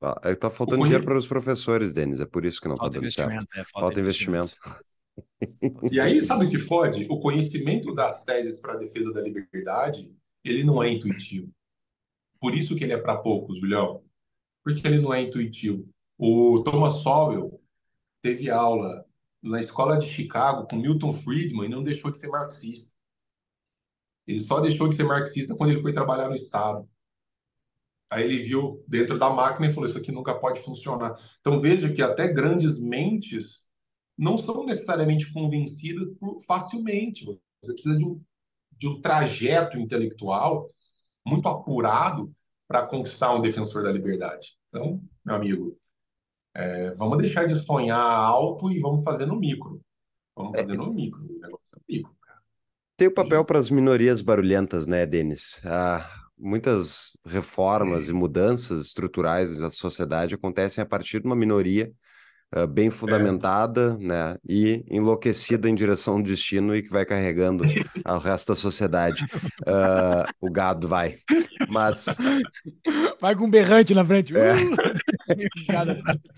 Ah, 0.00 0.20
é 0.22 0.34
que 0.34 0.36
tá 0.36 0.50
faltando 0.50 0.84
dinheiro 0.84 1.04
para 1.04 1.18
os 1.18 1.26
professores, 1.26 1.92
Denis, 1.92 2.20
é 2.20 2.26
por 2.26 2.44
isso 2.44 2.60
que 2.60 2.68
não 2.68 2.76
está 2.76 2.88
dando 2.88 3.10
certo. 3.10 3.32
É, 3.32 3.64
falta, 3.64 3.70
falta 3.72 4.00
investimento. 4.00 4.52
investimento. 4.54 4.86
E 5.90 6.00
aí, 6.00 6.20
sabe 6.22 6.46
o 6.46 6.48
que 6.48 6.58
fode? 6.58 7.06
O 7.10 7.18
conhecimento 7.18 7.94
das 7.94 8.24
teses 8.24 8.60
para 8.60 8.74
a 8.74 8.76
defesa 8.76 9.12
da 9.12 9.20
liberdade, 9.20 10.14
ele 10.44 10.64
não 10.64 10.82
é 10.82 10.90
intuitivo. 10.90 11.50
Por 12.40 12.54
isso 12.54 12.74
que 12.76 12.84
ele 12.84 12.92
é 12.92 12.98
para 12.98 13.16
poucos, 13.16 13.58
Julião. 13.58 14.02
Porque 14.62 14.86
ele 14.86 15.00
não 15.00 15.12
é 15.12 15.20
intuitivo. 15.20 15.88
O 16.18 16.62
Thomas 16.62 16.94
Sowell 16.94 17.60
teve 18.22 18.50
aula 18.50 19.04
na 19.42 19.60
escola 19.60 19.98
de 19.98 20.08
Chicago 20.08 20.66
com 20.66 20.76
Milton 20.76 21.12
Friedman 21.12 21.66
e 21.66 21.68
não 21.68 21.82
deixou 21.82 22.10
de 22.10 22.18
ser 22.18 22.28
marxista. 22.28 22.96
Ele 24.26 24.40
só 24.40 24.60
deixou 24.60 24.88
de 24.88 24.96
ser 24.96 25.04
marxista 25.04 25.54
quando 25.54 25.70
ele 25.70 25.82
foi 25.82 25.92
trabalhar 25.92 26.28
no 26.28 26.34
Estado. 26.34 26.88
Aí 28.10 28.24
ele 28.24 28.42
viu 28.42 28.84
dentro 28.86 29.18
da 29.18 29.30
máquina 29.30 29.66
e 29.66 29.70
falou: 29.70 29.84
Isso 29.84 29.98
aqui 29.98 30.10
nunca 30.10 30.34
pode 30.34 30.60
funcionar. 30.60 31.16
Então 31.40 31.60
veja 31.60 31.92
que 31.92 32.02
até 32.02 32.28
grandes 32.28 32.80
mentes 32.80 33.65
não 34.16 34.36
são 34.36 34.64
necessariamente 34.64 35.32
convencidas 35.32 36.16
facilmente. 36.46 37.24
Você 37.62 37.72
precisa 37.72 37.96
de 37.96 38.04
um, 38.04 38.20
de 38.72 38.88
um 38.88 39.00
trajeto 39.00 39.78
intelectual 39.78 40.70
muito 41.24 41.48
apurado 41.48 42.32
para 42.66 42.86
conquistar 42.86 43.34
um 43.34 43.42
defensor 43.42 43.82
da 43.82 43.92
liberdade. 43.92 44.56
Então, 44.68 45.00
meu 45.24 45.34
amigo, 45.34 45.78
é, 46.54 46.92
vamos 46.94 47.18
deixar 47.18 47.46
de 47.46 47.54
sonhar 47.54 48.00
alto 48.00 48.70
e 48.70 48.80
vamos 48.80 49.04
fazer 49.04 49.26
no 49.26 49.38
micro. 49.38 49.80
Vamos 50.34 50.54
é, 50.54 50.62
fazer 50.62 50.74
é, 50.74 50.76
no 50.76 50.92
micro. 50.92 51.22
O 51.22 51.40
negócio 51.40 51.66
é 51.76 51.80
micro, 51.88 52.14
cara. 52.20 52.40
Tem 52.96 53.08
o 53.08 53.14
papel 53.14 53.44
para 53.44 53.58
as 53.58 53.70
minorias 53.70 54.22
barulhentas, 54.22 54.86
né, 54.86 55.04
Denis? 55.04 55.60
Ah, 55.64 56.08
muitas 56.36 57.16
reformas 57.24 58.08
é. 58.08 58.10
e 58.10 58.14
mudanças 58.14 58.86
estruturais 58.86 59.58
da 59.58 59.70
sociedade 59.70 60.34
acontecem 60.34 60.82
a 60.82 60.86
partir 60.86 61.20
de 61.20 61.26
uma 61.26 61.36
minoria 61.36 61.92
uh, 62.54 62.66
bem 62.66 62.90
fundamentada, 62.90 63.96
é. 64.00 64.04
né? 64.04 64.36
E 64.48 64.84
enlouquecida 64.90 65.68
em 65.68 65.74
direção 65.74 66.14
ao 66.14 66.22
destino 66.22 66.74
e 66.74 66.82
que 66.82 66.90
vai 66.90 67.04
carregando 67.04 67.64
o 68.06 68.18
resto 68.18 68.48
da 68.48 68.54
sociedade. 68.54 69.24
Uh, 69.62 70.28
o 70.40 70.50
gado 70.50 70.86
vai. 70.86 71.16
Mas. 71.68 72.06
Vai 73.20 73.34
com 73.34 73.46
um 73.46 73.50
berrante 73.50 73.94
na 73.94 74.04
frente. 74.04 74.34
É. 74.36 74.54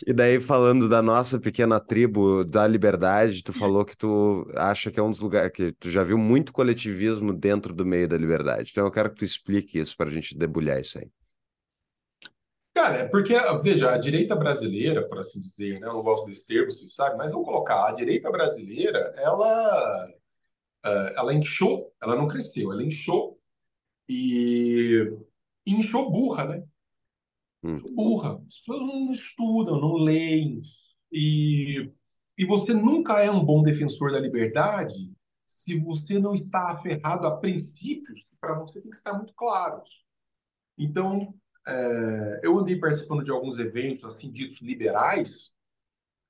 e 0.06 0.12
daí, 0.12 0.40
falando 0.40 0.88
da 0.88 1.02
nossa 1.02 1.38
pequena 1.38 1.80
tribo 1.80 2.44
da 2.44 2.66
liberdade, 2.66 3.42
tu 3.42 3.52
falou 3.52 3.84
que 3.84 3.96
tu 3.96 4.50
acha 4.54 4.90
que 4.90 5.00
é 5.00 5.02
um 5.02 5.10
dos 5.10 5.20
lugares 5.20 5.52
que 5.52 5.72
tu 5.72 5.90
já 5.90 6.02
viu 6.02 6.16
muito 6.16 6.52
coletivismo 6.52 7.32
dentro 7.32 7.74
do 7.74 7.84
meio 7.84 8.08
da 8.08 8.16
liberdade. 8.16 8.70
Então 8.70 8.84
eu 8.84 8.90
quero 8.90 9.10
que 9.10 9.16
tu 9.16 9.24
explique 9.24 9.78
isso 9.78 9.96
para 9.96 10.08
a 10.08 10.12
gente 10.12 10.36
debulhar 10.36 10.80
isso 10.80 10.98
aí. 10.98 11.10
Cara, 12.78 12.98
é 12.98 13.08
porque, 13.08 13.34
veja, 13.60 13.90
a 13.90 13.98
direita 13.98 14.36
brasileira, 14.36 15.04
por 15.08 15.18
assim 15.18 15.40
dizer, 15.40 15.80
né? 15.80 15.88
Eu 15.88 15.94
não 15.94 16.02
gosto 16.02 16.26
desse 16.26 16.46
termo, 16.46 16.70
vocês 16.70 16.94
sabem, 16.94 17.18
mas 17.18 17.32
vou 17.32 17.44
colocar, 17.44 17.88
a 17.88 17.92
direita 17.92 18.30
brasileira, 18.30 19.12
ela, 19.16 20.08
é, 20.84 21.14
ela 21.16 21.34
inchou, 21.34 21.92
ela 22.00 22.14
não 22.14 22.28
cresceu, 22.28 22.70
ela 22.72 22.84
inchou 22.84 23.36
e 24.08 25.12
inchou 25.66 26.08
burra, 26.08 26.44
né? 26.44 26.64
Hum. 27.64 27.94
Burra. 27.96 28.40
As 28.46 28.58
pessoas 28.58 28.80
não 28.80 29.10
estudam, 29.10 29.80
não 29.80 29.94
leem. 29.94 30.62
E, 31.10 31.90
e 32.38 32.44
você 32.44 32.72
nunca 32.72 33.20
é 33.20 33.28
um 33.28 33.44
bom 33.44 33.60
defensor 33.60 34.12
da 34.12 34.20
liberdade 34.20 35.12
se 35.44 35.80
você 35.80 36.16
não 36.16 36.32
está 36.32 36.70
aferrado 36.70 37.26
a 37.26 37.38
princípios 37.38 38.24
que 38.24 38.36
para 38.40 38.54
você 38.54 38.80
tem 38.80 38.88
que 38.88 38.96
estar 38.96 39.14
muito 39.14 39.34
claros. 39.34 40.04
Então, 40.78 41.34
é, 41.68 42.40
eu 42.42 42.58
andei 42.58 42.76
participando 42.76 43.22
de 43.22 43.30
alguns 43.30 43.58
eventos 43.58 44.04
assim 44.04 44.32
ditos 44.32 44.60
liberais 44.62 45.52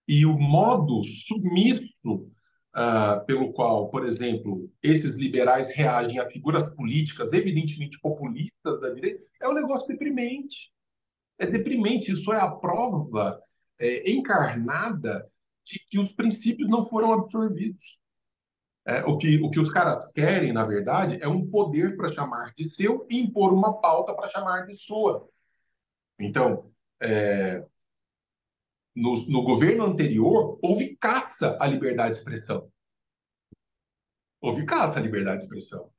e 0.06 0.26
o 0.26 0.38
modo 0.38 1.02
submisso 1.04 2.30
uh, 2.74 3.24
pelo 3.26 3.52
qual, 3.52 3.88
por 3.88 4.04
exemplo, 4.04 4.70
esses 4.82 5.16
liberais 5.16 5.68
reagem 5.68 6.18
a 6.18 6.28
figuras 6.28 6.62
políticas 6.74 7.32
evidentemente 7.32 8.00
populistas 8.00 8.80
da 8.80 8.90
direita 8.90 9.22
é 9.40 9.48
um 9.48 9.54
negócio 9.54 9.86
deprimente. 9.86 10.72
É 11.38 11.46
deprimente. 11.46 12.10
Isso 12.10 12.32
é 12.32 12.40
a 12.40 12.50
prova 12.50 13.40
é, 13.78 14.10
encarnada 14.10 15.30
de 15.64 15.78
que 15.88 15.98
os 15.98 16.12
princípios 16.12 16.68
não 16.68 16.82
foram 16.82 17.12
absorvidos. 17.12 18.00
É, 18.86 19.00
o, 19.04 19.18
que, 19.18 19.36
o 19.42 19.50
que 19.50 19.60
os 19.60 19.68
caras 19.68 20.12
querem, 20.12 20.52
na 20.52 20.64
verdade, 20.64 21.18
é 21.20 21.28
um 21.28 21.46
poder 21.46 21.96
para 21.96 22.10
chamar 22.10 22.54
de 22.54 22.68
seu 22.68 23.06
e 23.10 23.18
impor 23.18 23.52
uma 23.52 23.80
pauta 23.80 24.14
para 24.14 24.30
chamar 24.30 24.66
de 24.66 24.76
sua. 24.76 25.28
Então, 26.18 26.70
é, 27.00 27.64
no, 28.96 29.14
no, 29.28 29.42
governo 29.42 29.84
anterior, 29.84 30.58
houve 30.62 30.96
caça 30.96 31.56
à 31.60 31.66
liberdade 31.66 32.14
de 32.14 32.18
expressão. 32.18 32.70
Houve 34.40 34.64
caça 34.64 34.98
à 34.98 35.02
liberdade 35.02 35.38
de 35.38 35.44
expressão. 35.44 35.90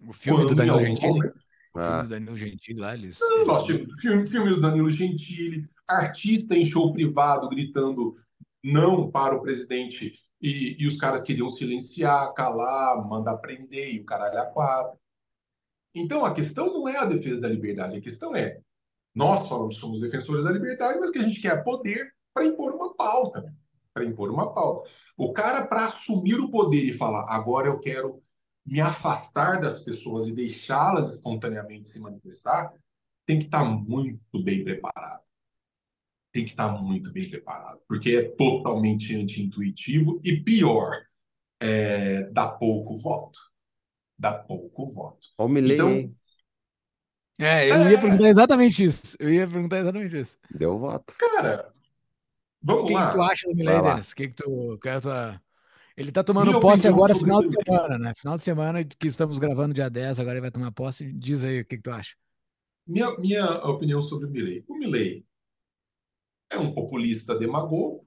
O 0.00 0.12
filme 0.12 0.40
Quando 0.40 0.48
do 0.48 0.54
Danilo 0.54 0.80
Gentili? 0.80 1.28
O 1.74 1.80
filme 1.80 1.94
ah. 1.94 2.02
do 2.02 2.08
Danilo 2.08 2.36
Gentili 2.36 2.80
lá, 2.80 2.94
eles... 2.94 3.18
Não, 3.20 3.44
nós 3.44 3.66
filme, 3.66 4.26
filme 4.26 4.50
do 4.50 4.60
Danilo 4.60 4.90
Gentili, 4.90 5.68
artista 5.86 6.56
em 6.56 6.64
show 6.64 6.92
privado 6.92 7.48
gritando 7.48 8.16
não 8.62 9.10
para 9.10 9.36
o 9.36 9.42
presidente 9.42 10.18
e, 10.42 10.76
e 10.82 10.86
os 10.86 10.96
caras 10.96 11.22
queriam 11.22 11.48
silenciar, 11.48 12.34
calar, 12.34 13.06
mandar 13.06 13.36
prender 13.36 13.94
e 13.94 14.00
o 14.00 14.04
caralho 14.04 14.38
a 14.38 14.46
quatro. 14.46 14.98
Então, 15.94 16.24
a 16.24 16.34
questão 16.34 16.66
não 16.66 16.88
é 16.88 16.96
a 16.96 17.04
defesa 17.04 17.42
da 17.42 17.48
liberdade, 17.48 17.96
a 17.96 18.00
questão 18.00 18.34
é 18.34 18.60
nós 19.14 19.46
falamos 19.46 19.74
que 19.74 19.80
somos 19.80 20.00
defensores 20.00 20.44
da 20.44 20.50
liberdade, 20.50 20.98
mas 20.98 21.10
que 21.10 21.18
a 21.18 21.22
gente 21.22 21.40
quer 21.40 21.62
poder 21.62 22.12
para 22.32 22.46
impor 22.46 22.74
uma 22.74 22.94
pauta. 22.94 23.54
Para 23.92 24.04
impor 24.04 24.30
uma 24.30 24.54
pauta. 24.54 24.88
O 25.16 25.32
cara, 25.34 25.66
para 25.66 25.86
assumir 25.86 26.40
o 26.40 26.50
poder 26.50 26.84
e 26.84 26.94
falar, 26.94 27.26
agora 27.28 27.68
eu 27.68 27.78
quero 27.78 28.22
me 28.64 28.80
afastar 28.80 29.60
das 29.60 29.84
pessoas 29.84 30.28
e 30.28 30.34
deixá-las 30.34 31.16
espontaneamente 31.16 31.90
se 31.90 32.00
manifestar, 32.00 32.72
tem 33.26 33.38
que 33.38 33.44
estar 33.44 33.64
muito 33.64 34.42
bem 34.42 34.62
preparado. 34.62 35.22
Tem 36.32 36.44
que 36.44 36.50
estar 36.50 36.68
muito 36.68 37.12
bem 37.12 37.28
preparado, 37.28 37.80
porque 37.86 38.16
é 38.16 38.22
totalmente 38.22 39.14
anti-intuitivo 39.14 40.20
e 40.24 40.40
pior, 40.40 41.02
é, 41.60 42.24
dá 42.30 42.48
pouco 42.48 42.96
voto. 42.96 43.38
Dá 44.18 44.32
pouco 44.32 44.90
voto. 44.90 45.28
Ó, 45.36 45.46
o 45.46 45.58
então, 45.58 46.14
é, 47.38 47.70
eu 47.70 47.90
ia 47.90 47.96
é. 47.96 48.00
perguntar 48.00 48.28
exatamente 48.28 48.84
isso. 48.84 49.16
Eu 49.18 49.30
ia 49.30 49.48
perguntar 49.48 49.78
exatamente 49.78 50.16
isso. 50.16 50.38
Deu 50.50 50.76
voto. 50.76 51.14
Cara, 51.18 51.72
vamos 52.62 52.90
lá. 52.90 53.06
O 53.06 53.10
que 53.10 53.16
tu 53.16 53.22
acha 53.22 53.48
do 53.48 53.54
Milley, 53.56 53.82
Denis? 53.82 54.14
Que 54.14 54.28
que 54.28 54.34
tu, 54.34 54.78
que 54.80 54.88
é 54.88 55.00
tua... 55.00 55.40
Ele 55.96 56.10
tá 56.10 56.24
tomando 56.24 56.48
Minha 56.48 56.60
posse 56.60 56.88
agora, 56.88 57.14
final 57.14 57.42
de 57.42 57.50
semana, 57.50 57.98
né? 57.98 58.12
Final 58.14 58.36
de 58.36 58.42
semana 58.42 58.84
que 58.84 59.08
estamos 59.08 59.38
gravando 59.38 59.74
dia 59.74 59.90
10, 59.90 60.20
agora 60.20 60.36
ele 60.36 60.40
vai 60.40 60.50
tomar 60.50 60.72
posse. 60.72 61.12
Diz 61.12 61.44
aí 61.44 61.60
o 61.60 61.64
que, 61.66 61.76
que 61.76 61.82
tu 61.82 61.90
acha. 61.90 62.14
Minha, 62.86 63.16
minha 63.18 63.44
opinião 63.64 64.00
sobre 64.00 64.26
o 64.26 64.30
Milley. 64.30 64.64
O 64.68 64.76
Milley 64.76 65.24
é 66.52 66.58
um 66.58 66.72
populista 66.72 67.36
demagogo 67.36 68.06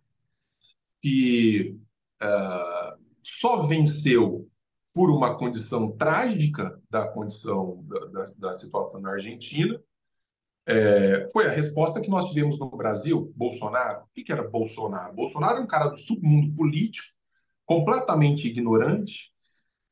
que 1.01 1.77
uh, 2.21 2.99
só 3.21 3.63
venceu 3.63 4.47
por 4.93 5.11
uma 5.11 5.37
condição 5.37 5.91
trágica 5.91 6.81
da 6.89 7.07
condição 7.07 7.83
da, 7.83 8.05
da, 8.05 8.23
da 8.37 8.53
situação 8.53 9.01
na 9.01 9.11
Argentina. 9.11 9.77
É, 10.67 11.27
foi 11.31 11.45
a 11.45 11.51
resposta 11.51 12.01
que 12.01 12.09
nós 12.09 12.25
tivemos 12.25 12.57
no 12.57 12.69
Brasil, 12.69 13.31
Bolsonaro. 13.35 14.03
O 14.03 14.07
que, 14.13 14.23
que 14.23 14.31
era 14.31 14.49
Bolsonaro? 14.49 15.13
Bolsonaro 15.13 15.57
é 15.57 15.61
um 15.61 15.67
cara 15.67 15.89
do 15.89 15.99
submundo 15.99 16.53
político, 16.55 17.07
completamente 17.65 18.47
ignorante, 18.47 19.31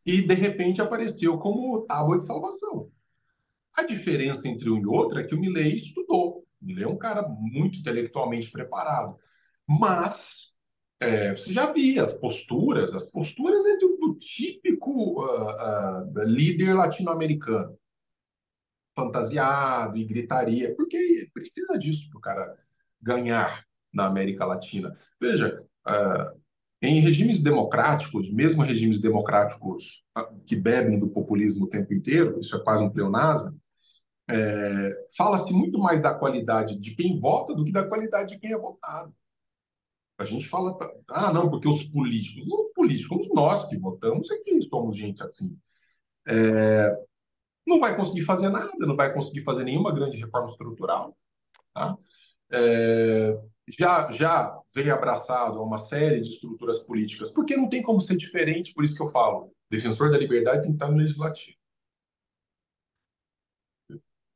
e 0.06 0.22
de 0.22 0.34
repente 0.34 0.82
apareceu 0.82 1.38
como 1.38 1.82
tábua 1.82 2.18
de 2.18 2.26
salvação. 2.26 2.90
A 3.76 3.84
diferença 3.84 4.48
entre 4.48 4.70
um 4.70 4.80
e 4.80 4.86
outro 4.86 5.20
é 5.20 5.24
que 5.24 5.36
o 5.36 5.40
Milley 5.40 5.76
estudou. 5.76 6.43
Milley 6.64 6.84
é 6.84 6.88
um 6.88 6.98
cara 6.98 7.28
muito 7.28 7.80
intelectualmente 7.80 8.50
preparado. 8.52 9.18
Mas 9.68 10.54
é, 11.00 11.36
você 11.36 11.52
já 11.52 11.72
via 11.72 12.04
as 12.04 12.14
posturas, 12.14 12.94
as 12.94 13.12
posturas 13.12 13.66
é 13.66 13.78
do, 13.78 13.98
do 13.98 14.16
típico 14.16 15.22
uh, 15.22 16.02
uh, 16.04 16.24
líder 16.26 16.74
latino-americano. 16.74 17.78
Fantasiado 18.96 19.98
e 19.98 20.06
gritaria, 20.06 20.76
porque 20.76 21.30
precisa 21.34 21.78
disso 21.78 22.10
para 22.10 22.18
o 22.18 22.22
cara 22.22 22.58
ganhar 23.02 23.66
na 23.92 24.06
América 24.06 24.46
Latina. 24.46 24.96
Veja, 25.20 25.64
uh, 25.88 26.40
em 26.82 27.00
regimes 27.00 27.42
democráticos, 27.42 28.32
mesmo 28.32 28.62
regimes 28.62 29.00
democráticos 29.00 30.04
que 30.46 30.56
bebem 30.56 31.00
do 31.00 31.10
populismo 31.10 31.66
o 31.66 31.70
tempo 31.70 31.94
inteiro, 31.94 32.40
isso 32.40 32.56
é 32.56 32.64
quase 32.64 32.84
um 32.84 32.90
pleonasmo, 32.90 33.58
é, 34.30 35.06
fala-se 35.18 35.52
muito 35.54 35.78
mais 35.80 36.02
da 36.02 36.14
qualidade 36.14 36.78
de 36.80 36.96
quem 36.96 37.18
vota 37.20 37.54
do 37.54 37.64
que 37.64 37.72
da 37.72 37.88
qualidade 37.88 38.34
de 38.34 38.40
quem 38.40 38.52
é 38.52 38.58
votado. 38.58 39.14
A 40.18 40.26
gente 40.26 40.48
fala, 40.48 40.78
ah, 41.10 41.34
não, 41.34 41.50
porque 41.50 41.68
os 41.68 41.84
políticos, 41.86 42.46
os 42.46 42.74
políticos, 42.74 43.30
nós 43.34 43.66
que 43.66 43.78
votamos, 43.78 44.30
é 44.32 44.38
que 44.38 44.62
somos 44.62 44.96
gente 44.96 45.24
assim. 45.24 45.58
É, 46.28 46.96
não 47.66 47.80
vai 47.80 47.96
conseguir 47.96 48.24
fazer 48.24 48.50
nada, 48.50 48.72
não 48.80 48.96
vai 48.96 49.14
conseguir 49.14 49.44
fazer 49.44 49.64
nenhuma 49.64 49.94
grande 49.94 50.18
reforma 50.18 50.50
estrutural. 50.50 51.18
Tá? 51.74 51.98
É, 52.52 53.38
já, 53.68 54.12
já 54.12 54.58
vem 54.74 54.90
abraçado 54.90 55.58
a 55.58 55.64
uma 55.64 55.78
série 55.78 56.22
de 56.22 56.30
estruturas 56.30 56.80
políticas, 56.80 57.30
porque 57.32 57.58
não 57.58 57.68
tem 57.68 57.82
como 57.82 58.00
ser 58.00 58.16
diferente, 58.16 58.74
por 58.74 58.84
isso 58.84 58.96
que 58.96 59.02
eu 59.02 59.10
falo, 59.10 59.52
defensor 59.70 60.12
da 60.12 60.18
liberdade 60.18 60.62
tem 60.62 60.72
que 60.72 60.76
estar 60.76 60.92
no 60.92 60.98
legislativo. 60.98 61.58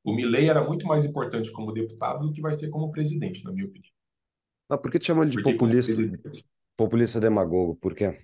O 0.08 0.14
Milley 0.14 0.48
era 0.48 0.64
muito 0.64 0.88
mais 0.88 1.04
importante 1.04 1.52
como 1.52 1.74
deputado 1.74 2.26
do 2.26 2.32
que 2.32 2.40
vai 2.40 2.54
ser 2.54 2.70
como 2.70 2.90
presidente, 2.90 3.44
na 3.44 3.52
minha 3.52 3.66
opinião. 3.66 3.92
Mas 4.70 4.80
por 4.80 4.90
que 4.90 5.00
te 5.00 5.08
chamam 5.08 5.26
ele 5.26 5.36
de 5.36 5.44
populista, 5.44 6.02
populista 6.78 7.20
demagogo? 7.20 7.76
Por 7.76 7.94
quê? 7.94 8.18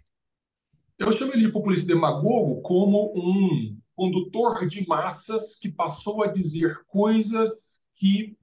Eu 0.97 1.11
chamo 1.11 1.33
ele 1.33 1.45
de 1.45 1.51
populista 1.51 1.85
demagogo 1.85 2.61
como 2.61 3.11
um 3.13 3.77
condutor 3.93 4.65
de 4.65 4.87
massas 4.87 5.59
que 5.59 5.69
passou 5.69 6.23
a 6.23 6.27
dizer 6.27 6.85
coisas 6.85 7.81
que 7.95 8.37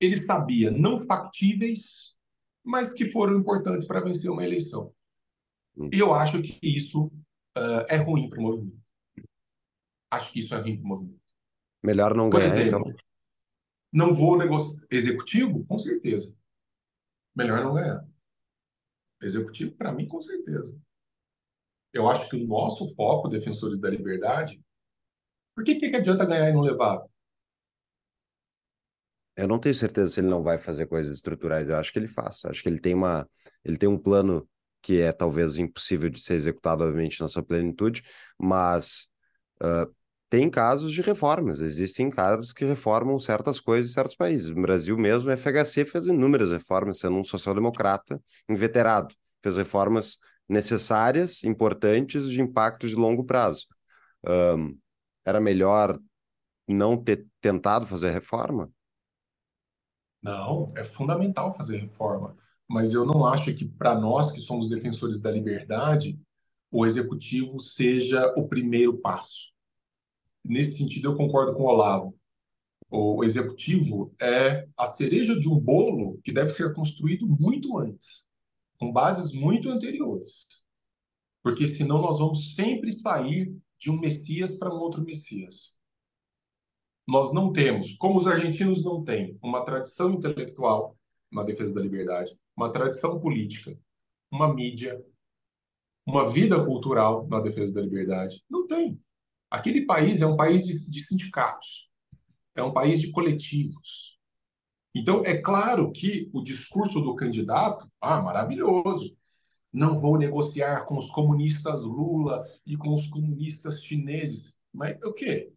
ele 0.00 0.16
sabia 0.16 0.70
não 0.70 1.04
factíveis, 1.06 2.16
mas 2.62 2.92
que 2.92 3.10
foram 3.10 3.36
importantes 3.36 3.88
para 3.88 3.98
vencer 3.98 4.30
uma 4.30 4.44
eleição. 4.44 4.94
Hum. 5.76 5.90
E 5.92 5.98
eu 5.98 6.14
acho 6.14 6.40
que 6.40 6.56
isso 6.62 7.06
uh, 7.58 7.84
é 7.88 7.96
ruim 7.96 8.28
para 8.28 8.38
o 8.38 8.42
movimento. 8.42 8.78
Acho 10.08 10.32
que 10.32 10.38
isso 10.38 10.54
é 10.54 10.60
ruim 10.60 10.76
para 10.76 10.84
o 10.84 10.88
movimento. 10.88 11.23
Melhor 11.84 12.14
não 12.14 12.30
Por 12.30 12.40
ganhar, 12.40 12.56
exemplo, 12.56 12.88
então. 12.88 12.96
Não 13.92 14.10
vou 14.10 14.38
negociar. 14.38 14.80
Executivo? 14.90 15.66
Com 15.66 15.78
certeza. 15.78 16.34
Melhor 17.36 17.62
não 17.62 17.74
ganhar. 17.74 18.08
Executivo, 19.20 19.76
para 19.76 19.92
mim, 19.92 20.08
com 20.08 20.18
certeza. 20.18 20.80
Eu 21.92 22.08
acho 22.08 22.28
que 22.30 22.36
o 22.36 22.46
nosso 22.46 22.92
foco, 22.94 23.28
defensores 23.28 23.78
da 23.78 23.90
liberdade, 23.90 24.60
por 25.54 25.62
que, 25.62 25.74
que 25.74 25.94
adianta 25.94 26.24
ganhar 26.24 26.48
e 26.48 26.52
não 26.54 26.62
levar? 26.62 27.04
Eu 29.36 29.46
não 29.46 29.58
tenho 29.58 29.74
certeza 29.74 30.08
se 30.08 30.20
ele 30.20 30.28
não 30.28 30.42
vai 30.42 30.56
fazer 30.56 30.86
coisas 30.86 31.14
estruturais. 31.14 31.68
Eu 31.68 31.76
acho 31.76 31.92
que 31.92 31.98
ele 31.98 32.08
faz. 32.08 32.44
Acho 32.46 32.62
que 32.62 32.68
ele 32.68 32.80
tem 32.80 32.94
uma, 32.94 33.28
ele 33.62 33.76
tem 33.76 33.88
um 33.88 33.98
plano 33.98 34.48
que 34.80 35.00
é 35.00 35.12
talvez 35.12 35.58
impossível 35.58 36.08
de 36.08 36.20
ser 36.20 36.34
executado, 36.34 36.82
obviamente, 36.82 37.20
na 37.20 37.28
sua 37.28 37.42
plenitude, 37.42 38.02
mas 38.38 39.08
uh, 39.62 39.94
tem 40.34 40.50
casos 40.50 40.92
de 40.92 41.00
reformas, 41.00 41.60
existem 41.60 42.10
casos 42.10 42.52
que 42.52 42.64
reformam 42.64 43.20
certas 43.20 43.60
coisas 43.60 43.88
em 43.88 43.94
certos 43.94 44.16
países. 44.16 44.50
No 44.50 44.62
Brasil 44.62 44.98
mesmo, 44.98 45.30
o 45.30 45.36
FHC 45.36 45.84
fez 45.84 46.06
inúmeras 46.06 46.50
reformas, 46.50 46.98
sendo 46.98 47.14
um 47.18 47.22
social-democrata 47.22 48.20
inveterado. 48.48 49.14
Fez 49.40 49.56
reformas 49.56 50.18
necessárias, 50.48 51.44
importantes, 51.44 52.28
de 52.28 52.40
impacto 52.40 52.88
de 52.88 52.96
longo 52.96 53.22
prazo. 53.22 53.64
Um, 54.26 54.76
era 55.24 55.40
melhor 55.40 55.96
não 56.66 56.96
ter 56.96 57.28
tentado 57.40 57.86
fazer 57.86 58.10
reforma? 58.10 58.68
Não, 60.20 60.72
é 60.76 60.82
fundamental 60.82 61.54
fazer 61.54 61.76
reforma. 61.76 62.36
Mas 62.68 62.92
eu 62.92 63.06
não 63.06 63.24
acho 63.24 63.54
que, 63.54 63.68
para 63.68 63.94
nós 63.94 64.32
que 64.32 64.40
somos 64.40 64.68
defensores 64.68 65.20
da 65.20 65.30
liberdade, 65.30 66.18
o 66.72 66.84
executivo 66.84 67.60
seja 67.60 68.34
o 68.36 68.48
primeiro 68.48 68.98
passo 68.98 69.53
nesse 70.44 70.78
sentido, 70.78 71.10
eu 71.10 71.16
concordo 71.16 71.54
com 71.54 71.62
o 71.62 71.68
Olavo. 71.68 72.14
O 72.90 73.24
executivo 73.24 74.14
é 74.20 74.68
a 74.76 74.86
cereja 74.86 75.38
de 75.38 75.48
um 75.48 75.58
bolo 75.58 76.20
que 76.22 76.32
deve 76.32 76.50
ser 76.50 76.72
construído 76.74 77.26
muito 77.26 77.78
antes, 77.78 78.26
com 78.78 78.92
bases 78.92 79.32
muito 79.32 79.68
anteriores. 79.70 80.46
Porque 81.42 81.66
senão 81.66 82.00
nós 82.00 82.18
vamos 82.18 82.54
sempre 82.54 82.92
sair 82.92 83.56
de 83.78 83.90
um 83.90 83.98
Messias 83.98 84.58
para 84.58 84.72
um 84.72 84.78
outro 84.78 85.04
Messias. 85.04 85.76
Nós 87.06 87.32
não 87.34 87.52
temos, 87.52 87.96
como 87.96 88.16
os 88.16 88.26
argentinos 88.26 88.82
não 88.84 89.04
têm, 89.04 89.38
uma 89.42 89.64
tradição 89.64 90.12
intelectual 90.12 90.96
na 91.30 91.42
defesa 91.42 91.74
da 91.74 91.80
liberdade, 91.80 92.38
uma 92.56 92.72
tradição 92.72 93.20
política, 93.20 93.76
uma 94.30 94.52
mídia, 94.54 95.04
uma 96.06 96.30
vida 96.30 96.64
cultural 96.64 97.26
na 97.28 97.40
defesa 97.40 97.74
da 97.74 97.82
liberdade. 97.82 98.42
Não 98.48 98.66
tem. 98.66 99.00
Aquele 99.54 99.86
país 99.86 100.20
é 100.20 100.26
um 100.26 100.36
país 100.36 100.64
de, 100.64 100.90
de 100.90 101.06
sindicatos, 101.06 101.88
é 102.56 102.62
um 102.64 102.72
país 102.72 103.00
de 103.00 103.12
coletivos. 103.12 104.18
Então, 104.92 105.24
é 105.24 105.40
claro 105.40 105.92
que 105.92 106.28
o 106.32 106.42
discurso 106.42 107.00
do 107.00 107.14
candidato, 107.14 107.88
ah, 108.00 108.20
maravilhoso, 108.20 109.16
não 109.72 109.96
vou 109.96 110.18
negociar 110.18 110.84
com 110.86 110.98
os 110.98 111.08
comunistas 111.08 111.84
Lula 111.84 112.44
e 112.66 112.76
com 112.76 112.92
os 112.96 113.06
comunistas 113.06 113.80
chineses. 113.80 114.58
Mas 114.72 115.00
o 115.04 115.12
quê? 115.12 115.52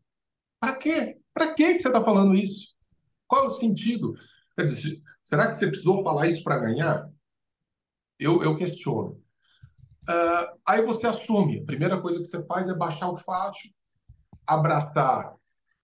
Para 0.59 0.75
quê? 0.75 1.17
Para 1.33 1.55
que 1.55 1.79
você 1.79 1.87
está 1.87 2.03
falando 2.03 2.35
isso? 2.35 2.75
Qual 3.27 3.45
é 3.45 3.47
o 3.47 3.51
sentido? 3.51 4.15
Quer 4.55 4.65
dizer, 4.65 5.01
será 5.23 5.47
que 5.47 5.55
você 5.55 5.69
precisou 5.69 6.03
falar 6.03 6.27
isso 6.27 6.43
para 6.43 6.59
ganhar? 6.59 7.09
Eu, 8.19 8.43
eu 8.43 8.53
questiono. 8.53 9.19
Uh, 10.07 10.55
aí 10.67 10.83
você 10.83 11.07
assume. 11.07 11.61
A 11.61 11.65
primeira 11.65 11.99
coisa 11.99 12.19
que 12.19 12.25
você 12.25 12.45
faz 12.45 12.69
é 12.69 12.75
baixar 12.75 13.09
o 13.09 13.17
fato, 13.17 13.57
abraçar. 14.47 15.35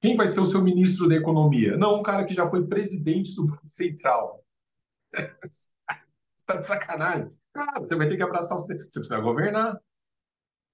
Quem 0.01 0.15
vai 0.15 0.27
ser 0.27 0.39
o 0.39 0.45
seu 0.45 0.61
ministro 0.61 1.07
da 1.07 1.15
Economia? 1.15 1.77
Não, 1.77 1.99
um 1.99 2.03
cara 2.03 2.25
que 2.25 2.33
já 2.33 2.47
foi 2.47 2.65
presidente 2.67 3.35
do 3.35 3.45
Banco 3.45 3.69
Central. 3.69 4.43
Está 6.35 6.57
de 6.57 6.65
sacanagem. 6.65 7.37
Cara, 7.53 7.79
você 7.79 7.95
vai 7.95 8.09
ter 8.09 8.17
que 8.17 8.23
abraçar. 8.23 8.57
Você 8.57 8.75
precisa 8.75 9.19
governar. 9.19 9.73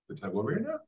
Você 0.05 0.13
precisa 0.13 0.31
governar. 0.31 0.81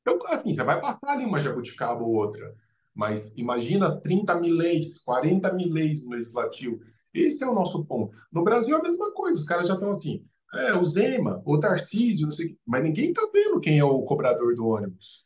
Então, 0.00 0.18
assim, 0.28 0.52
você 0.52 0.62
vai 0.62 0.80
passar 0.80 1.12
ali 1.12 1.24
uma 1.24 1.38
jabuticaba 1.38 2.02
ou 2.02 2.14
outra. 2.14 2.54
Mas 2.94 3.36
imagina 3.36 4.00
30 4.00 4.40
mil 4.40 4.54
leis, 4.54 5.02
40 5.04 5.52
mil 5.54 5.68
leis 5.68 6.04
no 6.04 6.12
legislativo. 6.12 6.80
Esse 7.12 7.42
é 7.42 7.46
o 7.46 7.54
nosso 7.54 7.84
ponto. 7.84 8.16
No 8.30 8.44
Brasil 8.44 8.76
é 8.76 8.80
a 8.80 8.82
mesma 8.82 9.12
coisa. 9.12 9.40
Os 9.40 9.46
caras 9.46 9.66
já 9.66 9.74
estão 9.74 9.90
assim. 9.90 10.24
É, 10.54 10.72
o 10.74 10.84
Zema, 10.84 11.42
o 11.44 11.58
Tarcísio, 11.58 12.26
não 12.26 12.32
sei, 12.32 12.56
mas 12.64 12.82
ninguém 12.82 13.12
tá 13.12 13.28
vendo 13.32 13.58
quem 13.58 13.78
é 13.78 13.84
o 13.84 14.02
cobrador 14.02 14.54
do 14.54 14.66
ônibus. 14.66 15.23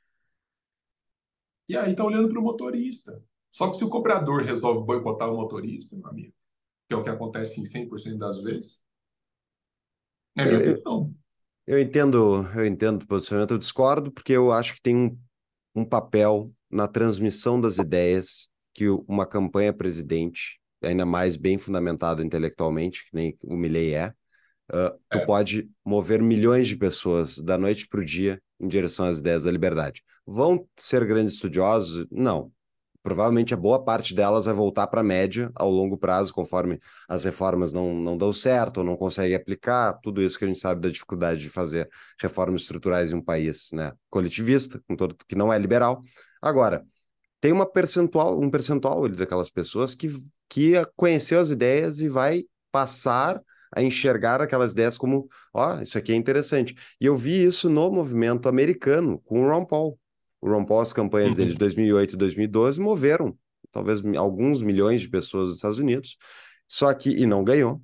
E 1.68 1.76
aí 1.76 1.94
tá 1.94 2.04
olhando 2.04 2.28
para 2.28 2.38
o 2.40 2.42
motorista. 2.42 3.22
Só 3.50 3.70
que 3.70 3.76
se 3.76 3.84
o 3.84 3.88
cobrador 3.88 4.42
resolve 4.42 4.84
boicotar 4.86 5.30
o 5.32 5.36
motorista, 5.36 5.96
meu 5.96 6.08
amigo, 6.08 6.34
que 6.88 6.94
é 6.94 6.98
o 6.98 7.02
que 7.02 7.10
acontece 7.10 7.60
em 7.60 7.64
100% 7.66 8.18
das 8.18 8.40
vezes, 8.42 8.86
é 10.36 10.44
minha 10.46 10.58
Eu- 10.58 10.60
opinião. 10.60 11.14
Eu 11.66 11.78
entendo, 11.80 12.48
eu 12.56 12.66
entendo 12.66 13.02
o 13.02 13.06
posicionamento, 13.06 13.52
eu 13.52 13.58
discordo, 13.58 14.12
porque 14.12 14.32
eu 14.32 14.52
acho 14.52 14.74
que 14.74 14.82
tem 14.82 14.96
um, 14.96 15.18
um 15.74 15.84
papel 15.84 16.52
na 16.70 16.88
transmissão 16.88 17.60
das 17.60 17.78
ideias 17.78 18.48
que 18.74 18.88
uma 19.08 19.26
campanha 19.26 19.72
presidente, 19.72 20.60
ainda 20.82 21.06
mais 21.06 21.36
bem 21.36 21.58
fundamentado 21.58 22.24
intelectualmente, 22.24 23.04
que 23.04 23.10
nem 23.14 23.38
o 23.42 23.56
Milley 23.56 23.94
é, 23.94 24.14
ah, 24.72 24.94
tu 25.10 25.18
É. 25.18 25.26
pode 25.26 25.70
mover 25.84 26.22
milhões 26.22 26.68
de 26.68 26.76
pessoas 26.76 27.38
da 27.38 27.56
noite 27.58 27.88
para 27.88 28.00
o 28.00 28.04
dia 28.04 28.40
em 28.60 28.68
direção 28.68 29.06
às 29.06 29.20
ideias 29.20 29.44
da 29.44 29.50
liberdade. 29.50 30.02
Vão 30.26 30.66
ser 30.76 31.04
grandes 31.06 31.34
estudiosos? 31.34 32.06
Não. 32.10 32.52
Provavelmente 33.02 33.54
a 33.54 33.56
boa 33.56 33.82
parte 33.82 34.12
delas 34.12 34.44
vai 34.44 34.52
voltar 34.52 34.86
para 34.88 35.00
a 35.00 35.04
média 35.04 35.50
ao 35.54 35.70
longo 35.70 35.96
prazo, 35.96 36.34
conforme 36.34 36.78
as 37.08 37.24
reformas 37.24 37.72
não, 37.72 37.94
não 37.94 38.18
dão 38.18 38.32
certo 38.32 38.78
ou 38.78 38.84
não 38.84 38.96
conseguem 38.96 39.36
aplicar, 39.36 39.94
tudo 40.02 40.20
isso 40.20 40.38
que 40.38 40.44
a 40.44 40.48
gente 40.48 40.58
sabe 40.58 40.80
da 40.82 40.90
dificuldade 40.90 41.40
de 41.40 41.48
fazer 41.48 41.88
reformas 42.20 42.62
estruturais 42.62 43.10
em 43.12 43.14
um 43.14 43.22
país 43.22 43.70
né, 43.72 43.92
coletivista, 44.10 44.82
com 44.86 44.96
todo, 44.96 45.16
que 45.26 45.36
não 45.36 45.50
é 45.52 45.58
liberal. 45.58 46.02
Agora, 46.42 46.84
tem 47.40 47.52
uma 47.52 47.64
percentual, 47.64 48.38
um 48.38 48.50
percentual 48.50 49.08
daquelas 49.08 49.48
pessoas 49.48 49.94
que, 49.94 50.10
que 50.48 50.72
conheceu 50.96 51.40
as 51.40 51.50
ideias 51.50 52.00
e 52.00 52.08
vai 52.08 52.44
passar 52.70 53.40
a 53.74 53.82
enxergar 53.82 54.40
aquelas 54.40 54.72
ideias 54.72 54.96
como, 54.98 55.28
ó, 55.52 55.80
isso 55.80 55.98
aqui 55.98 56.12
é 56.12 56.16
interessante. 56.16 56.74
E 57.00 57.06
eu 57.06 57.16
vi 57.16 57.44
isso 57.44 57.68
no 57.70 57.90
movimento 57.90 58.48
americano 58.48 59.20
com 59.24 59.42
o 59.44 59.48
Ron 59.50 59.64
Paul. 59.64 59.98
O 60.40 60.48
Ron 60.48 60.64
Paul, 60.64 60.80
as 60.80 60.92
campanhas 60.92 61.34
dele 61.36 61.52
de 61.52 61.58
2008 61.58 62.14
e 62.14 62.16
2012 62.16 62.80
moveram 62.80 63.36
talvez 63.72 64.02
alguns 64.16 64.62
milhões 64.62 65.00
de 65.02 65.08
pessoas 65.08 65.48
nos 65.48 65.56
Estados 65.56 65.78
Unidos, 65.78 66.16
só 66.66 66.92
que, 66.94 67.10
e 67.10 67.26
não 67.26 67.44
ganhou. 67.44 67.82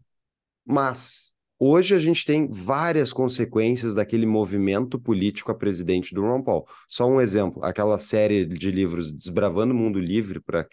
Mas 0.65 1.33
hoje 1.59 1.95
a 1.95 1.99
gente 1.99 2.25
tem 2.25 2.49
várias 2.51 3.13
consequências 3.13 3.95
daquele 3.95 4.27
movimento 4.27 4.99
político 4.99 5.51
a 5.51 5.55
presidente 5.55 6.15
do 6.15 6.23
Ron 6.23 6.43
Paul. 6.43 6.67
Só 6.89 7.07
um 7.09 7.21
exemplo, 7.21 7.65
aquela 7.65 7.99
série 7.99 8.45
de 8.45 8.71
livros 8.71 9.13
Desbravando 9.13 9.75
o 9.75 9.77
Mundo 9.77 9.99
Livre, 10.01 10.41
pra, 10.41 10.67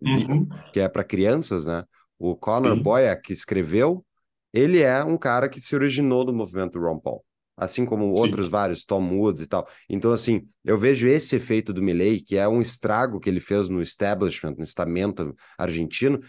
li- 0.00 0.30
Uhum. 0.30 0.66
que 0.72 0.80
é 0.80 0.88
para 0.88 1.04
crianças, 1.04 1.66
né? 1.66 1.84
O 2.18 2.34
Conor 2.36 2.74
Sim. 2.74 2.82
Boyack, 2.82 3.22
que 3.22 3.32
escreveu, 3.32 4.05
ele 4.56 4.80
é 4.80 5.04
um 5.04 5.18
cara 5.18 5.48
que 5.48 5.60
se 5.60 5.74
originou 5.74 6.24
do 6.24 6.32
movimento 6.32 6.78
Ron 6.78 6.98
Paul. 6.98 7.24
Assim 7.56 7.86
como 7.86 8.04
Sim. 8.04 8.20
outros 8.20 8.48
vários, 8.48 8.84
Tom 8.84 9.16
Woods 9.16 9.42
e 9.42 9.46
tal. 9.46 9.66
Então, 9.88 10.12
assim, 10.12 10.46
eu 10.64 10.76
vejo 10.76 11.08
esse 11.08 11.36
efeito 11.36 11.72
do 11.72 11.82
Milley, 11.82 12.20
que 12.20 12.36
é 12.36 12.46
um 12.46 12.60
estrago 12.60 13.18
que 13.18 13.30
ele 13.30 13.40
fez 13.40 13.68
no 13.70 13.80
establishment, 13.80 14.54
no 14.58 14.62
estamento 14.62 15.34
argentino, 15.56 16.20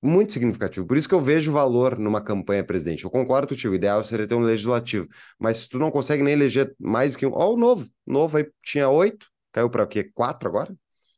muito 0.00 0.32
significativo. 0.32 0.86
Por 0.86 0.96
isso 0.96 1.08
que 1.08 1.14
eu 1.14 1.20
vejo 1.20 1.52
valor 1.52 1.98
numa 1.98 2.20
campanha 2.20 2.64
presidente. 2.64 3.04
Eu 3.04 3.10
concordo 3.10 3.48
contigo, 3.48 3.72
o 3.72 3.76
ideal 3.76 4.02
seria 4.02 4.26
ter 4.26 4.34
um 4.34 4.40
legislativo. 4.40 5.06
Mas 5.38 5.58
se 5.58 5.68
tu 5.68 5.78
não 5.78 5.90
consegue 5.90 6.22
nem 6.22 6.34
eleger 6.34 6.74
mais 6.78 7.14
que 7.14 7.24
um. 7.24 7.32
Ó, 7.32 7.54
o 7.54 7.56
novo. 7.56 7.88
O 8.06 8.12
novo 8.12 8.36
aí 8.36 8.48
tinha 8.62 8.88
oito, 8.88 9.28
caiu 9.52 9.70
para 9.70 9.84
o 9.84 9.86
quê? 9.86 10.10
Quatro 10.14 10.48
agora? 10.48 10.74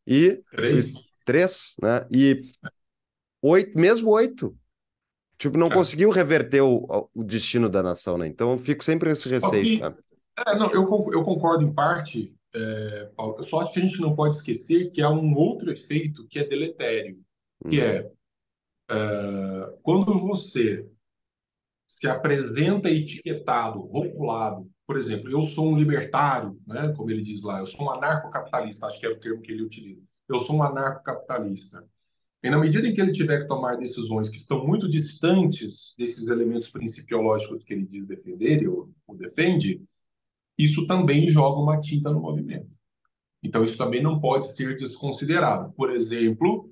E 0.06 0.42
Três. 0.50 0.92
três, 1.24 1.74
né? 1.82 2.06
E 2.10 2.42
oito, 3.42 3.78
mesmo 3.78 4.10
oito. 4.10 4.54
Tipo, 5.44 5.58
não 5.58 5.66
É. 5.66 5.74
conseguiu 5.74 6.08
reverter 6.08 6.62
o, 6.62 7.10
o 7.14 7.22
destino 7.22 7.68
da 7.68 7.82
nação, 7.82 8.16
né? 8.16 8.26
Então 8.26 8.52
eu 8.52 8.58
fico 8.58 8.82
sempre 8.82 9.10
nesse 9.10 9.28
receio, 9.28 9.78
tá? 9.78 9.92
É, 10.46 10.56
não, 10.56 10.72
eu, 10.72 10.82
eu 11.12 11.22
concordo 11.22 11.62
em 11.62 11.70
parte, 11.70 12.34
é, 12.54 13.10
Paulo. 13.14 13.36
Eu 13.36 13.42
só 13.42 13.60
acho 13.60 13.74
que 13.74 13.78
a 13.80 13.82
gente 13.82 14.00
não 14.00 14.14
pode 14.14 14.36
esquecer 14.36 14.90
que 14.90 15.02
há 15.02 15.10
um 15.10 15.34
outro 15.34 15.70
efeito 15.70 16.26
que 16.26 16.38
é 16.38 16.44
deletério, 16.44 17.18
que 17.68 17.78
Uhum. 17.78 17.84
é, 17.84 18.10
é, 18.90 19.74
quando 19.82 20.18
você 20.18 20.86
se 21.86 22.08
apresenta 22.08 22.90
etiquetado, 22.90 23.78
rotulado, 23.80 24.66
por 24.86 24.96
exemplo, 24.96 25.30
eu 25.30 25.46
sou 25.46 25.68
um 25.68 25.76
libertário, 25.78 26.58
né, 26.66 26.92
como 26.96 27.10
ele 27.10 27.22
diz 27.22 27.42
lá, 27.42 27.58
eu 27.60 27.66
sou 27.66 27.86
um 27.86 27.90
anarcocapitalista, 27.90 28.86
acho 28.86 28.98
que 28.98 29.06
é 29.06 29.10
o 29.10 29.20
termo 29.20 29.42
que 29.42 29.52
ele 29.52 29.62
utiliza. 29.62 30.00
Eu 30.26 30.40
sou 30.40 30.56
um 30.56 30.62
anarcocapitalista. 30.62 31.86
E 32.44 32.50
na 32.50 32.58
medida 32.58 32.86
em 32.86 32.92
que 32.92 33.00
ele 33.00 33.10
tiver 33.10 33.40
que 33.40 33.48
tomar 33.48 33.76
decisões 33.76 34.28
que 34.28 34.38
são 34.38 34.66
muito 34.66 34.86
distantes 34.86 35.94
desses 35.96 36.28
elementos 36.28 36.68
principiológicos 36.68 37.64
que 37.64 37.72
ele 37.72 37.86
diz 37.86 38.06
defender 38.06 38.68
ou, 38.68 38.92
ou 39.06 39.16
defende, 39.16 39.82
isso 40.58 40.86
também 40.86 41.26
joga 41.26 41.58
uma 41.58 41.80
tinta 41.80 42.10
no 42.10 42.20
movimento. 42.20 42.76
Então, 43.42 43.64
isso 43.64 43.78
também 43.78 44.02
não 44.02 44.20
pode 44.20 44.54
ser 44.54 44.76
desconsiderado. 44.76 45.72
Por 45.72 45.90
exemplo, 45.90 46.70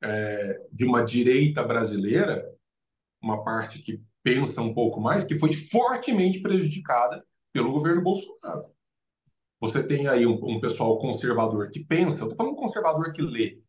é, 0.00 0.64
de 0.72 0.84
uma 0.84 1.02
direita 1.02 1.64
brasileira, 1.64 2.48
uma 3.20 3.42
parte 3.42 3.82
que 3.82 4.00
pensa 4.22 4.62
um 4.62 4.72
pouco 4.72 5.00
mais, 5.00 5.24
que 5.24 5.36
foi 5.36 5.52
fortemente 5.52 6.40
prejudicada 6.40 7.26
pelo 7.52 7.72
governo 7.72 8.02
Bolsonaro. 8.02 8.66
Você 9.58 9.82
tem 9.82 10.06
aí 10.06 10.24
um, 10.24 10.38
um 10.44 10.60
pessoal 10.60 10.96
conservador 10.96 11.70
que 11.70 11.84
pensa, 11.84 12.22
estou 12.22 12.36
falando 12.36 12.52
um 12.52 12.56
conservador 12.56 13.12
que 13.12 13.20
lê, 13.20 13.60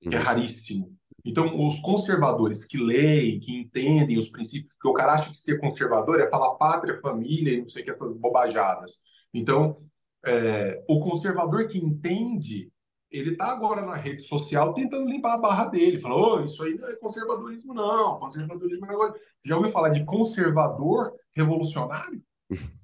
que 0.00 0.14
é 0.14 0.18
raríssimo. 0.18 0.96
Então, 1.24 1.66
os 1.66 1.80
conservadores 1.80 2.64
que 2.64 2.78
leem, 2.78 3.38
que 3.38 3.54
entendem 3.54 4.16
os 4.16 4.28
princípios, 4.28 4.72
porque 4.74 4.88
o 4.88 4.94
cara 4.94 5.14
acha 5.14 5.28
que 5.28 5.36
ser 5.36 5.60
conservador 5.60 6.20
é 6.20 6.30
falar 6.30 6.54
pátria, 6.54 7.00
família 7.00 7.52
e 7.52 7.60
não 7.60 7.68
sei 7.68 7.82
o 7.82 7.84
que, 7.84 7.90
essas 7.90 8.16
bobajadas. 8.16 9.02
Então, 9.32 9.82
é, 10.24 10.82
o 10.88 11.00
conservador 11.00 11.66
que 11.66 11.78
entende, 11.78 12.72
ele 13.10 13.32
está 13.32 13.48
agora 13.52 13.82
na 13.82 13.96
rede 13.96 14.22
social 14.22 14.72
tentando 14.72 15.10
limpar 15.10 15.34
a 15.34 15.38
barra 15.38 15.66
dele. 15.66 15.98
Falou, 15.98 16.38
"Ô, 16.38 16.44
isso 16.44 16.62
aí 16.62 16.74
não 16.74 16.88
é 16.88 16.96
conservadorismo, 16.96 17.74
não. 17.74 18.18
Conservadorismo 18.18 18.86
é 18.86 18.88
negócio. 18.88 19.20
Já 19.44 19.56
ouviu 19.56 19.70
falar 19.70 19.90
de 19.90 20.04
conservador 20.04 21.12
revolucionário? 21.32 22.22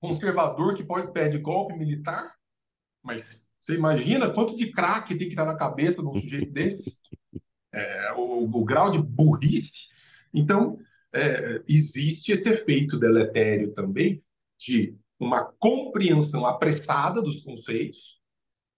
Conservador 0.00 0.74
que 0.74 0.84
pode 0.84 1.10
pede 1.12 1.38
golpe 1.38 1.74
militar? 1.74 2.36
Mas 3.02 3.41
você 3.62 3.76
imagina 3.76 4.28
quanto 4.28 4.56
de 4.56 4.72
craque 4.72 5.14
tem 5.14 5.28
que 5.28 5.34
estar 5.34 5.44
na 5.44 5.54
cabeça 5.54 6.02
de 6.02 6.08
um 6.08 6.20
sujeito 6.20 6.50
desse? 6.52 7.00
É, 7.72 8.12
o, 8.16 8.44
o 8.44 8.64
grau 8.64 8.90
de 8.90 9.00
burrice. 9.00 9.88
Então, 10.34 10.78
é, 11.14 11.62
existe 11.68 12.32
esse 12.32 12.48
efeito 12.48 12.98
deletério 12.98 13.72
também 13.72 14.20
de 14.58 14.96
uma 15.18 15.44
compreensão 15.60 16.44
apressada 16.44 17.22
dos 17.22 17.40
conceitos 17.40 18.20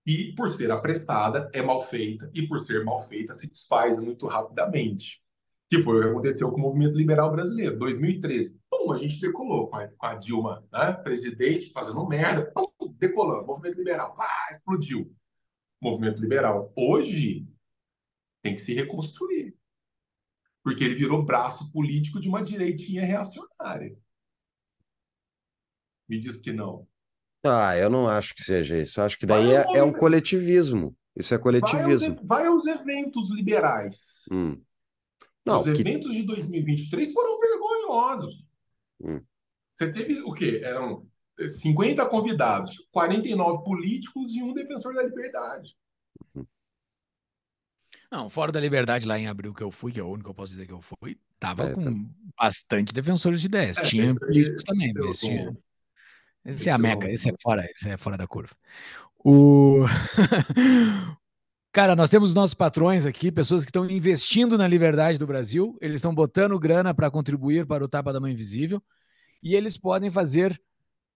e, 0.06 0.34
por 0.34 0.52
ser 0.52 0.70
apressada, 0.70 1.50
é 1.54 1.62
mal 1.62 1.82
feita 1.82 2.30
e, 2.34 2.46
por 2.46 2.62
ser 2.62 2.84
mal 2.84 3.00
feita, 3.00 3.32
se 3.32 3.48
desfaz 3.48 4.04
muito 4.04 4.26
rapidamente. 4.26 5.22
Que 5.66 5.82
foi 5.82 5.96
o 5.96 6.02
que 6.02 6.08
aconteceu 6.08 6.50
com 6.50 6.58
o 6.58 6.60
movimento 6.60 6.94
liberal 6.94 7.32
brasileiro. 7.32 7.78
2013, 7.78 8.60
pum, 8.70 8.92
a 8.92 8.98
gente 8.98 9.18
decolou 9.18 9.68
com 9.68 9.76
a, 9.76 9.88
com 9.88 10.06
a 10.06 10.14
Dilma, 10.14 10.62
né, 10.70 10.92
presidente, 10.92 11.72
fazendo 11.72 12.06
merda, 12.06 12.52
pum, 12.54 12.66
decolando. 13.06 13.46
Movimento 13.46 13.76
liberal, 13.76 14.16
ah, 14.18 14.48
explodiu. 14.50 15.14
Movimento 15.80 16.20
liberal. 16.20 16.72
Hoje, 16.76 17.46
tem 18.42 18.54
que 18.54 18.60
se 18.60 18.74
reconstruir. 18.74 19.56
Porque 20.62 20.82
ele 20.82 20.94
virou 20.94 21.24
braço 21.24 21.70
político 21.72 22.18
de 22.20 22.28
uma 22.28 22.42
direitinha 22.42 23.04
reacionária. 23.04 23.96
Me 26.08 26.18
diz 26.18 26.40
que 26.40 26.52
não. 26.52 26.86
Ah, 27.44 27.76
eu 27.76 27.90
não 27.90 28.06
acho 28.06 28.34
que 28.34 28.42
seja 28.42 28.78
isso. 28.78 29.00
Acho 29.00 29.18
que 29.18 29.26
daí 29.26 29.52
é, 29.52 29.78
é 29.78 29.82
um 29.82 29.92
coletivismo. 29.92 30.96
Isso 31.14 31.34
é 31.34 31.38
Vai 31.38 31.60
aos, 31.60 31.70
coletivismo. 31.70 32.20
vai 32.24 32.46
aos 32.46 32.66
eventos 32.66 33.30
liberais. 33.30 34.24
Hum. 34.32 34.60
Não, 35.44 35.58
Os 35.58 35.64
que 35.64 35.80
eventos 35.80 36.12
de 36.14 36.22
2023 36.22 37.12
foram 37.12 37.38
vergonhosos. 37.38 38.46
Hum. 39.00 39.20
Você 39.70 39.92
teve 39.92 40.22
o 40.22 40.32
quê? 40.32 40.60
Eram 40.64 41.06
50 41.48 42.06
convidados, 42.06 42.86
49 42.90 43.64
políticos 43.64 44.34
e 44.34 44.42
um 44.42 44.52
defensor 44.54 44.94
da 44.94 45.02
liberdade. 45.02 45.76
Não, 48.10 48.30
fora 48.30 48.52
da 48.52 48.60
liberdade 48.60 49.06
lá 49.06 49.18
em 49.18 49.26
abril 49.26 49.52
que 49.52 49.62
eu 49.62 49.70
fui, 49.70 49.90
que 49.90 49.98
é 49.98 50.02
o 50.02 50.06
único 50.08 50.24
que 50.24 50.30
eu 50.30 50.34
posso 50.34 50.52
dizer 50.52 50.66
que 50.66 50.72
eu 50.72 50.80
fui, 50.80 51.18
tava 51.38 51.64
É, 51.64 51.74
com 51.74 51.82
tá. 51.82 51.90
bastante 52.38 52.92
defensores 52.94 53.40
de 53.40 53.46
ideias. 53.46 53.76
É, 53.76 53.82
tinha 53.82 54.14
políticos 54.14 54.62
também, 54.64 54.92
mas 54.94 55.04
não- 55.04 55.12
tinha. 55.12 55.56
Esse 56.44 56.58
esse 56.58 56.68
é 56.68 56.72
a 56.72 56.76
eu 56.76 56.78
meca, 56.78 57.10
esse 57.10 57.30
é 57.30 57.34
fora, 57.42 57.64
esse 57.70 57.88
é 57.90 57.96
fora 57.96 58.16
da 58.16 58.26
curva. 58.26 58.54
O 59.24 59.84
Cara, 61.72 61.96
nós 61.96 62.08
temos 62.08 62.34
nossos 62.34 62.54
patrões 62.54 63.04
aqui, 63.04 63.32
pessoas 63.32 63.64
que 63.64 63.70
estão 63.70 63.90
investindo 63.90 64.56
na 64.56 64.68
liberdade 64.68 65.18
do 65.18 65.26
Brasil, 65.26 65.76
eles 65.80 65.96
estão 65.96 66.14
botando 66.14 66.56
grana 66.56 66.94
para 66.94 67.10
contribuir 67.10 67.66
para 67.66 67.82
o 67.84 67.88
Tapa 67.88 68.12
da 68.12 68.20
Mãe 68.20 68.32
Invisível 68.32 68.80
e 69.42 69.56
eles 69.56 69.76
podem 69.76 70.08
fazer 70.08 70.60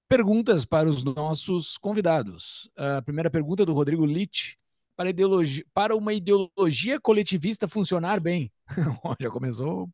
perguntas 0.09 0.65
para 0.65 0.89
os 0.89 1.05
nossos 1.05 1.77
convidados. 1.77 2.71
A 2.77 3.03
primeira 3.03 3.31
pergunta 3.31 3.63
é 3.63 3.67
do 3.67 3.75
Rodrigo 3.75 4.07
Litt. 4.07 4.59
Para, 4.97 5.11
para 5.73 5.95
uma 5.95 6.13
ideologia 6.13 6.99
coletivista 7.01 7.69
funcionar 7.69 8.19
bem, 8.19 8.51
já 9.21 9.31
começou 9.31 9.89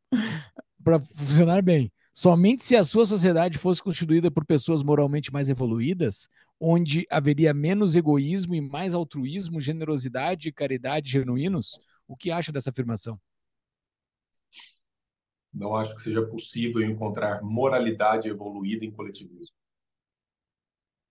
para 0.83 0.99
funcionar 0.99 1.63
bem. 1.63 1.93
Somente 2.17 2.65
se 2.65 2.77
a 2.77 2.85
sua 2.85 3.05
sociedade 3.05 3.59
fosse 3.59 3.83
constituída 3.83 4.31
por 4.31 4.47
pessoas 4.47 4.83
moralmente 4.83 5.33
mais 5.33 5.51
evoluídas, 5.51 6.29
onde 6.61 7.07
haveria 7.11 7.53
menos 7.53 7.97
egoísmo 7.97 8.55
e 8.55 8.61
mais 8.61 8.95
altruísmo, 8.95 9.61
generosidade 9.61 10.49
e 10.49 10.53
caridade 10.53 11.11
genuínos? 11.11 11.79
O 12.07 12.17
que 12.17 12.31
acha 12.31 12.53
dessa 12.53 12.71
afirmação? 12.71 13.21
Não 15.53 15.75
acho 15.75 15.95
que 15.97 16.03
seja 16.03 16.23
possível 16.25 16.83
encontrar 16.83 17.43
moralidade 17.43 18.29
evoluída 18.29 18.85
em 18.85 18.91
coletivismo. 18.91 19.55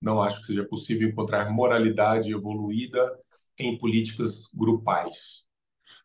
Não 0.03 0.21
acho 0.21 0.41
que 0.41 0.47
seja 0.47 0.65
possível 0.65 1.07
encontrar 1.07 1.49
moralidade 1.49 2.29
evoluída 2.29 3.17
em 3.57 3.77
políticas 3.77 4.53
grupais. 4.53 5.47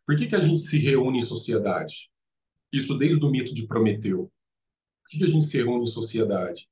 Por 0.06 0.14
que, 0.14 0.28
que 0.28 0.36
a 0.36 0.40
gente 0.40 0.60
se 0.60 0.78
reúne 0.78 1.18
em 1.18 1.26
sociedade? 1.26 2.08
Isso 2.72 2.96
desde 2.96 3.24
o 3.24 3.28
mito 3.28 3.52
de 3.52 3.66
Prometeu. 3.66 4.30
Por 5.02 5.10
que, 5.10 5.18
que 5.18 5.24
a 5.24 5.28
gente 5.28 5.46
se 5.46 5.56
reúne 5.56 5.82
em 5.82 5.86
sociedade? 5.86 6.68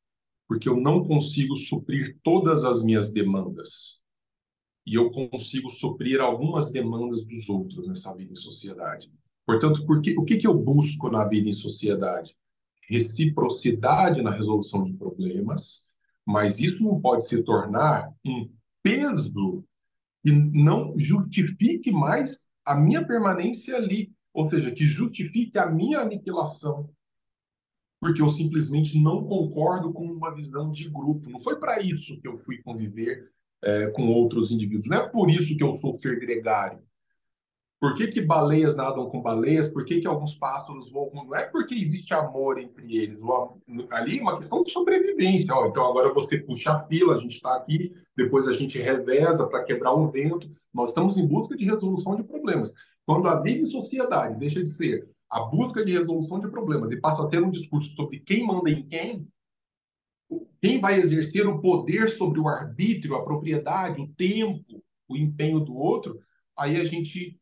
Porque 0.47 0.69
eu 0.69 0.77
não 0.77 1.03
consigo 1.03 1.57
suprir 1.57 2.17
todas 2.23 2.65
as 2.65 2.85
minhas 2.85 3.13
demandas. 3.13 4.05
E 4.87 4.95
eu 4.95 5.11
consigo 5.11 5.69
suprir 5.69 6.21
algumas 6.21 6.71
demandas 6.71 7.25
dos 7.25 7.49
outros 7.49 7.89
nessa 7.89 8.15
vida 8.15 8.31
em 8.31 8.37
sociedade. 8.37 9.11
Portanto, 9.45 9.85
por 9.85 10.01
que, 10.01 10.17
o 10.17 10.25
que, 10.25 10.37
que 10.37 10.47
eu 10.47 10.55
busco 10.55 11.11
na 11.11 11.27
vida 11.27 11.49
em 11.49 11.53
sociedade? 11.53 12.37
Reciprocidade 12.89 14.23
na 14.23 14.31
resolução 14.31 14.85
de 14.85 14.93
problemas, 14.93 15.87
mas 16.27 16.59
isso 16.59 16.83
não 16.83 17.01
pode 17.01 17.27
se 17.27 17.41
tornar 17.43 18.13
um 18.27 18.51
peso 18.83 19.65
que 20.25 20.33
não 20.33 20.99
justifique 20.99 21.93
mais 21.93 22.49
a 22.65 22.75
minha 22.75 23.07
permanência 23.07 23.77
ali, 23.77 24.13
ou 24.35 24.51
seja, 24.51 24.73
que 24.73 24.85
justifique 24.87 25.57
a 25.57 25.71
minha 25.71 26.01
aniquilação, 26.01 26.91
porque 28.01 28.21
eu 28.21 28.29
simplesmente 28.29 29.01
não 29.01 29.25
concordo 29.25 29.93
com 29.93 30.05
uma 30.05 30.35
visão 30.35 30.71
de 30.71 30.91
grupo. 30.91 31.31
Não 31.31 31.39
foi 31.39 31.59
para 31.59 31.81
isso 31.81 32.21
que 32.21 32.27
eu 32.27 32.37
fui 32.37 32.61
conviver 32.63 33.31
é, 33.63 33.87
com 33.91 34.09
outros 34.09 34.51
indivíduos. 34.51 34.89
Não 34.89 34.99
é 34.99 35.09
por 35.09 35.31
isso 35.31 35.57
que 35.57 35.63
eu 35.63 35.77
sou 35.79 35.99
ser 36.01 36.19
gregário. 36.19 36.83
Por 37.79 37.95
que, 37.95 38.07
que 38.07 38.23
baleias 38.23 38.75
nadam 38.75 39.07
com 39.07 39.21
baleias? 39.21 39.69
Por 39.69 39.85
que, 39.85 40.01
que 40.01 40.07
alguns 40.07 40.35
pássaros 40.35 40.91
voam 40.91 41.11
com... 41.11 41.25
Não 41.25 41.37
é 41.37 41.45
porque 41.45 41.75
existe 41.75 42.15
amor 42.15 42.59
entre 42.59 42.97
eles. 42.97 43.21
O, 43.23 43.61
ali 43.91 44.19
é 44.19 44.23
uma 44.23 44.39
questão 44.39 44.63
de 44.63 44.71
sobrevivência. 44.71 45.55
Ó, 45.55 45.67
então 45.67 45.85
agora 45.85 46.13
você 46.13 46.39
puxa 46.39 46.73
a 46.73 46.83
fila, 46.85 47.15
a 47.15 47.19
gente 47.19 47.37
está 47.37 47.55
aqui, 47.55 47.93
depois 48.17 48.49
a 48.49 48.53
gente 48.53 48.79
reveza 48.79 49.47
para 49.49 49.63
quebrar 49.63 49.93
o 49.93 50.11
vento. 50.11 50.51
Nós 50.73 50.89
estamos 50.89 51.19
em 51.19 51.27
busca 51.27 51.55
de 51.55 51.67
resolução 51.67 52.17
de 52.17 52.25
problemas. 52.25 52.73
Quando 53.05 53.29
a 53.29 53.41
vida 53.43 53.61
em 53.61 53.67
sociedade 53.67 54.39
deixa 54.39 54.63
de 54.63 54.75
ser 54.75 55.07
a 55.31 55.41
busca 55.41 55.85
de 55.85 55.93
resolução 55.93 56.41
de 56.41 56.51
problemas 56.51 56.93
e 56.93 57.01
passa 57.01 57.25
a 57.25 57.29
ter 57.29 57.43
um 57.43 57.51
discurso 57.51 57.93
sobre 57.95 58.21
quem 58.21 58.47
manda 58.47 58.71
em 58.71 58.87
quem, 58.87 59.29
quem 60.63 60.81
vai 60.81 60.99
exercer 60.99 61.47
o 61.47 61.61
poder 61.61 62.09
sobre 62.09 62.41
o 62.41 62.49
arbítrio, 62.49 63.15
a 63.15 63.25
propriedade, 63.25 64.01
o 64.01 64.09
tempo, 64.09 64.83
o 65.09 65.17
empenho 65.17 65.61
do 65.61 65.75
outro, 65.75 66.19
aí 66.57 66.77
a 66.81 66.85
gente 66.85 67.39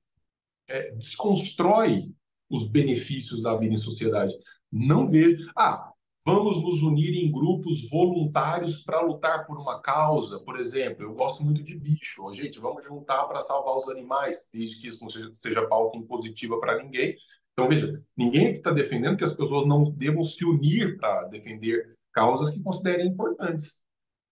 é, 0.68 0.92
desconstrói 0.92 2.12
os 2.50 2.68
benefícios 2.68 3.42
da 3.42 3.56
vida 3.56 3.74
em 3.74 3.78
sociedade. 3.78 4.34
Não 4.70 5.06
vejo. 5.06 5.50
Ah, 5.56 5.90
vamos 6.24 6.62
nos 6.62 6.82
unir 6.82 7.14
em 7.14 7.30
grupos 7.30 7.88
voluntários 7.88 8.82
para 8.82 9.00
lutar 9.00 9.46
por 9.46 9.58
uma 9.58 9.80
causa. 9.80 10.40
Por 10.40 10.58
exemplo, 10.58 11.04
eu 11.04 11.14
gosto 11.14 11.44
muito 11.44 11.62
de 11.62 11.78
bicho. 11.78 12.32
Gente, 12.32 12.58
vamos 12.58 12.84
juntar 12.84 13.24
para 13.24 13.40
salvar 13.40 13.76
os 13.76 13.88
animais, 13.88 14.48
desde 14.52 14.80
que 14.80 14.88
isso 14.88 15.02
não 15.02 15.10
seja, 15.10 15.30
seja 15.34 15.68
pauta 15.68 15.96
impositiva 15.96 16.58
para 16.58 16.82
ninguém. 16.82 17.16
Então, 17.52 17.68
veja, 17.68 18.02
ninguém 18.16 18.52
está 18.52 18.72
defendendo 18.72 19.16
que 19.16 19.24
as 19.24 19.32
pessoas 19.32 19.64
não 19.64 19.82
devam 19.82 20.24
se 20.24 20.44
unir 20.44 20.96
para 20.96 21.24
defender 21.24 21.96
causas 22.12 22.50
que 22.50 22.62
considerem 22.62 23.06
importantes. 23.06 23.80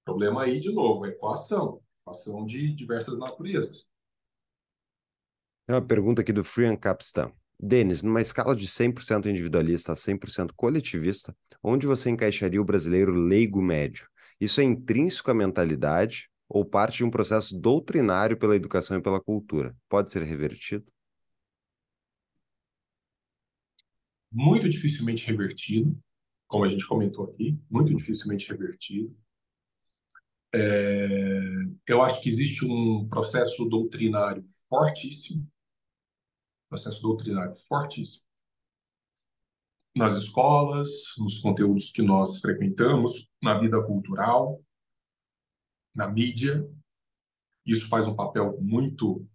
O 0.02 0.04
problema 0.04 0.42
aí, 0.42 0.58
de 0.58 0.72
novo, 0.72 1.06
é 1.06 1.10
equação, 1.10 1.80
equação 2.02 2.44
de 2.44 2.74
diversas 2.74 3.16
naturezas. 3.18 3.91
É 5.68 5.72
uma 5.72 5.82
pergunta 5.82 6.22
aqui 6.22 6.32
do 6.32 6.42
Frian 6.42 6.76
Capstan. 6.76 7.32
Denis, 7.58 8.02
numa 8.02 8.20
escala 8.20 8.56
de 8.56 8.66
100% 8.66 9.26
individualista 9.26 9.92
a 9.92 9.96
100% 9.96 10.52
coletivista, 10.56 11.36
onde 11.62 11.86
você 11.86 12.10
encaixaria 12.10 12.60
o 12.60 12.64
brasileiro 12.64 13.12
leigo 13.12 13.62
médio? 13.62 14.08
Isso 14.40 14.60
é 14.60 14.64
intrínseco 14.64 15.30
à 15.30 15.34
mentalidade 15.34 16.28
ou 16.48 16.64
parte 16.64 16.98
de 16.98 17.04
um 17.04 17.10
processo 17.10 17.56
doutrinário 17.56 18.36
pela 18.36 18.56
educação 18.56 18.98
e 18.98 19.02
pela 19.02 19.20
cultura? 19.20 19.76
Pode 19.88 20.10
ser 20.10 20.24
revertido? 20.24 20.84
Muito 24.32 24.68
dificilmente 24.68 25.24
revertido, 25.24 25.96
como 26.48 26.64
a 26.64 26.68
gente 26.68 26.84
comentou 26.84 27.26
aqui, 27.26 27.56
muito 27.70 27.94
dificilmente 27.94 28.50
revertido. 28.50 29.16
É, 30.52 31.40
eu 31.86 32.02
acho 32.02 32.20
que 32.20 32.28
existe 32.28 32.64
um 32.64 33.06
processo 33.08 33.64
doutrinário 33.64 34.44
fortíssimo, 34.68 35.48
processo 36.72 37.02
doutrinário 37.02 37.52
fortíssimo, 37.52 38.24
nas 39.94 40.14
escolas, 40.14 40.88
nos 41.18 41.38
conteúdos 41.38 41.90
que 41.90 42.00
nós 42.00 42.40
frequentamos, 42.40 43.28
na 43.42 43.58
vida 43.58 43.82
cultural, 43.84 44.58
na 45.94 46.08
mídia. 46.08 46.66
Isso 47.66 47.86
faz 47.90 48.08
um 48.08 48.16
papel 48.16 48.58
muito 48.58 49.28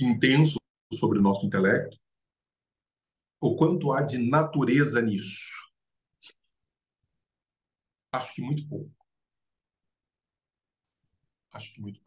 intenso 0.00 0.58
sobre 0.94 1.18
o 1.18 1.22
nosso 1.22 1.44
intelecto. 1.44 1.98
O 3.38 3.54
quanto 3.54 3.92
há 3.92 4.00
de 4.00 4.16
natureza 4.16 5.02
nisso? 5.02 5.52
Acho 8.10 8.34
que 8.34 8.40
muito 8.40 8.66
pouco. 8.66 8.90
Acho 11.52 11.74
que 11.74 11.80
muito. 11.82 12.05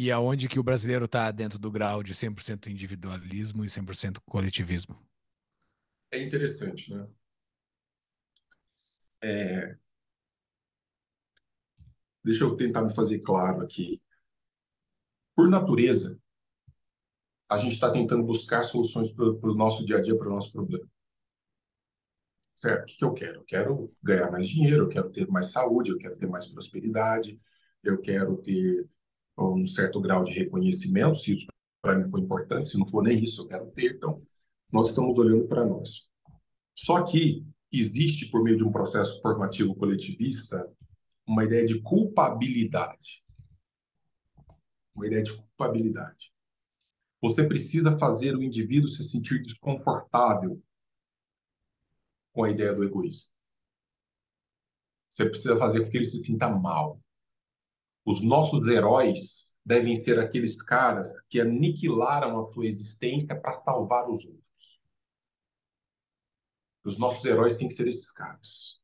E 0.00 0.12
aonde 0.12 0.48
que 0.48 0.60
o 0.60 0.62
brasileiro 0.62 1.06
está 1.06 1.28
dentro 1.32 1.58
do 1.58 1.72
grau 1.72 2.04
de 2.04 2.14
100% 2.14 2.68
individualismo 2.68 3.64
e 3.64 3.68
100% 3.68 4.20
coletivismo? 4.24 4.96
É 6.12 6.22
interessante, 6.22 6.94
né? 6.94 7.08
É... 9.20 9.76
Deixa 12.22 12.44
eu 12.44 12.56
tentar 12.56 12.84
me 12.84 12.94
fazer 12.94 13.18
claro 13.18 13.60
aqui. 13.60 14.00
Por 15.34 15.50
natureza, 15.50 16.16
a 17.50 17.58
gente 17.58 17.74
está 17.74 17.90
tentando 17.90 18.22
buscar 18.22 18.62
soluções 18.62 19.10
para 19.10 19.26
o 19.26 19.54
nosso 19.56 19.84
dia 19.84 19.96
a 19.96 20.00
dia, 20.00 20.16
para 20.16 20.28
o 20.28 20.32
nosso 20.32 20.52
problema. 20.52 20.88
Certo? 22.54 22.82
O 22.82 22.86
que, 22.86 22.98
que 22.98 23.04
eu 23.04 23.14
quero? 23.14 23.40
Eu 23.40 23.44
quero 23.44 23.96
ganhar 24.00 24.30
mais 24.30 24.46
dinheiro, 24.46 24.84
eu 24.84 24.88
quero 24.88 25.10
ter 25.10 25.26
mais 25.26 25.50
saúde, 25.50 25.90
eu 25.90 25.98
quero 25.98 26.16
ter 26.16 26.28
mais 26.28 26.46
prosperidade, 26.46 27.40
eu 27.82 28.00
quero 28.00 28.36
ter 28.36 28.88
um 29.38 29.66
certo 29.66 30.00
grau 30.00 30.24
de 30.24 30.32
reconhecimento, 30.32 31.18
se 31.18 31.36
isso 31.36 31.46
para 31.80 31.96
mim 31.96 32.08
foi 32.08 32.20
importante, 32.20 32.68
se 32.68 32.78
não 32.78 32.88
for 32.88 33.02
nem 33.02 33.22
isso, 33.22 33.42
eu 33.42 33.46
quero 33.46 33.70
ter. 33.70 33.94
Então, 33.94 34.22
nós 34.70 34.88
estamos 34.88 35.16
olhando 35.18 35.46
para 35.46 35.64
nós. 35.64 36.10
Só 36.76 37.02
que 37.04 37.46
existe, 37.72 38.26
por 38.26 38.42
meio 38.42 38.56
de 38.56 38.64
um 38.64 38.72
processo 38.72 39.20
formativo 39.22 39.74
coletivista, 39.74 40.68
uma 41.26 41.44
ideia 41.44 41.66
de 41.66 41.80
culpabilidade. 41.80 43.22
Uma 44.94 45.06
ideia 45.06 45.22
de 45.22 45.34
culpabilidade. 45.34 46.32
Você 47.20 47.46
precisa 47.46 47.98
fazer 47.98 48.36
o 48.36 48.42
indivíduo 48.42 48.88
se 48.88 49.04
sentir 49.04 49.42
desconfortável 49.42 50.62
com 52.32 52.44
a 52.44 52.50
ideia 52.50 52.74
do 52.74 52.84
egoísmo. 52.84 53.28
Você 55.08 55.28
precisa 55.28 55.56
fazer 55.56 55.82
com 55.82 55.90
que 55.90 55.96
ele 55.96 56.06
se 56.06 56.20
sinta 56.20 56.48
mal. 56.48 57.00
Os 58.08 58.22
nossos 58.22 58.66
heróis 58.66 59.54
devem 59.62 60.00
ser 60.00 60.18
aqueles 60.18 60.56
caras 60.56 61.06
que 61.28 61.38
aniquilaram 61.38 62.40
a 62.40 62.50
sua 62.50 62.64
existência 62.64 63.38
para 63.38 63.52
salvar 63.60 64.08
os 64.08 64.24
outros. 64.24 64.80
Os 66.82 66.96
nossos 66.96 67.22
heróis 67.26 67.58
têm 67.58 67.68
que 67.68 67.74
ser 67.74 67.86
esses 67.86 68.10
caras. 68.10 68.82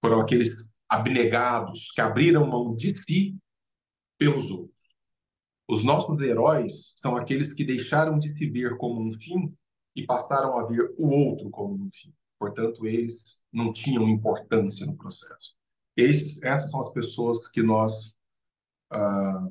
Foram 0.00 0.20
aqueles 0.20 0.70
abnegados 0.88 1.90
que 1.90 2.00
abriram 2.00 2.46
mão 2.46 2.76
de 2.76 2.94
si 2.96 3.36
pelos 4.16 4.52
outros. 4.52 4.86
Os 5.66 5.82
nossos 5.82 6.20
heróis 6.20 6.92
são 6.94 7.16
aqueles 7.16 7.52
que 7.54 7.64
deixaram 7.64 8.20
de 8.20 8.28
se 8.38 8.48
ver 8.48 8.76
como 8.76 9.02
um 9.02 9.10
fim 9.10 9.52
e 9.96 10.06
passaram 10.06 10.56
a 10.56 10.64
ver 10.64 10.94
o 10.96 11.08
outro 11.08 11.50
como 11.50 11.74
um 11.74 11.88
fim. 11.88 12.14
Portanto, 12.38 12.86
eles 12.86 13.42
não 13.52 13.72
tinham 13.72 14.08
importância 14.08 14.86
no 14.86 14.96
processo. 14.96 15.56
Esses, 15.96 16.42
essas 16.42 16.70
são 16.70 16.82
as 16.82 16.92
pessoas 16.92 17.50
que 17.50 17.62
nós 17.62 18.16
ah, 18.90 19.48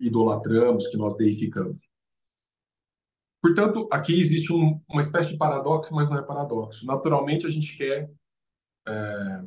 idolatramos, 0.00 0.88
que 0.88 0.96
nós 0.96 1.16
deificamos. 1.16 1.78
Portanto, 3.42 3.86
aqui 3.92 4.18
existe 4.18 4.52
um, 4.52 4.80
uma 4.88 5.00
espécie 5.00 5.28
de 5.28 5.36
paradoxo, 5.36 5.94
mas 5.94 6.08
não 6.08 6.18
é 6.18 6.22
paradoxo. 6.22 6.84
Naturalmente, 6.84 7.46
a 7.46 7.50
gente 7.50 7.76
quer 7.76 8.10
é, 8.88 9.44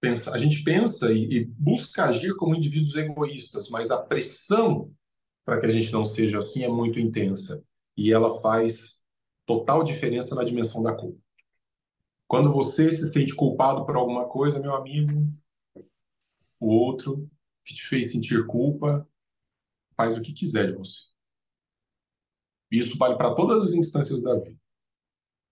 pensar, 0.00 0.34
a 0.34 0.38
gente 0.38 0.62
pensa 0.62 1.12
e, 1.12 1.38
e 1.38 1.44
busca 1.44 2.04
agir 2.04 2.36
como 2.36 2.54
indivíduos 2.54 2.94
egoístas, 2.94 3.68
mas 3.68 3.90
a 3.90 4.02
pressão 4.02 4.92
para 5.44 5.60
que 5.60 5.66
a 5.66 5.70
gente 5.70 5.92
não 5.92 6.04
seja 6.04 6.38
assim 6.38 6.62
é 6.62 6.68
muito 6.68 7.00
intensa 7.00 7.64
e 7.96 8.12
ela 8.12 8.40
faz 8.40 9.04
total 9.44 9.82
diferença 9.82 10.34
na 10.34 10.44
dimensão 10.44 10.82
da 10.82 10.94
culpa. 10.94 11.20
Quando 12.30 12.52
você 12.52 12.88
se 12.92 13.10
sente 13.10 13.34
culpado 13.34 13.84
por 13.84 13.96
alguma 13.96 14.28
coisa, 14.28 14.60
meu 14.60 14.72
amigo, 14.72 15.28
o 16.60 16.68
outro 16.68 17.28
que 17.64 17.74
te 17.74 17.82
fez 17.82 18.12
sentir 18.12 18.46
culpa 18.46 19.04
faz 19.96 20.16
o 20.16 20.22
que 20.22 20.32
quiser 20.32 20.68
de 20.68 20.78
você. 20.78 21.08
Isso 22.70 22.96
vale 22.96 23.16
para 23.16 23.34
todas 23.34 23.64
as 23.64 23.72
instâncias 23.72 24.22
da 24.22 24.38
vida. 24.38 24.56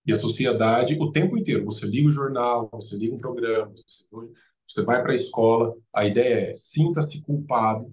E 0.07 0.13
a 0.13 0.21
sociedade, 0.21 0.97
o 1.01 1.11
tempo 1.11 1.37
inteiro, 1.37 1.65
você 1.65 1.85
liga 1.85 2.07
o 2.07 2.13
jornal, 2.13 2.71
você 2.73 2.97
liga 2.97 3.13
um 3.13 3.19
programa, 3.19 3.73
você, 3.73 4.33
você 4.65 4.83
vai 4.85 5.03
para 5.03 5.11
a 5.11 5.17
escola, 5.17 5.77
a 5.93 6.07
ideia 6.07 6.51
é 6.51 6.55
sinta-se 6.55 7.21
culpado 7.23 7.93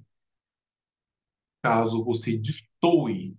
caso 1.63 2.03
você 2.03 2.37
destoe 2.37 3.35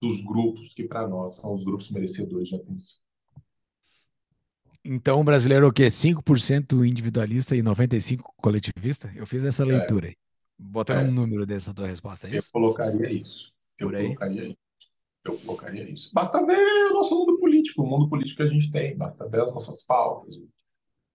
dos 0.00 0.20
grupos 0.20 0.72
que 0.72 0.84
para 0.84 1.08
nós 1.08 1.34
são 1.34 1.52
os 1.56 1.64
grupos 1.64 1.90
merecedores 1.90 2.50
de 2.50 2.54
atenção. 2.54 3.05
Então 4.88 5.20
o 5.20 5.24
brasileiro 5.24 5.66
é 5.66 5.68
o 5.68 5.72
quê? 5.72 5.86
5% 5.86 6.86
individualista 6.86 7.56
e 7.56 7.62
95% 7.62 8.20
coletivista? 8.36 9.10
Eu 9.16 9.26
fiz 9.26 9.42
essa 9.42 9.64
é. 9.64 9.66
leitura 9.66 10.06
é. 10.06 10.08
aí. 10.10 10.16
Botando 10.58 11.06
é. 11.06 11.10
um 11.10 11.12
número 11.12 11.44
dessa 11.44 11.74
tua 11.74 11.88
resposta, 11.88 12.28
é 12.28 12.36
isso? 12.36 12.48
Eu 12.48 12.52
colocaria 12.52 13.10
isso. 13.10 13.52
Eu 13.78 13.90
colocaria 13.90 14.44
isso. 14.44 14.58
Eu 15.24 15.38
colocaria 15.38 15.90
isso. 15.90 16.10
Basta 16.14 16.46
ver 16.46 16.56
o 16.90 16.94
nosso 16.94 17.14
mundo 17.18 17.36
político, 17.36 17.82
o 17.82 17.86
mundo 17.86 18.08
político 18.08 18.36
que 18.36 18.42
a 18.44 18.46
gente 18.46 18.70
tem, 18.70 18.96
basta 18.96 19.28
ver 19.28 19.40
as 19.40 19.52
nossas 19.52 19.84
pautas, 19.84 20.36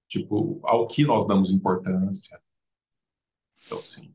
tipo, 0.08 0.60
ao 0.64 0.86
que 0.86 1.06
nós 1.06 1.26
damos 1.26 1.50
importância. 1.50 2.38
Então, 3.66 3.84
sim. 3.86 4.14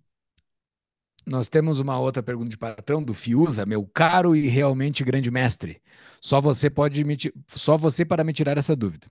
Nós 1.26 1.48
temos 1.48 1.80
uma 1.80 1.98
outra 1.98 2.22
pergunta 2.22 2.50
de 2.50 2.58
patrão 2.58 3.02
do 3.02 3.14
Fiuza, 3.14 3.66
meu 3.66 3.84
caro 3.86 4.36
e 4.36 4.46
realmente 4.46 5.02
grande 5.02 5.30
mestre. 5.30 5.82
Só 6.20 6.40
você 6.40 6.68
pode 6.68 7.02
me, 7.02 7.16
só 7.48 7.76
você 7.76 8.04
para 8.04 8.22
me 8.22 8.32
tirar 8.32 8.58
essa 8.58 8.76
dúvida. 8.76 9.08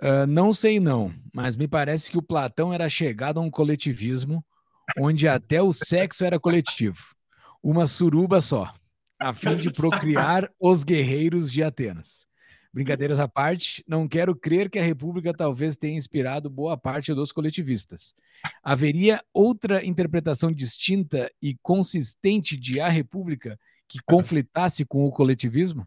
Uh, 0.00 0.26
não 0.26 0.52
sei 0.52 0.78
não, 0.78 1.14
mas 1.32 1.56
me 1.56 1.66
parece 1.66 2.10
que 2.10 2.18
o 2.18 2.22
Platão 2.22 2.72
era 2.72 2.88
chegado 2.88 3.40
a 3.40 3.42
um 3.42 3.50
coletivismo 3.50 4.44
onde 4.98 5.26
até 5.26 5.60
o 5.62 5.72
sexo 5.72 6.24
era 6.24 6.38
coletivo. 6.38 7.14
Uma 7.62 7.86
suruba 7.86 8.40
só, 8.40 8.72
a 9.18 9.32
fim 9.32 9.56
de 9.56 9.72
procriar 9.72 10.50
os 10.60 10.84
guerreiros 10.84 11.50
de 11.50 11.62
Atenas. 11.62 12.26
Brincadeiras 12.72 13.18
à 13.18 13.26
parte, 13.26 13.82
não 13.88 14.06
quero 14.06 14.36
crer 14.36 14.68
que 14.68 14.78
a 14.78 14.82
República 14.82 15.32
talvez 15.32 15.78
tenha 15.78 15.96
inspirado 15.96 16.50
boa 16.50 16.76
parte 16.76 17.14
dos 17.14 17.32
coletivistas. 17.32 18.14
Haveria 18.62 19.24
outra 19.32 19.82
interpretação 19.82 20.52
distinta 20.52 21.30
e 21.40 21.56
consistente 21.62 22.54
de 22.54 22.78
A 22.78 22.88
República 22.88 23.58
que 23.88 23.98
conflitasse 24.04 24.84
com 24.84 25.06
o 25.06 25.10
coletivismo? 25.10 25.86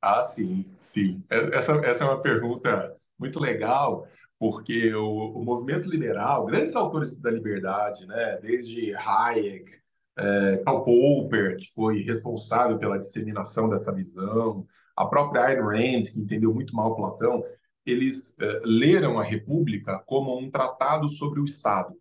Ah, 0.00 0.22
sim, 0.22 0.64
sim. 0.80 1.22
Essa, 1.28 1.72
essa 1.84 2.04
é 2.04 2.06
uma 2.06 2.20
pergunta 2.20 2.96
muito 3.22 3.40
legal, 3.40 4.06
porque 4.38 4.92
o, 4.94 5.38
o 5.38 5.44
movimento 5.44 5.88
liberal, 5.88 6.44
grandes 6.44 6.74
autores 6.74 7.18
da 7.20 7.30
liberdade, 7.30 8.06
né, 8.06 8.38
desde 8.42 8.94
Hayek, 8.96 9.80
é, 10.18 10.58
Karl 10.64 10.82
Popper, 10.82 11.56
que 11.56 11.72
foi 11.72 12.02
responsável 12.02 12.78
pela 12.78 12.98
disseminação 12.98 13.68
dessa 13.68 13.92
visão, 13.92 14.66
a 14.96 15.06
própria 15.06 15.44
Ayn 15.44 15.60
Rand, 15.60 16.02
que 16.12 16.20
entendeu 16.20 16.52
muito 16.52 16.74
mal 16.74 16.96
Platão, 16.96 17.42
eles 17.86 18.36
uh, 18.38 18.60
leram 18.64 19.18
a 19.18 19.24
República 19.24 19.98
como 20.06 20.38
um 20.38 20.50
tratado 20.50 21.08
sobre 21.08 21.40
o 21.40 21.44
Estado, 21.44 21.94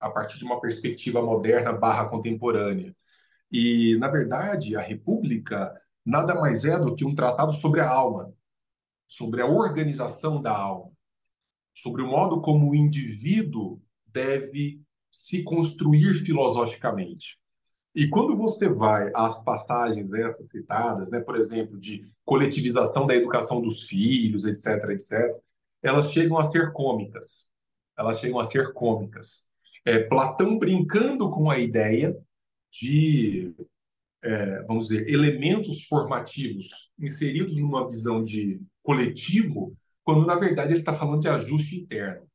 a 0.00 0.10
partir 0.10 0.38
de 0.38 0.44
uma 0.44 0.60
perspectiva 0.60 1.22
moderna 1.22 1.72
barra 1.72 2.08
contemporânea. 2.08 2.94
E, 3.50 3.96
na 3.98 4.08
verdade, 4.08 4.76
a 4.76 4.80
República 4.80 5.74
nada 6.04 6.34
mais 6.34 6.64
é 6.64 6.78
do 6.78 6.94
que 6.94 7.04
um 7.04 7.14
tratado 7.14 7.52
sobre 7.52 7.80
a 7.80 7.88
alma, 7.88 8.32
sobre 9.12 9.42
a 9.42 9.46
organização 9.46 10.40
da 10.40 10.56
alma, 10.56 10.90
sobre 11.74 12.00
o 12.00 12.06
modo 12.06 12.40
como 12.40 12.70
o 12.70 12.74
indivíduo 12.74 13.78
deve 14.06 14.80
se 15.10 15.42
construir 15.42 16.14
filosoficamente. 16.14 17.38
E 17.94 18.08
quando 18.08 18.34
você 18.34 18.70
vai 18.70 19.12
às 19.14 19.44
passagens 19.44 20.14
essas 20.14 20.50
citadas, 20.50 21.10
né, 21.10 21.20
por 21.20 21.36
exemplo, 21.36 21.78
de 21.78 22.10
coletivização 22.24 23.06
da 23.06 23.14
educação 23.14 23.60
dos 23.60 23.82
filhos, 23.82 24.46
etc., 24.46 24.90
etc., 24.90 25.38
elas 25.82 26.10
chegam 26.10 26.38
a 26.38 26.48
ser 26.48 26.72
cômicas. 26.72 27.50
Elas 27.98 28.18
chegam 28.18 28.40
a 28.40 28.50
ser 28.50 28.72
cômicas. 28.72 29.46
É, 29.84 29.98
Platão 30.04 30.58
brincando 30.58 31.28
com 31.28 31.50
a 31.50 31.58
ideia 31.58 32.16
de, 32.70 33.54
é, 34.22 34.62
vamos 34.62 34.88
dizer, 34.88 35.08
elementos 35.08 35.84
formativos 35.86 36.92
inseridos 36.98 37.56
numa 37.56 37.88
visão 37.88 38.22
de 38.22 38.60
coletivo, 38.82 39.76
quando 40.04 40.26
na 40.26 40.36
verdade 40.36 40.72
ele 40.72 40.80
está 40.80 40.94
falando 40.94 41.20
de 41.20 41.28
ajuste 41.28 41.76
interno, 41.80 42.26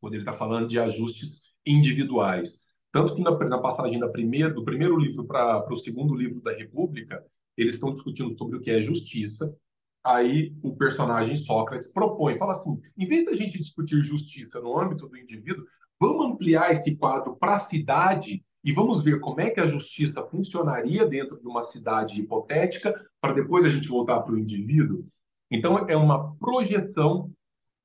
quando 0.00 0.14
ele 0.14 0.22
está 0.22 0.32
falando 0.32 0.68
de 0.68 0.78
ajustes 0.78 1.52
individuais. 1.66 2.64
Tanto 2.92 3.14
que 3.14 3.22
na, 3.22 3.30
na 3.30 3.58
passagem 3.58 3.98
da 3.98 4.08
primeira, 4.08 4.52
do 4.52 4.64
primeiro 4.64 4.96
livro 4.96 5.24
para 5.24 5.72
o 5.72 5.76
segundo 5.76 6.14
livro 6.14 6.40
da 6.40 6.52
República, 6.52 7.24
eles 7.56 7.74
estão 7.74 7.92
discutindo 7.92 8.36
sobre 8.36 8.56
o 8.56 8.60
que 8.60 8.70
é 8.70 8.80
justiça. 8.80 9.56
Aí 10.02 10.56
o 10.62 10.74
personagem 10.74 11.36
Sócrates 11.36 11.92
propõe, 11.92 12.38
fala 12.38 12.54
assim: 12.54 12.80
em 12.96 13.06
vez 13.06 13.26
da 13.26 13.36
gente 13.36 13.58
discutir 13.58 14.02
justiça 14.02 14.60
no 14.60 14.78
âmbito 14.78 15.06
do 15.06 15.16
indivíduo, 15.16 15.66
vamos 16.00 16.26
ampliar 16.26 16.72
esse 16.72 16.96
quadro 16.96 17.36
para 17.36 17.56
a 17.56 17.60
cidade 17.60 18.42
e 18.62 18.72
vamos 18.72 19.02
ver 19.02 19.20
como 19.20 19.40
é 19.40 19.50
que 19.50 19.60
a 19.60 19.66
justiça 19.66 20.26
funcionaria 20.26 21.06
dentro 21.06 21.40
de 21.40 21.48
uma 21.48 21.62
cidade 21.62 22.20
hipotética, 22.20 22.94
para 23.20 23.32
depois 23.32 23.64
a 23.64 23.68
gente 23.68 23.88
voltar 23.88 24.20
para 24.20 24.34
o 24.34 24.38
indivíduo. 24.38 25.06
Então, 25.50 25.86
é 25.88 25.96
uma 25.96 26.34
projeção 26.36 27.32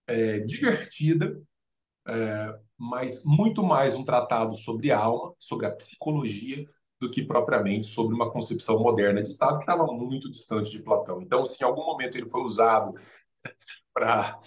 é, 0.08 0.40
divertida 0.40 1.42
é, 2.08 2.60
mas 2.78 3.24
muito 3.26 3.64
mais 3.64 3.94
um 3.94 4.04
tratado 4.04 4.56
sobre 4.56 4.92
a 4.92 5.00
alma, 5.00 5.34
sobre 5.40 5.66
a 5.66 5.72
psicologia, 5.72 6.66
do 7.00 7.10
que 7.10 7.24
propriamente 7.24 7.88
sobre 7.88 8.16
uma 8.16 8.32
concepção 8.32 8.80
moderna 8.80 9.22
de 9.22 9.30
Estado 9.30 9.58
que 9.58 9.64
estava 9.64 9.86
muito 9.88 10.30
distante 10.30 10.72
de 10.72 10.82
Platão. 10.82 11.22
Então, 11.22 11.44
se 11.44 11.62
em 11.62 11.66
algum 11.66 11.86
momento 11.86 12.18
ele 12.18 12.30
foi 12.30 12.42
usado 12.42 12.94
para 13.94 14.40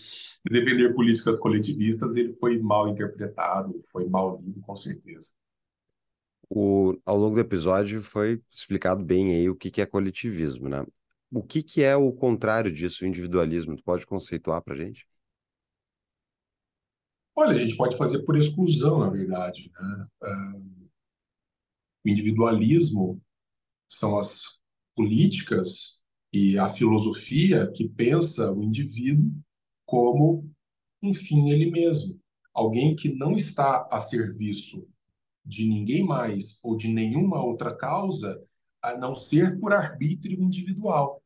defender 0.51 0.95
políticas 0.95 1.39
coletivistas, 1.39 2.17
ele 2.17 2.35
foi 2.35 2.59
mal 2.59 2.89
interpretado, 2.89 3.81
foi 3.91 4.09
mal 4.09 4.39
lido, 4.41 4.61
com 4.61 4.77
certeza. 4.77 5.33
O, 6.51 6.99
ao 7.05 7.17
longo 7.17 7.35
do 7.35 7.41
episódio 7.41 8.01
foi 8.01 8.43
explicado 8.51 9.05
bem 9.05 9.35
aí 9.35 9.51
o 9.51 9.57
que, 9.57 9.71
que 9.71 9.83
é 9.83 9.87
coletivismo, 9.87 10.69
né? 10.69 10.85
O 11.31 11.43
que, 11.43 11.63
que 11.63 11.83
é 11.83 11.95
o 11.95 12.11
contrário 12.11 12.73
disso, 12.73 13.05
o 13.05 13.07
individualismo? 13.07 13.77
Tu 13.77 13.83
pode 13.83 14.07
conceituar 14.07 14.63
para 14.63 14.77
gente? 14.77 15.07
Olha, 17.37 17.51
a 17.51 17.59
gente 17.59 17.77
pode 17.77 17.97
fazer 17.97 18.25
por 18.25 18.37
exclusão, 18.37 18.99
na 18.99 19.11
verdade. 19.11 19.71
Né? 19.79 20.09
O 22.05 22.09
individualismo 22.09 23.23
são 23.89 24.19
as 24.19 24.61
políticas 24.97 26.03
e 26.33 26.59
a 26.59 26.69
filosofia 26.69 27.71
que 27.71 27.89
pensa 27.89 28.53
o 28.53 28.63
indivíduo 28.63 29.31
como 29.87 30.51
um 31.03 31.13
fim 31.13 31.51
ele 31.51 31.71
mesmo. 31.71 32.21
Alguém 32.53 32.97
que 32.97 33.15
não 33.15 33.33
está 33.33 33.87
a 33.91 34.01
serviço 34.01 34.89
de 35.49 35.67
ninguém 35.67 36.05
mais 36.05 36.61
ou 36.63 36.77
de 36.77 36.89
nenhuma 36.89 37.43
outra 37.43 37.75
causa, 37.75 38.39
a 38.83 38.97
não 38.99 39.15
ser 39.15 39.59
por 39.59 39.73
arbítrio 39.73 40.39
individual, 40.43 41.23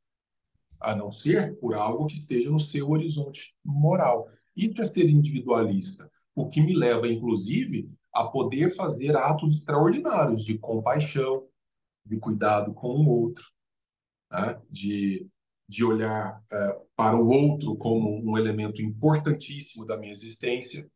a 0.81 0.95
não 0.95 1.11
ser 1.11 1.59
por 1.59 1.75
algo 1.75 2.07
que 2.07 2.15
esteja 2.15 2.49
no 2.49 2.61
seu 2.61 2.89
horizonte 2.91 3.53
moral. 3.65 4.29
Isso 4.57 4.81
é 4.81 4.85
ser 4.85 5.11
individualista, 5.11 6.09
o 6.37 6.49
que 6.49 6.61
me 6.61 6.73
leva, 6.73 7.09
inclusive, 7.09 7.91
a 8.15 8.25
poder 8.25 8.71
fazer 8.71 9.17
atos 9.17 9.57
extraordinários 9.57 10.45
de 10.45 10.57
compaixão, 10.57 11.49
de 12.07 12.17
cuidado 12.19 12.73
com 12.73 12.91
o 12.91 13.09
outro, 13.09 13.45
né? 14.31 14.61
de, 14.71 15.27
de 15.69 15.85
olhar 15.85 16.39
uh, 16.39 16.87
para 16.95 17.17
o 17.17 17.29
outro 17.29 17.75
como 17.77 18.23
um 18.23 18.39
elemento 18.39 18.81
importantíssimo 18.81 19.85
da 19.85 19.99
minha 19.99 20.13
existência. 20.13 20.89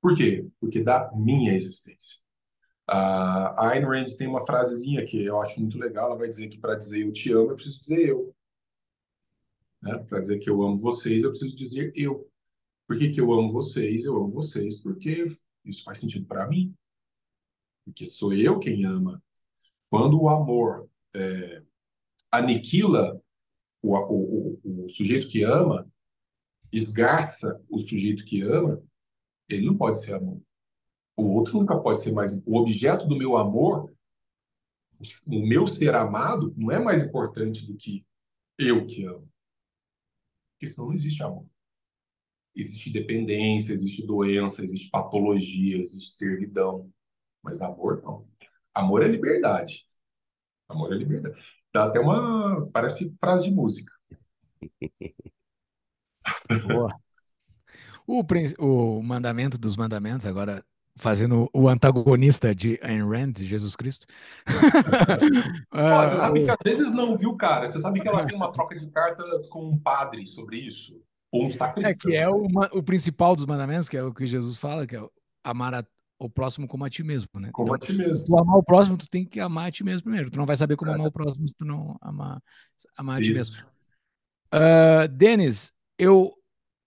Por 0.00 0.16
quê? 0.16 0.46
Porque 0.60 0.80
da 0.82 1.10
minha 1.14 1.52
existência. 1.52 2.20
A 2.92 3.68
Ayn 3.70 3.84
Rand 3.84 4.06
tem 4.18 4.26
uma 4.26 4.44
frasezinha 4.44 5.04
que 5.04 5.22
eu 5.24 5.40
acho 5.40 5.60
muito 5.60 5.78
legal. 5.78 6.06
Ela 6.06 6.18
vai 6.18 6.28
dizer 6.28 6.48
que 6.48 6.58
para 6.58 6.74
dizer 6.74 7.06
eu 7.06 7.12
te 7.12 7.32
amo, 7.32 7.52
eu 7.52 7.54
preciso 7.54 7.78
dizer 7.78 8.08
eu. 8.08 8.34
Né? 9.80 9.96
Para 9.98 10.18
dizer 10.18 10.40
que 10.40 10.50
eu 10.50 10.60
amo 10.60 10.76
vocês, 10.76 11.22
eu 11.22 11.30
preciso 11.30 11.56
dizer 11.56 11.92
eu. 11.94 12.28
Por 12.88 12.98
que, 12.98 13.10
que 13.10 13.20
eu 13.20 13.32
amo 13.32 13.52
vocês? 13.52 14.04
Eu 14.04 14.16
amo 14.16 14.28
vocês 14.28 14.82
porque 14.82 15.24
isso 15.64 15.84
faz 15.84 15.98
sentido 15.98 16.26
para 16.26 16.48
mim. 16.48 16.74
Porque 17.84 18.04
sou 18.04 18.34
eu 18.34 18.58
quem 18.58 18.84
ama. 18.84 19.22
Quando 19.88 20.20
o 20.20 20.28
amor 20.28 20.88
é, 21.14 21.62
aniquila 22.30 23.20
o, 23.80 23.96
o, 23.96 24.60
o, 24.64 24.84
o 24.84 24.88
sujeito 24.88 25.28
que 25.28 25.44
ama, 25.44 25.88
esgarça 26.72 27.60
o 27.68 27.86
sujeito 27.86 28.24
que 28.24 28.42
ama, 28.42 28.82
ele 29.48 29.66
não 29.66 29.76
pode 29.76 30.00
ser 30.00 30.14
amor. 30.14 30.40
O 31.20 31.34
outro 31.34 31.58
nunca 31.58 31.78
pode 31.78 32.00
ser 32.00 32.12
mais. 32.12 32.42
O 32.46 32.56
objeto 32.56 33.06
do 33.06 33.16
meu 33.16 33.36
amor, 33.36 33.92
o 35.26 35.46
meu 35.46 35.66
ser 35.66 35.94
amado, 35.94 36.54
não 36.56 36.72
é 36.72 36.78
mais 36.78 37.02
importante 37.02 37.66
do 37.66 37.76
que 37.76 38.04
eu 38.58 38.86
que 38.86 39.04
amo. 39.04 39.30
Porque 40.52 40.72
senão 40.72 40.88
não 40.88 40.94
existe 40.94 41.22
amor. 41.22 41.46
Existe 42.56 42.90
dependência, 42.90 43.72
existe 43.72 44.06
doença, 44.06 44.62
existe 44.62 44.88
patologia, 44.90 45.78
existe 45.78 46.10
servidão. 46.12 46.90
Mas 47.42 47.60
amor 47.60 48.02
não. 48.02 48.26
Amor 48.74 49.02
é 49.02 49.08
liberdade. 49.08 49.86
Amor 50.68 50.92
é 50.92 50.96
liberdade. 50.96 51.38
Dá 51.72 51.84
até 51.84 52.00
uma. 52.00 52.66
Parece 52.72 53.14
frase 53.20 53.44
de 53.44 53.50
música. 53.54 53.92
Boa. 56.66 56.98
O, 58.06 58.24
o 58.58 59.02
mandamento 59.02 59.56
dos 59.56 59.76
mandamentos, 59.76 60.26
agora 60.26 60.64
fazendo 60.96 61.48
o 61.54 61.68
antagonista 61.68 62.54
de 62.54 62.78
Ayn 62.82 63.08
Rand, 63.08 63.34
Jesus 63.38 63.74
Cristo. 63.76 64.06
ah, 65.70 66.06
você 66.06 66.16
sabe 66.16 66.44
que 66.44 66.50
às 66.50 66.56
vezes 66.64 66.92
não, 66.92 67.16
viu, 67.16 67.36
cara? 67.36 67.66
Você 67.66 67.78
sabe 67.78 68.00
que 68.00 68.08
ela 68.08 68.26
tem 68.26 68.36
uma 68.36 68.52
troca 68.52 68.76
de 68.76 68.86
cartas 68.88 69.48
com 69.48 69.70
um 69.70 69.78
padre 69.78 70.26
sobre 70.26 70.58
isso? 70.58 71.00
Ou 71.32 71.44
um 71.44 71.48
É 71.84 71.94
que 71.94 72.16
é 72.16 72.28
o, 72.28 72.46
o 72.72 72.82
principal 72.82 73.36
dos 73.36 73.46
mandamentos, 73.46 73.88
que 73.88 73.96
é 73.96 74.02
o 74.02 74.12
que 74.12 74.26
Jesus 74.26 74.58
fala, 74.58 74.86
que 74.86 74.96
é 74.96 75.08
amar 75.44 75.74
a, 75.74 75.84
o 76.18 76.28
próximo 76.28 76.66
como 76.66 76.84
a 76.84 76.90
ti 76.90 77.04
mesmo, 77.04 77.28
né? 77.36 77.50
Como 77.52 77.74
então, 77.74 77.76
a 77.76 77.78
ti 77.78 77.92
mesmo. 77.92 78.26
Tu 78.26 78.36
amar 78.36 78.56
o 78.56 78.62
próximo, 78.62 78.96
tu 78.96 79.08
tem 79.08 79.24
que 79.24 79.38
amar 79.38 79.68
a 79.68 79.70
ti 79.70 79.84
mesmo 79.84 80.02
primeiro. 80.02 80.30
Tu 80.30 80.38
não 80.38 80.46
vai 80.46 80.56
saber 80.56 80.76
como 80.76 80.90
amar 80.90 81.06
o 81.06 81.12
próximo 81.12 81.48
se 81.48 81.54
tu 81.56 81.64
não 81.64 81.96
amar, 82.00 82.42
amar 82.96 83.18
a 83.18 83.22
ti 83.22 83.32
mesmo. 83.32 83.64
Uh, 84.52 85.06
Denis, 85.08 85.72
eu 85.96 86.34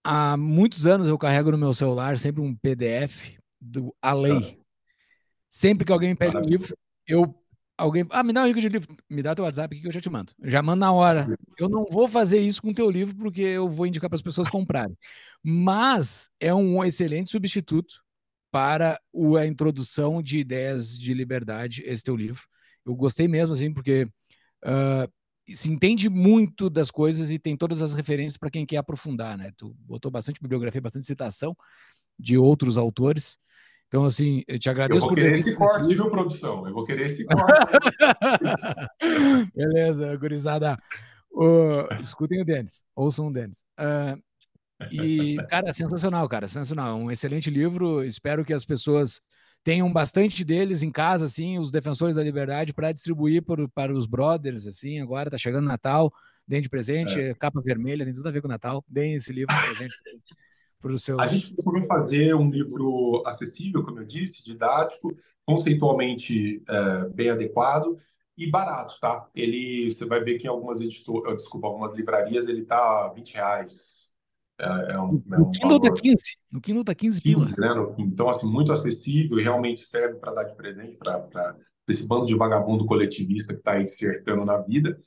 há 0.04 0.36
muitos 0.36 0.86
anos 0.86 1.08
eu 1.08 1.16
carrego 1.16 1.50
no 1.50 1.56
meu 1.56 1.72
celular 1.72 2.18
sempre 2.18 2.42
um 2.42 2.54
PDF 2.54 3.38
do 3.64 3.94
A 4.00 4.12
Lei. 4.12 4.60
Sempre 5.48 5.86
que 5.86 5.92
alguém 5.92 6.10
me 6.10 6.16
pede 6.16 6.36
um 6.36 6.40
livro, 6.40 6.76
eu 7.06 7.34
alguém, 7.76 8.06
ah, 8.10 8.22
me 8.22 8.32
dá 8.32 8.42
um 8.42 8.46
link 8.46 8.60
de 8.60 8.68
livro, 8.68 8.96
me 9.10 9.22
dá 9.22 9.34
teu 9.34 9.44
WhatsApp 9.44 9.74
aqui 9.74 9.82
que 9.82 9.88
eu 9.88 9.92
já 9.92 10.00
te 10.00 10.10
mando. 10.10 10.32
Já 10.42 10.62
mando 10.62 10.80
na 10.80 10.92
hora. 10.92 11.26
Eu 11.58 11.68
não 11.68 11.86
vou 11.90 12.08
fazer 12.08 12.40
isso 12.40 12.62
com 12.62 12.72
teu 12.72 12.90
livro 12.90 13.14
porque 13.16 13.42
eu 13.42 13.68
vou 13.68 13.86
indicar 13.86 14.08
para 14.08 14.16
as 14.16 14.22
pessoas 14.22 14.48
comprarem. 14.48 14.96
Mas 15.42 16.30
é 16.40 16.54
um 16.54 16.84
excelente 16.84 17.30
substituto 17.30 18.02
para 18.50 19.00
a 19.40 19.46
introdução 19.46 20.22
de 20.22 20.38
ideias 20.38 20.96
de 20.96 21.12
liberdade, 21.12 21.82
esse 21.84 22.04
teu 22.04 22.16
livro. 22.16 22.42
Eu 22.86 22.94
gostei 22.94 23.26
mesmo, 23.26 23.52
assim, 23.52 23.72
porque 23.72 24.04
uh, 24.64 25.10
se 25.48 25.70
entende 25.70 26.08
muito 26.08 26.70
das 26.70 26.90
coisas 26.90 27.30
e 27.30 27.38
tem 27.38 27.56
todas 27.56 27.82
as 27.82 27.92
referências 27.92 28.36
para 28.36 28.50
quem 28.50 28.64
quer 28.64 28.76
aprofundar, 28.76 29.36
né? 29.36 29.50
Tu 29.56 29.74
botou 29.80 30.10
bastante 30.10 30.40
bibliografia, 30.40 30.80
bastante 30.80 31.04
citação 31.04 31.56
de 32.18 32.38
outros 32.38 32.78
autores. 32.78 33.38
Então, 33.94 34.06
assim, 34.06 34.42
eu 34.48 34.58
te 34.58 34.68
agradeço. 34.68 34.98
Eu 34.98 35.06
vou 35.06 35.14
querer 35.14 35.34
esse 35.34 35.54
corte, 35.54 35.94
viu, 35.94 36.10
produção? 36.10 36.66
Eu 36.66 36.74
vou 36.74 36.82
querer 36.82 37.04
esse 37.04 37.24
corte. 37.24 37.46
Beleza, 39.54 40.16
gurizada. 40.16 40.76
Uh, 41.30 42.02
escutem 42.02 42.42
o 42.42 42.44
Denis, 42.44 42.82
ouçam 42.96 43.28
o 43.28 43.32
Denis. 43.32 43.62
Uh, 43.78 44.20
e, 44.90 45.36
cara, 45.48 45.72
sensacional, 45.72 46.28
cara, 46.28 46.48
sensacional. 46.48 46.90
É 46.90 46.94
um 47.04 47.08
excelente 47.08 47.48
livro. 47.48 48.02
Espero 48.02 48.44
que 48.44 48.52
as 48.52 48.64
pessoas 48.64 49.20
tenham 49.62 49.92
bastante 49.92 50.44
deles 50.44 50.82
em 50.82 50.90
casa, 50.90 51.26
assim, 51.26 51.60
os 51.60 51.70
defensores 51.70 52.16
da 52.16 52.22
liberdade, 52.24 52.74
para 52.74 52.90
distribuir 52.90 53.44
por, 53.44 53.68
para 53.70 53.94
os 53.94 54.06
brothers, 54.06 54.66
assim. 54.66 54.98
Agora 54.98 55.30
tá 55.30 55.38
chegando 55.38 55.68
Natal, 55.68 56.12
deem 56.48 56.60
de 56.60 56.68
presente, 56.68 57.20
é. 57.20 57.32
capa 57.34 57.62
vermelha, 57.62 58.04
tem 58.04 58.12
tudo 58.12 58.28
a 58.28 58.32
ver 58.32 58.40
com 58.40 58.48
o 58.48 58.50
Natal. 58.50 58.84
Deem 58.88 59.14
esse 59.14 59.32
livro 59.32 59.54
de 59.54 59.62
presente 59.66 59.94
para 60.84 60.92
os 60.92 61.02
seus. 61.02 61.18
A 61.18 61.26
gente 61.26 61.54
procurou 61.54 61.82
fazer 61.84 62.34
um 62.34 62.50
livro 62.50 63.22
acessível, 63.24 63.82
como 63.82 64.00
eu 64.00 64.04
disse, 64.04 64.44
didático, 64.44 65.16
conceitualmente 65.46 66.62
é, 66.68 67.08
bem 67.08 67.30
adequado 67.30 67.98
e 68.36 68.50
barato, 68.50 68.98
tá? 69.00 69.26
Ele, 69.34 69.90
você 69.90 70.04
vai 70.04 70.22
ver 70.22 70.36
que 70.36 70.46
em 70.46 70.50
algumas 70.50 70.82
editoras, 70.82 71.38
desculpa, 71.38 71.68
algumas 71.68 71.94
livrarias 71.94 72.48
ele 72.48 72.66
tá 72.66 73.10
20 73.14 73.34
reais. 73.34 74.12
É, 74.60 74.66
é 74.92 75.00
um, 75.00 75.22
é 75.32 75.36
um 75.36 75.38
no 75.38 75.50
Kindle 75.50 75.80
tá 75.80 75.90
15. 75.90 76.22
No 76.52 76.60
Kindle 76.60 76.84
tá 76.84 76.94
15, 76.94 77.22
15 77.22 77.60
né? 77.60 77.68
Então, 77.98 78.28
assim, 78.28 78.46
muito 78.46 78.70
acessível 78.70 79.38
e 79.38 79.42
realmente 79.42 79.86
serve 79.86 80.18
para 80.18 80.34
dar 80.34 80.44
de 80.44 80.54
presente 80.54 80.96
para 80.98 81.56
esse 81.88 82.06
bando 82.06 82.26
de 82.26 82.36
vagabundo 82.36 82.84
coletivista 82.84 83.54
que 83.54 83.60
está 83.60 83.72
aí 83.72 83.88
cercando 83.88 84.44
na 84.44 84.58
vida. 84.58 85.00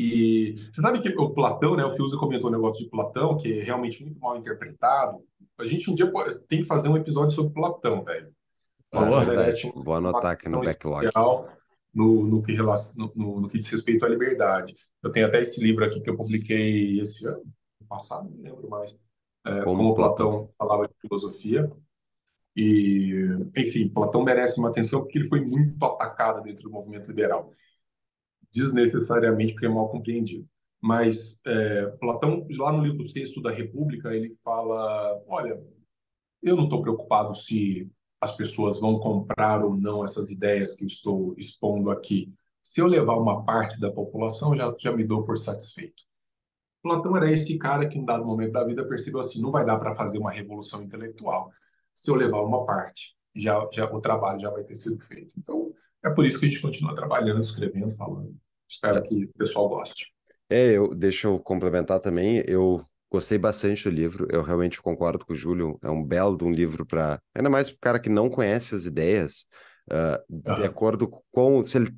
E 0.00 0.54
você 0.72 0.80
sabe 0.80 1.02
que 1.02 1.10
o 1.10 1.30
Platão, 1.30 1.76
né? 1.76 1.84
O 1.84 1.90
Fiuza 1.90 2.16
comentou 2.16 2.48
um 2.48 2.52
negócio 2.52 2.82
de 2.82 2.90
Platão, 2.90 3.36
que 3.36 3.60
é 3.60 3.62
realmente 3.62 4.02
muito 4.02 4.18
mal 4.18 4.34
interpretado. 4.34 5.22
A 5.58 5.64
gente 5.64 5.90
um 5.90 5.94
dia 5.94 6.10
tem 6.48 6.62
que 6.62 6.66
fazer 6.66 6.88
um 6.88 6.96
episódio 6.96 7.36
sobre 7.36 7.52
Platão, 7.52 8.02
velho. 8.02 8.32
Boa, 8.90 9.24
velho. 9.26 9.72
Vou 9.74 9.94
anotar 9.94 10.32
aqui 10.32 10.48
no 10.48 10.62
backlog. 10.62 11.10
No, 11.92 12.24
no, 12.24 12.40
que 12.40 12.52
relaciona, 12.52 13.10
no, 13.14 13.40
no, 13.40 13.48
que 13.48 13.58
diz 13.58 13.66
respeito 13.66 14.06
à 14.06 14.08
liberdade. 14.08 14.74
Eu 15.02 15.10
tenho 15.10 15.26
até 15.26 15.42
esse 15.42 15.60
livro 15.60 15.84
aqui 15.84 16.00
que 16.00 16.08
eu 16.08 16.16
publiquei 16.16 17.00
esse 17.00 17.26
ano, 17.26 17.42
passado, 17.88 18.30
não 18.30 18.42
lembro 18.42 18.70
mais. 18.70 18.96
É, 19.44 19.62
como, 19.64 19.76
como 19.76 19.94
Platão, 19.94 20.30
Platão 20.30 20.54
falava 20.56 20.88
de 20.88 20.94
filosofia. 21.00 21.70
E, 22.56 23.26
enfim, 23.56 23.88
Platão 23.88 24.22
merece 24.22 24.58
uma 24.58 24.68
atenção 24.68 25.00
porque 25.00 25.18
ele 25.18 25.28
foi 25.28 25.40
muito 25.40 25.84
atacado 25.84 26.42
dentro 26.42 26.64
do 26.64 26.70
movimento 26.70 27.08
liberal 27.08 27.52
desnecessariamente 28.52 29.52
porque 29.52 29.66
é 29.66 29.68
mal 29.68 29.88
compreendido. 29.88 30.48
Mas 30.80 31.40
é, 31.46 31.86
Platão, 32.00 32.46
lá 32.58 32.72
no 32.72 32.84
livro 32.84 33.06
sexto 33.08 33.42
da 33.42 33.50
República, 33.50 34.14
ele 34.14 34.36
fala: 34.42 35.22
olha, 35.28 35.62
eu 36.42 36.56
não 36.56 36.64
estou 36.64 36.80
preocupado 36.80 37.34
se 37.34 37.90
as 38.20 38.36
pessoas 38.36 38.78
vão 38.80 38.98
comprar 38.98 39.64
ou 39.64 39.76
não 39.76 40.04
essas 40.04 40.30
ideias 40.30 40.76
que 40.76 40.84
eu 40.84 40.88
estou 40.88 41.34
expondo 41.38 41.90
aqui. 41.90 42.32
Se 42.62 42.80
eu 42.80 42.86
levar 42.86 43.16
uma 43.16 43.44
parte 43.44 43.78
da 43.80 43.90
população, 43.90 44.54
já, 44.54 44.74
já 44.78 44.92
me 44.92 45.04
dou 45.04 45.24
por 45.24 45.36
satisfeito. 45.38 46.04
Platão 46.82 47.16
era 47.16 47.30
esse 47.30 47.58
cara 47.58 47.88
que, 47.88 47.98
em 47.98 48.04
dado 48.04 48.24
momento 48.24 48.52
da 48.52 48.64
vida, 48.64 48.86
percebeu 48.86 49.20
assim: 49.20 49.40
não 49.40 49.50
vai 49.50 49.64
dar 49.64 49.78
para 49.78 49.94
fazer 49.94 50.18
uma 50.18 50.30
revolução 50.30 50.82
intelectual. 50.82 51.50
Se 51.94 52.10
eu 52.10 52.14
levar 52.14 52.42
uma 52.42 52.64
parte, 52.64 53.14
já, 53.34 53.68
já 53.72 53.84
o 53.84 54.00
trabalho 54.00 54.40
já 54.40 54.50
vai 54.50 54.64
ter 54.64 54.74
sido 54.74 54.98
feito. 54.98 55.34
Então, 55.38 55.72
é 56.04 56.10
por 56.10 56.24
isso 56.24 56.38
que 56.38 56.46
a 56.46 56.48
gente 56.48 56.62
continua 56.62 56.94
trabalhando, 56.94 57.40
escrevendo, 57.40 57.90
falando. 57.90 58.34
Espero 58.68 59.02
que 59.02 59.24
o 59.24 59.38
pessoal 59.38 59.68
goste. 59.68 60.12
É, 60.48 60.72
eu, 60.72 60.94
deixa 60.94 61.28
eu 61.28 61.38
complementar 61.38 62.00
também. 62.00 62.42
Eu 62.46 62.84
gostei 63.10 63.38
bastante 63.38 63.84
do 63.84 63.90
livro. 63.90 64.26
Eu 64.30 64.42
realmente 64.42 64.80
concordo 64.80 65.24
com 65.24 65.32
o 65.32 65.36
Júlio. 65.36 65.78
É 65.82 65.90
um 65.90 66.04
belo 66.04 66.36
de 66.36 66.44
um 66.44 66.50
livro 66.50 66.86
para. 66.86 67.20
Ainda 67.34 67.50
mais 67.50 67.68
para 67.70 67.76
o 67.76 67.80
cara 67.80 68.00
que 68.00 68.08
não 68.08 68.30
conhece 68.30 68.74
as 68.74 68.86
ideias, 68.86 69.46
uh, 69.90 70.18
de 70.28 70.64
acordo 70.64 71.08
com. 71.30 71.64
Se 71.64 71.78
ele 71.78 71.90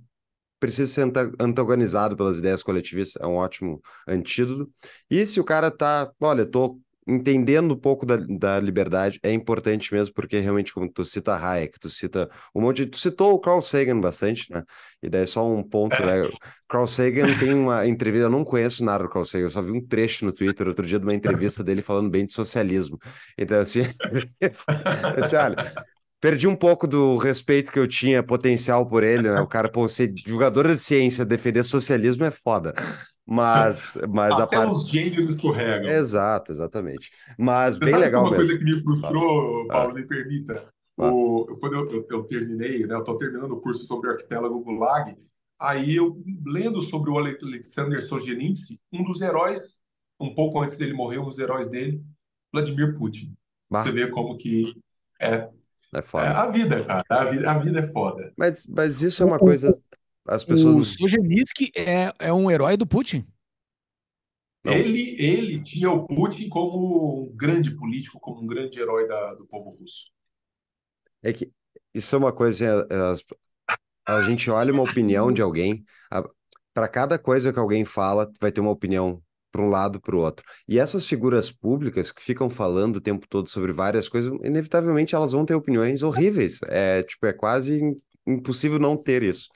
precisa 0.59 0.91
ser 0.91 1.12
antagonizado 1.41 2.16
pelas 2.16 2.39
ideias 2.39 2.62
coletivistas, 2.62 3.20
é 3.23 3.27
um 3.27 3.37
ótimo 3.37 3.81
antídoto. 4.07 4.70
E 5.11 5.27
se 5.27 5.41
o 5.41 5.45
cara 5.45 5.70
tá. 5.70 6.11
Olha, 6.20 6.47
tô 6.47 6.81
entendendo 7.07 7.74
um 7.74 7.77
pouco 7.77 8.07
da, 8.07 8.16
da 8.16 8.61
liberdade 8.61 9.19
é 9.23 9.33
importante 9.33 9.93
mesmo, 9.93 10.15
porque 10.15 10.39
realmente, 10.39 10.73
como 10.73 10.91
tu 10.91 11.05
cita 11.05 11.37
Hayek, 11.37 11.79
tu 11.79 11.89
cita 11.89 12.31
um 12.55 12.61
monte 12.61 12.85
de, 12.85 12.91
Tu 12.91 12.99
citou 12.99 13.33
o 13.35 13.41
Carl 13.41 13.61
Sagan 13.61 14.01
bastante, 14.01 14.51
né? 14.51 14.62
E 15.03 15.09
daí 15.09 15.27
só 15.27 15.49
um 15.49 15.62
ponto, 15.62 16.01
né? 16.05 16.29
Carl 16.69 16.87
Sagan 16.87 17.37
tem 17.39 17.55
uma 17.55 17.87
entrevista, 17.87 18.27
eu 18.27 18.31
não 18.31 18.45
conheço 18.45 18.85
nada 18.85 19.05
do 19.05 19.11
Carl 19.11 19.24
Sagan, 19.24 19.45
eu 19.45 19.51
só 19.51 19.61
vi 19.61 19.73
um 19.73 19.85
trecho 19.85 20.24
no 20.24 20.33
Twitter 20.33 20.66
outro 20.69 20.87
dia 20.87 20.99
de 20.99 21.05
uma 21.05 21.15
entrevista 21.15 21.65
dele 21.65 21.83
falando 21.83 22.11
bem 22.11 22.24
de 22.24 22.33
socialismo. 22.33 22.99
Então, 23.37 23.61
assim, 23.61 23.81
assim 25.20 25.37
olha, 25.37 25.73
perdi 26.20 26.47
um 26.47 26.55
pouco 26.55 26.87
do 26.87 27.16
respeito 27.16 27.73
que 27.73 27.79
eu 27.79 27.89
tinha 27.89 28.23
potencial 28.23 28.87
por 28.87 29.03
ele, 29.03 29.29
né? 29.29 29.41
O 29.41 29.47
cara, 29.49 29.69
pô, 29.69 29.89
ser 29.89 30.12
jogador 30.24 30.69
de 30.69 30.79
ciência, 30.79 31.24
defender 31.24 31.65
socialismo 31.65 32.24
é 32.24 32.31
foda. 32.31 32.73
Mas, 33.27 33.97
mas 34.09 34.32
Até 34.39 34.57
a 34.57 34.61
parte... 34.61 34.73
os 34.73 34.89
gênios 34.89 35.32
escorregam. 35.32 35.89
Exato, 35.89 36.53
exatamente. 36.53 37.11
Mas 37.39 37.77
Você 37.77 37.85
bem 37.85 37.97
legal 37.97 38.23
uma 38.23 38.31
mesmo. 38.31 38.47
coisa 38.47 38.59
que 38.59 38.65
me 38.65 38.81
frustrou, 38.81 39.66
ah. 39.70 39.73
Paulo, 39.73 39.94
me 39.94 40.05
permita. 40.05 40.69
Ah. 40.99 41.11
O, 41.12 41.57
quando 41.59 41.74
eu, 41.74 41.90
eu, 41.90 42.07
eu, 42.11 42.24
terminei, 42.24 42.86
né, 42.86 42.94
eu 42.94 42.99
estou 42.99 43.16
terminando 43.16 43.53
o 43.53 43.61
curso 43.61 43.85
sobre 43.86 44.11
arquipélago 44.11 44.61
Gulag, 44.61 45.16
aí 45.59 45.97
eu, 45.97 46.23
lendo 46.44 46.81
sobre 46.81 47.11
o 47.11 47.19
Alexander 47.19 48.03
Solzhenitsyn, 48.03 48.77
um 48.93 49.05
dos 49.05 49.20
heróis, 49.20 49.82
um 50.20 50.35
pouco 50.35 50.61
antes 50.61 50.77
dele 50.77 50.93
morrer, 50.93 51.19
um 51.19 51.27
dos 51.27 51.39
heróis 51.39 51.69
dele, 51.69 52.03
Vladimir 52.53 52.94
Putin. 52.94 53.35
Você 53.70 53.90
vê 53.90 54.07
como 54.09 54.36
que 54.36 54.74
é, 55.19 55.49
é, 55.94 56.03
foda. 56.03 56.27
é 56.27 56.28
a 56.28 56.51
vida, 56.51 56.85
cara. 56.85 57.05
A 57.09 57.24
vida, 57.24 57.51
a 57.51 57.59
vida 57.59 57.78
é 57.78 57.86
foda. 57.86 58.32
Mas, 58.36 58.66
mas 58.66 59.01
isso 59.01 59.23
é 59.23 59.27
uma 59.27 59.39
coisa 59.39 59.73
as 60.27 60.44
pessoas. 60.44 60.74
O 60.77 60.85
Solzhenitsyn 60.85 61.70
é, 61.74 62.12
é 62.19 62.32
um 62.32 62.51
herói 62.51 62.77
do 62.77 62.86
Putin. 62.86 63.27
Ele, 64.65 65.16
ele 65.20 65.61
tinha 65.61 65.90
o 65.90 66.07
Putin 66.07 66.49
como 66.49 67.24
um 67.24 67.36
grande 67.36 67.74
político, 67.74 68.20
como 68.20 68.43
um 68.43 68.47
grande 68.47 68.78
herói 68.78 69.09
da, 69.09 69.35
do 69.35 69.47
povo 69.47 69.70
russo. 69.70 70.05
É 71.23 71.32
que 71.32 71.51
isso 71.93 72.15
é 72.15 72.19
uma 72.19 72.32
coisa. 72.32 72.86
A, 72.89 72.94
é, 72.94 73.74
a, 74.07 74.16
a 74.19 74.23
gente 74.23 74.49
olha 74.51 74.73
uma 74.73 74.82
opinião 74.82 75.32
de 75.32 75.43
alguém, 75.43 75.85
para 76.73 76.89
cada 76.89 77.19
coisa 77.19 77.53
que 77.53 77.59
alguém 77.59 77.85
fala, 77.85 78.31
vai 78.40 78.53
ter 78.53 78.61
uma 78.61 78.70
opinião 78.70 79.23
para 79.51 79.62
um 79.62 79.69
lado 79.69 80.01
para 80.01 80.16
o 80.16 80.20
outro. 80.20 80.44
E 80.66 80.78
essas 80.78 81.07
figuras 81.07 81.51
públicas 81.51 82.11
que 82.11 82.23
ficam 82.23 82.49
falando 82.49 82.97
o 82.97 83.01
tempo 83.01 83.27
todo 83.28 83.49
sobre 83.49 83.70
várias 83.70 84.09
coisas, 84.09 84.32
inevitavelmente 84.43 85.15
elas 85.15 85.32
vão 85.32 85.44
ter 85.44 85.55
opiniões 85.55 86.03
horríveis. 86.03 86.61
É 86.69 87.03
tipo, 87.03 87.27
é 87.27 87.32
quase 87.32 87.81
impossível 88.27 88.78
não 88.78 88.97
ter 88.97 89.23
isso. 89.23 89.49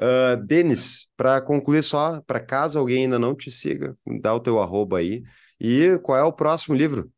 Uh, 0.00 0.36
Denis, 0.46 1.08
para 1.16 1.40
concluir 1.40 1.82
só, 1.82 2.20
para 2.22 2.38
caso 2.38 2.78
alguém 2.78 3.04
ainda 3.04 3.18
não 3.18 3.34
te 3.34 3.50
siga, 3.50 3.96
dá 4.20 4.32
o 4.32 4.40
teu 4.40 4.60
arroba 4.60 4.98
aí. 4.98 5.22
E 5.60 5.98
qual 6.04 6.16
é 6.16 6.22
o 6.22 6.32
próximo 6.32 6.76
livro? 6.76 7.10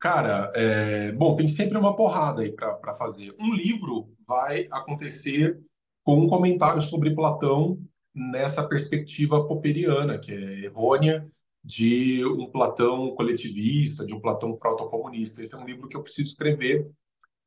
Cara, 0.00 0.50
é... 0.54 1.12
bom, 1.12 1.36
tem 1.36 1.46
sempre 1.46 1.78
uma 1.78 1.94
porrada 1.94 2.42
aí 2.42 2.50
para 2.52 2.94
fazer. 2.94 3.34
Um 3.38 3.54
livro 3.54 4.12
vai 4.26 4.66
acontecer 4.70 5.60
com 6.02 6.18
um 6.18 6.28
comentário 6.28 6.80
sobre 6.80 7.14
Platão 7.14 7.78
nessa 8.12 8.66
perspectiva 8.66 9.46
popperiana, 9.46 10.18
que 10.18 10.32
é 10.32 10.64
errônea, 10.64 11.30
de 11.62 12.24
um 12.24 12.50
Platão 12.50 13.14
coletivista, 13.14 14.04
de 14.04 14.14
um 14.14 14.20
Platão 14.20 14.56
protocomunista. 14.56 15.42
Esse 15.42 15.54
é 15.54 15.58
um 15.58 15.66
livro 15.66 15.88
que 15.88 15.96
eu 15.96 16.02
preciso 16.02 16.28
escrever. 16.28 16.90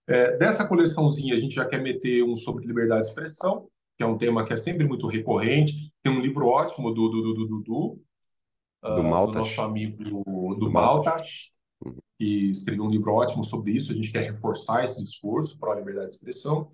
É, 0.08 0.38
dessa 0.38 0.66
coleçãozinha, 0.66 1.34
a 1.34 1.38
gente 1.38 1.56
já 1.56 1.66
quer 1.66 1.82
meter 1.82 2.24
um 2.24 2.36
sobre 2.36 2.66
liberdade 2.66 3.04
de 3.04 3.10
expressão, 3.10 3.68
que 3.98 4.04
é 4.04 4.08
um 4.08 4.18
tema 4.18 4.46
que 4.46 4.54
é 4.54 4.58
sempre 4.58 4.88
muito 4.88 5.08
recorrente. 5.08 5.94
Tem 6.02 6.12
um 6.12 6.22
livro 6.22 6.48
ótimo 6.48 6.94
do 6.94 7.10
Dudu 7.10 7.34
do, 7.34 7.34
do, 7.34 7.48
do, 7.48 7.64
do, 7.64 8.02
uh, 8.84 8.96
do 8.96 9.04
nosso 9.04 9.62
amigo 9.62 10.04
do, 10.04 10.56
do 10.56 10.72
Maltas, 10.72 11.52
uhum. 11.84 11.96
que 12.18 12.52
escreveu 12.52 12.86
um 12.86 12.90
livro 12.90 13.14
ótimo 13.14 13.44
sobre 13.44 13.72
isso. 13.72 13.92
A 13.92 13.96
gente 13.96 14.12
quer 14.12 14.32
reforçar 14.32 14.84
esse 14.84 15.04
discurso 15.04 15.58
para 15.58 15.74
a 15.74 15.76
liberdade 15.76 16.10
de 16.10 16.14
expressão. 16.16 16.72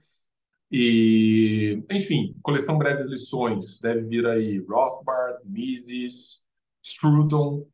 E, 0.71 1.83
enfim, 1.89 2.35
coleção 2.43 2.77
Breves 2.77 3.09
Lições, 3.09 3.79
deve 3.81 4.05
vir 4.05 4.25
aí 4.27 4.59
Rothbard, 4.59 5.39
Mises, 5.43 6.43
Scruton. 6.85 7.65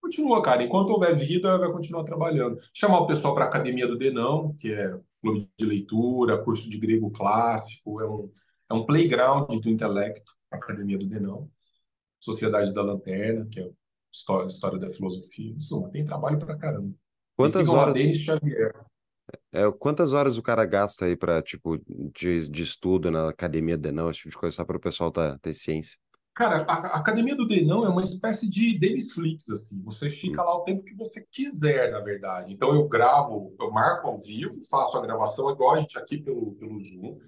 Continua, 0.00 0.42
cara. 0.42 0.62
Enquanto 0.62 0.90
houver 0.90 1.16
vida, 1.16 1.58
vai 1.58 1.72
continuar 1.72 2.04
trabalhando. 2.04 2.58
Chamar 2.72 3.00
o 3.00 3.06
pessoal 3.06 3.34
para 3.34 3.46
a 3.46 3.48
Academia 3.48 3.88
do 3.88 3.98
Denão, 3.98 4.54
que 4.54 4.72
é 4.72 5.00
clube 5.20 5.48
de 5.58 5.64
leitura, 5.64 6.42
curso 6.42 6.68
de 6.68 6.78
grego 6.78 7.10
clássico, 7.10 8.00
é 8.00 8.08
um, 8.08 8.30
é 8.74 8.78
um 8.78 8.86
playground 8.86 9.48
do 9.48 9.70
intelecto, 9.70 10.32
Academia 10.50 10.98
do 10.98 11.06
Denão. 11.06 11.50
Sociedade 12.20 12.72
da 12.72 12.82
Lanterna, 12.82 13.46
que 13.50 13.60
é 13.60 13.70
história, 14.12 14.46
história 14.46 14.78
da 14.78 14.88
filosofia. 14.88 15.54
Isso, 15.56 15.88
tem 15.90 16.04
trabalho 16.04 16.38
para 16.38 16.56
caramba. 16.56 16.94
Quantas 17.36 17.68
horas? 17.68 17.96
É, 19.52 19.70
quantas 19.78 20.12
horas 20.12 20.38
o 20.38 20.42
cara 20.42 20.64
gasta 20.64 21.06
aí 21.06 21.16
para 21.16 21.42
tipo 21.42 21.78
de, 22.14 22.48
de 22.48 22.62
estudo 22.62 23.10
na 23.10 23.28
academia 23.28 23.76
Denão, 23.76 24.10
esse 24.10 24.20
tipo 24.20 24.30
de 24.30 24.36
coisa, 24.36 24.56
só 24.56 24.64
para 24.64 24.76
o 24.76 24.80
pessoal 24.80 25.10
tá, 25.10 25.38
ter 25.38 25.54
ciência? 25.54 25.98
Cara, 26.34 26.64
a, 26.68 26.96
a 26.96 26.98
academia 26.98 27.36
do 27.36 27.46
Denão 27.46 27.84
é 27.84 27.88
uma 27.88 28.02
espécie 28.02 28.48
de 28.48 28.78
Flix, 29.12 29.48
assim. 29.50 29.82
Você 29.84 30.10
fica 30.10 30.42
hum. 30.42 30.44
lá 30.44 30.56
o 30.56 30.64
tempo 30.64 30.82
que 30.82 30.94
você 30.94 31.24
quiser, 31.30 31.92
na 31.92 32.00
verdade. 32.00 32.52
Então 32.52 32.74
eu 32.74 32.88
gravo, 32.88 33.54
eu 33.58 33.70
marco 33.70 34.08
ao 34.08 34.18
vivo, 34.18 34.52
faço 34.68 34.96
a 34.96 35.02
gravação 35.02 35.50
igual 35.50 35.74
a 35.74 35.78
gente 35.78 35.96
aqui 35.98 36.18
pelo, 36.18 36.54
pelo 36.54 36.82
Zoom, 36.82 37.18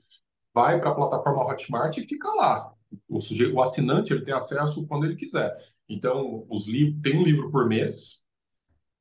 vai 0.56 0.80
para 0.80 0.88
a 0.88 0.94
plataforma 0.94 1.44
Hotmart 1.44 1.98
e 1.98 2.08
fica 2.08 2.30
lá. 2.30 2.72
O, 3.06 3.20
sujeito, 3.20 3.54
o 3.54 3.60
assinante 3.60 4.14
ele 4.14 4.24
tem 4.24 4.32
acesso 4.32 4.86
quando 4.86 5.04
ele 5.04 5.14
quiser. 5.14 5.54
Então, 5.86 6.46
os 6.48 6.64
tem 6.64 7.18
um 7.18 7.22
livro 7.22 7.50
por 7.50 7.68
mês, 7.68 8.22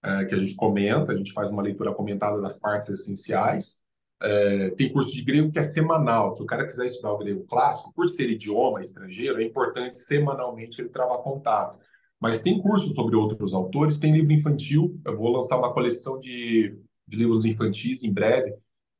é, 0.04 0.26
que 0.26 0.36
a 0.36 0.38
gente 0.38 0.54
comenta, 0.54 1.14
a 1.14 1.16
gente 1.16 1.32
faz 1.32 1.50
uma 1.50 1.62
leitura 1.62 1.94
comentada 1.94 2.42
das 2.42 2.60
partes 2.60 2.90
essenciais. 2.90 3.82
É, 4.22 4.72
tem 4.72 4.92
curso 4.92 5.16
de 5.16 5.24
grego 5.24 5.50
que 5.50 5.58
é 5.58 5.64
semanal. 5.64 6.36
Se 6.36 6.44
o 6.44 6.46
cara 6.46 6.66
quiser 6.68 6.88
estudar 6.88 7.14
o 7.14 7.20
grego 7.20 7.46
clássico, 7.46 7.94
por 7.94 8.10
ser 8.10 8.30
idioma 8.30 8.82
estrangeiro, 8.82 9.40
é 9.40 9.44
importante 9.46 9.98
semanalmente 9.98 10.82
ele 10.82 10.90
travar 10.90 11.20
contato. 11.20 11.80
Mas 12.20 12.40
tem 12.40 12.62
curso 12.62 12.94
sobre 12.94 13.16
outros 13.16 13.54
autores, 13.54 13.98
tem 13.98 14.12
livro 14.12 14.34
infantil. 14.34 15.00
Eu 15.06 15.16
vou 15.16 15.32
lançar 15.32 15.58
uma 15.58 15.74
coleção 15.74 16.20
de, 16.20 16.78
de 17.08 17.18
livros 17.18 17.46
infantis 17.46 18.04
em 18.04 18.12
breve, 18.12 18.54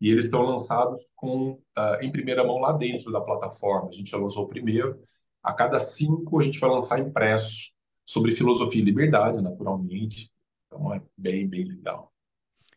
e 0.06 0.12
eles 0.12 0.26
estão 0.26 0.44
lançados 0.44 1.04
com 1.16 1.54
uh, 1.54 2.00
em 2.00 2.12
primeira 2.12 2.44
mão 2.44 2.60
lá 2.60 2.74
dentro 2.74 3.12
da 3.12 3.20
plataforma. 3.20 3.90
A 3.90 3.92
gente 3.92 4.12
já 4.12 4.18
lançou 4.18 4.44
o 4.44 4.48
primeiro. 4.48 5.02
A 5.42 5.52
cada 5.52 5.80
cinco 5.80 6.40
a 6.40 6.44
gente 6.44 6.60
vai 6.60 6.70
lançar 6.70 7.00
impresso 7.00 7.72
sobre 8.06 8.36
filosofia 8.36 8.80
e 8.80 8.86
liberdade, 8.86 9.42
naturalmente. 9.42 10.30
Então 10.68 10.94
é 10.94 11.02
bem, 11.18 11.48
bem 11.48 11.64
legal. 11.64 12.14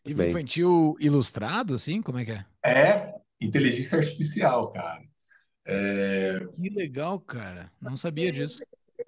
Livro 0.07 0.23
bem. 0.23 0.31
infantil 0.31 0.97
ilustrado, 0.99 1.75
assim? 1.75 2.01
Como 2.01 2.19
é 2.19 2.25
que 2.25 2.31
é? 2.31 2.47
É, 2.65 3.15
inteligência 3.39 3.99
artificial, 3.99 4.71
cara. 4.71 5.03
É... 5.67 6.41
Que 6.59 6.71
legal, 6.71 7.21
cara. 7.21 7.71
Não 7.79 7.95
sabia 7.95 8.33
disso. 8.33 8.63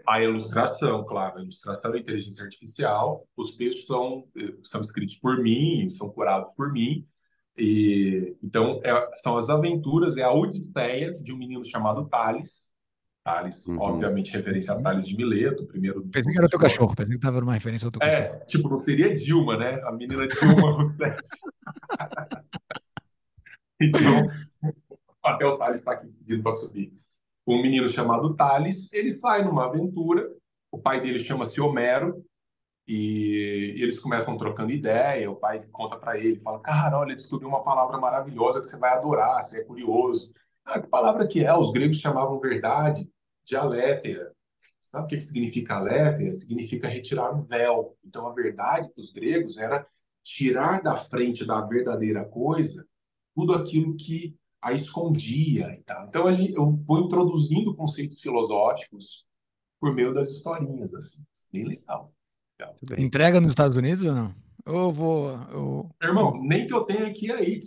A 0.07 0.23
ilustração, 0.23 1.07
claro, 1.07 1.39
a 1.39 1.43
ilustração 1.43 1.91
da 1.91 1.99
inteligência 1.99 2.45
artificial. 2.45 3.27
Os 3.35 3.57
textos 3.57 3.87
são, 3.87 4.29
são 4.63 4.83
escritos 4.83 5.17
por 5.17 5.43
mim, 5.43 5.89
são 5.89 6.11
curados 6.11 6.53
por 6.55 6.71
mim. 6.71 7.09
E, 7.61 8.39
então, 8.43 8.81
é, 8.83 9.11
são 9.17 9.37
as 9.37 9.51
aventuras, 9.51 10.17
é 10.17 10.23
a 10.23 10.33
odisseia 10.33 11.13
de 11.21 11.35
um 11.35 11.37
menino 11.37 11.63
chamado 11.63 12.09
Thales, 12.09 12.71
Thales, 13.23 13.67
uhum. 13.67 13.79
obviamente, 13.81 14.33
referência 14.33 14.73
a 14.73 14.81
Thales 14.81 15.07
de 15.07 15.15
Mileto, 15.15 15.67
primeiro. 15.67 16.03
Pensei 16.09 16.33
que 16.33 16.39
era 16.39 16.49
teu 16.49 16.59
cachorro, 16.59 16.97
pensei 16.97 17.13
que 17.13 17.19
estava 17.19 17.39
numa 17.39 17.53
referência 17.53 17.87
ao 17.87 17.93
teu 17.93 18.01
é, 18.03 18.29
cachorro. 18.29 18.47
tipo, 18.47 18.69
não 18.71 18.81
seria 18.81 19.13
Dilma, 19.13 19.59
né? 19.59 19.79
A 19.85 19.93
menina 19.93 20.27
Dilma 20.27 20.71
Rousseff. 20.73 21.23
então, 23.79 24.27
até 25.23 25.45
o 25.45 25.59
Thales 25.59 25.81
está 25.81 25.93
aqui 25.93 26.09
pedindo 26.09 26.43
para 26.43 26.53
subir. 26.53 26.99
Um 27.47 27.61
menino 27.61 27.87
chamado 27.91 28.35
Thales, 28.35 28.91
ele 28.95 29.11
sai 29.11 29.45
numa 29.45 29.67
aventura, 29.67 30.27
o 30.73 30.79
pai 30.79 31.03
dele 31.03 31.21
chama-se 31.21 31.61
Homero, 31.61 32.25
e, 32.87 33.75
e, 33.77 33.83
eles 33.83 33.99
começam 33.99 34.37
trocando 34.37 34.73
ideia, 34.73 35.31
o 35.31 35.37
pai 35.37 35.65
conta 35.71 35.97
para 35.97 36.19
ele, 36.19 36.41
fala, 36.41 36.61
cara, 36.61 36.99
olha, 36.99 37.15
descobri 37.15 37.47
uma 37.47 37.63
palavra 37.63 37.99
maravilhosa 37.99 38.61
que 38.61 38.67
você 38.67 38.79
vai 38.79 38.93
adorar, 38.93 39.43
você 39.43 39.61
é 39.61 39.65
curioso. 39.65 40.33
Ah, 40.65 40.81
que 40.81 40.89
palavra 40.89 41.27
que 41.27 41.45
é? 41.45 41.55
Os 41.55 41.71
gregos 41.73 41.99
chamavam 41.99 42.41
verdade 42.41 43.11
de 43.45 43.57
alétheia. 43.57 44.33
Sabe 44.81 45.05
o 45.05 45.07
que 45.09 45.21
significa 45.21 45.77
alétheia? 45.77 46.33
Significa 46.33 46.89
retirar 46.89 47.33
um 47.33 47.41
véu. 47.41 47.97
Então, 48.05 48.27
a 48.27 48.33
verdade 48.33 48.91
para 48.93 49.03
os 49.03 49.11
gregos 49.11 49.57
era 49.57 49.87
tirar 50.23 50.83
da 50.83 50.97
frente 50.97 51.47
da 51.47 51.61
verdadeira 51.61 52.25
coisa 52.25 52.87
tudo 53.35 53.55
aquilo 53.55 53.97
que 53.97 54.37
a 54.61 54.73
escondia 54.73 55.75
e 55.75 55.83
tal. 55.83 56.07
Então, 56.07 56.33
gente, 56.33 56.53
eu 56.53 56.71
vou 56.71 57.01
introduzindo 57.01 57.75
conceitos 57.75 58.21
filosóficos 58.21 59.25
por 59.81 59.95
meio 59.95 60.13
das 60.13 60.31
historinhas, 60.31 60.93
assim. 60.93 61.25
Bem 61.51 61.65
legal. 61.65 62.13
Legal. 62.61 62.77
Entrega 62.99 63.41
nos 63.41 63.53
Estados 63.53 63.77
Unidos 63.77 64.05
ou 64.05 64.15
não? 64.15 64.35
Eu 64.67 64.93
vou. 64.93 65.39
Eu... 65.51 65.91
Irmão, 66.03 66.39
nem 66.43 66.67
que 66.67 66.75
eu 66.75 66.83
tenha 66.83 67.07
aqui 67.07 67.31
aí. 67.33 67.61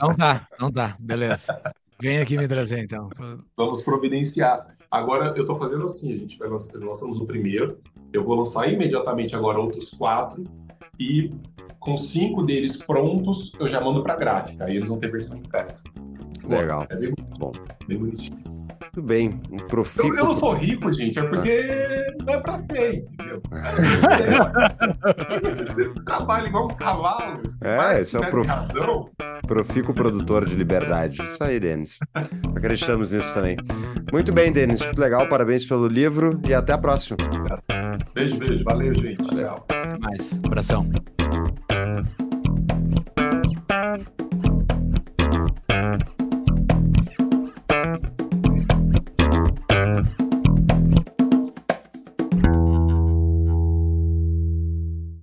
Não 0.00 0.14
dá, 0.14 0.46
não 0.60 0.70
dá, 0.70 0.96
beleza. 0.98 1.58
Vem 2.00 2.18
aqui 2.18 2.36
me 2.36 2.46
trazer, 2.46 2.80
então. 2.80 3.08
Vamos 3.56 3.82
providenciar. 3.82 4.76
Agora, 4.90 5.32
eu 5.36 5.42
estou 5.42 5.58
fazendo 5.58 5.84
assim, 5.84 6.12
a 6.12 6.16
gente 6.16 6.38
vai 6.38 6.48
lançar, 6.48 6.72
lançamos 6.74 7.20
o 7.20 7.26
primeiro, 7.26 7.80
eu 8.12 8.22
vou 8.22 8.36
lançar 8.36 8.70
imediatamente 8.70 9.34
agora 9.34 9.58
outros 9.58 9.90
quatro, 9.90 10.44
e 10.98 11.32
com 11.80 11.96
cinco 11.96 12.42
deles 12.42 12.76
prontos, 12.76 13.52
eu 13.58 13.66
já 13.66 13.80
mando 13.80 14.02
para 14.02 14.16
gráfica, 14.16 14.64
aí 14.64 14.76
eles 14.76 14.88
vão 14.88 14.98
ter 14.98 15.10
versão 15.10 15.38
impressa. 15.38 15.82
Legal. 16.44 16.86
É 16.88 16.96
bem 16.96 17.12
bom. 17.38 17.52
Bem 17.88 17.98
bonitinho. 17.98 18.55
Muito 18.96 19.06
bem. 19.06 19.42
Um 19.50 19.58
profito... 19.58 20.06
eu, 20.06 20.16
eu, 20.16 20.24
não 20.24 20.36
sou 20.38 20.54
rico, 20.54 20.90
gente, 20.90 21.18
é 21.18 21.24
porque 21.24 22.06
não 22.24 22.32
é 22.32 22.40
pra 22.40 22.58
ser, 22.60 23.04
entendeu? 23.12 23.42
É 25.28 25.40
você 25.40 25.64
trabalha 26.06 26.46
igual 26.46 26.64
um 26.64 26.74
cavalo. 26.74 27.42
É, 27.62 28.00
esse 28.00 28.16
é 28.16 28.20
o 28.20 28.30
prof... 28.30 28.48
Profico 29.46 29.92
produtor 29.92 30.46
de 30.46 30.56
liberdade. 30.56 31.22
Isso 31.22 31.44
aí, 31.44 31.60
Denis. 31.60 31.98
Acreditamos 32.56 33.12
nisso 33.12 33.34
também. 33.34 33.58
Muito 34.10 34.32
bem, 34.32 34.50
Denis. 34.50 34.82
Muito 34.82 34.98
legal. 34.98 35.28
Parabéns 35.28 35.66
pelo 35.66 35.86
livro 35.86 36.40
e 36.48 36.54
até 36.54 36.72
a 36.72 36.78
próxima. 36.78 37.18
Beijo, 38.14 38.38
beijo. 38.38 38.64
Valeu, 38.64 38.94
gente. 38.94 39.22
Valeu. 39.22 39.52
Até 39.68 39.98
mais. 39.98 40.40
Abração. 40.42 40.90